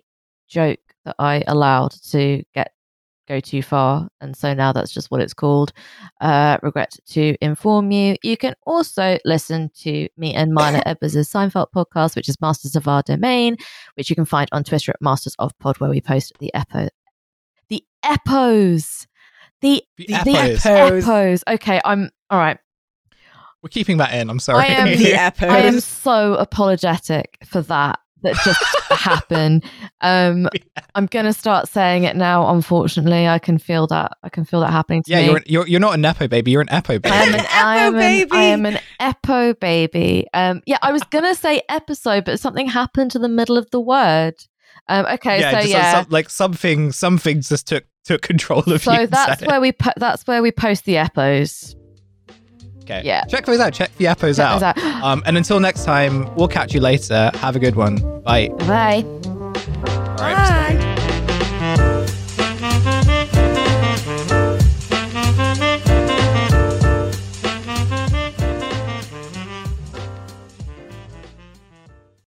joke 0.50 0.82
that 1.06 1.16
I 1.18 1.44
allowed 1.48 1.94
to 2.12 2.44
get 2.54 2.74
go 3.34 3.40
too 3.40 3.62
far. 3.62 4.08
And 4.22 4.36
so 4.36 4.54
now 4.54 4.72
that's 4.72 4.92
just 4.92 5.10
what 5.10 5.22
it's 5.22 5.34
called. 5.34 5.74
Uh, 6.22 6.58
regret 6.62 6.96
to 7.10 7.36
inform 7.42 7.92
you. 7.92 8.16
You 8.24 8.38
can 8.38 8.54
also 8.66 9.18
listen 9.26 9.72
to 9.82 10.08
me 10.18 10.34
and 10.34 10.54
Mila 10.54 10.84
Edwards' 10.86 11.16
Seinfeld 11.34 11.68
podcast, 11.76 12.16
which 12.16 12.30
is 12.30 12.40
Masters 12.42 12.76
of 12.76 12.88
Our 12.88 13.02
Domain, 13.02 13.58
which 13.96 14.10
you 14.10 14.16
can 14.16 14.26
find 14.26 14.50
on 14.52 14.64
Twitter 14.64 14.92
at 14.92 15.02
Masters 15.02 15.36
of 15.40 15.58
Pod, 15.60 15.80
where 15.80 15.90
we 15.90 16.02
post 16.02 16.34
the 16.40 16.52
epo 16.56 16.90
the 17.70 17.84
epos. 18.06 19.08
The 19.62 19.84
The 19.98 20.06
the, 20.08 20.14
epos. 20.14 20.66
Epos. 20.66 21.04
epos. 21.04 21.44
Okay, 21.48 21.82
I'm 21.84 22.10
all 22.30 22.40
right. 22.40 22.58
We're 23.62 23.70
keeping 23.70 23.98
that 23.98 24.14
in. 24.14 24.30
I'm 24.30 24.40
sorry. 24.40 24.66
I 24.66 24.68
am 24.68 24.88
The. 24.98 25.16
I 25.50 25.60
am 25.60 25.80
so 25.80 26.36
apologetic 26.36 27.38
for 27.46 27.62
that 27.62 28.00
that 28.24 28.36
just 28.44 28.62
happen. 28.90 29.62
Um, 30.02 30.50
I'm 30.96 31.06
gonna 31.06 31.34
start 31.34 31.68
saying 31.68 32.04
it 32.04 32.16
now. 32.16 32.54
Unfortunately, 32.54 33.28
I 33.28 33.40
can 33.40 33.58
feel 33.58 33.88
that. 33.88 34.12
I 34.24 34.30
can 34.30 34.46
feel 34.46 34.62
that 34.62 34.72
happening 34.72 35.04
to 35.04 35.12
yeah, 35.12 35.20
me. 35.20 35.26
you're, 35.26 35.42
you're 35.46 35.68
you're 35.68 35.80
not 35.80 35.94
a 35.94 35.98
nepo 35.98 36.28
baby. 36.28 36.52
You're 36.52 36.62
an 36.62 36.68
epo 36.68 36.88
baby. 37.02 37.10
I 37.10 37.24
am 37.24 37.36
an, 37.36 37.46
I 37.52 37.78
am 37.78 37.94
Epo 37.94 38.24
an, 38.24 38.28
I 38.32 38.44
am 38.44 38.66
an 38.66 38.80
epo 39.00 39.60
baby. 39.60 40.28
Um, 40.34 40.62
yeah, 40.66 40.78
I 40.82 40.92
was 40.92 41.04
gonna 41.04 41.36
say 41.36 41.62
episode, 41.70 42.26
but 42.26 42.40
something 42.40 42.68
happened 42.68 43.12
to 43.12 43.20
the 43.20 43.30
middle 43.30 43.58
of 43.58 43.70
the 43.72 43.82
word. 43.82 44.36
Um, 44.88 45.06
okay, 45.06 45.40
yeah, 45.40 45.52
so 45.52 45.58
just 45.58 45.70
yeah, 45.70 46.02
Some, 46.02 46.12
like 46.12 46.30
something 46.30 46.92
something 46.92 47.42
just 47.42 47.68
took 47.68 47.86
took 48.04 48.22
control 48.22 48.60
of 48.60 48.68
you. 48.68 48.80
so 48.80 49.06
that's 49.06 49.40
said 49.40 49.44
it. 49.44 49.48
where 49.48 49.62
we 49.62 49.72
po- 49.72 49.92
that's 49.98 50.28
where 50.28 50.42
we 50.42 50.52
post 50.52 50.86
the 50.86 50.96
epos. 50.96 51.76
Okay. 52.84 53.02
yeah. 53.04 53.24
Check 53.26 53.46
those 53.46 53.60
out. 53.60 53.74
Check 53.74 53.96
the 53.98 54.06
epos 54.06 54.40
out. 54.40 54.62
out. 54.62 54.78
Um, 55.04 55.24
and 55.26 55.38
until 55.38 55.60
next 55.60 55.84
time, 55.86 56.34
we'll 56.36 56.48
catch 56.48 56.74
you 56.74 56.80
later. 56.82 57.32
Have 57.36 57.56
a 57.56 57.60
good 57.60 57.76
one. 57.76 57.98
Bye. 58.22 58.50
Bye. 58.60 59.04
All 59.06 59.52
right. 60.20 60.36
Bye. 60.36 60.60